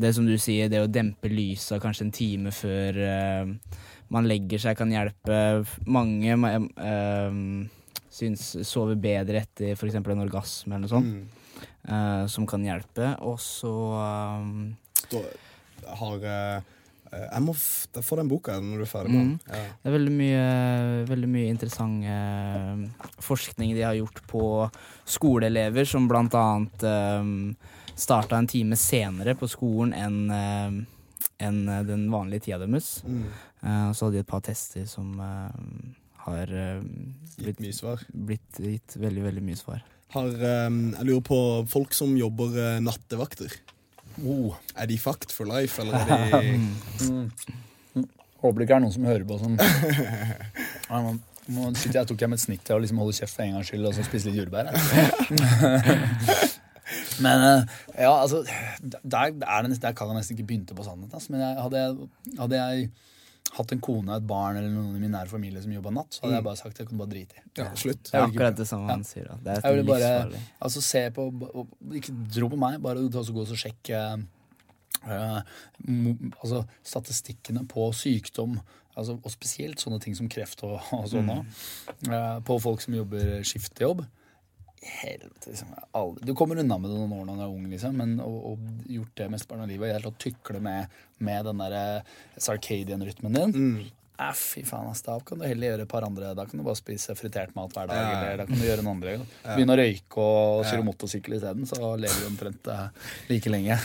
det 0.02 0.14
som 0.16 0.26
du 0.28 0.34
sier, 0.40 0.68
det 0.72 0.82
å 0.84 0.90
dempe 0.92 1.30
lyset 1.32 1.80
kanskje 1.84 2.08
en 2.08 2.12
time 2.16 2.52
før 2.56 2.98
eh, 3.06 3.52
man 4.12 4.28
legger 4.28 4.60
seg, 4.60 4.78
kan 4.80 4.92
hjelpe. 4.92 5.38
Mange 5.88 6.36
Uh, 6.80 7.68
syns 8.12 8.42
sover 8.68 8.98
bedre 9.00 9.40
etter 9.40 9.72
f.eks. 9.72 9.96
en 9.96 10.20
orgasme 10.26 10.76
eller 10.76 10.84
noe 10.84 10.92
sånt, 10.92 11.08
Mm. 11.08 11.28
Eh, 11.88 12.26
som 12.28 12.48
kan 12.50 12.64
hjelpe. 12.66 13.16
Og 13.26 13.40
så 13.42 13.72
um, 13.72 14.76
Da 15.12 15.96
har 16.02 16.26
eh, 16.30 16.70
Jeg 17.12 17.44
må 17.44 17.56
f 17.56 17.90
da 17.92 18.04
få 18.06 18.20
den 18.22 18.32
boka 18.32 18.56
når 18.62 18.82
du 18.82 18.86
er 18.86 18.92
ferdig 18.92 19.12
med 19.12 19.22
den. 19.22 19.34
Ja. 19.50 19.66
Det 19.82 19.92
er 19.92 19.98
veldig 19.98 20.16
mye, 20.16 20.46
veldig 21.10 21.30
mye 21.34 21.52
interessant 21.52 22.06
uh, 22.08 23.12
forskning 23.20 23.76
de 23.76 23.84
har 23.84 23.98
gjort 24.00 24.24
på 24.32 24.46
skoleelever, 25.18 25.88
som 25.90 26.08
blant 26.08 26.38
annet 26.40 26.86
um, 26.88 27.36
starta 27.96 28.40
en 28.40 28.48
time 28.48 28.78
senere 28.80 29.36
på 29.36 29.50
skolen 29.52 29.92
enn 29.98 30.20
eh, 30.32 30.82
enn 31.42 31.66
den 31.88 32.04
vanlige 32.14 32.46
tida 32.46 32.60
deres. 32.62 33.00
Mm. 33.02 33.24
Uh, 33.66 33.90
så 33.98 34.08
hadde 34.08 34.20
de 34.20 34.22
et 34.22 34.30
par 34.30 34.44
tester 34.46 34.86
som 34.90 35.16
uh, 35.18 35.50
har 36.26 36.54
eh, 36.54 36.82
Gitt 37.42 37.62
mye 37.64 37.74
svar. 37.74 38.04
blitt 38.14 38.60
gitt 38.62 38.98
veldig, 39.02 39.24
veldig 39.30 39.44
mye 39.46 39.60
svar. 39.60 39.82
Har, 40.12 40.28
eh, 40.28 40.70
jeg 40.70 41.08
lurer 41.08 41.24
på 41.26 41.40
folk 41.72 41.94
som 41.96 42.14
jobber 42.20 42.56
eh, 42.60 42.80
nattevakter. 42.84 43.54
Oh. 44.28 44.56
Er 44.76 44.90
de 44.92 44.98
fucked 45.00 45.32
for 45.32 45.48
life, 45.48 45.82
eller 45.82 45.96
er 45.96 46.42
de 46.42 46.60
Håper 48.42 48.58
det 48.58 48.66
ikke 48.66 48.76
er 48.80 48.82
noen 48.84 48.94
som 48.96 49.06
hører 49.06 49.24
på 49.30 49.38
sånn 49.38 49.54
nå- 51.52 51.68
sitter 51.78 52.00
jeg 52.00 52.10
tok 52.10 52.24
jeg 52.24 52.32
med 52.32 52.40
et 52.40 52.44
snitt 52.44 52.64
til 52.66 52.76
å 52.78 52.82
liksom 52.82 53.02
holde 53.02 53.14
kjeft 53.14 53.36
for 53.36 53.46
en 53.46 53.54
gangs 53.58 53.70
skyld 53.70 53.86
og 53.86 53.94
så 53.94 54.06
spise 54.08 54.32
litt 54.32 54.40
jordbær. 54.42 54.72
Men 57.24 57.46
eh, 57.46 57.62
ja, 58.02 58.12
altså 58.12 58.42
Der, 58.44 59.32
der, 59.32 59.70
der 59.70 59.94
kan 59.96 60.12
jeg 60.12 60.18
nesten 60.18 60.38
ikke 60.38 60.48
begynne 60.50 60.76
på 60.78 60.86
sannheten. 60.86 61.14
Altså. 61.14 61.32
Men 61.34 61.44
jeg, 61.46 61.54
hadde, 61.62 61.78
jeg, 61.86 61.92
hadde 62.40 62.62
jeg 62.62 62.90
hatt 63.52 63.72
en 63.76 63.82
kone, 63.84 64.16
et 64.16 64.28
barn 64.28 64.56
eller 64.56 64.70
noen 64.72 64.96
i 64.96 65.00
min 65.02 65.12
nære 65.12 65.28
familie 65.28 65.62
som 65.64 65.72
jobba 65.76 65.92
natt, 65.92 66.14
så 66.16 66.24
hadde 66.24 66.38
jeg 66.38 66.46
bare 66.46 66.60
sagt 66.60 66.76
at 66.76 66.80
jeg 66.84 66.88
kunne 66.88 67.02
bare 67.04 67.12
drite 67.12 67.36
i. 67.36 67.42
Ja, 67.60 67.66
slutt. 67.76 68.04
Det 68.08 68.16
er 68.16 68.24
akkurat 68.30 68.56
det 68.62 68.68
samme 68.70 68.88
han 68.94 69.04
sier. 69.04 69.28
Da. 69.28 69.36
Det 69.44 69.58
er 69.58 69.76
Jeg 69.76 69.88
bare 69.90 70.12
altså, 70.64 70.84
se 70.86 71.02
på 71.16 71.26
og 71.52 71.74
Ikke 72.00 72.16
tro 72.32 72.48
på 72.54 72.60
meg, 72.62 72.78
bare 72.82 73.04
ta 73.12 73.24
gå 73.28 73.44
og 73.44 73.60
sjekke 73.60 74.00
eh, 75.04 75.42
altså, 76.40 76.64
statistikkene 76.84 77.66
på 77.68 77.90
sykdom. 77.98 78.60
Altså, 78.96 79.18
og 79.24 79.32
spesielt 79.32 79.80
sånne 79.80 80.00
ting 80.04 80.16
som 80.18 80.28
kreft 80.32 80.64
og, 80.68 80.80
og 80.96 81.06
sånn 81.12 81.30
Mm. 81.32 81.46
eh, 82.12 82.40
på 82.48 82.58
folk 82.60 82.82
som 82.84 82.96
jobber 82.96 83.40
skiftjobb. 83.48 84.06
Helvete, 84.82 85.52
liksom. 85.52 85.74
Aldri, 85.98 86.26
du 86.26 86.34
kommer 86.36 86.58
unna 86.58 86.78
med 86.82 86.90
det 86.90 86.98
noen 86.98 87.14
år 87.20 87.26
når 87.30 87.38
du 87.38 87.46
er 87.46 87.54
ung, 87.54 87.66
liksom, 87.70 87.98
men 88.02 88.16
å, 88.24 88.56
gjort 88.90 89.16
det 89.20 89.30
mesteparten 89.30 89.68
av 89.68 89.70
livet, 89.70 89.92
og 89.92 89.98
helt 90.00 90.10
å 90.10 90.22
tykle 90.24 90.62
med, 90.64 91.02
med 91.22 91.46
den 91.46 91.62
der 91.62 92.14
sarcadian-rytmen 92.42 93.38
din 93.38 93.60
Mm. 93.62 93.82
Eh, 94.22 94.34
fy 94.38 94.62
faen, 94.66 94.88
ass, 94.92 95.02
Da 95.02 95.16
kan 95.26 95.40
du 95.40 95.46
heller 95.48 95.72
gjøre 95.72 95.86
et 95.88 95.90
par 95.90 96.06
andre 96.06 96.34
Da 96.38 96.44
kan 96.46 96.60
du 96.60 96.66
bare 96.66 96.78
spise 96.78 97.16
fritert 97.18 97.56
mat 97.58 97.74
hver 97.74 97.88
dag. 97.90 97.98
Ja. 97.98 98.18
Eller 98.18 98.42
da 98.42 98.46
kan 98.50 98.60
du 98.60 98.66
gjøre 98.68 98.84
noen 98.86 99.00
andre 99.00 99.16
Begynne 99.56 99.74
å 99.74 99.80
røyke 99.80 100.26
og 100.26 100.66
kjøre 100.68 100.86
motorsykkel 100.86 101.38
isteden, 101.40 101.66
så 101.70 101.94
lever 101.98 102.20
du 102.22 102.28
omtrent 102.30 102.70
eh, 102.70 102.84
like 103.32 103.54
lenge. 103.54 103.78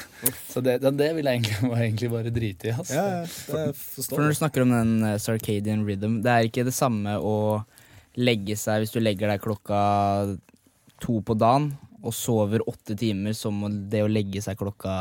Så 0.51 0.60
det, 0.64 0.78
det, 0.85 0.93
det 0.98 1.09
vil 1.16 1.31
jeg 1.31 1.40
egentlig, 1.40 1.70
egentlig 1.78 2.10
bare 2.12 2.35
drite 2.35 2.68
i. 2.68 2.74
ass. 2.74 2.93
Ja, 2.93 3.06
ja, 3.14 3.23
det 3.24 3.64
For 3.78 4.20
når 4.20 4.35
du 4.35 4.40
snakker 4.43 4.66
om 4.66 4.74
den 4.77 4.93
eh, 5.12 5.16
circadian 5.23 5.86
rhythm, 5.89 6.20
det 6.27 6.35
er 6.35 6.51
ikke 6.51 6.66
det 6.68 6.77
samme 6.77 7.16
å 7.16 7.36
legge 8.16 8.56
seg 8.60 8.82
hvis 8.82 8.93
du 8.94 9.01
legger 9.01 9.32
deg 9.32 9.43
klokka 9.44 9.78
to 11.02 11.20
på 11.27 11.36
dagen 11.39 11.73
og 12.02 12.14
sover 12.14 12.62
åtte 12.68 12.97
timer, 12.98 13.35
som 13.36 13.64
det 13.90 14.05
å 14.05 14.10
legge 14.10 14.43
seg 14.44 14.59
klokka 14.60 14.94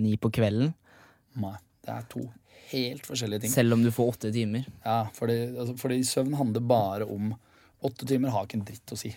ni 0.00 0.14
på 0.20 0.30
kvelden. 0.34 0.72
Nei, 1.42 1.56
det 1.84 1.94
er 1.96 2.08
to 2.12 2.28
helt 2.70 3.06
forskjellige 3.06 3.44
ting. 3.44 3.52
Selv 3.52 3.76
om 3.76 3.82
du 3.84 3.90
får 3.94 4.14
åtte 4.14 4.32
timer. 4.32 4.66
Ja, 4.84 5.04
fordi, 5.14 5.38
altså, 5.52 5.76
fordi 5.80 6.00
søvn 6.06 6.38
handler 6.40 6.70
bare 6.74 7.08
om 7.10 7.34
Åtte 7.84 8.06
timer 8.08 8.32
har 8.32 8.46
ikke 8.46 8.56
en 8.56 8.62
dritt 8.64 8.92
å 8.94 8.96
si. 8.96 9.10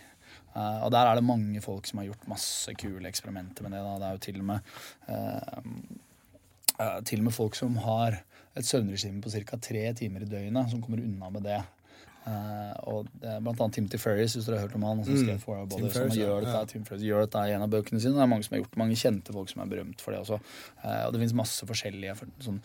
Uh, 0.52 0.82
og 0.84 0.90
der 0.92 1.08
er 1.08 1.16
det 1.16 1.24
mange 1.24 1.62
folk 1.64 1.86
som 1.88 2.02
har 2.02 2.10
gjort 2.10 2.26
masse 2.28 2.74
kule 2.76 3.08
eksperimenter 3.08 3.64
med 3.64 3.72
det. 3.72 3.80
Da. 3.86 3.94
Det 4.02 4.08
er 4.08 4.18
jo 4.18 4.24
til 4.26 4.42
og 4.42 4.48
med 4.50 4.60
uh, 5.08 7.00
Til 7.08 7.22
og 7.22 7.28
med 7.30 7.36
folk 7.38 7.56
som 7.56 7.78
har 7.86 8.18
et 8.60 8.68
søvnregime 8.68 9.22
på 9.24 9.32
ca. 9.32 9.62
tre 9.70 9.86
timer 9.96 10.26
i 10.26 10.28
døgnet, 10.28 10.68
som 10.74 10.82
kommer 10.84 11.00
unna 11.00 11.32
med 11.32 11.48
det. 11.48 11.62
Eh, 12.28 12.74
og 12.92 13.08
det 13.22 13.30
er 13.32 13.44
blant 13.46 13.62
annet 13.64 13.78
Timothy 13.78 14.00
Ferris, 14.04 14.34
hvis 14.36 14.48
dere 14.50 14.58
har 14.60 14.68
hørt 14.68 14.76
om 14.76 14.84
han. 14.84 15.04
Som 15.08 15.16
skrev 15.22 15.38
For 15.40 15.56
Our 15.56 15.70
Body, 15.72 15.88
som 15.96 16.10
gjør 16.12 16.42
dette, 16.44 16.56
Ja. 16.58 16.66
Tim 16.68 16.84
Ferriss 16.88 17.06
gjør 17.08 17.24
dette 17.24 17.44
i 17.48 17.54
en 17.56 17.64
av 17.64 17.72
bøkene 17.72 18.02
sine. 18.04 18.18
Det 18.18 18.24
er 18.26 18.32
mange 18.34 18.44
som 18.44 18.56
har 18.58 18.64
gjort 18.64 18.76
mange 18.82 18.98
kjente 19.00 19.36
folk 19.36 19.50
som 19.54 19.62
er 19.64 19.70
berømt 19.72 20.04
for 20.04 20.12
det 20.12 20.20
også. 20.26 20.40
Uh, 20.84 21.06
og 21.06 21.14
det 21.16 21.22
finnes 21.24 21.38
masse 21.40 21.70
forskjellige 21.70 22.18
for, 22.20 22.34
sånn, 22.44 22.60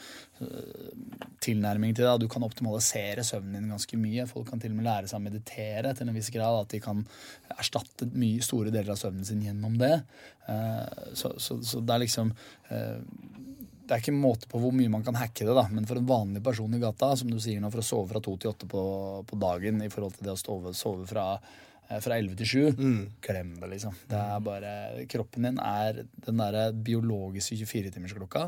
tilnærminger 1.43 1.99
til 1.99 2.09
det. 2.09 2.15
Du 2.25 2.29
kan 2.33 2.45
optimalisere 2.47 3.25
søvnen 3.27 3.61
din 3.61 3.73
ganske 3.73 3.99
mye. 4.01 4.27
Folk 4.31 4.51
kan 4.51 4.63
til 4.63 4.75
og 4.75 4.81
med 4.81 4.89
lære 4.89 5.11
seg 5.11 5.21
å 5.21 5.25
meditere 5.27 5.95
til 5.99 6.09
en 6.11 6.19
viss 6.19 6.31
grad. 6.35 6.61
At 6.65 6.75
de 6.75 6.83
kan 6.83 7.05
erstatte 7.57 8.09
mye, 8.13 8.43
store 8.45 8.73
deler 8.75 8.95
av 8.95 9.01
søvnen 9.01 9.27
sin 9.29 9.43
gjennom 9.47 9.79
det. 9.81 9.95
Eh, 10.49 11.13
Så, 11.15 11.35
så, 11.39 11.59
så 11.63 11.81
det 11.85 11.95
er 11.95 12.03
liksom 12.03 12.33
eh, 12.73 12.99
Det 13.93 13.99
er 13.99 14.07
ikke 14.07 14.17
måte 14.17 14.49
på 14.49 14.57
hvor 14.57 14.73
mye 14.73 14.89
man 14.89 15.03
kan 15.05 15.19
hacke 15.21 15.45
det, 15.45 15.53
da. 15.53 15.67
Men 15.69 15.85
for 15.85 16.01
en 16.01 16.07
vanlig 16.09 16.41
person 16.41 16.73
i 16.73 16.79
gata, 16.81 17.11
som 17.21 17.29
du 17.29 17.37
sier 17.37 17.61
nå, 17.61 17.69
for 17.69 17.83
å 17.83 17.85
sove 17.85 18.09
fra 18.09 18.23
to 18.25 18.33
til 18.41 18.49
åtte 18.49 18.65
på, 18.65 18.85
på 19.29 19.37
dagen 19.37 19.83
i 19.85 19.91
forhold 19.93 20.15
til 20.17 20.25
det 20.25 20.33
å 20.33 20.41
sove, 20.41 20.73
sove 20.73 21.05
fra 21.11 21.27
eh, 21.37 21.99
fra 22.01 22.17
11 22.17 22.39
til 22.41 22.49
7, 22.73 22.79
glem 23.27 23.51
det, 23.61 23.69
liksom. 23.75 23.99
Det 24.09 24.17
er 24.17 24.47
bare, 24.47 24.71
kroppen 25.13 25.45
din 25.45 25.61
er 25.61 26.01
den 26.25 26.41
der 26.41 26.73
biologiske 26.73 27.59
24-timersklokka. 27.69 28.47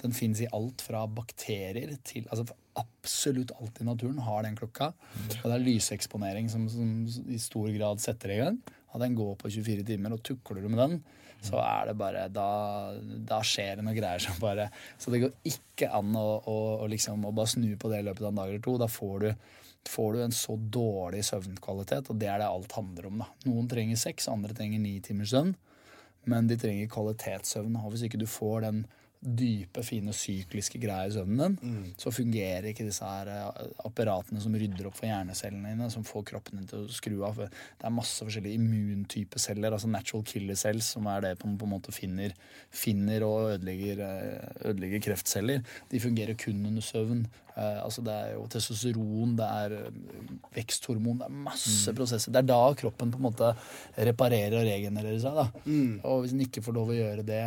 Den 0.00 0.16
fins 0.16 0.40
i 0.40 0.48
alt 0.56 0.86
fra 0.86 1.04
bakterier 1.04 1.92
til 2.00 2.24
altså 2.30 2.48
Absolutt 2.76 3.54
alt 3.56 3.78
i 3.80 3.86
naturen 3.88 4.18
har 4.20 4.42
den 4.44 4.56
klokka. 4.56 4.90
Og 5.38 5.44
det 5.44 5.54
er 5.54 5.62
lyseksponering 5.64 6.50
som, 6.52 6.66
som 6.68 6.90
i 7.32 7.38
stor 7.40 7.70
grad 7.72 8.02
setter 8.04 8.34
i 8.34 8.40
gang. 8.42 8.58
Og 8.92 9.00
den 9.00 9.16
går 9.16 9.36
på 9.40 9.52
24 9.52 9.84
timer, 9.92 10.12
og 10.12 10.24
tukler 10.24 10.60
du 10.64 10.68
med 10.72 10.82
den, 10.82 10.98
så 11.46 11.60
er 11.62 11.90
det 11.90 11.96
bare 12.00 12.26
Da, 12.32 12.48
da 13.28 13.42
skjer 13.46 13.78
det 13.78 13.86
noe 13.86 13.96
greier 13.96 14.22
som 14.22 14.38
bare 14.42 14.68
Så 14.98 15.12
det 15.14 15.22
går 15.22 15.32
ikke 15.48 15.90
an 15.94 16.16
å, 16.18 16.26
å, 16.42 16.56
å 16.82 16.90
liksom 16.90 17.24
å 17.28 17.34
bare 17.36 17.54
snu 17.54 17.70
på 17.78 17.92
det 17.92 18.02
i 18.02 18.06
løpet 18.08 18.24
av 18.24 18.32
en 18.32 18.42
dag 18.42 18.50
eller 18.50 18.64
to. 18.64 18.76
Da 18.80 18.90
får 18.90 19.16
du 19.24 19.30
får 19.86 20.12
du 20.12 20.22
en 20.24 20.32
så 20.34 20.56
dårlig 20.58 21.20
søvnkvalitet, 21.28 22.10
og 22.10 22.18
det 22.18 22.26
er 22.26 22.40
det 22.42 22.48
alt 22.50 22.72
handler 22.74 23.06
om. 23.06 23.20
da. 23.22 23.28
Noen 23.46 23.68
trenger 23.70 24.00
seks, 24.00 24.26
andre 24.32 24.54
trenger 24.56 24.82
ni 24.82 24.96
timers 25.04 25.30
søvn, 25.30 25.52
men 26.26 26.48
de 26.50 26.56
trenger 26.58 26.90
kvalitetssøvn. 26.90 27.76
Og 27.78 27.92
hvis 27.94 28.06
ikke 28.08 28.18
du 28.18 28.26
får 28.26 28.66
den 28.66 28.80
dype, 29.26 29.82
fine 29.82 30.12
sykliske 30.14 30.78
greier 30.78 31.10
i 31.10 31.14
søvnen 31.14 31.56
din, 31.58 31.94
så 31.98 32.12
fungerer 32.14 32.68
ikke 32.70 32.86
disse 32.86 33.04
her 33.04 33.26
eh, 33.32 33.70
apparatene 33.88 34.40
som 34.42 34.54
rydder 34.54 34.86
opp 34.86 34.94
for 35.00 35.08
hjernecellene 35.08 35.72
dine, 35.74 35.88
som 35.90 36.04
får 36.06 36.22
kroppen 36.30 36.60
din 36.60 36.68
til 36.70 36.84
å 36.84 36.92
skru 36.94 37.16
av. 37.26 37.40
Det 37.42 37.88
er 37.88 37.94
masse 37.94 38.22
forskjellige 38.22 38.60
immuntype 38.60 39.42
celler, 39.42 39.74
altså 39.74 39.90
natural 39.90 40.22
killer 40.30 40.54
cells, 40.54 40.92
som 40.94 41.08
er 41.10 41.24
det 41.26 41.34
man 41.42 41.58
på 41.58 41.66
en 41.66 41.74
måte 41.74 41.94
finner, 41.94 42.36
finner 42.70 43.26
og 43.26 43.56
ødelegger, 43.56 44.04
eh, 44.06 44.54
ødelegger 44.70 45.04
kreftceller. 45.10 45.66
De 45.90 46.00
fungerer 46.00 46.38
kun 46.38 46.62
under 46.70 46.82
søvn. 46.82 47.26
Eh, 47.56 47.82
altså 47.82 48.02
det 48.06 48.14
er 48.14 48.32
jo 48.36 48.46
testosteron, 48.52 49.36
det 49.36 49.50
er 49.50 49.76
veksthormon, 50.54 51.18
det 51.18 51.26
er 51.30 51.38
masse 51.50 51.94
prosesser. 51.96 52.30
Det 52.30 52.44
er 52.44 52.50
da 52.54 52.62
kroppen 52.78 53.10
på 53.10 53.18
en 53.18 53.28
måte 53.30 53.54
reparerer 53.96 54.60
og 54.60 54.68
regenererer 54.70 55.18
seg. 55.22 55.34
da. 55.34 55.48
Og 56.06 56.22
hvis 56.22 56.36
den 56.36 56.46
ikke 56.46 56.62
får 56.62 56.76
lov 56.76 56.92
å 56.92 57.00
gjøre 57.00 57.26
det, 57.26 57.46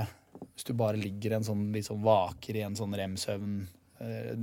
hvis 0.53 0.67
du 0.67 0.73
bare 0.77 0.99
ligger 0.99 1.37
en 1.37 1.45
sånn, 1.47 1.65
sånn 1.85 2.03
vaker 2.03 2.59
i 2.59 2.65
en 2.65 2.77
sånn 2.77 2.95
rem-søvn, 2.97 3.55
eh, 4.03 4.35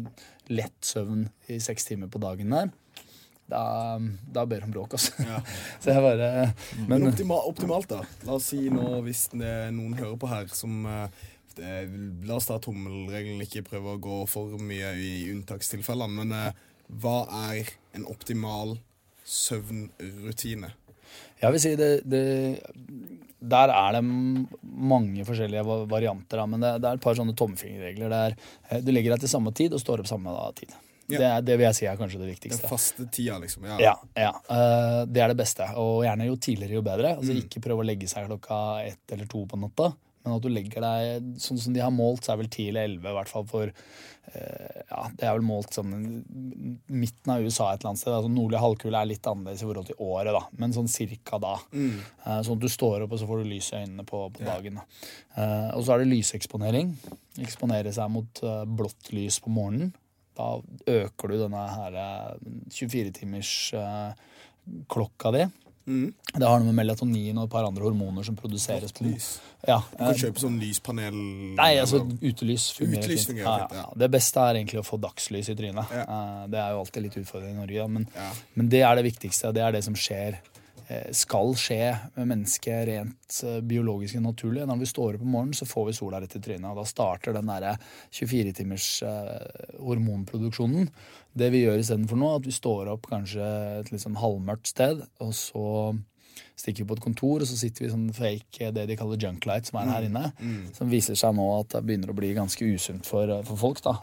lett 0.52 0.78
søvn 0.85 1.27
i 1.52 1.60
seks 1.62 1.89
timer 1.89 2.10
på 2.12 2.23
dagen 2.23 2.55
der, 2.55 2.73
da, 3.47 3.62
da 4.32 4.43
ber 4.47 4.64
om 4.66 4.73
bråk, 4.74 4.97
altså. 4.98 5.14
Så 5.82 5.93
jeg 5.93 6.02
bare 6.02 6.31
Men 6.81 6.89
Men 6.89 7.09
optima, 7.12 7.39
optimalt, 7.47 7.89
da. 7.93 8.02
La 8.27 8.39
oss 8.40 8.51
si 8.51 8.66
nå, 8.73 8.86
hvis 9.06 9.28
det 9.36 9.47
er 9.47 9.74
noen 9.74 9.94
hører 9.98 10.16
på 10.18 10.31
her 10.31 10.51
som 10.51 10.86
eh, 10.90 11.27
det, 11.56 11.74
La 12.27 12.40
oss 12.40 12.48
ta 12.51 12.59
tommelregelen, 12.62 13.44
ikke 13.47 13.64
prøve 13.68 13.94
å 13.94 14.02
gå 14.02 14.18
for 14.31 14.59
mye 14.59 14.93
i 14.98 15.12
unntakstilfellene. 15.31 16.24
Men 16.24 16.35
eh, 16.35 16.64
hva 17.02 17.20
er 17.51 17.70
en 17.97 18.09
optimal 18.10 18.77
søvnrutine? 19.27 20.74
Jeg 21.42 21.52
vil 21.54 21.62
si 21.62 21.74
det, 21.76 21.90
det 22.08 22.22
Der 23.46 23.72
er 23.72 23.98
det 23.98 24.02
mange 24.06 25.26
forskjellige 25.28 25.64
varianter, 25.90 26.42
men 26.48 26.64
det, 26.64 26.72
det 26.82 26.90
er 26.90 26.98
et 26.98 27.04
par 27.04 27.18
sånne 27.18 27.36
tommefingerregler. 27.36 28.10
Det 28.12 28.22
er, 28.24 28.36
eh, 28.70 28.82
du 28.82 28.90
legger 28.94 29.14
deg 29.14 29.24
til 29.24 29.32
samme 29.36 29.52
tid 29.56 29.76
og 29.76 29.82
står 29.82 30.02
opp 30.02 30.10
samme 30.10 30.34
tid. 30.56 30.72
Ja. 31.06 31.18
Det, 31.18 31.26
er, 31.26 31.42
det 31.46 31.56
vil 31.60 31.66
jeg 31.68 31.78
si 31.78 31.86
er 31.86 31.98
kanskje 32.00 32.18
det 32.18 32.24
Den 32.26 32.34
viktigste. 32.34 32.70
faste 32.70 33.04
tida, 33.14 33.36
liksom. 33.38 33.68
Ja. 33.68 33.76
Ja, 33.78 33.92
ja. 34.18 34.32
Uh, 34.48 35.04
det 35.06 35.22
er 35.22 35.30
det 35.30 35.38
beste. 35.38 35.68
Og 35.78 36.02
gjerne 36.02 36.26
jo 36.26 36.34
tidligere, 36.34 36.80
jo 36.80 36.82
bedre. 36.86 37.12
Altså 37.20 37.36
Ikke 37.38 37.62
prøve 37.62 37.84
å 37.84 37.86
legge 37.86 38.08
seg 38.10 38.26
klokka 38.26 38.58
ett 38.88 39.14
eller 39.14 39.30
to 39.30 39.44
på 39.46 39.60
natta. 39.60 39.92
Men 40.27 40.35
at 40.36 40.43
du 40.43 40.51
legger 40.51 40.82
deg 40.82 41.27
sånn 41.39 41.61
som 41.62 41.74
de 41.74 41.81
har 41.85 41.93
målt, 41.94 42.27
så 42.27 42.35
er 42.35 42.40
vel 42.43 42.48
10 42.51 42.69
eller 42.73 42.89
elleve, 42.89 43.12
i 43.12 43.16
hvert 43.16 43.31
fall 43.31 43.44
for 43.47 43.70
eh, 43.70 44.81
Ja, 44.90 45.05
det 45.15 45.23
er 45.27 45.36
vel 45.36 45.44
målt 45.47 45.77
sånn 45.77 45.93
midten 46.90 47.32
av 47.32 47.44
USA 47.47 47.69
et 47.70 47.81
eller 47.81 47.93
annet 47.93 48.03
sted. 48.03 48.12
Altså 48.16 48.32
Nordlig 48.32 48.62
halvkule 48.62 48.98
er 48.98 49.11
litt 49.12 49.28
annerledes 49.31 49.62
i 49.62 49.69
forhold 49.69 49.90
til 49.93 50.01
året, 50.03 50.32
da. 50.35 50.43
Men 50.59 50.74
sånn 50.74 50.90
cirka 50.90 51.39
da. 51.43 51.55
Eh, 52.27 52.40
sånn 52.43 52.59
at 52.59 52.65
du 52.65 52.70
står 52.73 53.07
opp, 53.07 53.15
og 53.15 53.23
så 53.23 53.28
får 53.31 53.44
du 53.44 53.53
lys 53.53 53.70
i 53.70 53.78
øynene 53.85 54.07
på, 54.09 54.24
på 54.35 54.47
dagen. 54.48 54.81
Da. 54.81 55.12
Eh, 55.39 55.69
og 55.77 55.86
så 55.86 55.94
er 55.94 56.03
det 56.03 56.11
lyseksponering. 56.11 56.90
Eksponere 57.47 57.94
seg 57.94 58.11
mot 58.11 58.43
blått 58.78 59.12
lys 59.15 59.39
på 59.44 59.55
morgenen. 59.55 59.94
Da 60.36 60.57
øker 60.90 61.31
du 61.32 61.39
denne 61.40 61.62
her 61.73 61.94
24-timers 62.74 63.53
klokka 64.90 65.32
di. 65.32 65.47
Det 65.86 66.42
har 66.48 66.58
noe 66.58 66.66
med 66.66 66.74
melatonin 66.80 67.36
og 67.38 67.44
et 67.46 67.52
par 67.52 67.64
andre 67.68 67.84
hormoner 67.86 68.24
som 68.26 68.34
produseres. 68.36 68.90
på. 68.92 69.06
Ja, 69.66 69.78
Du 69.92 69.96
kan 70.00 70.08
eh, 70.10 70.18
kjøpe 70.18 70.42
sånn 70.42 70.58
lyspanel 70.60 71.14
Nei, 71.56 71.72
altså 71.80 72.00
utelys 72.22 72.68
fungerer 72.76 73.02
Utelys 73.06 73.26
fungerer 73.26 73.46
Ja, 73.46 73.68
fint, 73.68 73.78
ja. 73.80 73.86
Det 74.02 74.08
beste 74.10 74.42
er 74.42 74.58
egentlig 74.60 74.80
å 74.82 74.86
få 74.86 74.98
dagslys 75.02 75.48
i 75.50 75.56
trynet. 75.58 75.94
Eh, 75.94 76.42
Det 76.52 76.58
er 76.60 76.74
jo 76.74 76.82
alltid 76.82 77.02
litt 77.06 77.16
utfordrende 77.22 77.54
i 77.54 77.60
Norge. 77.62 77.88
Men, 77.88 78.06
men 78.54 78.68
det 78.68 78.82
er 78.82 78.98
det 78.98 79.06
viktigste. 79.08 79.52
Det 79.54 79.62
er 79.62 79.72
det 79.78 79.84
som 79.86 79.94
skjer 79.94 80.40
skal 81.16 81.54
skje 81.58 81.90
med 82.14 82.28
mennesket 82.30 82.86
rent 82.88 83.38
eh, 83.42 83.60
biologisk 83.66 84.18
og 84.20 84.26
naturlig. 84.28 84.66
Når 84.68 84.80
vi 84.82 84.90
står 84.90 85.16
opp 85.16 85.24
om 85.26 85.32
morgenen, 85.34 85.58
så 85.58 85.68
får 85.68 85.88
vi 85.88 85.96
sola 85.98 86.20
rett 86.22 86.36
i 86.38 86.42
trynet. 86.42 86.68
Og 86.70 86.78
da 86.78 86.86
starter 86.86 87.36
den 87.36 87.50
24-timers 87.50 88.90
eh, 89.06 89.64
hormonproduksjonen. 89.82 90.90
Det 91.36 91.50
vi 91.52 91.64
gjør 91.64 91.82
istedenfor 91.82 92.20
nå, 92.20 92.32
at 92.38 92.46
vi 92.46 92.54
står 92.54 92.92
opp 92.94 93.10
kanskje 93.10 93.48
et 93.80 93.90
litt 93.92 94.04
sånn 94.04 94.20
halvmørkt 94.20 94.70
sted, 94.72 95.02
og 95.20 95.34
så 95.36 95.66
stikker 96.56 96.84
vi 96.84 96.88
på 96.88 96.96
et 96.96 97.04
kontor, 97.04 97.42
og 97.42 97.48
så 97.48 97.58
sitter 97.58 97.84
vi 97.84 97.90
i 97.90 97.92
sånn 97.92 98.08
fake 98.16 98.70
det 98.72 98.86
de 98.88 98.96
kaller 98.96 99.20
junk 99.20 99.44
light, 99.48 99.68
som 99.68 99.80
er 99.82 99.90
her 99.92 100.06
inne. 100.08 100.30
Som 100.76 100.92
viser 100.92 101.18
seg 101.18 101.36
nå 101.36 101.44
at 101.58 101.74
det 101.74 101.84
begynner 101.84 102.12
å 102.12 102.16
bli 102.16 102.32
ganske 102.36 102.68
usunt 102.76 103.08
for, 103.08 103.32
for 103.48 103.60
folk. 103.60 103.82
da. 103.84 103.98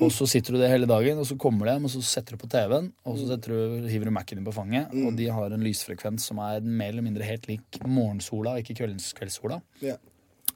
Og 0.00 0.10
så 0.12 0.26
sitter 0.28 0.52
du 0.52 0.60
det 0.60 0.68
hele 0.68 0.88
dagen, 0.88 1.18
og 1.18 1.26
så 1.28 1.36
kommer 1.40 1.64
du 1.66 1.72
hjem, 1.72 1.86
og 1.88 1.92
så 1.94 2.02
setter 2.04 2.36
du 2.36 2.42
på 2.42 2.50
TV-en, 2.52 2.90
og 3.08 3.16
så 3.16 3.38
du, 3.40 3.54
hiver 3.88 4.10
du 4.10 4.12
Mac-en 4.12 4.40
din 4.40 4.44
på 4.46 4.52
fanget, 4.52 4.92
og 4.92 5.16
de 5.16 5.28
har 5.32 5.54
en 5.56 5.64
lysfrekvens 5.64 6.26
som 6.28 6.40
er 6.44 6.60
mer 6.60 6.92
eller 6.92 7.06
mindre 7.06 7.24
helt 7.24 7.48
lik 7.48 7.78
morgensola, 7.86 8.58
ikke 8.60 8.76
kvelds, 8.82 9.12
kveldssola. 9.16 9.60
Yeah. 9.82 9.96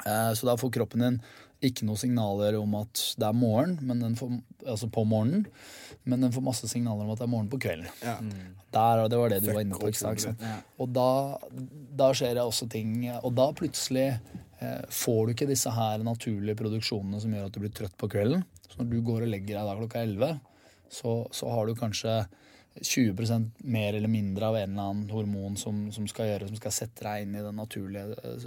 Eh, 0.05 0.33
Så 0.37 0.47
da 0.49 0.57
får 0.61 0.75
kroppen 0.77 1.01
din 1.07 1.21
ikke 1.61 1.85
noen 1.85 2.01
signaler 2.01 2.57
om 2.57 2.75
at 2.79 3.01
det 3.21 3.27
er 3.27 3.37
morgen, 3.37 3.75
men 3.85 4.01
den 4.01 4.15
får, 4.17 4.31
altså 4.65 4.89
på 4.93 5.05
morgenen, 5.05 5.47
men 6.09 6.23
den 6.25 6.33
får 6.33 6.45
masse 6.45 6.69
signaler 6.71 7.05
om 7.05 7.11
at 7.13 7.21
det 7.21 7.27
er 7.27 7.33
morgen 7.35 7.51
på 7.53 7.61
kvelden. 7.61 7.89
Ja. 8.01 8.15
Der, 8.73 9.03
det 9.13 9.19
var 9.21 9.33
det 9.33 9.43
du 9.45 9.51
var 9.53 9.61
inne 9.61 9.77
på. 9.77 9.91
ikke 9.91 10.01
sant? 10.01 10.41
Og 10.81 10.89
da, 10.97 11.09
da 12.01 12.13
skjer 12.17 12.39
det 12.39 12.45
også 12.47 12.69
ting 12.71 13.03
Og 13.19 13.35
da 13.35 13.49
plutselig 13.53 14.07
eh, 14.61 14.85
får 14.89 15.27
du 15.27 15.35
ikke 15.35 15.49
disse 15.51 15.73
her 15.75 16.01
naturlige 16.07 16.57
produksjonene 16.57 17.21
som 17.21 17.35
gjør 17.35 17.51
at 17.51 17.57
du 17.57 17.61
blir 17.61 17.75
trøtt 17.77 17.97
på 18.01 18.09
kvelden. 18.09 18.47
Så 18.71 18.81
når 18.81 18.93
du 18.93 19.01
går 19.07 19.27
og 19.27 19.33
legger 19.33 19.59
deg 19.59 19.67
da 19.67 19.79
klokka 19.81 20.05
11, 20.07 20.39
så, 20.91 21.17
så 21.35 21.51
har 21.53 21.67
du 21.67 21.77
kanskje 21.79 22.23
20% 22.81 23.65
mer 23.67 23.97
eller 23.99 24.09
mindre 24.09 24.47
av 24.47 24.57
en 24.57 24.71
eller 24.71 24.91
annen 24.93 25.11
hormon 25.11 25.57
som, 25.59 25.89
som 25.93 26.07
skal 26.09 26.29
gjøre, 26.31 26.49
som 26.49 26.59
skal 26.61 26.75
sette 26.75 27.03
deg 27.03 27.25
inn 27.25 27.35
i 27.35 27.43
den 27.43 27.59
naturlige 27.59 28.15
eh, 28.23 28.45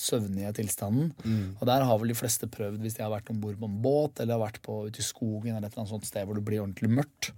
søvnige 0.00 0.54
tilstanden. 0.56 1.12
Og 1.60 1.66
der 1.68 1.84
har 1.84 2.00
vel 2.00 2.14
de 2.14 2.16
fleste 2.18 2.48
prøvd 2.50 2.80
hvis 2.82 2.96
de 2.96 3.04
har 3.04 3.12
vært 3.12 3.28
om 3.30 3.40
bord 3.42 3.60
på 3.60 3.68
en 3.68 3.78
båt 3.84 4.22
eller 4.24 4.38
har 4.38 4.46
vært 4.46 4.62
på, 4.64 4.80
ute 4.88 5.04
i 5.04 5.06
skogen 5.06 5.54
eller 5.54 5.68
et 5.68 5.76
eller 5.76 5.84
annet 5.84 5.94
sånt 5.94 6.08
sted 6.08 6.26
hvor 6.26 6.40
det 6.40 6.46
blir 6.48 6.64
ordentlig 6.64 6.90
mørkt. 6.96 7.30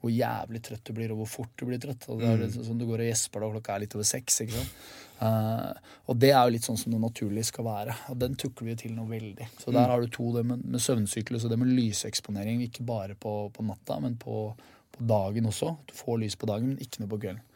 Hvor 0.00 0.12
jævlig 0.12 0.62
trøtt 0.64 0.84
du 0.88 0.94
blir, 0.96 1.12
og 1.12 1.22
hvor 1.22 1.28
fort 1.28 1.56
du 1.60 1.66
blir 1.68 1.80
trøtt. 1.80 2.06
Og 2.12 2.22
det 2.22 2.28
er 2.32 2.52
sånn 2.54 2.78
Du 2.80 2.86
går 2.88 3.02
og 3.02 3.10
gjesper 3.10 3.42
da 3.42 3.50
klokka 3.56 3.74
er 3.74 3.82
litt 3.82 3.96
over 3.98 4.06
seks. 4.08 4.38
ikke 4.44 4.56
sant? 4.56 4.78
Eh, 5.20 5.90
og 6.08 6.16
det 6.20 6.32
er 6.32 6.40
jo 6.46 6.54
litt 6.54 6.66
sånn 6.66 6.78
som 6.80 6.94
det 6.94 7.00
naturlig 7.02 7.44
skal 7.50 7.66
være. 7.68 7.96
Og 8.12 8.18
den 8.22 8.36
tukler 8.40 8.72
vi 8.72 8.78
til 8.86 8.96
noe 8.96 9.10
veldig. 9.10 9.50
Så 9.60 9.74
der 9.74 9.92
har 9.92 10.00
du 10.00 10.08
to, 10.12 10.30
det 10.36 10.46
med, 10.48 10.64
med 10.64 10.82
søvnsyklus 10.82 11.46
og 11.46 11.52
det 11.52 11.60
med 11.60 11.72
lyseksponering. 11.76 12.64
Ikke 12.66 12.86
bare 12.88 13.18
på, 13.18 13.34
på 13.54 13.66
natta, 13.66 14.00
men 14.02 14.16
på, 14.20 14.48
på 14.96 15.12
dagen 15.12 15.50
også. 15.50 15.76
Du 15.90 15.96
får 15.98 16.24
lys 16.24 16.40
på 16.40 16.50
dagen, 16.50 16.72
men 16.72 16.82
ikke 16.82 17.04
noe 17.04 17.14
på 17.14 17.22
kvelden. 17.26 17.46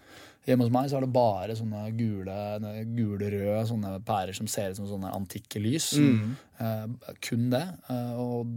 Hjemme 0.45 0.67
hos 0.67 0.73
meg 0.75 0.91
så 0.93 0.99
er 0.99 1.07
det 1.07 1.15
bare 1.15 1.55
sånne 1.57 1.87
gule, 1.97 2.35
gule-røde 2.93 3.63
sånne 3.65 3.95
pærer 4.05 4.37
som 4.37 4.49
ser 4.51 4.75
ut 4.75 4.77
som 4.77 4.91
sånne 4.91 5.13
antikke 5.17 5.63
lys. 5.63 5.95
Eh, 5.97 7.15
kun 7.25 7.47
det. 7.55 7.63
Uh, 7.89 8.21
og 8.21 8.53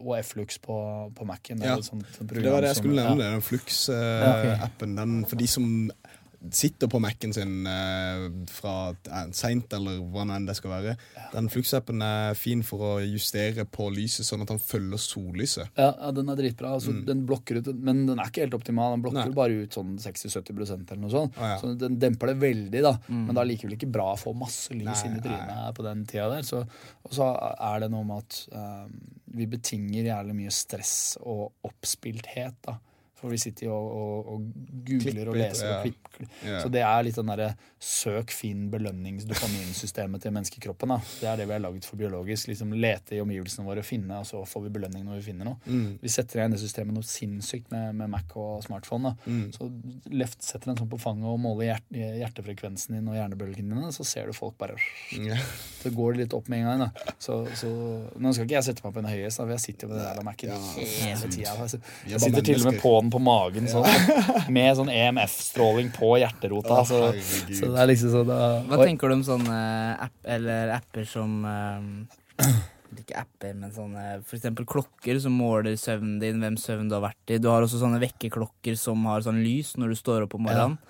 og 0.00 0.12
F-Lux 0.18 0.58
på, 0.62 0.76
på 1.16 1.24
Mac-en. 1.24 1.58
Det, 1.58 1.66
Ja. 1.66 1.76
Det, 1.76 1.84
sånt 1.84 2.04
sånt 2.16 2.28
program 2.28 2.52
var 2.52 2.60
det 2.64 2.68
jeg 2.74 2.76
skulle 2.76 3.02
ja. 3.02 3.14
nevne, 3.14 3.30
den 3.32 3.44
Flux-appen. 3.44 4.96
Den 4.96 5.16
For 5.28 5.40
de 5.40 5.48
som 5.50 5.66
sitter 6.56 6.88
på 6.88 6.98
Mac-en 7.04 7.34
sin 7.36 7.66
eh, 7.68 8.22
fra 8.48 8.72
eh, 8.94 9.26
seint, 9.36 9.72
eller 9.76 9.98
hva 10.08 10.22
nå 10.24 10.34
enn 10.38 10.46
det 10.48 10.54
skal 10.56 10.72
være. 10.72 10.94
Den 11.34 11.50
Flux-appen 11.52 12.00
er 12.02 12.34
fin 12.38 12.62
for 12.64 12.80
å 12.86 12.92
justere 13.04 13.66
på 13.68 13.90
lyset, 13.92 14.24
sånn 14.24 14.40
at 14.46 14.52
han 14.54 14.58
følger 14.62 15.02
sollyset. 15.04 15.68
Ja, 15.76 15.90
ja, 16.00 16.10
den 16.16 16.32
er 16.32 16.40
dritbra. 16.40 16.72
Altså, 16.78 16.94
Den 17.06 17.26
blokker 17.28 17.60
ut, 17.60 17.68
Men 17.76 18.06
den 18.08 18.18
er 18.18 18.30
ikke 18.32 18.46
helt 18.46 18.56
optimal. 18.56 18.94
Den 18.96 19.04
blokker 19.04 19.20
Mm. 19.20 19.34
Nei. 19.34 19.36
bare 19.36 19.60
ut 19.66 19.76
sånn 19.76 19.94
60-70 20.00 20.90
eller 20.90 21.02
noe 21.02 21.10
sånt. 21.12 21.36
Ah, 21.36 21.52
ja. 21.54 21.58
Så 21.60 21.74
den 21.78 21.98
demper 22.00 22.32
det 22.32 22.38
veldig, 22.40 22.82
da. 22.82 22.94
Men 23.08 23.34
det 23.34 23.42
er 23.42 23.50
likevel 23.52 23.76
ikke 23.76 23.92
bra 23.92 24.12
å 24.14 24.18
få 24.18 24.32
masse 24.34 24.72
lys 24.72 24.86
Nei, 25.04 25.10
inn 25.10 25.18
i 25.18 25.24
trynet 25.26 25.74
på 25.76 25.84
den 25.84 26.06
tida 26.08 26.30
der. 26.32 26.42
Så, 26.46 26.62
og 27.04 27.12
så 27.12 27.28
er 27.36 27.80
det 27.84 27.90
noe 27.92 28.06
med 28.08 28.24
at 28.24 28.40
um, 28.56 28.94
vi 29.36 29.46
betinger 29.46 30.08
jævlig 30.08 30.34
mye 30.40 30.50
stress 30.54 30.94
og 31.20 31.50
oppspilthet, 31.68 32.56
da. 32.64 32.78
For 33.20 33.32
vi 33.32 33.40
sitter 33.40 33.68
jo 33.68 33.76
og, 33.76 33.90
og, 34.00 34.30
og 34.34 34.84
googler 34.86 35.28
og 35.32 35.36
leser 35.36 35.66
ja. 35.68 35.74
og 35.76 35.84
klipper. 35.84 36.28
Ja. 36.44 36.60
Så 36.62 36.70
det 36.72 36.84
er 36.84 37.04
litt 37.04 37.18
den 37.20 37.30
derre 37.32 37.50
søk, 37.80 38.32
finn, 38.36 38.66
belønnings-dopaminsystemet 38.72 40.20
til 40.20 40.34
menneskekroppen. 40.36 40.92
da. 40.92 40.98
Det 41.20 41.28
er 41.30 41.38
det 41.40 41.46
vi 41.48 41.54
er 41.56 41.62
laget 41.64 41.86
for 41.88 42.00
biologisk. 42.00 42.50
liksom 42.50 42.74
Lete 42.76 43.16
i 43.16 43.22
omgivelsene 43.22 43.64
våre, 43.66 43.84
finne, 43.86 44.20
og 44.20 44.28
så 44.28 44.42
får 44.48 44.66
vi 44.66 44.72
belønning 44.74 45.06
når 45.06 45.20
vi 45.20 45.26
finner 45.30 45.48
noe. 45.48 45.60
Mm. 45.64 45.98
Vi 46.02 46.12
setter 46.12 46.40
igjen 46.42 46.56
det 46.56 46.60
systemet 46.60 46.96
noe 46.96 47.06
sinnssykt 47.08 47.70
med, 47.72 47.94
med 47.96 48.12
Mac 48.12 48.34
og 48.40 48.60
smartphone. 48.66 49.14
Mm. 49.24 49.46
Så 49.56 49.68
left 50.12 50.44
setter 50.44 50.72
en 50.72 50.80
sånn 50.80 50.90
på 50.92 51.00
fanget 51.00 51.28
og 51.30 51.40
måler 51.40 51.70
hjert, 51.70 51.88
hjertefrekvensen 51.92 52.98
din 52.98 53.08
og 53.08 53.16
hjernebølgene 53.16 53.76
dine, 53.76 53.92
så 53.96 54.06
ser 54.06 54.28
du 54.28 54.36
folk 54.36 54.58
bare 54.60 54.76
Ja. 55.16 55.38
Så 55.80 55.90
går 55.94 56.14
det 56.14 56.26
litt 56.26 56.34
opp 56.36 56.48
med 56.52 56.60
en 56.60 56.68
gang. 56.68 56.84
da. 56.84 57.14
Så, 57.18 57.42
så, 57.56 57.70
Nå 58.20 58.32
skal 58.36 58.46
ikke 58.46 58.58
jeg 58.58 58.68
sette 58.68 58.84
meg 58.84 58.92
på 58.96 59.00
en 59.02 59.08
høyest, 59.08 59.40
for 59.40 59.52
jeg 59.54 59.64
sitter 59.64 59.88
jo 59.88 59.94
med 59.94 60.02
den 60.02 60.18
der 60.18 60.26
Mac-en 60.26 60.68
hele 60.76 61.32
tida. 61.32 61.56
Jeg 62.08 62.20
sitter 62.20 62.44
til 62.44 62.60
og 62.60 62.68
med 62.68 62.80
på 62.82 62.92
den 63.00 63.09
på 63.12 63.20
magen 63.22 63.68
sånn, 63.70 63.86
med 64.54 64.74
sånn 64.78 64.90
EMF-stråling 64.92 65.92
på 65.96 66.14
hjerterota. 66.22 66.82
Så, 66.88 67.00
så 67.48 67.70
det 67.72 67.82
er 67.82 67.90
liksom 67.90 68.14
sånn 68.14 68.32
uh, 68.32 68.60
Hva 68.68 68.80
Oi. 68.80 68.88
tenker 68.88 69.10
du 69.10 69.18
om 69.18 69.24
sånne 69.26 69.60
app, 70.06 70.16
eller 70.36 70.74
apper 70.76 71.08
som 71.08 71.40
uh, 71.44 72.46
Ikke 72.98 73.20
apper, 73.20 73.54
men 73.54 73.70
sånne 73.74 74.06
for 74.24 74.38
eksempel 74.38 74.66
klokker 74.68 75.20
som 75.22 75.36
måler 75.38 75.76
søvnen 75.80 76.18
din, 76.22 76.40
hvem 76.42 76.56
søvn 76.60 76.88
du 76.90 76.96
har 76.98 77.04
vært 77.04 77.34
i. 77.34 77.38
Du 77.42 77.50
har 77.52 77.62
også 77.62 77.78
sånne 77.82 78.00
vekkerklokker 78.02 78.78
som 78.78 79.06
har 79.10 79.22
sånn 79.26 79.42
lys 79.44 79.76
når 79.78 79.94
du 79.94 80.00
står 80.00 80.26
opp 80.26 80.34
om 80.38 80.48
morgenen. 80.48 80.80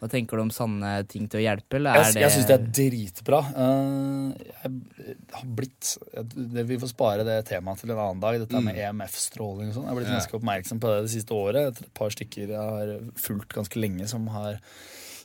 Hva 0.00 0.08
tenker 0.08 0.38
du 0.38 0.46
om 0.46 0.52
sånne 0.54 0.94
ting 1.10 1.26
til 1.28 1.42
å 1.42 1.44
hjelpe, 1.44 1.76
eller 1.76 1.98
er 1.98 2.06
Jeg, 2.08 2.22
jeg 2.22 2.32
syns 2.32 2.46
det 2.48 2.54
er 2.56 2.68
dritbra. 2.78 3.40
Eh, 3.52 4.46
jeg 4.48 5.16
har 5.36 5.50
blitt 5.58 5.90
Vi 6.70 6.78
får 6.80 6.92
spare 6.94 7.26
det 7.28 7.36
temaet 7.50 7.82
til 7.82 7.92
en 7.92 8.00
annen 8.00 8.22
dag. 8.22 8.38
Dette 8.40 8.62
med 8.64 8.80
EMF-stråling 8.80 9.68
og 9.68 9.76
sånn. 9.76 9.84
Jeg 9.84 9.92
har 9.92 9.98
blitt 10.00 10.14
ganske 10.14 10.38
oppmerksom 10.40 10.80
på 10.80 10.94
det 10.94 11.02
det 11.04 11.12
siste 11.18 11.36
året. 11.36 11.82
Et 11.82 11.92
par 12.00 12.16
stykker 12.16 12.54
jeg 12.54 12.56
har 12.56 12.94
fulgt 13.20 13.52
ganske 13.58 13.82
lenge, 13.82 14.08
som 14.08 14.24
har 14.32 14.56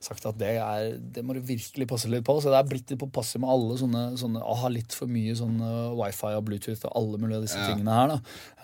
sagt 0.05 0.25
at 0.29 0.37
det, 0.37 0.51
er, 0.61 0.91
det 0.99 1.23
må 1.25 1.33
du 1.35 1.41
virkelig 1.45 1.87
passe 1.89 2.09
litt 2.11 2.23
på. 2.27 2.35
Så 2.43 2.51
det 2.53 2.59
er 2.61 2.69
blitt 2.69 2.91
litt 2.93 3.01
påpasselig 3.01 3.41
med 3.43 3.49
alle 3.55 3.77
sånne, 3.81 4.03
sånne 4.21 4.43
Å 4.45 4.55
ha 4.61 4.69
litt 4.71 4.93
for 4.95 5.09
mye 5.11 5.33
sånn 5.37 5.57
eh, 5.65 5.95
wifi 5.99 6.31
og 6.37 6.43
Bluetooth 6.47 6.85
og 6.87 6.95
alle 7.01 7.19
mulige 7.23 7.39
av 7.41 7.45
disse 7.47 7.59
Ja. 7.59 7.67
tingene 7.73 7.97
her. 7.97 8.13
da. 8.13 8.19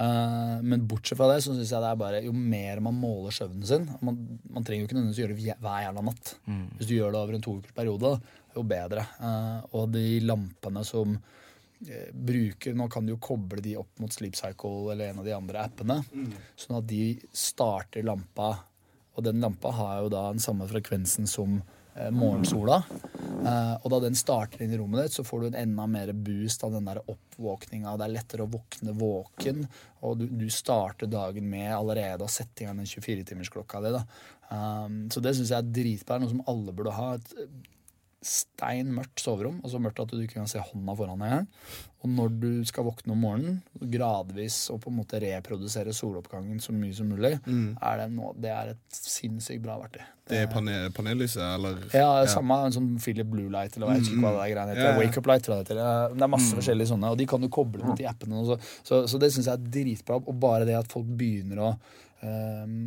Eh, 0.06 0.62
men 0.62 0.86
bortsett 0.88 1.18
fra 1.20 1.28
det 1.34 1.42
så 1.44 1.56
syns 1.58 1.74
jeg 1.74 1.82
det 1.84 1.90
er 1.92 2.00
bare 2.04 2.22
jo 2.26 2.32
mer 2.38 2.80
man 2.86 2.96
måler 3.02 3.34
søvnen 3.36 3.66
sin 3.68 3.90
Man, 4.02 4.22
man 4.50 4.64
trenger 4.64 4.86
jo 4.86 4.88
ikke 4.92 5.00
nødvendigvis 5.00 5.24
gjøre 5.26 5.36
det 5.36 5.58
hver- 5.66 5.84
jævla 5.88 6.06
natt. 6.12 6.34
Hvis 6.78 6.88
du 6.88 6.96
gjør 6.96 7.12
det 7.18 7.22
over 7.26 7.34
en 7.40 7.42
to 7.50 7.58
ukers 7.60 7.76
periode, 7.82 8.14
jo 8.56 8.64
bedre. 8.68 9.08
Eh, 9.20 9.62
og 9.74 9.92
de 9.98 10.08
lampene 10.26 10.86
som 10.86 11.18
bruker 12.14 12.76
Nå 12.78 12.86
kan 12.94 13.06
du 13.08 13.14
jo 13.16 13.20
koble 13.24 13.62
de 13.66 13.76
opp 13.80 14.00
mot 14.04 14.14
Sleep 14.14 14.36
Cycle 14.38 14.92
eller 14.94 15.10
en 15.10 15.22
av 15.24 15.26
de 15.26 15.34
andre 15.34 15.64
appene, 15.66 15.96
sånn 16.60 16.78
at 16.78 16.86
de 16.86 17.16
starter 17.34 18.06
lampa 18.06 18.52
Og 19.18 19.26
den 19.26 19.42
lampa 19.44 19.74
har 19.76 20.02
jo 20.04 20.12
da 20.14 20.28
den 20.32 20.44
samme 20.44 20.68
frekvensen 20.70 21.28
som 21.30 21.58
eh, 21.96 22.12
morgensola. 22.16 22.82
Eh, 23.42 23.74
og 23.82 23.88
da 23.94 24.00
den 24.06 24.18
starter 24.18 24.64
inn 24.64 24.74
i 24.76 24.80
rommet 24.80 25.04
ditt, 25.04 25.18
så 25.18 25.26
får 25.28 25.42
du 25.42 25.48
en 25.50 25.60
enda 25.64 25.88
mer 25.92 26.14
boost 26.16 26.64
av 26.68 26.76
den 26.76 26.88
der 26.88 27.02
oppvåkninga. 27.02 27.98
Det 28.00 28.08
er 28.08 28.16
lettere 28.16 28.46
å 28.46 28.52
våkne 28.54 28.96
våken, 28.98 29.66
og 30.06 30.22
du, 30.22 30.28
du 30.32 30.48
starter 30.54 31.12
dagen 31.12 31.50
med 31.52 31.74
allerede 31.76 32.26
å 32.26 32.32
sette 32.32 32.64
i 32.64 32.70
gang 32.70 32.80
den 32.80 32.90
24-timersklokka 32.90 33.84
di. 33.84 33.94
da. 33.98 34.06
Um, 34.52 35.04
så 35.12 35.24
det 35.24 35.36
syns 35.38 35.54
jeg 35.54 35.60
er 35.60 35.76
dritbra. 35.76 36.20
Noe 36.22 36.32
som 36.32 36.44
alle 36.52 36.76
burde 36.76 36.96
ha. 36.96 37.14
Et 37.16 37.36
stein 38.22 38.92
mørkt 38.94 39.22
soverom. 39.24 39.60
Altså 39.66 39.80
mørkt 39.82 40.00
at 40.04 40.12
du 40.14 40.20
ikke 40.22 40.38
kan 40.40 40.50
se 40.50 40.62
hånda 40.62 40.94
foran 40.98 41.24
deg. 41.24 41.48
Og 42.02 42.10
når 42.10 42.34
du 42.42 42.50
skal 42.66 42.86
våkne 42.88 43.14
om 43.14 43.20
morgenen, 43.22 43.58
gradvis 43.94 44.64
og 44.74 44.80
på 44.84 44.90
en 44.90 44.98
måte 45.00 45.20
reprodusere 45.22 45.94
soloppgangen 45.94 46.62
så 46.62 46.74
mye 46.74 46.96
som 46.98 47.10
mulig, 47.10 47.36
er 47.46 48.00
det, 48.02 48.08
nå, 48.14 48.32
det 48.42 48.50
er 48.54 48.72
et 48.74 48.98
sinnssykt 48.98 49.62
bra 49.66 49.76
verktøy. 49.82 50.02
Det 50.32 50.40
er 50.46 50.50
panel, 50.50 50.88
panellyset, 50.96 51.44
eller 51.44 51.82
Ja, 51.94 52.10
samme 52.30 52.58
en 52.66 52.74
sånn 52.74 52.92
Philip 53.02 53.28
Blue 53.30 53.52
Light, 53.54 53.76
eller 53.76 53.90
hva 53.90 53.98
jeg 53.98 54.08
ikke 54.08 54.22
hva 54.24 54.34
det 54.38 54.44
er 54.48 54.54
greiene 54.56 54.74
heter. 54.74 54.86
Ja, 54.88 54.94
ja. 54.96 55.00
Wake 55.02 55.22
Up 55.22 55.30
Light, 55.30 55.46
tror 55.46 55.58
jeg 55.58 55.68
det 55.68 55.76
heter. 55.76 56.16
Det 56.16 56.26
er 56.26 56.34
masse 56.38 56.58
forskjellige 56.58 56.94
sånne, 56.94 57.14
og 57.14 57.22
de 57.22 57.30
kan 57.30 57.42
du 57.42 57.50
koble 57.54 57.86
mot 57.86 57.98
de 58.00 58.10
appene. 58.10 58.46
Så, 58.48 58.58
så, 58.88 59.02
så 59.12 59.22
det 59.22 59.34
syns 59.36 59.50
jeg 59.52 59.58
er 59.60 59.72
dritbra. 59.78 60.22
Og 60.22 60.38
bare 60.42 60.70
det 60.70 60.78
at 60.80 60.90
folk 60.94 61.10
begynner 61.20 61.66
å 61.66 61.72
eh, 62.26 62.78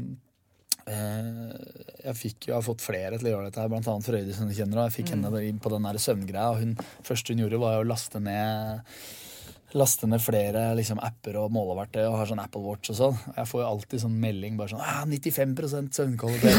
jeg 0.84 2.16
fikk 2.18 2.46
jo, 2.46 2.52
jeg 2.52 2.56
har 2.58 2.64
fått 2.66 2.84
flere 2.84 3.18
til 3.18 3.30
å 3.30 3.34
gjøre 3.34 3.48
dette, 3.48 3.62
her, 3.62 3.72
annet 3.72 4.08
Frøydis, 4.08 4.38
som 4.38 4.48
du 4.50 4.56
kjenner. 4.56 4.84
Jeg 4.86 4.96
fikk 4.98 5.14
henne 5.14 5.30
på 5.62 5.72
den 5.72 5.90
søvngreia. 6.04 6.56
Hun 6.60 6.74
første 7.06 7.32
hun 7.32 7.44
gjorde, 7.44 7.60
var 7.62 7.80
å 7.80 7.86
laste 7.88 8.22
ned 8.22 8.82
Laste 9.74 10.06
ned 10.06 10.22
flere 10.22 10.68
liksom, 10.78 11.00
apper 11.02 11.34
og 11.40 11.48
måleverktøy 11.50 12.04
og 12.04 12.20
har 12.20 12.28
sånn 12.30 12.38
Apple 12.38 12.62
Watch 12.62 12.92
og 12.92 12.98
sånn. 13.00 13.16
Jeg 13.34 13.50
får 13.50 13.62
jo 13.64 13.66
alltid 13.72 14.02
sånn 14.04 14.14
melding 14.22 14.54
bare 14.60 14.70
sånn 14.70 14.84
ah, 14.86 15.02
95% 15.10 15.98
søvnkvalitet. 15.98 16.54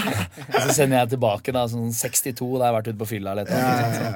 og 0.54 0.56
så 0.56 0.78
sender 0.78 1.02
jeg 1.02 1.12
tilbake 1.12 1.52
da 1.52 1.66
sånn 1.68 1.92
62, 1.92 2.48
da 2.56 2.64
har 2.64 2.70
jeg 2.70 2.78
vært 2.78 2.92
ute 2.94 3.02
på 3.04 3.10
fylla 3.12 3.36
eller 3.36 3.52
Ja, 3.52 3.68
ja, 3.84 4.12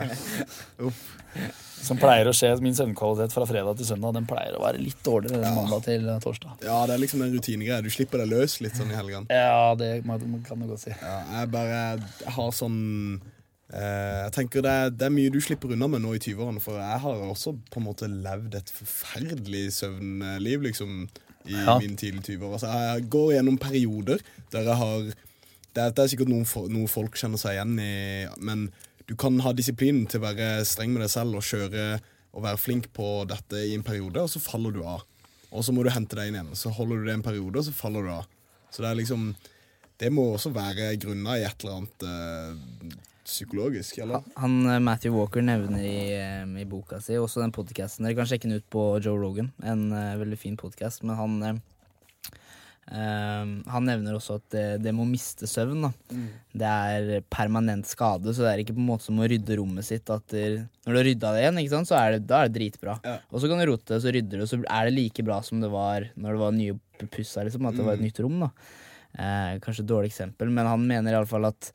annet. 0.81 1.67
Som 1.85 1.97
pleier 2.01 2.29
å 2.29 2.35
skje. 2.37 2.51
Min 2.65 2.75
søvnkvalitet 2.77 3.33
fra 3.33 3.47
fredag 3.49 3.79
til 3.79 3.87
søndag 3.89 4.15
Den 4.19 4.27
pleier 4.29 4.57
å 4.59 4.63
være 4.65 4.81
litt 4.83 4.99
dårligere 5.07 5.45
enn 5.47 5.57
mandag 5.57 5.85
til 5.87 6.09
eh, 6.09 6.19
torsdag. 6.25 6.59
Ja, 6.67 6.81
det 6.89 6.97
er 6.97 7.03
liksom 7.05 7.23
en 7.25 7.33
rutinegreie. 7.35 7.83
Du 7.87 7.91
slipper 7.95 8.23
deg 8.25 8.33
løs 8.35 8.59
litt 8.65 8.77
sånn 8.79 8.91
i 8.93 8.99
helgene. 8.99 9.27
Ja, 9.33 9.75
det 9.79 10.03
kan 10.05 10.19
du 10.63 10.67
godt 10.71 10.83
si. 10.85 10.93
Ja, 10.99 11.19
jeg 11.39 11.51
bare 11.55 11.79
jeg 11.79 12.35
har 12.37 12.51
sånn 12.57 12.79
eh, 13.73 14.25
Jeg 14.27 14.35
tenker 14.37 14.65
det 14.67 14.75
er, 14.83 14.91
det 14.97 15.07
er 15.09 15.15
mye 15.15 15.33
du 15.35 15.41
slipper 15.45 15.73
unna 15.77 15.89
med 15.93 16.03
nå 16.05 16.15
i 16.17 16.21
20-årene, 16.25 16.61
for 16.65 16.81
jeg 16.81 17.01
har 17.07 17.23
også 17.29 17.55
på 17.73 17.81
en 17.83 17.87
måte 17.89 18.09
levd 18.11 18.59
et 18.59 18.75
forferdelig 18.75 19.67
søvnliv, 19.79 20.67
liksom, 20.69 21.07
i 21.49 21.55
Ja. 21.57 21.79
mine 21.81 21.97
tidlige 21.97 22.35
20-år. 22.37 22.53
Altså, 22.59 22.67
jeg 22.91 23.07
går 23.15 23.33
gjennom 23.39 23.57
perioder 23.63 24.21
der 24.53 24.67
jeg 24.69 24.77
har 24.83 24.99
Det 25.79 25.83
er, 25.85 25.91
det 25.95 26.03
er 26.03 26.09
sikkert 26.11 26.31
noe 26.73 26.89
folk 26.91 27.15
kjenner 27.21 27.39
seg 27.39 27.55
igjen 27.55 27.75
i, 27.79 28.27
men 28.43 28.67
du 29.09 29.17
kan 29.17 29.39
ha 29.41 29.55
disiplinen 29.57 30.07
til 30.11 30.21
å 30.21 30.29
være 30.29 30.65
streng 30.69 30.93
med 30.93 31.07
deg 31.07 31.13
selv 31.13 31.39
og 31.39 31.47
kjøre 31.49 31.99
og 32.37 32.45
være 32.45 32.61
flink 32.61 32.91
på 32.95 33.25
dette 33.29 33.63
i 33.65 33.73
en 33.75 33.85
periode, 33.87 34.21
og 34.21 34.31
så 34.31 34.43
faller 34.43 34.75
du 34.75 34.83
av. 34.85 35.07
og 35.49 35.65
så 35.65 35.73
må 35.73 35.83
du 35.83 35.89
hente 35.89 36.17
deg 36.17 36.29
inn 36.29 36.37
igjen. 36.37 36.57
Så 36.61 36.71
holder 36.77 36.99
du 37.01 37.07
det 37.09 37.15
en 37.17 37.25
periode, 37.25 37.57
og 37.57 37.65
så 37.65 37.73
faller 37.73 38.05
du 38.05 38.11
av. 38.13 38.27
Så 38.71 38.85
det 38.85 38.91
er 38.91 39.01
liksom 39.01 39.35
Det 39.99 40.13
må 40.15 40.29
også 40.31 40.53
være 40.55 40.93
grunna 41.03 41.33
i 41.35 41.43
et 41.43 41.65
eller 41.65 41.81
annet 41.81 42.05
øh, 42.07 42.93
psykologisk, 43.25 43.97
eller? 43.99 44.23
Han 44.39 44.61
eh, 44.71 44.79
Matthew 44.79 45.17
Walker 45.17 45.43
nevner 45.43 45.83
i, 45.83 46.13
eh, 46.15 46.45
i 46.63 46.67
boka 46.71 47.01
si, 47.03 47.17
også 47.19 47.43
den 47.43 47.51
podkasten 47.57 48.07
Dere 48.07 48.15
kan 48.15 48.29
sjekke 48.31 48.47
den 48.47 48.61
ut 48.61 48.69
på 48.71 48.85
Joe 49.03 49.19
Rogan, 49.19 49.51
en 49.59 49.89
øh, 49.91 50.21
veldig 50.21 50.39
fin 50.39 50.55
podkast. 50.61 51.03
Men 51.03 51.19
han 51.19 51.43
eh, 51.43 51.59
eh, 52.93 53.51
Han 53.73 53.89
nevner 53.89 54.17
også 54.17 54.39
at 54.39 54.47
det, 54.55 54.65
det 54.85 54.95
med 54.95 55.05
å 55.05 55.11
miste 55.11 55.49
søvn, 55.51 55.87
da, 55.87 55.91
det 56.63 56.73
er 56.73 57.27
permanent 57.33 57.89
skade. 57.89 58.33
Så 58.35 58.45
det 58.45 58.53
er 58.53 58.65
ikke 58.65 58.77
på 58.77 58.83
en 58.83 58.91
måte 58.91 59.09
som 59.09 59.21
å 59.21 59.29
rydde 59.29 59.61
rommet 59.61 59.89
sitt. 59.89 60.09
At 60.13 60.27
det, 60.35 60.47
når 60.87 60.95
du 60.95 61.01
har 61.01 61.09
rydda 61.11 61.35
det 61.35 61.45
igjen, 61.45 61.61
ikke 61.65 61.75
sant, 61.77 61.91
så 61.91 61.99
er 62.01 62.17
det, 62.17 62.25
da 62.31 62.43
er 62.43 62.51
det 62.51 62.59
dritbra. 62.59 62.99
Ja. 63.05 63.19
Og 63.31 63.43
så 63.43 63.51
kan 63.51 63.63
du 63.63 63.69
rote, 63.71 64.01
så 64.03 64.15
rydder 64.15 64.43
du, 64.43 64.49
så 64.51 64.63
er 64.65 64.89
det 64.89 64.97
like 64.97 65.27
bra 65.27 65.43
som 65.47 65.63
det 65.65 65.73
var 65.73 66.11
når 66.17 66.35
det 66.35 66.43
var 66.45 66.59
nyoppussa, 66.63 67.47
liksom. 67.49 67.69
At 67.71 67.79
det 67.79 67.87
var 67.87 67.99
et 67.99 68.07
nytt 68.09 68.25
rom, 68.25 68.43
da. 68.47 68.51
Eh, 69.19 69.55
kanskje 69.65 69.85
et 69.87 69.93
dårlig 69.95 70.13
eksempel, 70.13 70.51
men 70.53 70.69
han 70.69 70.85
mener 70.89 71.17
iallfall 71.17 71.49
at 71.53 71.73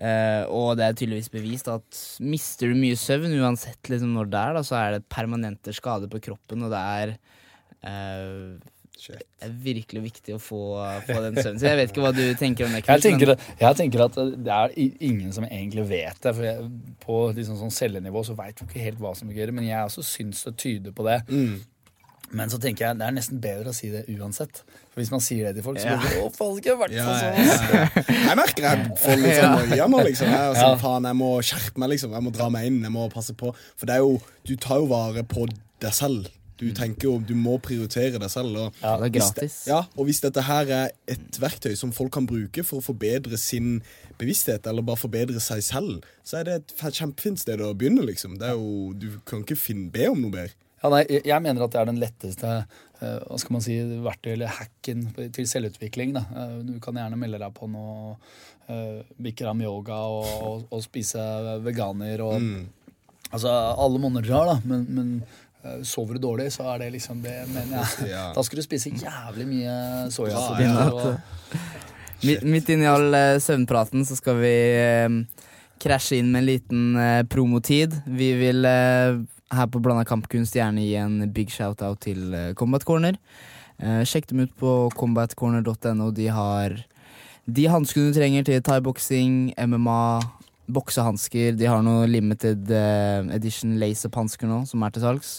Uh, 0.00 0.46
og 0.54 0.78
det 0.78 0.84
er 0.86 0.94
tydeligvis 0.96 1.32
bevist 1.32 1.66
at 1.68 1.98
mister 2.24 2.70
du 2.70 2.78
mye 2.78 2.96
søvn, 2.96 3.34
uansett 3.42 3.90
liksom 3.90 4.14
når 4.14 4.30
det 4.32 4.38
er, 4.40 4.54
da, 4.56 4.62
så 4.64 4.76
er 4.78 4.94
det 4.94 5.08
permanente 5.12 5.74
skader 5.76 6.08
på 6.08 6.22
kroppen, 6.24 6.62
og 6.64 6.72
det 6.72 6.80
er 6.80 7.12
eh, 7.84 8.70
Shit. 9.00 9.22
det 9.40 9.48
er 9.48 9.52
virkelig 9.64 10.02
viktig 10.04 10.34
å 10.36 10.38
få, 10.44 10.58
få 11.08 11.18
den 11.24 11.38
søvnen. 11.40 11.58
Så 11.62 11.66
jeg 11.70 11.76
vet 11.80 11.90
ikke 11.94 12.02
hva 12.04 12.12
du 12.12 12.22
tenker 12.36 12.66
om 12.66 12.72
det. 12.76 12.82
Jeg 12.86 13.00
tenker, 13.06 13.26
men- 13.32 13.58
jeg 13.62 13.76
tenker 13.80 14.04
at 14.04 14.14
det 14.44 14.54
er 14.58 14.74
ingen 15.00 15.32
som 15.32 15.44
egentlig 15.48 15.86
vet 15.88 16.20
det. 16.20 16.34
For 16.36 16.42
jeg, 16.44 16.70
på 17.00 17.18
liksom 17.34 17.56
sånn 17.62 17.72
cellenivå 17.72 18.22
så 18.28 18.36
veit 18.36 18.56
du 18.60 18.66
ikke 18.66 18.84
helt 18.84 18.98
hva 19.00 19.14
som 19.16 19.28
fungerer, 19.32 19.52
men 19.56 19.64
jeg 19.64 19.80
også 19.88 20.04
syns 20.04 20.44
det 20.44 20.56
tyder 20.60 20.92
på 20.92 21.04
det. 21.08 21.22
Men 22.32 22.46
så 22.52 22.60
tenker 22.62 22.84
jeg 22.86 22.98
det 23.00 23.06
er 23.08 23.14
nesten 23.16 23.40
bedre 23.42 23.72
å 23.72 23.74
si 23.74 23.88
det 23.90 24.04
uansett. 24.12 24.60
For 24.92 25.00
hvis 25.00 25.10
man 25.10 25.18
sier 25.24 25.48
det 25.48 25.56
til 25.56 25.64
folk, 25.66 25.78
så 25.82 25.88
Ja. 25.88 25.96
blir 25.98 26.10
det 26.14 26.20
å, 26.22 26.28
falske, 26.36 26.66
i 26.70 26.76
hvert 26.78 26.92
Ja, 26.94 27.06
sånn. 27.06 27.40
ja, 27.40 27.88
ja. 27.96 28.04
Jeg 28.28 28.36
merker 28.38 28.62
jeg 28.68 28.84
får 29.02 29.16
litt 29.18 29.34
sånn 29.40 29.68
noia 29.72 29.88
nå, 29.90 30.02
liksom. 30.06 30.28
Jeg, 30.30 30.54
sånn, 30.60 30.78
faen, 30.78 31.08
jeg 31.10 31.16
må 31.18 31.30
skjerpe 31.42 31.78
meg, 31.82 31.90
liksom. 31.90 32.12
Jeg 32.14 32.22
må 32.22 32.30
dra 32.32 32.48
meg 32.50 32.66
inn, 32.66 32.82
jeg 32.82 32.92
må 32.94 33.08
passe 33.10 33.34
på. 33.34 33.50
For 33.76 33.86
det 33.86 33.96
er 33.96 34.04
jo 34.04 34.20
Du 34.46 34.54
tar 34.56 34.76
jo 34.78 34.86
vare 34.86 35.24
på 35.24 35.48
deg 35.80 35.90
selv. 35.92 36.28
Du 36.60 36.68
tenker 36.76 37.08
jo, 37.08 37.14
du 37.24 37.32
må 37.38 37.56
prioritere 37.64 38.20
deg 38.20 38.30
selv. 38.32 38.56
Og 38.60 38.80
Ja, 38.82 38.96
det 39.00 39.08
er 39.08 39.14
hvis 39.16 39.30
gratis. 39.32 39.58
ja, 39.70 39.80
og 39.96 40.06
hvis 40.08 40.20
dette 40.20 40.44
her 40.44 40.70
er 40.76 40.90
et 41.08 41.40
verktøy 41.40 41.74
som 41.80 41.92
folk 41.96 42.12
kan 42.12 42.26
bruke 42.28 42.64
for 42.66 42.80
å 42.82 42.84
forbedre 42.90 43.38
sin 43.40 43.80
bevissthet, 44.20 44.66
eller 44.68 44.84
bare 44.84 45.00
forbedre 45.00 45.40
seg 45.40 45.62
selv, 45.64 46.04
så 46.24 46.40
er 46.40 46.44
det 46.44 46.54
et 46.60 46.98
kjempefint 47.00 47.40
sted 47.40 47.60
å 47.64 47.72
begynne, 47.74 48.04
liksom. 48.04 48.36
Det 48.38 48.50
er 48.52 48.58
jo, 48.60 48.92
du 48.92 49.18
kan 49.24 49.40
ikke 49.44 49.56
finne, 49.56 49.90
be 49.90 50.10
om 50.12 50.20
noe 50.20 50.30
bedre. 50.36 50.54
Ja, 50.82 50.88
nei, 50.88 51.04
jeg- 51.08 51.42
mener 51.42 51.64
at 51.64 51.72
det 51.72 51.80
er 51.80 51.84
den 51.90 52.00
letteste 52.00 52.50
eh, 53.02 53.18
hva 53.28 53.38
skal 53.38 53.52
man 53.52 53.60
si, 53.64 53.74
verktøy 53.80 54.32
eller 54.32 54.48
hacken 54.48 55.08
til 55.32 55.44
selvutvikling. 55.48 56.14
Da. 56.14 56.20
Eh, 56.36 56.62
du 56.64 56.78
kan 56.80 56.94
gjerne 56.94 57.18
melde 57.20 57.38
deg 57.38 57.52
på 57.56 57.68
noe 57.68 58.16
uh, 58.70 59.02
Bikram 59.20 59.60
yoga 59.60 59.98
og, 60.08 60.26
og, 60.42 60.64
og 60.70 60.82
spise 60.84 61.20
veganer 61.64 62.20
og 62.24 62.36
Altså 63.30 63.46
alle 63.78 63.98
monner 64.02 64.24
drar, 64.26 64.48
da, 64.48 64.56
men, 64.66 64.80
men 64.90 65.10
eh, 65.22 65.28
sover 65.84 66.16
du 66.16 66.22
dårlig, 66.24 66.48
så 66.54 66.66
er 66.74 66.78
det 66.84 66.92
liksom 66.94 67.20
det, 67.24 67.36
mener 67.52 67.80
jeg. 67.82 68.08
Ja. 68.14 68.28
Da 68.36 68.42
skal 68.46 68.60
du 68.60 68.64
spise 68.64 68.90
jævlig 68.94 69.46
mye 69.50 69.74
Ja, 70.30 70.44
ja, 70.60 70.88
og- 70.90 71.20
Midt, 72.26 72.42
midt 72.44 72.68
inni 72.68 72.84
all 72.84 73.14
eh, 73.16 73.38
søvnpraten 73.40 74.02
så 74.04 74.12
skal 74.18 74.36
vi 74.42 74.50
eh, 74.76 75.08
krasje 75.80 76.18
inn 76.20 76.28
med 76.32 76.42
en 76.42 76.48
liten 76.50 76.82
eh, 77.00 77.22
promotid. 77.32 77.94
Vi 78.04 78.34
vil 78.36 78.64
eh, 78.68 79.16
her 79.56 79.70
på 79.72 79.80
Blanda 79.80 80.04
kampkunst 80.04 80.52
gjerne 80.58 80.84
gi 80.84 80.98
en 81.00 81.22
big 81.32 81.48
shout-out 81.48 82.02
til 82.04 82.34
eh, 82.36 82.50
Combat 82.60 82.84
Corner. 82.84 83.16
Eh, 83.80 84.02
sjekk 84.04 84.28
dem 84.34 84.44
ut 84.44 84.52
på 84.60 84.74
combatcorner.no. 85.00 86.10
De 86.12 86.28
har 86.28 86.76
de 87.50 87.64
hanskene 87.72 88.12
du 88.12 88.18
trenger 88.20 88.44
til 88.46 88.60
thaiboksing, 88.68 89.54
MMA, 89.56 90.02
boksehansker. 90.74 91.54
De 91.58 91.68
har 91.68 91.82
noe 91.86 92.08
limited 92.10 92.70
eh, 92.74 93.20
edition 93.36 93.76
lace-up-hansker 93.80 94.50
nå 94.50 94.62
som 94.70 94.82
er 94.86 94.94
til 94.94 95.04
salgs. 95.04 95.32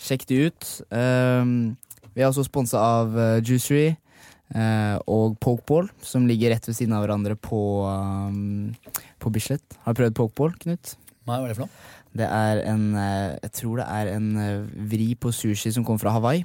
Sjekk 0.00 0.26
de 0.28 0.40
ut. 0.48 0.68
Um, 0.92 1.76
vi 2.16 2.24
er 2.24 2.28
også 2.28 2.46
sponsa 2.46 2.80
av 2.80 3.16
uh, 3.16 3.38
Juicery 3.44 3.88
eh, 3.90 4.96
og 5.08 5.36
Pokeball, 5.42 5.88
som 6.04 6.28
ligger 6.28 6.52
rett 6.52 6.68
ved 6.68 6.76
siden 6.78 6.94
av 6.96 7.04
hverandre 7.04 7.36
på, 7.40 7.60
um, 7.88 8.72
på 9.22 9.32
Bislett. 9.32 9.78
Har 9.84 9.96
du 9.96 10.02
prøvd 10.02 10.16
Pokeball, 10.16 10.56
Knut? 10.62 10.96
Nei, 11.26 11.40
hva 11.40 11.44
er 11.44 11.50
det 11.50 11.58
for 11.58 11.66
noe? 11.66 11.94
Det 12.16 12.26
er 12.32 12.62
en 12.70 12.84
eh, 12.96 13.36
Jeg 13.42 13.52
tror 13.60 13.80
det 13.82 13.86
er 13.92 14.10
en 14.14 14.28
eh, 14.40 14.66
vri 14.92 15.10
på 15.20 15.32
sushi 15.34 15.72
som 15.74 15.84
kommer 15.84 16.04
fra 16.04 16.14
Hawaii. 16.14 16.44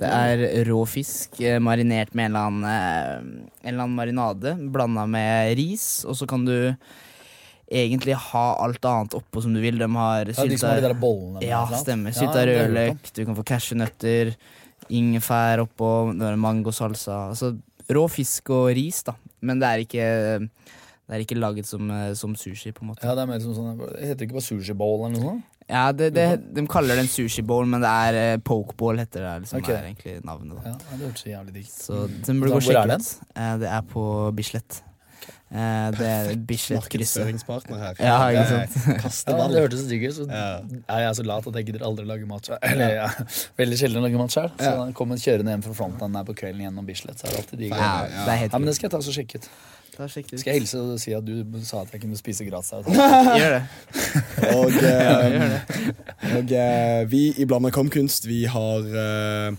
Det 0.00 0.08
er 0.08 0.64
rå 0.68 0.80
fisk 0.88 1.40
eh, 1.44 1.58
marinert 1.60 2.14
med 2.16 2.30
en 2.30 2.32
eller 2.32 2.48
annen, 2.48 2.64
eh, 2.70 3.50
en 3.66 3.72
eller 3.72 3.84
annen 3.84 3.98
marinade 3.98 4.54
blanda 4.72 5.04
med 5.10 5.52
ris, 5.58 6.06
og 6.08 6.16
så 6.16 6.28
kan 6.30 6.46
du 6.46 6.56
egentlig 7.70 8.16
ha 8.18 8.44
alt 8.64 8.84
annet 8.84 9.14
oppå 9.14 9.42
som 9.44 9.54
du 9.54 9.60
vil. 9.62 9.78
De 9.78 9.88
har 9.94 10.26
Ja, 10.26 10.44
de 10.46 10.58
som 10.58 10.70
har 10.70 10.80
de 10.80 10.88
der 10.88 10.94
bollene. 10.94 11.42
ja, 11.46 11.66
stemmer. 11.78 12.10
Ja, 12.10 12.18
Sylta 12.18 12.42
om. 12.42 12.48
rødløk, 12.50 13.12
du 13.14 13.24
kan 13.24 13.36
få 13.36 13.44
cashewnøtter, 13.44 14.34
ingefær 14.90 15.64
oppå, 15.66 16.12
mangosalsa. 16.36 17.28
Altså 17.30 17.56
rå 17.90 18.08
fisk 18.10 18.50
og 18.50 18.74
ris, 18.74 19.02
da. 19.02 19.14
Men 19.40 19.60
det 19.60 19.68
er 19.68 19.84
ikke, 19.84 20.08
det 21.06 21.16
er 21.16 21.24
ikke 21.24 21.38
laget 21.38 21.66
som, 21.66 21.90
eh, 21.90 22.12
som 22.14 22.34
sushi, 22.34 22.72
på 22.72 22.82
en 22.82 22.92
måte. 22.92 23.04
Ja, 23.04 23.14
det 23.14 23.22
er 23.22 23.26
mer 23.26 23.40
som 23.40 23.54
sånn 23.54 23.78
Det 23.78 24.08
heter 24.08 24.26
ikke 24.26 24.38
bare 24.38 24.48
sushi 24.48 24.74
bowl 24.74 25.06
eller 25.06 25.16
noe 25.16 25.22
sånt? 25.22 25.44
Ja, 25.70 25.92
det, 25.92 26.10
det, 26.14 26.26
De 26.54 26.66
kaller 26.66 26.98
det 26.98 27.04
en 27.06 27.10
sushi 27.10 27.42
bowl, 27.46 27.68
men 27.70 27.82
det 27.84 27.88
er 27.88 28.36
uh, 28.36 28.42
poke 28.42 28.74
bowl 28.76 28.98
heter 28.98 29.22
det. 29.22 29.34
Liksom, 29.44 29.62
okay. 29.62 29.76
er 29.76 29.88
egentlig 29.92 30.16
navnet 30.26 30.58
da. 30.58 30.62
Ja, 30.66 30.74
ja, 30.74 30.96
det 30.98 31.06
hørtes 31.06 31.26
jævlig 31.30 31.54
digg 31.54 31.68
gå 31.70 32.50
og 32.50 32.64
hvor 32.64 32.80
er 32.82 32.90
det? 32.90 33.00
ut. 33.00 33.34
Eh, 33.36 33.52
det 33.62 33.68
er 33.70 33.84
på 33.92 34.04
Bislett. 34.34 34.82
Eh, 35.50 35.90
det 35.98 36.06
er. 36.06 36.28
Markedsføringspartner 36.76 37.78
her. 37.82 37.94
Ja, 37.98 38.28
Ja, 38.30 39.48
det 39.50 39.62
hørtes 39.64 39.86
digg 39.90 40.04
ut. 40.08 40.14
Så 40.14 40.26
Ja. 40.30 40.60
er 40.88 41.12
så 41.14 41.24
lat 41.26 41.46
at 41.46 41.54
jeg 41.58 41.66
gidder 41.66 41.84
aldri 41.86 42.04
lage 42.06 42.26
mat 42.26 42.46
selv. 42.46 42.58
Eller 42.62 42.94
ja, 42.94 43.08
veldig 43.58 43.78
sjelden 43.80 44.02
lage 44.06 44.16
mat 44.20 44.30
sjøl. 44.30 44.50
Så 44.58 44.70
Ja. 44.86 44.90
kommer 44.92 45.16
kjørende 45.18 45.50
hjem 45.50 45.62
fra 45.64 45.74
fronten 45.74 46.14
her 46.14 46.24
på 46.24 46.34
kvelden 46.38 46.62
gjennom 46.62 46.86
Bislett. 46.86 47.18
Så 47.18 47.26
er 47.26 47.30
det 47.30 47.38
alltid 47.42 47.58
digg. 47.58 47.74
Ja, 47.74 48.58
men 48.58 48.66
det 48.66 48.76
skal 48.76 48.86
jeg 48.88 48.94
ta 48.94 48.96
og 49.02 49.14
sjekke 49.18 49.42
ut. 49.42 49.50
Skal 50.40 50.52
jeg 50.54 50.60
hilse 50.62 50.78
og 50.80 50.98
si 51.02 51.12
at 51.12 51.24
du 51.26 51.44
sa 51.66 51.82
at 51.82 51.90
jeg 51.92 52.00
kunne 52.00 52.16
spise 52.16 52.46
gratis? 52.46 52.70
Gjør 53.40 53.58
det. 53.58 53.62
Og, 54.56 54.70
Ja, 54.70 55.28
gjør 55.28 55.48
det. 55.50 55.60
og 56.30 56.52
uh, 56.56 57.10
vi 57.10 57.34
i 57.36 57.44
Blanda 57.44 57.68
komkunst, 57.74 58.24
vi 58.26 58.44
har 58.48 58.78
eh, 58.86 59.52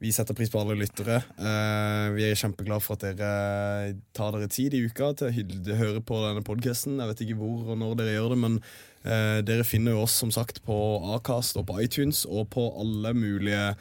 Vi 0.00 0.12
setter 0.16 0.32
pris 0.32 0.48
på 0.48 0.62
alle 0.62 0.78
lyttere. 0.80 1.18
Eh, 1.36 2.06
vi 2.14 2.24
er 2.24 2.38
kjempeglade 2.38 2.80
for 2.80 2.96
at 2.96 3.02
dere 3.04 3.98
tar 4.16 4.32
dere 4.32 4.48
tid 4.48 4.72
i 4.72 4.80
uka 4.88 5.10
til 5.20 5.28
å 5.28 5.76
høre 5.76 6.00
på 6.00 6.22
denne 6.24 6.44
podkasten. 6.46 6.96
Jeg 7.02 7.10
vet 7.10 7.20
ikke 7.26 7.36
hvor 7.42 7.74
og 7.74 7.80
når 7.82 7.98
dere 7.98 8.14
gjør 8.14 8.32
det, 8.32 8.38
men 8.46 8.56
eh, 9.04 9.42
dere 9.44 9.66
finner 9.68 9.98
jo 9.98 10.06
oss 10.06 10.16
som 10.22 10.32
sagt 10.32 10.62
på 10.64 10.78
Acast 11.18 11.60
og 11.60 11.68
på 11.68 11.76
iTunes 11.84 12.24
og 12.24 12.48
på 12.56 12.64
alle 12.80 13.12
mulige 13.12 13.74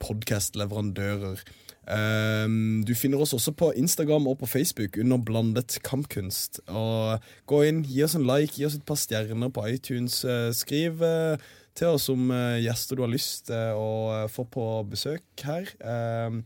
podkastleverandører. 0.00 1.44
Um, 1.86 2.82
du 2.82 2.96
finner 2.98 3.20
oss 3.22 3.30
også 3.36 3.52
på 3.54 3.68
Instagram 3.78 4.26
og 4.26 4.40
på 4.40 4.48
Facebook 4.50 4.96
under 4.98 5.20
Blandet 5.22 5.78
kampkunst. 5.86 6.60
Og 6.66 7.22
Gå 7.46 7.62
inn, 7.68 7.84
gi 7.86 8.02
oss 8.02 8.16
en 8.18 8.26
like, 8.26 8.56
gi 8.56 8.66
oss 8.66 8.74
et 8.80 8.86
par 8.86 8.98
stjerner 8.98 9.52
på 9.54 9.68
iTunes. 9.70 10.24
Uh, 10.26 10.50
skriv 10.56 11.04
eh, 11.06 11.38
til 11.76 11.96
oss 11.96 12.08
om 12.12 12.30
eh, 12.34 12.62
gjester 12.64 12.98
du 12.98 13.04
har 13.04 13.12
lyst 13.12 13.48
til 13.50 13.76
å 13.76 13.90
eh, 14.14 14.30
få 14.32 14.46
på 14.52 14.64
besøk 14.90 15.44
her. 15.46 15.68
Um, 15.80 16.40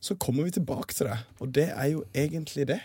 så 0.00 0.16
kommer 0.16 0.46
vi 0.46 0.56
tilbake 0.56 0.96
til 0.96 1.10
det. 1.10 1.18
Og 1.44 1.52
det 1.52 1.68
er 1.74 1.92
jo 1.92 2.06
egentlig 2.16 2.66
det. 2.72 2.80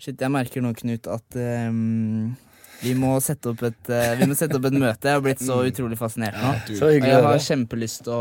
Shit, 0.00 0.16
jeg 0.20 0.32
merker 0.32 0.64
nå, 0.64 0.72
Knut, 0.76 1.06
at 1.06 1.36
um, 1.68 2.32
vi, 2.80 2.94
må 2.98 3.12
sette 3.22 3.52
opp 3.52 3.62
et, 3.68 3.92
eh, 3.92 4.14
vi 4.18 4.28
må 4.28 4.36
sette 4.38 4.56
opp 4.58 4.66
et 4.70 4.76
møte. 4.76 5.08
Jeg 5.08 5.18
har 5.18 5.24
blitt 5.24 5.44
så 5.44 5.60
utrolig 5.68 6.00
fascinert 6.00 6.40
nå. 6.40 6.54
Du, 6.66 6.74
Så 6.80 6.90
Og 6.90 6.96
jeg 6.96 7.22
har 7.28 7.44
kjempelyst 7.46 8.08
å 8.12 8.20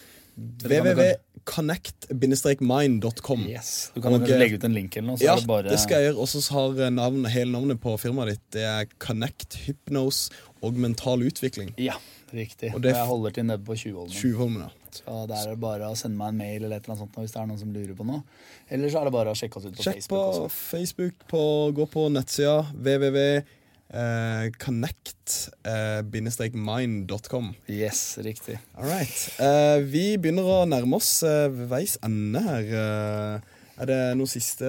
www.connect-mind.com. 0.64 3.40
Yes. 3.48 3.92
Du 3.96 4.02
kan 4.02 4.14
Og, 4.16 4.22
eh, 4.30 4.38
legge 4.40 4.56
ut 4.56 4.64
en 4.64 4.74
link 4.74 4.96
eller 4.98 5.08
noe, 5.12 5.18
så 5.18 5.24
Ja, 5.26 5.36
det 5.36 5.48
bare 5.48 5.64
det 5.70 5.80
skal 5.80 6.02
jeg 6.02 6.14
gjøre. 6.14 6.20
Og 6.24 6.28
så 6.32 6.42
har 6.56 6.80
eh, 6.86 6.90
navn, 6.90 7.26
hele 7.26 7.52
navnet 7.52 7.80
på 7.84 7.98
firmaet 8.00 8.28
ditt 8.36 8.52
Det 8.52 8.62
er 8.64 8.86
Connect 9.00 9.56
Hypnose 9.66 10.32
og 10.64 10.74
Mental 10.74 11.20
Utvikling. 11.28 11.74
Ja, 11.78 11.94
riktig. 12.34 12.74
Og 12.76 12.82
det- 12.82 12.96
jeg 12.96 13.06
holder 13.06 13.30
til 13.32 13.44
nede 13.46 13.64
på 13.66 13.76
Tjuvholmen. 13.76 14.70
Så 14.92 15.28
der 15.28 15.36
er 15.36 15.50
det 15.52 15.60
bare 15.60 15.82
å 15.88 15.96
sende 15.96 16.18
meg 16.18 16.28
en 16.30 16.38
mail 16.38 16.64
eller 16.66 16.76
et 16.78 16.84
eller 16.84 16.96
annet 16.96 17.08
sånt 17.08 17.16
hvis 17.16 17.32
det 17.32 17.42
er 17.42 17.46
noen 17.48 17.60
som 17.60 17.74
lurer 17.74 17.96
på 17.96 18.04
noe. 18.06 18.24
Eller 18.70 18.90
så 18.90 18.98
er 19.00 19.04
det 19.06 19.14
bare 19.14 19.30
å 19.32 19.36
sjekke 19.36 19.58
oss 19.58 19.66
ut 19.66 19.76
på 19.76 19.84
Sjekk 19.84 20.08
på 20.08 20.18
Facebook 20.18 20.36
også. 20.36 20.50
Facebook, 20.52 21.14
på, 21.30 21.72
gå 21.74 21.86
på 21.90 22.10
nettsida 22.12 22.66
www. 22.76 23.44
Eh, 23.92 24.48
connect-mind.com. 24.56 27.52
Yes, 27.68 28.16
riktig. 28.24 28.56
All 28.78 28.86
right. 28.88 29.12
Eh, 29.40 29.82
vi 29.84 30.18
begynner 30.22 30.44
å 30.48 30.66
nærme 30.70 30.96
oss 31.02 31.24
eh, 31.28 31.50
veis 31.52 31.98
ende 32.06 32.40
her. 32.46 32.64
Eh, 32.72 33.40
er 33.82 33.86
det 33.90 33.98
noen 34.16 34.30
siste 34.30 34.66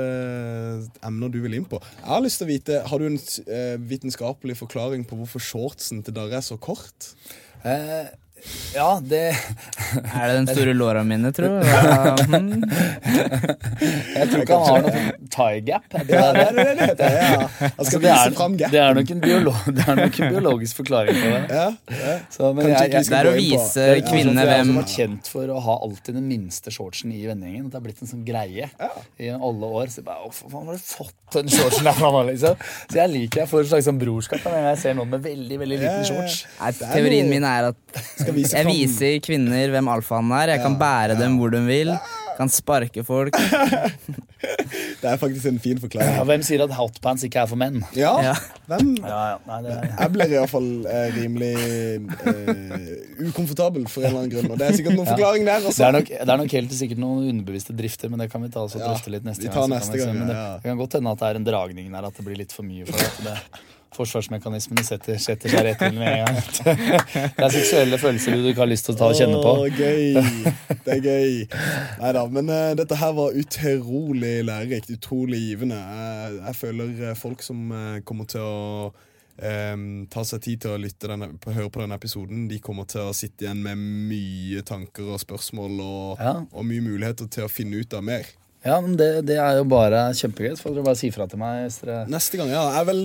emner 1.04 1.28
du 1.30 1.40
vil 1.44 1.54
inn 1.58 1.66
på? 1.68 1.78
Jeg 2.00 2.08
Har 2.08 2.22
lyst 2.24 2.38
til 2.40 2.46
å 2.48 2.50
vite, 2.50 2.80
har 2.88 2.98
du 2.98 3.06
en 3.10 3.20
eh, 3.46 3.76
vitenskapelig 3.92 4.56
forklaring 4.62 5.02
på 5.06 5.16
hvorfor 5.20 5.40
shortsen 5.44 6.02
til 6.02 6.14
Darre 6.16 6.36
er 6.40 6.44
så 6.46 6.56
kort? 6.58 7.00
Eh, 7.62 8.06
ja, 8.74 9.00
det 9.04 9.36
Er 10.14 10.28
det 10.28 10.34
den 10.34 10.46
store 10.48 10.72
låra 10.74 11.02
mine, 11.04 11.32
tro? 11.32 11.48
Ja, 11.72 12.16
hmm. 12.16 12.62
Jeg 14.14 14.28
tror 14.30 14.42
ikke 14.42 14.56
han 14.58 14.68
har 14.68 14.84
noe 14.86 15.02
tie 15.32 15.60
gap. 15.66 15.86
Det 15.92 16.16
er, 16.16 16.36
det 16.36 16.64
er 16.64 16.78
det 16.78 16.86
det. 16.98 17.10
Ja. 17.12 17.38
Altså, 17.70 18.00
det, 18.02 18.10
er, 18.10 18.32
det, 18.72 18.80
er 18.80 18.96
nok 18.96 19.12
en 19.12 19.22
er 19.22 20.30
biologisk 20.32 20.80
forklaring 20.82 21.18
på 21.18 21.30
det. 21.32 21.42
Ja, 21.52 21.66
ja. 21.92 22.16
Så, 22.32 22.52
men 22.56 22.70
jeg, 22.70 22.92
jeg, 22.92 23.08
Det 23.08 23.18
er 23.18 23.30
å 23.30 23.34
vise 23.36 23.86
Ja, 23.86 24.02
hvem 24.08 24.32
jeg 24.32 24.76
har 24.78 24.88
kjent 24.94 25.30
for 25.32 25.52
å 25.52 25.60
ha 25.66 25.78
alltid 25.86 26.18
den 26.18 26.28
minste 26.30 26.72
shortsen 26.74 27.12
i 27.14 27.22
vennegjengen. 27.28 27.68
Det 27.70 27.78
har 27.78 27.84
blitt 27.84 28.02
en 28.04 28.10
sånn 28.10 28.24
greie 28.26 28.68
i 28.68 29.32
alle 29.32 29.72
år. 29.82 29.92
Så 29.92 30.02
jeg 30.02 30.08
bare, 30.08 30.32
faen, 30.34 30.70
har 30.70 30.80
du 30.80 30.86
fått 30.86 31.16
den 31.36 31.52
shortsen 31.52 31.88
derfra 31.88 32.12
nå, 32.14 32.24
liksom? 32.32 32.66
Så 32.88 33.00
jeg 33.00 33.12
liker 33.12 33.44
jeg 33.44 33.52
får 33.52 33.64
et 33.64 33.72
slags 33.72 33.88
sånn 33.90 34.00
brorskap 34.00 34.44
når 34.46 34.68
jeg 34.72 34.82
ser 34.84 34.98
noen 34.98 35.12
med 35.14 35.24
veldig 35.24 35.60
veldig 35.64 35.78
liten 35.78 36.02
ja, 36.02 36.02
ja. 36.02 36.10
shorts. 36.10 36.42
Er 36.62 36.76
Teorien 36.82 37.30
min 37.30 37.46
er 37.46 37.70
at 37.72 38.31
vise 38.34 38.56
jeg 38.58 38.66
viser 38.66 39.18
kvinner 39.24 39.70
hvem 39.76 39.88
alfaen 39.92 40.32
er. 40.40 40.56
Jeg 40.56 40.62
kan 40.64 40.76
bære 40.80 41.18
dem 41.20 41.38
hvor 41.40 41.50
de 41.54 41.62
vil. 41.66 41.94
Kan 42.38 42.48
sparke 42.48 43.02
folk. 43.04 43.36
Det 45.02 45.06
er 45.10 45.18
faktisk 45.20 45.44
en 45.46 45.58
fin 45.62 45.76
Ja, 45.76 45.80
forklaring. 45.82 46.24
hvem 46.26 46.42
sier 46.46 46.62
at 46.64 46.72
hotpants 46.74 47.22
ikke 47.26 47.42
er 47.42 47.46
for 47.50 47.58
menn? 47.60 47.80
Ja, 47.94 48.12
Ja. 48.22 48.32
hvem 48.70 48.94
Ja, 49.02 49.18
ja, 49.34 49.36
nei, 49.46 49.58
det 49.66 49.72
er... 49.74 49.84
Jeg 50.00 50.12
blir 50.14 50.32
iallfall 50.34 50.68
eh, 50.86 51.08
rimelig 51.14 51.50
eh, 51.58 53.26
ukomfortabel 53.28 53.86
for 53.90 54.02
en 54.02 54.08
eller 54.08 54.22
annen 54.22 54.32
grunn. 54.32 54.50
Og 54.54 54.58
det 54.58 54.68
er 54.68 54.78
sikkert 54.78 54.96
noen 54.96 55.06
Ja. 55.06 55.12
forklaring 55.14 55.46
der. 55.46 55.60
Det 55.66 55.86
er, 55.86 55.92
nok, 55.98 56.08
det 56.10 56.28
er 56.34 56.40
nok 56.42 56.54
helt 56.56 56.72
sikkert 56.78 56.98
noen 57.02 57.28
underbevisste 57.34 57.76
drifter, 57.76 58.10
men 58.10 58.18
det 58.24 58.30
kan 58.32 58.42
vi 58.42 58.48
ta 58.54 58.64
oss 58.66 58.74
og 58.78 58.82
Ja, 58.82 58.88
drøfte 58.92 59.10
litt 59.14 59.24
neste 59.28 59.42
vi 59.46 59.52
gang. 59.52 59.70
neste 59.70 59.92
vi 59.92 59.98
se. 60.00 60.06
gang, 60.06 60.18
Men 60.18 60.28
det, 60.32 60.36
ja, 60.36 60.46
ja. 60.48 60.56
det 60.62 60.70
kan 60.72 60.78
godt 60.82 60.92
hende 60.98 61.10
at 61.12 61.18
det 61.22 61.28
er 61.30 61.40
en 61.42 61.44
dragning 61.50 61.92
der, 61.92 62.04
at 62.10 62.14
det 62.16 62.24
blir 62.26 62.36
litt 62.42 62.52
for 62.52 62.62
mye 62.66 62.86
for 62.86 62.98
at 62.98 63.22
det 63.28 63.36
Forsvarsmekanismene 63.96 64.84
setter, 64.86 65.18
setter 65.20 65.52
seg 65.52 65.66
rett 65.66 65.84
inn 65.86 65.98
med 66.00 66.14
en 66.14 66.24
gang. 66.24 66.40
Det 67.36 67.44
er 67.44 67.54
seksuelle 67.54 67.98
følelser 68.00 68.38
du 68.38 68.48
ikke 68.50 68.64
har 68.64 68.70
lyst 68.70 68.88
til 68.88 68.96
å 68.96 69.00
ta 69.02 69.10
og 69.12 69.18
kjenne 69.18 69.38
på. 69.42 69.52
Åh, 69.52 69.78
gøy. 69.78 70.16
Det 70.86 70.96
er 70.96 71.04
gøy. 71.04 71.38
Nei 72.00 72.12
da, 72.16 72.26
men 72.32 72.50
uh, 72.52 72.72
dette 72.78 72.98
her 72.98 73.14
var 73.18 73.38
utrolig 73.38 74.34
lærerikt. 74.48 74.92
Utrolig 74.96 75.42
givende. 75.50 75.78
Jeg, 75.78 76.36
jeg 76.42 76.60
føler 76.62 77.08
eh, 77.10 77.16
folk 77.18 77.44
som 77.44 77.64
uh, 77.72 77.98
kommer 78.08 78.28
til 78.32 78.44
å 78.44 78.60
um, 78.92 79.86
ta 80.10 80.24
seg 80.26 80.44
tid 80.44 80.64
til 80.64 80.76
å 80.76 80.92
denne, 81.06 81.32
på, 81.40 81.52
høre 81.54 81.70
på 81.72 81.82
denne 81.82 81.98
episoden, 81.98 82.46
de 82.50 82.60
kommer 82.62 82.88
til 82.90 83.08
å 83.08 83.16
sitte 83.16 83.46
igjen 83.46 83.62
med 83.64 83.80
mye 84.10 84.62
tanker 84.66 85.14
og 85.14 85.22
spørsmål 85.22 85.80
og, 85.84 86.22
Ja. 86.22 86.36
og 86.50 86.68
mye 86.68 86.84
muligheter 86.84 87.28
til 87.32 87.48
å 87.48 87.52
finne 87.52 87.82
ut 87.82 87.94
av 87.94 88.04
mer. 88.06 88.28
Ja, 88.62 88.76
men 88.80 88.92
det, 88.94 89.06
det 89.26 89.36
er 89.42 89.56
jo 89.58 89.64
bare 89.66 90.04
kjempegøy. 90.14 90.52
Så 90.54 90.62
får 90.68 90.74
dere 90.76 90.84
bare 90.86 90.98
si 91.00 91.08
fra 91.10 91.24
til 91.26 91.40
meg 91.40 91.64
hvis 91.64 91.80
dere 91.82 92.04
Neste 92.12 92.38
gang, 92.38 92.52
ja. 92.54 92.60
Jeg 92.76 92.86
vil, 92.92 93.00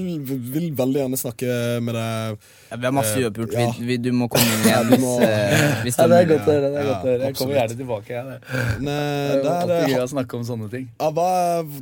vil 0.53 0.67
veldig 0.77 0.99
gjerne 1.01 1.17
snakke 1.17 1.55
med 1.81 1.97
deg. 1.97 2.43
Ja, 2.67 2.77
vi 2.77 2.85
har 2.85 2.93
masse 2.93 3.15
Eh, 3.17 3.23
uoppgjort. 3.25 3.55
ja. 3.57 3.63
Vi, 3.79 3.87
vi, 3.89 3.97
du 4.05 4.11
må 4.13 4.27
komme 4.29 4.45
inn 4.53 4.65
igjen 4.69 4.91
du 4.91 4.93
hvis, 4.93 5.01
må- 5.01 5.15
eh, 5.25 5.81
hvis 5.87 5.97
Ja, 5.97 6.05
det 6.05 6.11
det 6.13 6.19
er 6.19 6.29
godt 6.33 6.45
å 6.45 6.53
høre. 6.53 6.69
det 6.69 6.77
er 6.77 6.85
Ja, 6.85 6.91
godt 6.91 7.07
å 7.07 7.09
høre. 7.09 7.23
Jeg 7.31 7.37
kommer 7.41 7.57
gjerne 7.57 7.77
tilbake. 7.81 8.13
Jeg. 8.13 8.39
Det 8.45 8.85
Men, 8.85 9.01
jo 9.33 9.41
da 9.41 9.49
er 9.55 9.65
alltid 9.65 9.95
gøy 9.95 10.03
å 10.03 10.07
snakke 10.13 10.37
om 10.41 10.45
sånne 10.51 10.69
ting. 10.77 10.87
ja, 11.01 11.09
hva, 11.17 11.27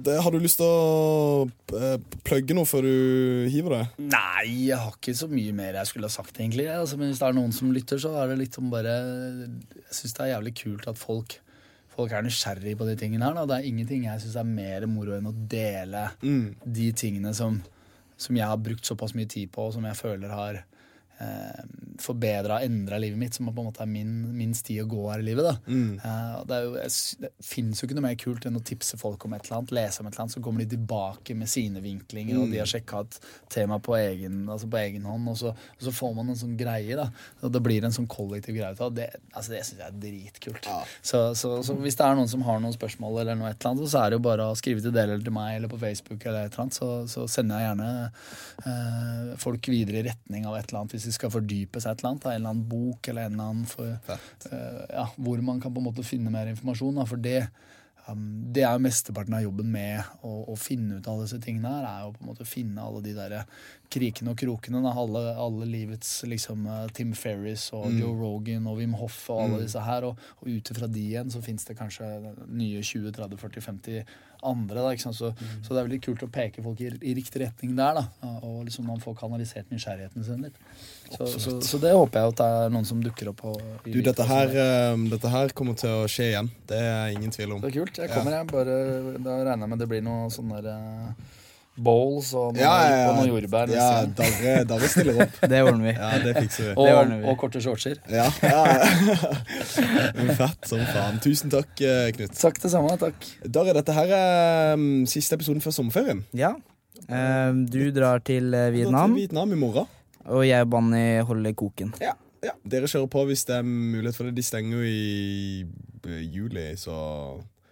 det, 0.07 0.17
har 0.23 0.31
du 0.31 0.39
lyst 0.45 0.61
til 0.63 0.71
å 0.71 1.49
eh, 1.81 1.97
plugge 2.29 2.55
noe 2.55 2.69
før 2.71 2.87
du 2.87 3.49
hiver 3.51 3.75
deg? 3.81 4.03
Nei, 4.15 4.45
jeg 4.71 4.79
har 4.85 4.95
ikke 4.95 5.17
så 5.19 5.27
mye 5.35 5.51
mer 5.57 5.81
jeg 5.81 5.91
skulle 5.91 6.07
ha 6.07 6.15
sagt, 6.15 6.37
egentlig. 6.39 6.69
Altså, 6.71 6.95
men 7.01 7.11
hvis 7.11 7.19
det 7.19 7.27
er 7.27 7.35
noen 7.43 7.51
som 7.51 7.75
lytter, 7.75 7.99
så 7.99 8.15
er 8.23 8.31
det 8.31 8.39
litt 8.45 8.55
som 8.55 8.71
bare 8.71 8.95
Jeg 8.95 9.99
syns 9.99 10.15
det 10.15 10.23
er 10.29 10.37
jævlig 10.37 10.55
kult 10.63 10.87
at 10.95 11.01
folk 11.01 11.41
Folk 11.95 12.11
er 12.11 12.25
nysgjerrig 12.25 12.75
på 12.77 12.87
de 12.89 12.95
tingene 12.99 13.27
her. 13.27 13.37
Da. 13.37 13.45
Det 13.49 13.57
er 13.57 13.69
ingenting 13.69 14.05
jeg 14.07 14.23
syns 14.23 14.37
er 14.41 14.47
mer 14.47 14.85
moro 14.91 15.15
enn 15.15 15.29
å 15.31 15.35
dele 15.51 16.09
de 16.65 16.91
tingene 16.97 17.31
som, 17.37 17.61
som 18.19 18.35
jeg 18.35 18.47
har 18.51 18.59
brukt 18.61 18.87
såpass 18.87 19.15
mye 19.15 19.29
tid 19.31 19.51
på, 19.55 19.69
og 19.69 19.77
som 19.77 19.87
jeg 19.87 19.99
føler 19.99 20.33
har 20.35 20.63
eh, 21.19 21.63
forbedra 22.01 22.59
endra 22.65 22.97
livet 22.97 23.17
mitt, 23.17 23.33
som 23.33 23.47
på 23.47 23.61
en 23.61 23.69
måte 23.69 23.83
er 23.83 23.89
min, 23.89 24.11
min 24.35 24.53
sti 24.55 24.77
å 24.81 24.87
gå 24.89 25.03
her 25.09 25.23
i 25.23 25.27
livet. 25.29 25.47
Da. 25.47 25.55
Eh, 26.03 26.33
og 26.39 26.47
det, 26.49 26.59
jo, 26.65 26.73
jeg, 26.79 27.21
det 27.23 27.31
fins 27.45 27.81
jo 27.81 27.87
ikke 27.87 27.97
noe 27.97 28.07
mer 28.07 28.17
kult 28.19 28.47
enn 28.47 28.59
å 28.59 28.63
tipse 28.65 28.99
folk 28.99 29.25
om 29.27 29.35
et 29.37 29.47
eller 29.47 29.59
annet, 29.61 29.75
lese 29.77 30.01
om 30.01 30.09
et 30.09 30.15
eller 30.15 30.25
annet, 30.25 30.35
så 30.35 30.43
kommer 30.45 30.63
de 30.63 30.75
tilbake 30.75 31.37
med 31.37 31.51
sine 31.51 31.83
vinklinger, 31.83 32.39
og 32.41 32.51
de 32.51 32.61
har 32.61 32.69
sjekka 32.69 33.03
et 33.05 33.19
tema 33.55 33.79
på 33.83 33.95
egen, 33.99 34.43
altså 34.51 34.69
på 34.71 34.81
egen 34.81 35.07
hånd, 35.07 35.31
og 35.31 35.39
så, 35.39 35.53
og 35.55 35.87
så 35.87 35.95
får 35.95 36.15
man 36.19 36.33
en 36.33 36.39
sånn 36.39 36.57
greie. 36.59 36.99
da, 36.99 37.07
og 37.41 37.53
Det 37.55 37.63
blir 37.63 37.87
en 37.87 37.95
sånn 37.95 38.09
kollektiv 38.11 38.57
greie. 38.59 38.75
av 38.75 38.93
Det, 38.95 39.09
altså 39.33 39.55
det 39.55 39.63
syns 39.67 39.81
jeg 39.81 39.87
er 39.87 39.99
dritkult. 40.03 40.69
Så, 41.01 41.23
så, 41.39 41.55
så 41.65 41.77
hvis 41.79 41.97
det 41.99 42.07
er 42.07 42.19
noen 42.19 42.31
som 42.31 42.43
har 42.47 42.59
noen 42.63 42.75
spørsmål, 42.75 43.21
eller 43.23 43.39
noe 43.39 43.51
et 43.51 43.59
eller 43.59 43.75
annet, 43.75 43.91
så 43.91 44.03
er 44.03 44.11
det 44.11 44.19
jo 44.19 44.25
bare 44.27 44.49
å 44.51 44.57
skrive 44.59 44.83
til 44.83 44.93
dere 44.95 45.15
eller 45.15 45.25
til 45.25 45.35
meg 45.35 45.59
eller 45.59 45.71
på 45.71 45.79
Facebook, 45.81 46.19
eller 46.25 46.45
et 46.45 46.53
eller 46.53 46.65
annet, 46.65 46.77
så, 46.77 46.89
så 47.09 47.25
sender 47.31 47.61
jeg 47.61 47.69
gjerne 47.69 47.89
eh, 48.65 49.33
folk 49.41 49.71
videre 49.71 50.01
i 50.01 50.07
retning 50.09 50.47
av 50.49 50.57
et 50.57 50.67
eller 50.67 50.83
annet 50.83 50.95
hvis 50.95 51.04
de 51.07 51.13
skal 51.15 51.33
fordype 51.33 51.81
seg 51.81 51.93
et 51.93 52.03
eller 52.03 52.13
annet. 52.13 52.25
Da, 52.25 52.33
en 52.33 52.41
eller 52.41 52.55
annen 52.55 52.67
bok 52.71 53.11
eller 53.11 53.29
en 53.29 53.37
eller 53.37 53.53
annen 53.53 53.69
for, 53.69 54.17
uh, 54.51 54.83
ja, 54.89 55.07
hvor 55.15 55.45
man 55.45 55.63
kan 55.63 55.73
på 55.73 55.81
en 55.81 55.89
måte 55.89 56.05
finne 56.07 56.33
mer 56.33 56.51
informasjon. 56.51 56.99
Da, 56.99 57.07
for 57.09 57.21
det, 57.21 57.39
um, 58.09 58.25
det 58.55 58.65
er 58.65 58.75
jo 58.75 58.83
mesteparten 58.85 59.37
av 59.37 59.45
jobben 59.45 59.71
med 59.73 60.25
å, 60.25 60.33
å 60.53 60.57
finne 60.59 60.99
ut 60.99 61.09
alle 61.11 61.25
disse 61.27 61.41
tingene 61.43 61.71
her, 61.77 61.87
er 61.89 62.03
jo 62.05 62.13
på 62.17 62.23
en 62.23 62.31
måte 62.31 62.45
å 62.45 62.49
finne 62.49 62.85
alle 62.85 63.03
de 63.05 63.15
der 63.17 63.37
krikene 63.93 64.33
og 64.33 64.39
krokene. 64.41 64.83
Da, 64.85 64.93
alle, 65.05 65.23
alle 65.47 65.69
livets 65.69 66.13
liksom 66.29 66.67
eh, 66.67 66.85
Tim 66.97 67.15
Ferris 67.17 67.69
og 67.77 67.89
Joe 67.95 68.13
Rogan 68.17 68.69
og 68.71 68.79
Wim 68.81 68.95
Hoff 68.99 69.23
og 69.33 69.45
alle 69.45 69.65
disse 69.65 69.83
her. 69.85 70.07
Og, 70.09 70.29
og 70.41 70.51
ut 70.51 70.73
ifra 70.73 70.89
de 70.91 71.09
igjen 71.09 71.33
så 71.33 71.43
fins 71.45 71.67
det 71.69 71.77
kanskje 71.79 72.11
nye 72.45 72.81
20, 72.83 73.11
30, 73.15 73.41
40, 73.41 73.67
50 73.71 74.15
andre. 74.47 74.81
Da, 74.81 74.93
ikke 74.95 75.05
sant? 75.07 75.17
Så, 75.17 75.31
så 75.65 75.73
det 75.73 75.81
er 75.81 75.87
veldig 75.87 76.01
kult 76.05 76.25
å 76.25 76.29
peke 76.31 76.63
folk 76.65 76.81
i, 76.83 76.89
i 77.01 77.15
riktig 77.17 77.41
retning 77.43 77.75
der. 77.77 77.99
Da, 77.99 78.33
og 78.45 78.63
liksom 78.67 78.87
man 78.89 79.01
får 79.03 79.17
kanalisert 79.19 79.71
nysgjerrigheten 79.73 80.25
sin 80.27 80.45
litt. 80.45 80.59
Så, 81.11 81.27
så, 81.39 81.55
så 81.61 81.79
det 81.81 81.93
håper 81.93 82.21
jeg 82.21 82.33
at 82.33 82.39
det 82.41 82.49
er 82.59 82.73
noen 82.73 82.87
som 82.89 83.01
dukker 83.03 83.29
opp 83.29 83.43
Og, 83.45 83.59
Du, 83.85 83.99
dette 84.01 84.25
her, 84.25 84.55
eh, 84.57 84.95
dette 85.11 85.29
her 85.29 85.53
kommer 85.57 85.77
til 85.77 85.93
å 86.01 86.07
skje 86.09 86.31
igjen. 86.31 86.49
Det 86.65 86.79
er 86.81 87.13
ingen 87.13 87.33
tvil 87.33 87.57
om. 87.57 87.61
Det 87.61 87.69
er 87.69 87.77
kult. 87.77 87.99
Jeg 88.01 88.13
kommer, 88.13 88.39
jeg. 88.39 88.49
Bare, 88.49 88.77
da 89.21 89.39
regner 89.43 89.65
jeg 89.67 89.73
med 89.75 89.83
det 89.83 89.89
blir 89.91 90.05
noe 90.05 90.29
sånn 90.33 90.53
der 90.57 90.71
eh, 90.73 91.34
bowls 91.75 92.29
og 92.33 92.53
noen, 92.53 92.61
Ja, 92.61 92.73
ja, 92.87 92.97
ja. 93.01 93.07
og 93.09 93.17
noen 93.19 93.29
jordbær. 93.33 93.71
Ja, 93.73 93.87
neste 94.05 94.05
gang. 94.05 94.13
Darre, 94.19 94.53
Darre 94.69 94.89
stiller 94.91 95.17
opp. 95.25 95.39
Det 95.51 95.61
ordner 95.65 95.85
vi. 95.89 95.93
Ja, 95.97 96.11
det 96.23 96.33
fikser 96.37 96.63
vi. 96.63 96.69
og, 96.75 96.85
det 96.87 96.93
ordner 96.95 97.19
vi. 97.19 97.27
og 97.31 97.37
korte 97.41 97.61
shortser. 97.65 97.99
Ja, 98.09 98.27
ja. 98.41 98.61
Fett 100.39 100.69
som 100.69 100.83
faen. 100.87 101.19
Tusen 101.23 101.51
takk, 101.53 101.73
eh, 101.83 102.09
Knut. 102.15 102.35
Takk 102.39 102.61
det 102.63 102.71
samme. 102.73 102.95
Takk. 103.01 103.27
Darre, 103.45 103.75
dette 103.77 103.95
her 103.97 104.13
er 104.17 104.75
mm, 104.79 105.05
siste 105.11 105.35
episoden 105.39 105.63
før 105.63 105.75
sommerferien. 105.75 106.23
Ja. 106.37 106.53
Eh, 107.05 107.51
du 107.69 107.81
drar 107.95 108.23
til 108.25 108.53
eh, 108.55 108.69
Gå 108.71 108.77
Vietnam, 108.79 109.13
Til 109.15 109.25
Vietnam 109.25 109.51
i 109.55 109.59
morgen. 109.59 109.89
og 110.25 110.45
jeg 110.47 110.65
og 110.65 110.71
Banni 110.73 111.03
holder 111.27 111.53
koken. 111.59 111.91
Ja, 112.01 112.15
ja. 112.45 112.53
Dere 112.65 112.87
kjører 112.89 113.09
på 113.11 113.25
hvis 113.29 113.43
det 113.49 113.59
er 113.59 113.67
mulighet 113.67 114.15
for 114.17 114.29
det. 114.29 114.35
De 114.39 114.45
stenger 114.45 114.79
jo 114.79 114.87
i 114.87 115.65
eh, 116.07 116.23
juli, 116.33 116.71
så 116.79 116.95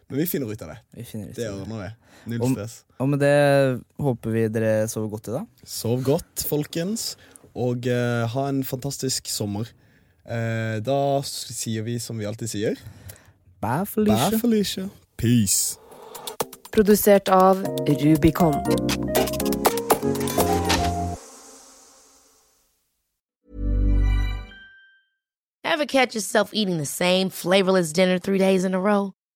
Men 0.10 0.20
vi 0.20 0.26
finner 0.30 0.52
ut 0.52 0.62
av 0.62 0.74
det. 0.74 0.78
Vi 0.98 1.04
finner 1.04 1.30
ut 1.30 1.36
Det 1.36 1.50
ordner 1.50 1.82
vi. 1.84 1.90
Null 2.32 2.42
Om- 2.42 2.54
stress. 2.56 2.84
Og 3.00 3.10
med 3.10 3.20
det 3.20 3.82
håper 4.00 4.30
vi 4.32 4.48
dere 4.48 4.88
sover 4.88 5.10
godt 5.12 5.28
i 5.28 5.32
dag. 5.38 5.48
Sov 5.66 6.04
godt, 6.04 6.46
folkens, 6.48 7.16
og 7.56 7.88
eh, 7.88 8.28
ha 8.28 8.48
en 8.50 8.64
fantastisk 8.64 9.28
sommer. 9.32 9.68
Eh, 10.26 10.80
da 10.86 10.98
sier 11.28 11.84
vi 11.84 11.98
som 12.00 12.18
vi 12.18 12.26
alltid 12.30 12.48
sier 12.48 12.80
Bye, 13.64 13.86
Felicia. 13.86 14.30
Bye, 14.30 14.40
Felicia. 14.40 14.90
Peace. 15.18 15.78
Produsert 16.72 17.30
av 17.30 17.64
Rubicon. 17.88 18.56
Ever 25.64 25.86
catch 25.86 26.14
yourself 26.16 26.52
eating 26.54 26.78
the 26.78 26.86
same 26.86 27.30
flavorless 27.30 27.94
dinner 27.94 28.20
three 28.20 28.38
days 28.38 28.64
in 28.64 28.74
a 28.74 28.80
row? 28.80 29.14